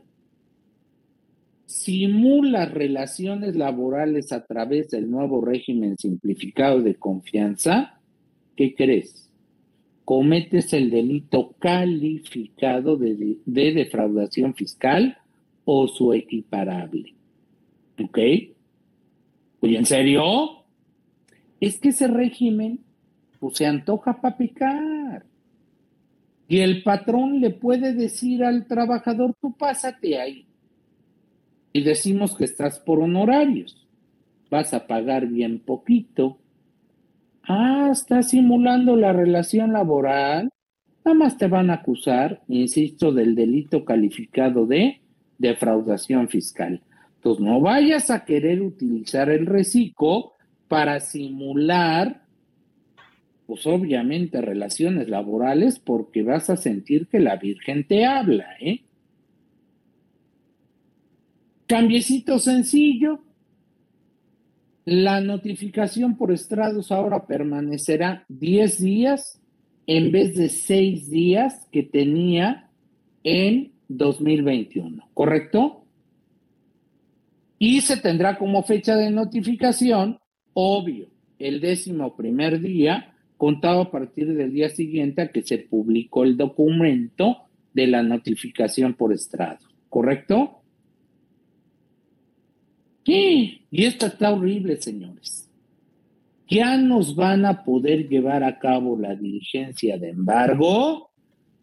Simula 1.74 2.68
relaciones 2.68 3.56
laborales 3.56 4.32
a 4.32 4.46
través 4.46 4.92
del 4.92 5.10
nuevo 5.10 5.42
régimen 5.42 5.98
simplificado 5.98 6.84
de 6.84 6.94
confianza. 6.94 8.00
¿Qué 8.56 8.76
crees? 8.76 9.28
Cometes 10.06 10.72
el 10.74 10.92
delito 10.92 11.56
calificado 11.58 12.96
de, 12.96 13.40
de 13.44 13.74
defraudación 13.74 14.54
fiscal 14.54 15.18
o 15.66 15.88
su 15.88 16.14
equiparable. 16.14 17.16
¿Ok? 18.00 18.20
Oye, 19.62 19.78
¿en 19.78 19.86
serio? 19.88 20.64
Es 21.60 21.80
que 21.80 21.90
ese 21.90 22.08
régimen 22.08 22.82
pues, 23.40 23.58
se 23.58 23.66
antoja 23.66 24.22
para 24.22 24.38
picar. 24.38 25.26
Y 26.48 26.60
el 26.60 26.84
patrón 26.84 27.42
le 27.42 27.50
puede 27.50 27.96
decir 27.96 28.44
al 28.44 28.68
trabajador, 28.68 29.34
tú 29.42 29.58
pásate 29.58 30.20
ahí. 30.20 30.46
Y 31.74 31.82
decimos 31.82 32.38
que 32.38 32.46
estás 32.46 32.80
por 32.80 33.00
honorarios. 33.00 33.88
Vas 34.52 34.76
a 34.76 34.86
pagar 34.86 35.26
bien 35.28 35.60
poquito. 35.60 36.38
Ah, 37.42 37.90
estás 37.92 38.30
simulando 38.30 38.96
la 38.96 39.12
relación 39.12 39.74
laboral. 39.74 40.50
Nada 41.04 41.18
más 41.18 41.38
te 41.38 41.48
van 41.48 41.72
a 41.72 41.76
acusar, 41.76 42.42
insisto, 42.48 43.12
del 43.12 43.36
delito 43.36 43.84
calificado 43.84 44.68
de 44.68 45.02
defraudación 45.40 46.30
fiscal. 46.30 46.82
Entonces, 47.16 47.44
no 47.44 47.60
vayas 47.60 48.12
a 48.12 48.24
querer 48.24 48.62
utilizar 48.62 49.30
el 49.30 49.48
reciclo 49.48 50.34
para 50.68 51.00
simular, 51.00 52.22
pues 53.48 53.66
obviamente, 53.66 54.42
relaciones 54.42 55.10
laborales 55.10 55.80
porque 55.80 56.22
vas 56.22 56.50
a 56.50 56.58
sentir 56.58 57.08
que 57.08 57.20
la 57.20 57.38
Virgen 57.38 57.88
te 57.88 58.06
habla, 58.06 58.46
¿eh? 58.60 58.84
Cambiecito 61.74 62.38
sencillo. 62.38 63.24
La 64.86 65.22
notificación 65.22 66.16
por 66.16 66.32
estrados 66.32 66.92
ahora 66.92 67.26
permanecerá 67.26 68.26
10 68.30 68.80
días 68.80 69.42
en 69.88 70.12
vez 70.12 70.36
de 70.36 70.50
6 70.50 71.10
días 71.10 71.68
que 71.72 71.82
tenía 71.82 72.70
en 73.24 73.72
2021, 73.88 75.10
¿correcto? 75.16 75.84
y 77.58 77.82
se 77.82 77.98
tendrá 77.98 78.38
como 78.38 78.62
fecha 78.62 78.96
de 78.96 79.10
notificación, 79.10 80.20
obvio, 80.54 81.08
el 81.40 81.60
décimo 81.60 82.16
primer 82.16 82.60
día 82.60 83.16
contado 83.38 83.82
a 83.82 83.92
partir 83.92 84.32
del 84.36 84.54
día 84.54 84.70
siguiente 84.70 85.24
a 85.24 85.32
que 85.32 85.42
se 85.42 85.58
publicó 85.58 86.24
el 86.24 86.38
documento 86.38 87.38
de 87.74 87.88
la 87.88 88.04
notificación 88.04 88.94
por 88.94 89.12
estrado, 89.12 89.66
¿correcto? 89.90 90.63
Y 93.06 93.62
esto 93.72 94.06
está 94.06 94.32
horrible, 94.32 94.82
señores. 94.82 95.50
Ya 96.50 96.78
nos 96.78 97.16
van 97.16 97.46
a 97.46 97.64
poder 97.64 98.08
llevar 98.08 98.44
a 98.44 98.60
cabo 98.60 98.98
la 98.98 99.16
diligencia 99.16 99.98
de 99.98 100.10
embargo 100.10 101.12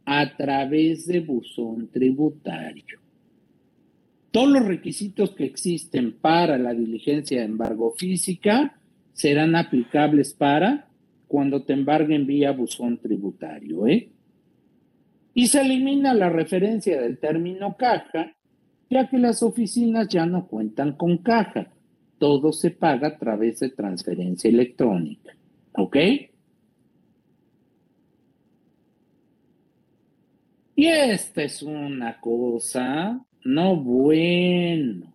a 0.05 0.37
través 0.37 1.07
de 1.07 1.21
buzón 1.21 1.89
tributario. 1.89 2.99
Todos 4.31 4.49
los 4.49 4.65
requisitos 4.65 5.31
que 5.31 5.45
existen 5.45 6.13
para 6.13 6.57
la 6.59 6.73
diligencia 6.73 7.41
de 7.41 7.47
embargo 7.47 7.95
física 7.97 8.81
serán 9.13 9.57
aplicables 9.57 10.33
para 10.33 10.89
cuando 11.27 11.63
te 11.63 11.73
embarguen 11.73 12.27
vía 12.27 12.53
buzón 12.53 12.99
tributario. 12.99 13.87
¿eh? 13.87 14.11
Y 15.35 15.47
se 15.47 15.61
elimina 15.61 16.15
la 16.15 16.29
referencia 16.29 17.01
del 17.01 17.19
término 17.19 17.77
caja, 17.77 18.35
ya 18.91 19.09
que 19.09 19.19
las 19.19 19.43
oficinas 19.43 20.09
ya 20.09 20.27
no 20.27 20.47
cuentan 20.49 20.93
con 20.95 21.19
caja. 21.19 21.69
Todo 22.19 22.53
se 22.53 22.73
paga 22.73 23.09
a 23.09 23.17
través 23.17 23.61
de 23.61 23.71
transferencia 23.71 24.51
electrónica. 24.51 25.35
¿Ok? 25.73 25.97
Y 30.75 30.87
esta 30.87 31.43
es 31.43 31.63
una 31.63 32.21
cosa, 32.21 33.25
no 33.45 33.77
bueno. 33.77 35.13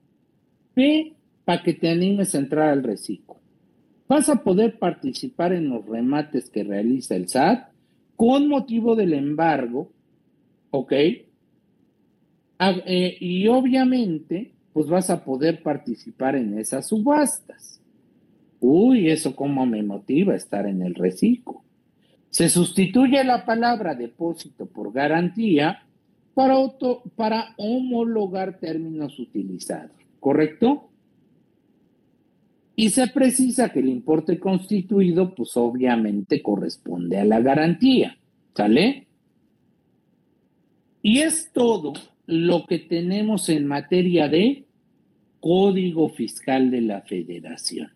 Ve 0.75 1.13
para 1.43 1.61
que 1.61 1.73
te 1.73 1.89
animes 1.89 2.33
a 2.33 2.39
entrar 2.39 2.69
al 2.69 2.83
reciclo. 2.83 3.35
Vas 4.07 4.29
a 4.29 4.43
poder 4.43 4.77
participar 4.77 5.51
en 5.53 5.69
los 5.69 5.85
remates 5.85 6.49
que 6.49 6.63
realiza 6.63 7.15
el 7.15 7.27
SAT 7.27 7.69
con 8.15 8.47
motivo 8.47 8.95
del 8.95 9.13
embargo, 9.13 9.91
¿ok? 10.69 10.93
Ah, 12.57 12.75
eh, 12.85 13.17
y 13.19 13.47
obviamente, 13.47 14.51
pues 14.73 14.87
vas 14.87 15.09
a 15.09 15.23
poder 15.23 15.61
participar 15.61 16.35
en 16.35 16.57
esas 16.57 16.87
subastas. 16.87 17.81
Uy, 18.59 19.09
eso 19.09 19.35
cómo 19.35 19.65
me 19.65 19.83
motiva 19.83 20.35
estar 20.35 20.65
en 20.65 20.81
el 20.81 20.95
reciclo. 20.95 21.61
Se 22.29 22.49
sustituye 22.49 23.23
la 23.23 23.45
palabra 23.45 23.95
depósito 23.95 24.65
por 24.65 24.91
garantía 24.91 25.83
para, 26.33 26.55
para 27.15 27.53
homologar 27.57 28.59
términos 28.59 29.19
utilizados, 29.19 29.91
¿correcto? 30.19 30.89
Y 32.75 32.89
se 32.89 33.07
precisa 33.07 33.69
que 33.69 33.79
el 33.79 33.87
importe 33.87 34.37
constituido, 34.39 35.33
pues 35.33 35.55
obviamente 35.55 36.41
corresponde 36.41 37.17
a 37.17 37.25
la 37.25 37.39
garantía, 37.39 38.17
¿sale? 38.53 39.07
Y 41.01 41.19
es 41.19 41.51
todo 41.53 41.93
lo 42.27 42.65
que 42.65 42.79
tenemos 42.79 43.49
en 43.49 43.67
materia 43.67 44.27
de 44.27 44.65
Código 45.39 46.09
Fiscal 46.09 46.71
de 46.71 46.81
la 46.81 47.01
Federación. 47.01 47.91